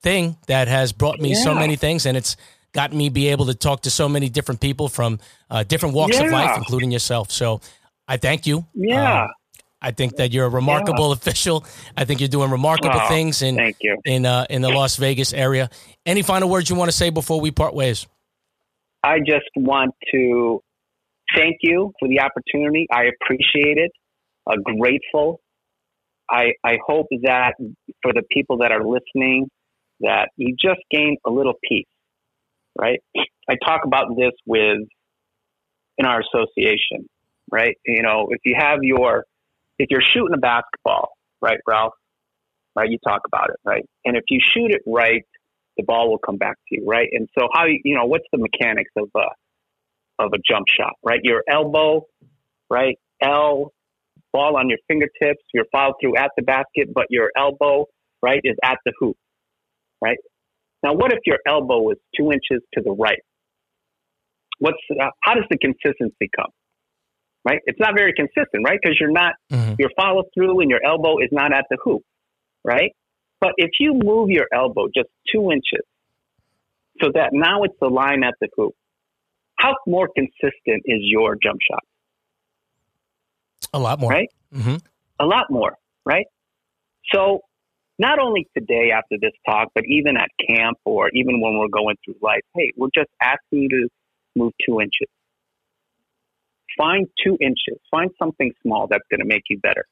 thing 0.00 0.36
that 0.46 0.68
has 0.68 0.92
brought 0.92 1.18
me 1.18 1.34
so 1.34 1.54
many 1.54 1.76
things, 1.76 2.04
and 2.04 2.14
it's 2.14 2.36
got 2.72 2.92
me 2.92 3.08
be 3.08 3.28
able 3.28 3.46
to 3.46 3.54
talk 3.54 3.82
to 3.82 3.90
so 3.90 4.08
many 4.08 4.28
different 4.28 4.60
people 4.60 4.88
from 4.88 5.18
uh, 5.50 5.62
different 5.64 5.94
walks 5.94 6.18
of 6.18 6.30
life, 6.30 6.56
including 6.56 6.90
yourself. 6.90 7.30
So 7.30 7.60
I 8.06 8.16
thank 8.16 8.46
you. 8.46 8.66
Yeah. 8.74 9.22
Um, 9.22 9.28
I 9.80 9.92
think 9.92 10.16
that 10.16 10.32
you're 10.32 10.46
a 10.46 10.50
remarkable 10.50 11.08
yeah. 11.08 11.12
official. 11.12 11.64
I 11.96 12.04
think 12.04 12.20
you're 12.20 12.28
doing 12.28 12.50
remarkable 12.50 13.00
oh, 13.00 13.08
things 13.08 13.42
in 13.42 13.56
thank 13.56 13.76
you. 13.80 13.96
in 14.04 14.26
uh, 14.26 14.46
in 14.50 14.62
the 14.62 14.70
Las 14.70 14.96
Vegas 14.96 15.32
area. 15.32 15.70
Any 16.04 16.22
final 16.22 16.48
words 16.48 16.68
you 16.68 16.76
want 16.76 16.90
to 16.90 16.96
say 16.96 17.10
before 17.10 17.40
we 17.40 17.50
part 17.50 17.74
ways? 17.74 18.06
I 19.04 19.18
just 19.20 19.46
want 19.56 19.94
to 20.12 20.60
thank 21.36 21.58
you 21.62 21.92
for 22.00 22.08
the 22.08 22.20
opportunity. 22.20 22.86
I 22.92 23.04
appreciate 23.04 23.78
it. 23.78 23.92
Uh, 24.46 24.56
grateful. 24.80 25.40
I 26.28 26.52
I 26.64 26.78
hope 26.84 27.06
that 27.22 27.54
for 28.02 28.12
the 28.12 28.22
people 28.32 28.58
that 28.58 28.72
are 28.72 28.84
listening, 28.84 29.48
that 30.00 30.30
you 30.36 30.56
just 30.60 30.80
gain 30.90 31.16
a 31.24 31.30
little 31.30 31.54
peace. 31.68 31.86
Right. 32.76 33.00
I 33.48 33.54
talk 33.64 33.82
about 33.84 34.16
this 34.16 34.32
with 34.46 34.78
in 35.98 36.06
our 36.06 36.20
association. 36.20 37.08
Right. 37.50 37.76
You 37.86 38.02
know, 38.02 38.28
if 38.30 38.40
you 38.44 38.54
have 38.58 38.80
your 38.82 39.24
if 39.78 39.88
you're 39.90 40.02
shooting 40.02 40.34
a 40.34 40.38
basketball, 40.38 41.10
right, 41.40 41.58
Ralph, 41.66 41.94
right, 42.74 42.90
you 42.90 42.98
talk 43.06 43.22
about 43.26 43.50
it, 43.50 43.56
right? 43.64 43.84
And 44.04 44.16
if 44.16 44.24
you 44.28 44.40
shoot 44.54 44.72
it 44.72 44.82
right, 44.86 45.22
the 45.76 45.84
ball 45.84 46.10
will 46.10 46.18
come 46.18 46.36
back 46.36 46.56
to 46.68 46.76
you, 46.76 46.84
right? 46.86 47.08
And 47.12 47.28
so 47.38 47.48
how 47.54 47.64
you 47.66 47.94
know 47.96 48.06
what's 48.06 48.26
the 48.32 48.38
mechanics 48.38 48.90
of 48.96 49.08
a 49.16 50.22
of 50.24 50.32
a 50.34 50.38
jump 50.48 50.66
shot, 50.68 50.94
right? 51.04 51.20
Your 51.22 51.42
elbow, 51.50 52.02
right? 52.70 52.96
L 53.22 53.72
ball 54.32 54.56
on 54.56 54.68
your 54.68 54.78
fingertips, 54.88 55.42
your 55.54 55.64
follow 55.72 55.94
through 56.00 56.16
at 56.16 56.30
the 56.36 56.42
basket, 56.42 56.88
but 56.94 57.06
your 57.10 57.30
elbow, 57.36 57.86
right, 58.22 58.40
is 58.44 58.56
at 58.62 58.78
the 58.84 58.92
hoop, 58.98 59.16
right? 60.02 60.18
Now, 60.82 60.94
what 60.94 61.12
if 61.12 61.20
your 61.26 61.38
elbow 61.46 61.90
is 61.90 61.98
two 62.16 62.30
inches 62.30 62.62
to 62.74 62.82
the 62.82 62.92
right? 62.92 63.18
What's 64.58 64.78
uh, 64.90 65.10
how 65.22 65.34
does 65.34 65.44
the 65.50 65.58
consistency 65.58 66.30
come? 66.36 66.50
right? 67.48 67.60
It's 67.64 67.78
not 67.80 67.94
very 67.96 68.12
consistent, 68.12 68.64
right? 68.64 68.78
Because 68.80 68.96
you're 69.00 69.10
not, 69.10 69.34
mm-hmm. 69.50 69.74
your 69.78 69.90
follow 69.96 70.24
through 70.34 70.60
and 70.60 70.70
your 70.70 70.84
elbow 70.84 71.18
is 71.18 71.28
not 71.32 71.52
at 71.52 71.64
the 71.70 71.78
hoop, 71.82 72.02
right? 72.64 72.92
But 73.40 73.52
if 73.56 73.70
you 73.80 73.94
move 73.94 74.30
your 74.30 74.46
elbow 74.52 74.86
just 74.94 75.08
two 75.32 75.50
inches 75.50 75.84
so 77.00 77.10
that 77.14 77.30
now 77.32 77.62
it's 77.62 77.74
the 77.80 77.88
line 77.88 78.24
at 78.24 78.34
the 78.40 78.48
hoop, 78.56 78.74
how 79.56 79.74
more 79.86 80.08
consistent 80.14 80.82
is 80.84 80.98
your 81.00 81.36
jump 81.42 81.60
shot? 81.68 81.82
A 83.72 83.78
lot 83.78 84.00
more. 84.00 84.10
Right? 84.10 84.28
Mm-hmm. 84.54 84.76
a 85.20 85.26
lot 85.26 85.50
more, 85.50 85.74
right? 86.06 86.24
So 87.12 87.40
not 87.98 88.18
only 88.18 88.48
today 88.56 88.90
after 88.94 89.16
this 89.20 89.32
talk, 89.46 89.68
but 89.74 89.84
even 89.86 90.16
at 90.16 90.28
camp 90.48 90.78
or 90.84 91.10
even 91.12 91.40
when 91.40 91.58
we're 91.58 91.68
going 91.68 91.96
through 92.04 92.14
life, 92.22 92.42
hey, 92.54 92.72
we're 92.76 92.88
just 92.94 93.10
asking 93.20 93.62
you 93.62 93.68
to 93.68 93.88
move 94.36 94.52
two 94.66 94.80
inches. 94.80 95.08
Find 96.76 97.08
two 97.24 97.36
inches. 97.40 97.80
Find 97.90 98.10
something 98.18 98.52
small 98.62 98.86
that's 98.88 99.04
going 99.10 99.20
to 99.20 99.26
make 99.26 99.42
you 99.50 99.58
better. 99.58 99.84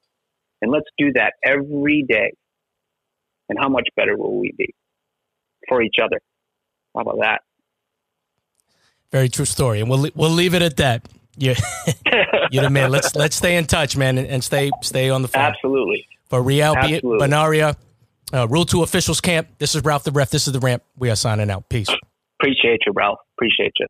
And 0.62 0.70
let's 0.70 0.86
do 0.96 1.12
that 1.14 1.32
every 1.44 2.04
day. 2.08 2.32
And 3.48 3.58
how 3.60 3.68
much 3.68 3.88
better 3.96 4.16
will 4.16 4.38
we 4.38 4.52
be 4.56 4.72
for 5.68 5.82
each 5.82 5.96
other? 6.02 6.20
How 6.94 7.02
about 7.02 7.18
that? 7.20 7.40
Very 9.12 9.28
true 9.28 9.44
story, 9.44 9.80
and 9.80 9.88
we'll 9.88 10.08
we'll 10.16 10.30
leave 10.30 10.54
it 10.54 10.62
at 10.62 10.78
that. 10.78 11.06
Yeah, 11.36 11.54
you're 12.50 12.64
the 12.64 12.70
man. 12.70 12.90
Let's 12.90 13.14
let's 13.14 13.36
stay 13.36 13.56
in 13.56 13.66
touch, 13.66 13.96
man, 13.96 14.18
and, 14.18 14.26
and 14.26 14.42
stay 14.42 14.72
stay 14.82 15.10
on 15.10 15.22
the 15.22 15.28
phone. 15.28 15.42
Absolutely. 15.42 16.08
For 16.28 16.42
Riel 16.42 16.74
Banaria, 16.74 17.76
uh, 18.32 18.46
Rule 18.48 18.64
Two 18.64 18.82
officials 18.82 19.20
camp. 19.20 19.48
This 19.58 19.74
is 19.74 19.84
Ralph 19.84 20.04
the 20.04 20.12
Ref. 20.12 20.30
This 20.30 20.46
is 20.46 20.52
the 20.52 20.60
Rant. 20.60 20.82
We 20.96 21.10
are 21.10 21.16
signing 21.16 21.50
out. 21.50 21.68
Peace. 21.68 21.88
Appreciate 22.40 22.80
you, 22.86 22.92
Ralph. 22.94 23.18
Appreciate 23.36 23.72
you. 23.78 23.86